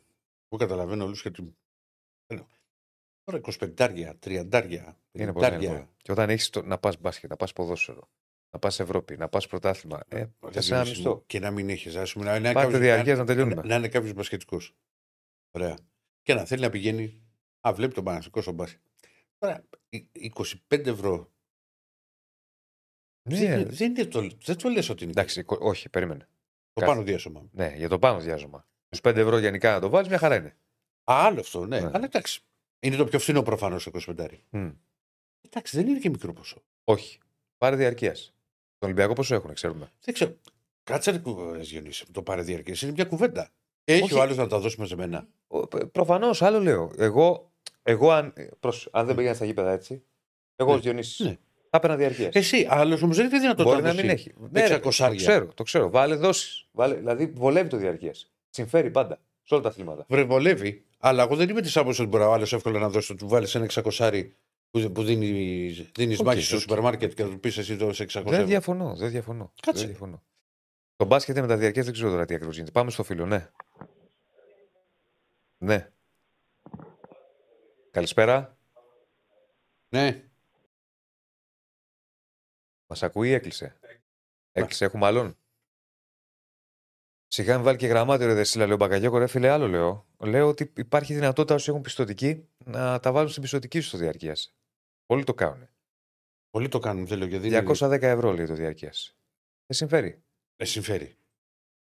Εγώ 0.53 0.61
καταλαβαίνω 0.61 1.03
όλους 1.05 1.21
και 1.21 1.31
του. 1.31 1.57
Τώρα 3.23 3.39
25, 3.43 4.13
30, 4.19 4.95
Είναι 5.11 5.33
πολύ 5.33 5.45
50. 5.45 5.51
εύκολο. 5.61 5.93
Και 5.97 6.11
όταν 6.11 6.29
έχεις 6.29 6.49
να 6.63 6.77
πας 6.77 6.97
μπάσκετ, 6.99 7.29
να 7.29 7.35
πας 7.35 7.53
ποδόσφαιρο, 7.53 8.09
να 8.53 8.59
πας 8.59 8.79
Ευρώπη, 8.79 9.17
να 9.17 9.29
πας 9.29 9.47
πρωτάθλημα. 9.47 9.99
Ε, 10.07 10.17
Ρε, 10.17 10.61
σε 10.61 10.73
ένα 10.73 10.83
Διονύση 10.83 10.89
μισθό. 10.91 11.15
μου, 11.15 11.23
Και 11.25 11.39
να 11.39 11.51
μην 11.51 11.69
έχεις, 11.69 11.95
ας 11.95 12.13
πούμε, 12.13 12.25
να 12.25 12.35
είναι 12.35 12.43
Πάρτε 12.51 12.61
κάποιος- 12.61 12.81
διαρκεία 12.81 13.13
να 13.13 13.19
να, 13.19 13.25
τελειώνουμε. 13.25 13.61
να 13.65 13.75
είναι 13.75 13.87
κάποιος 13.89 14.13
μπασκετικός. 14.13 14.75
Ωραία. 15.51 15.77
Και 16.21 16.33
να 16.33 16.45
θέλει 16.45 16.61
να 16.61 16.69
πηγαίνει. 16.69 17.21
Α, 17.67 17.73
βλέπει 17.73 17.93
τον 17.93 18.03
Παναθηνικό 18.03 18.41
στο 18.41 18.51
μπάσκετ. 18.51 18.81
Τώρα, 19.37 19.63
οι- 19.89 20.09
25 20.11 20.89
ευρώ. 20.89 21.31
Ναι, 23.29 23.37
δεν, 23.37 23.69
δεν, 23.69 23.89
είναι 23.89 24.05
το, 24.05 24.29
δεν 24.43 24.57
το 24.57 24.69
λες 24.69 24.89
ότι 24.89 25.03
είναι 25.03 25.11
εντάξει, 25.11 25.43
κο- 25.43 25.61
όχι, 25.61 25.89
περίμενε. 25.89 26.27
το 26.73 26.79
κάθε- 26.79 26.91
πάνω 26.93 27.03
διάσωμα. 27.03 27.49
Ναι, 27.51 27.73
για 27.75 27.89
το 27.89 27.99
πάνω 27.99 28.19
διάζωμα. 28.19 28.67
25 29.01 29.15
ευρώ 29.15 29.37
γενικά 29.37 29.71
να 29.71 29.79
το 29.79 29.89
βάλεις, 29.89 30.07
μια 30.09 30.17
χαρά 30.17 30.35
είναι. 30.35 30.55
Α, 31.03 31.15
άλλο 31.25 31.39
αυτό, 31.39 31.65
ναι. 31.65 31.79
Ναι. 31.79 31.89
Αλλά 31.93 32.05
εντάξει. 32.05 32.41
Είναι 32.79 32.95
το 32.95 33.05
πιο 33.05 33.19
φθηνό 33.19 33.41
προφανώς 33.43 33.83
το 33.83 33.91
25. 34.17 34.27
Μμ. 34.49 34.69
Εντάξει, 35.41 35.77
δεν 35.77 35.87
είναι 35.87 35.99
και 35.99 36.09
μικρό 36.09 36.33
ποσό. 36.33 36.63
Όχι. 36.83 37.19
Πάρε 37.57 37.75
διαρκείας. 37.75 38.33
Τον 38.77 38.89
Ολυμπιακό 38.89 39.13
πόσο 39.13 39.35
έχουν, 39.35 39.53
ξέρουμε. 39.53 39.91
Δεν 40.01 40.13
ξέρω. 40.13 40.35
Κάτσε 40.83 41.11
ρε 41.11 41.17
κουβέντες, 41.17 41.69
Διονύση, 41.69 42.05
το 42.11 42.21
πάρε 42.21 42.41
διαρκείας. 42.41 42.81
Είναι 42.81 42.91
μια 42.91 43.05
κουβέντα. 43.05 43.49
Έχει 43.83 44.03
Όχι. 44.03 44.13
ο 44.13 44.21
άλλος 44.21 44.37
να 44.37 44.47
τα 44.47 44.59
δώσει 44.59 44.79
μαζεμένα. 44.79 45.27
Προφανώς, 45.91 46.41
άλλο 46.41 46.59
λέω. 46.59 46.91
Εγώ, 46.97 47.51
εγώ 47.83 48.11
αν, 48.11 48.33
προς, 48.59 48.89
αν 48.91 49.05
δεν 49.05 49.15
πήγαινα 49.15 49.35
στα 49.35 49.45
γήπεδα 49.45 49.71
έτσι, 49.71 50.03
εγώ 50.55 50.71
Ναι. 50.71 50.77
ω 50.77 50.79
Διονύσης, 50.79 51.19
Ναι. 51.19 51.37
θα 51.69 51.77
έπαιρνα 51.77 51.95
διαρκείας. 51.95 52.35
Εσύ, 52.35 52.67
άλλος 52.69 53.01
όμως 53.01 53.15
δεν 53.15 53.25
είναι 53.25 53.39
δυνατόν 53.39 53.65
Μπορεί 53.65 53.81
να 53.81 53.87
να 53.87 53.93
μην 53.93 54.01
δώσει 54.01 54.13
έχει. 54.13 54.33
Ναι, 54.51 54.67
ρε, 54.67 54.75
600 54.75 55.09
το 55.09 55.15
ξέρω, 55.15 55.45
το 55.53 55.63
ξέρω. 55.63 55.89
Βάλε 55.89 56.15
δόσεις. 56.15 56.67
Δηλαδή 56.73 57.25
βολεύει 57.25 57.69
το 57.69 57.77
διαρκείας. 57.77 58.32
Συμφέρει 58.53 58.91
πάντα 58.91 59.19
σε 59.43 59.53
όλα 59.53 59.63
τα 59.63 59.69
αθλήματα. 59.69 60.05
Βρε, 60.09 60.23
βολεύει. 60.23 60.85
Αλλά 60.99 61.23
εγώ 61.23 61.35
δεν 61.35 61.49
είμαι 61.49 61.61
της 61.61 61.77
άποψης 61.77 61.99
ότι 61.99 62.09
μπορεί 62.09 62.23
ο 62.23 62.33
άλλος 62.33 62.53
εύκολα 62.53 62.79
να 62.79 62.89
δώσει, 62.89 63.15
του 63.15 63.27
βάλεις 63.27 63.55
ένα 63.55 63.65
600 63.99 64.29
που, 64.71 64.91
που 64.91 65.03
δίνει 65.03 65.27
δίνεις 65.95 66.19
Οκ, 66.19 66.25
μάχη 66.25 66.41
στο 66.41 66.55
οκ. 66.55 66.61
σούπερ 66.61 66.79
μάρκετ 66.81 67.13
και 67.13 67.23
να 67.23 67.29
του 67.29 67.39
πεις 67.39 67.57
εσύ 67.57 67.77
το 67.77 67.87
600 67.87 67.95
Δεν 67.95 68.33
ευρώ. 68.33 68.45
διαφωνώ. 68.45 68.95
Δεν 68.95 69.09
διαφωνώ. 69.09 69.53
Κάτσε. 69.61 69.79
Δεν 69.79 69.89
διαφωνώ. 69.89 70.23
Το 70.95 71.05
μπάσκετ 71.05 71.39
με 71.39 71.47
τα 71.47 71.57
διαρκεία 71.57 71.83
δεν 71.83 71.93
ξέρω 71.93 72.09
τώρα 72.09 72.25
τι 72.25 72.33
ακριβώς 72.33 72.55
γίνεται. 72.55 72.71
Πάμε 72.71 72.91
στο 72.91 73.03
φίλο, 73.03 73.25
ναι. 73.25 73.49
Ναι. 75.57 75.91
Καλησπέρα. 77.91 78.57
Ναι, 79.89 80.23
Μας 82.87 83.03
ακούει 83.03 83.29
ή 83.29 83.33
έκλεισε; 83.33 83.79
Έκλεισε, 84.51 84.85
έχουμε 84.85 85.05
άλλον; 85.05 85.37
Σιγά 87.33 87.55
μην 87.55 87.63
βάλει 87.63 87.77
και 87.77 87.87
γραμμάτιο 87.87 88.27
ρε 88.27 88.33
Δεσίλα, 88.33 88.65
λέω 88.67 88.75
Μπακαγιώκο, 88.77 89.17
ρε 89.17 89.27
φίλε, 89.27 89.49
άλλο 89.49 89.67
λέω. 89.67 90.07
Λέω 90.19 90.47
ότι 90.47 90.73
υπάρχει 90.77 91.13
δυνατότητα 91.13 91.53
όσοι 91.55 91.69
έχουν 91.69 91.81
πιστοτική 91.81 92.47
να 92.65 92.99
τα 92.99 93.11
βάλουν 93.11 93.29
στην 93.29 93.41
πιστοτική 93.41 93.79
σου 93.79 93.91
το 93.91 93.97
διαρκείας. 93.97 94.55
Πολλοί 95.05 95.23
το 95.23 95.33
κάνουν. 95.33 95.67
πολλοί 96.49 96.67
το 96.67 96.79
κάνουν. 96.79 97.05
Δεν 97.07 97.17
λέω 97.17 97.27
γιατί. 97.27 97.47
είναι- 97.47 97.57
210 97.57 98.01
ευρώ 98.01 98.31
λέει 98.31 98.45
το 98.45 98.53
διαρκείας. 98.53 99.17
Δεν 99.65 99.77
συμφέρει. 99.77 100.23
Ε, 100.55 100.65
συμφέρει. 100.65 101.17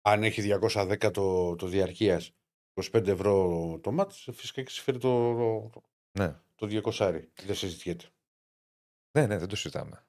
Αν 0.01 0.23
έχει 0.23 0.41
210 0.41 1.11
το, 1.11 1.55
το 1.55 1.67
διαρκείας, 1.67 2.35
25 2.73 3.07
ευρώ 3.07 3.79
το 3.83 3.91
μάτς, 3.91 4.29
φυσικά 4.33 4.61
και 4.61 4.69
συμφέρει 4.69 4.97
το, 4.97 5.33
το, 5.69 5.83
Ναι. 6.19 6.35
το 6.55 6.67
200. 6.67 7.21
Δεν 7.45 7.55
συζητιέται. 7.55 8.05
Ναι, 9.17 9.25
ναι, 9.27 9.37
δεν 9.37 9.47
το 9.47 9.55
συζητάμε. 9.55 10.07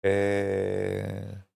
Ε, 0.00 1.46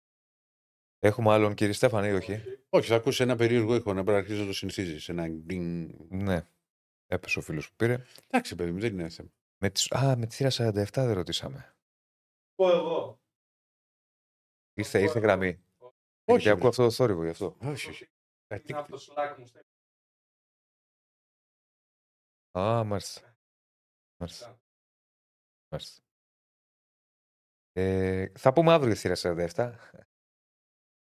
έχουμε 1.07 1.33
άλλον 1.33 1.55
κύριε 1.55 1.73
Στέφανη 1.73 2.09
ή 2.09 2.13
όχι; 2.13 2.43
Όχι, 2.69 2.89
θα 2.89 2.95
ακούσει 2.95 3.23
ένα 3.23 3.37
περίεργο 3.37 3.75
ήχο 3.75 3.89
να 3.93 4.03
πρέπει 4.05 4.11
να 4.11 4.17
αρχίσει 4.17 4.41
να 4.41 4.47
το 4.47 4.53
συνηθίζει. 4.53 5.13
Ένα 5.13 5.29
γκριν. 5.29 5.97
Ναι. 6.11 6.49
Έπεσε 7.07 7.39
ο 7.39 7.43
φίλος 7.43 7.69
που 7.71 7.77
πήρε. 7.77 8.05
Εντάξει, 8.27 8.55
παιδί 8.55 8.71
μου, 8.73 8.81
δεν 8.81 8.93
είναι 8.99 9.09
θέμα. 9.09 9.31
Με 9.63 9.71
τις... 9.71 9.91
Α, 9.93 10.17
με 10.17 10.27
τη 10.27 10.35
θύρα 10.35 10.51
47 10.51 10.85
δεν 10.93 11.13
ρωτήσαμε. 11.13 11.77
Πω 12.55 12.71
εγώ. 12.71 13.21
Ήρθε, 14.75 15.01
ήρθε 15.01 15.19
γραμμή. 15.19 15.65
Όχι, 16.25 16.43
Και 16.43 16.49
ακούω 16.49 16.59
βρε. 16.61 16.69
αυτό 16.69 16.83
το 16.85 16.91
θόρυβο 16.91 17.25
γι' 17.25 17.31
αυτό. 17.31 17.57
Όχι, 17.61 17.89
όχι. 17.91 18.09
Κάτι- 18.47 18.71
Είναι 18.71 18.81
αυτό 18.81 18.97
το 18.97 19.03
Slack 19.17 19.35
μου. 19.39 19.47
στέλνει. 19.47 19.69
Α, 22.59 22.85
μάλιστα. 22.85 23.37
Μάλιστα. 24.21 24.61
μάλιστα. 25.73 26.03
Ε, 27.73 28.29
θα 28.39 28.53
πούμε 28.53 28.73
αύριο 28.73 28.93
τη 28.93 28.99
θύρα 28.99 29.15
47. 29.17 29.75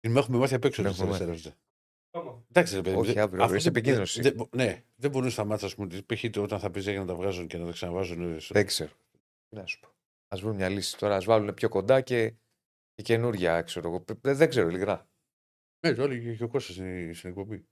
Την 0.02 0.16
έχουμε 0.18 0.38
μάθει 0.38 0.54
απ' 0.54 0.64
έξω 0.66 0.82
Την 0.82 0.92
τη 0.92 1.02
έχουμε 1.02 1.18
τελευταία. 1.18 1.54
Άμα. 2.14 2.46
Εντάξει, 2.50 2.76
ρε 2.76 2.82
παιδί. 2.82 2.96
μου, 2.96 3.02
Όχι, 3.02 3.14
δεν- 3.14 3.24
αύριο, 3.24 3.44
αυτό 3.44 3.56
είσαι 3.56 3.64
δεν- 3.64 3.76
επικίνδυνος 3.76 4.20
δεν- 4.22 4.36
δεν- 4.38 4.50
Ναι, 4.56 4.84
δεν 4.96 5.12
μπορούν 5.12 5.30
στα 5.30 5.44
μάτια, 5.46 5.68
ας 5.68 5.76
πούμε. 5.76 6.02
Π.χ. 6.02 6.24
το 6.32 6.42
όταν 6.42 6.60
θα 6.60 6.72
πεις 6.72 6.84
για 6.84 7.00
να 7.00 7.06
τα 7.06 7.16
βγάζουν 7.16 7.48
και 7.48 7.58
να 7.58 7.66
τα 7.66 7.72
ξαναβάζουν. 7.72 8.34
ε, 8.36 8.40
στο- 8.40 8.54
Δεν 8.54 8.66
ξέρω. 8.66 8.92
Τι 9.48 9.56
να 9.56 9.66
σου 9.66 9.80
πω. 9.80 9.88
Α 10.28 10.38
βρουν 10.38 10.56
μια 10.56 10.70
λύση 10.70 10.98
τώρα. 10.98 11.16
Α 11.16 11.22
βάλουν 11.22 11.54
πιο 11.54 11.70
κοντά 11.70 12.02
και, 12.02 12.30
και 12.94 13.04
καινούρια, 13.04 13.62
ξέρω 13.62 13.88
εγώ. 13.90 14.04
Δεν, 14.22 14.36
δεν 14.36 14.50
ξέρω, 14.50 14.68
ειλικρινά. 14.68 15.10
Ναι, 15.88 15.94
το 15.94 16.04
έλεγε 16.04 16.36
και 16.36 16.44
ο 16.44 16.48
Κώστας 16.48 16.76
στην 16.76 17.14
στην 17.16 17.30
εκπομπή. 17.30 17.66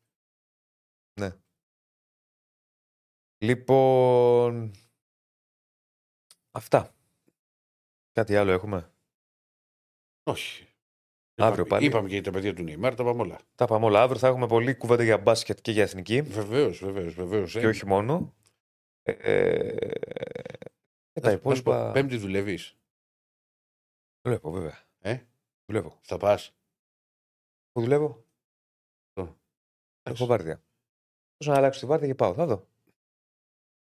Λοιπόν. 3.45 4.71
Αυτά. 6.51 6.95
Κάτι 8.11 8.35
άλλο 8.35 8.51
έχουμε; 8.51 8.93
Όχι. 10.23 10.68
Αύριο 11.39 11.63
είπαμε, 11.65 11.67
πάλι. 11.67 11.85
Είπαμε 11.85 12.07
και 12.07 12.13
για 12.13 12.23
τα 12.23 12.31
παιδιά 12.31 12.53
του 12.53 12.63
Νεϊμάρ, 12.63 12.95
τα 12.95 13.03
πάμε 13.03 13.21
όλα. 13.21 13.39
Τα 13.55 13.65
πάμε 13.65 13.85
όλα 13.85 14.01
αύριο. 14.01 14.19
Θα 14.19 14.27
έχουμε 14.27 14.47
πολλή 14.47 14.75
κουβέντα 14.75 15.03
για 15.03 15.17
μπάσκετ 15.17 15.61
και 15.61 15.71
για 15.71 15.83
εθνική. 15.83 16.21
Βεβαίως, 16.21 16.79
βεβαίως, 16.79 17.13
βεβαίως. 17.13 17.51
Και 17.51 17.67
όχι 17.67 17.85
μόνο. 17.85 18.35
Ε, 19.03 19.11
ε, 19.11 19.75
και 21.11 21.19
τα 21.19 21.31
υπόλοιπα. 21.31 21.91
Πέμπτη 21.91 22.17
δουλεύεις. 22.17 22.77
Δουλεύω, 24.21 24.51
βέβαια. 24.51 24.87
Ε; 24.99 25.19
Δουλεύω. 25.65 25.99
Θα 26.01 26.17
πας; 26.17 26.55
Πού 27.71 27.81
δουλεύω; 27.81 28.25
Έχω 30.03 30.25
βάρδια. 30.25 30.63
Πώ 31.37 31.51
να 31.51 31.57
αλλάξω 31.57 31.79
τη 31.79 31.85
βάρδια 31.85 32.07
και 32.07 32.15
πάω. 32.15 32.33
Θα 32.33 32.45
δω. 32.45 32.67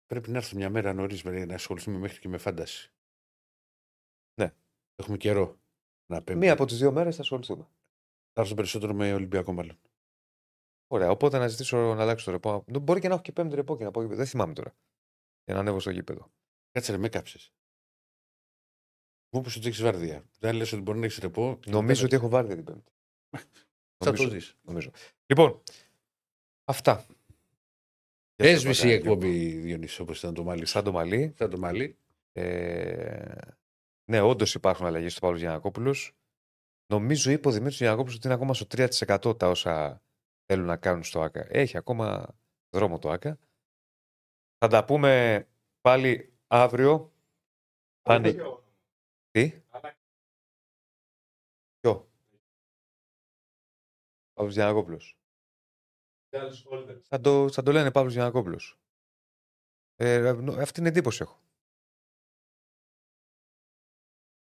Πρέπει 0.05 0.29
να 0.29 0.37
έρθω 0.37 0.55
μια 0.55 0.69
μέρα 0.69 0.93
νωρίς 0.93 1.23
να 1.23 1.53
ασχοληθούμε 1.53 1.97
μέχρι 1.97 2.19
και 2.19 2.27
με 2.27 2.37
φάνταση. 2.37 2.91
Ναι. 4.41 4.53
Έχουμε 4.95 5.17
καιρό. 5.17 5.59
Να 6.07 6.21
πέμπτη. 6.21 6.39
Μία 6.39 6.53
από 6.53 6.65
τις 6.65 6.77
δύο 6.77 6.91
μέρες 6.91 7.15
θα 7.15 7.21
ασχοληθούμε. 7.21 7.67
Θα 8.33 8.41
έρθω 8.41 8.55
περισσότερο 8.55 8.93
με 8.93 9.13
Ολυμπιακό 9.13 9.53
μάλλον. 9.53 9.79
Ωραία. 10.87 11.09
Οπότε 11.09 11.37
να 11.37 11.47
ζητήσω 11.47 11.93
να 11.93 12.01
αλλάξω 12.01 12.25
το 12.25 12.31
ρεπό. 12.31 12.63
Μπορεί 12.81 12.99
και 12.99 13.07
να 13.07 13.13
έχω 13.13 13.23
και 13.23 13.31
πέμπτη 13.31 13.55
ρεπό 13.55 13.77
και 13.77 13.83
να 13.83 13.91
πάω. 13.91 14.07
Δεν 14.07 14.25
θυμάμαι 14.25 14.53
τώρα. 14.53 14.75
Για 15.43 15.53
να 15.53 15.59
ανέβω 15.59 15.79
στο 15.79 15.89
γήπεδο. 15.89 16.31
Κάτσε 16.71 16.91
ρε, 16.91 16.97
με 16.97 17.09
κάψες. 17.09 17.53
Μου 19.29 19.39
είπες 19.39 19.55
ότι 19.55 19.67
έχεις 19.67 19.81
βάρδια. 19.81 20.29
Δεν 20.39 20.55
λες 20.55 20.71
ότι 20.71 20.81
μπορεί 20.81 20.99
να 20.99 21.05
έχεις 21.05 21.17
ρεπό. 21.17 21.59
Νομίζω 21.65 22.05
ότι 22.05 22.15
έχω 22.15 22.29
βάρδια 22.29 22.55
την 22.55 22.63
πέμπτη. 22.63 22.91
Θα 24.03 24.11
το 24.11 24.23
νομίζω, 24.23 24.29
δει. 24.29 24.41
νομίζω. 24.61 24.91
Λοιπόν, 25.25 25.61
αυτά. 26.65 27.05
Έσβησε 28.35 28.87
η 28.87 28.91
εκπομπή 28.91 29.49
Διονύση 29.49 30.01
όπως 30.01 30.17
ήταν 30.17 30.33
το 30.33 30.43
μάλι. 30.43 30.65
Σαν 30.65 30.83
το 30.83 30.91
μαλλί. 30.91 31.33
Σαν 31.37 31.49
το 31.49 31.57
μάλι. 31.57 31.97
Ε, 32.31 33.35
ναι, 34.11 34.21
όντως 34.21 34.53
υπάρχουν 34.53 34.85
αλλαγές 34.85 35.11
στο 35.11 35.19
Παύλος 35.21 35.39
Γιανακόπουλος. 35.41 36.15
Νομίζω 36.93 37.31
είπε 37.31 37.47
ο 37.47 37.51
Δημήτρης 37.51 37.77
Γιανακόπουλος 37.77 38.15
ότι 38.15 38.25
είναι 38.27 38.35
ακόμα 38.35 38.53
στο 38.53 38.65
3% 38.69 39.37
τα 39.39 39.49
όσα 39.49 40.01
θέλουν 40.45 40.65
να 40.65 40.77
κάνουν 40.77 41.03
στο 41.03 41.21
ΑΚΑ. 41.21 41.45
Έχει 41.49 41.77
ακόμα 41.77 42.35
δρόμο 42.75 42.99
το 42.99 43.09
ΑΚΑ. 43.09 43.39
Θα 44.57 44.67
τα 44.67 44.85
πούμε 44.85 45.47
πάλι 45.81 46.33
αύριο. 46.47 47.11
Πάνε. 48.01 48.31
Τι; 49.31 49.63
Ποιο; 51.79 52.09
Παύλος 54.33 54.53
Γιανακόπουλος. 54.55 55.17
Θα 57.07 57.19
το, 57.21 57.51
θα 57.51 57.63
το 57.63 57.71
λένε 57.71 57.91
Παύλος 57.91 58.13
Γιανακόπουλος. 58.13 58.79
Ε, 59.95 60.31
νο- 60.31 60.61
αυτή 60.61 60.79
είναι 60.79 60.89
εντύπωση 60.89 61.21
έχω. 61.21 61.41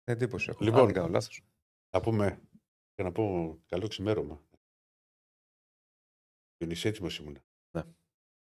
Εντύπωση 0.08 0.50
έχω. 0.50 0.64
Λοιπόν. 0.64 0.80
Αν 0.80 0.86
δεν 0.86 0.96
κάνω 0.96 1.08
λάθος. 1.08 1.42
Να 1.96 2.02
πούμε 2.02 2.42
και 2.94 3.04
να 3.04 3.12
πω 3.12 3.58
καλό 3.66 3.88
ξημέρωμα. 3.88 4.42
Διονύση, 6.58 6.88
έτοιμο 6.88 7.08
ήμουν. 7.20 7.40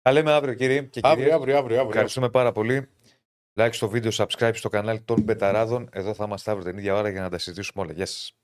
Τα 0.03 0.13
λέμε 0.13 0.33
αύριο 0.33 0.55
κύριε 0.55 0.83
και 0.83 1.01
Αύριο, 1.03 1.17
κυρίες. 1.23 1.35
αύριο, 1.41 1.57
αύριο. 1.59 1.77
αύριο. 1.77 1.89
Ευχαριστούμε 1.91 2.31
πάρα 2.31 2.53
πολύ. 2.53 2.89
Like 3.55 3.71
στο 3.73 3.89
βίντεο, 3.89 4.11
subscribe 4.15 4.53
στο 4.55 4.69
κανάλι 4.69 5.01
των 5.01 5.23
Μπεταράδων. 5.23 5.89
Εδώ 5.93 6.15
θα 6.15 6.25
είμαστε 6.25 6.51
αύριο 6.51 6.71
την 6.71 6.79
ίδια 6.79 6.95
ώρα 6.95 7.09
για 7.09 7.21
να 7.21 7.31
τα 7.31 7.39
συζητήσουμε 7.39 7.83
όλα. 7.83 7.93
Γεια 7.93 8.07
σας. 8.07 8.40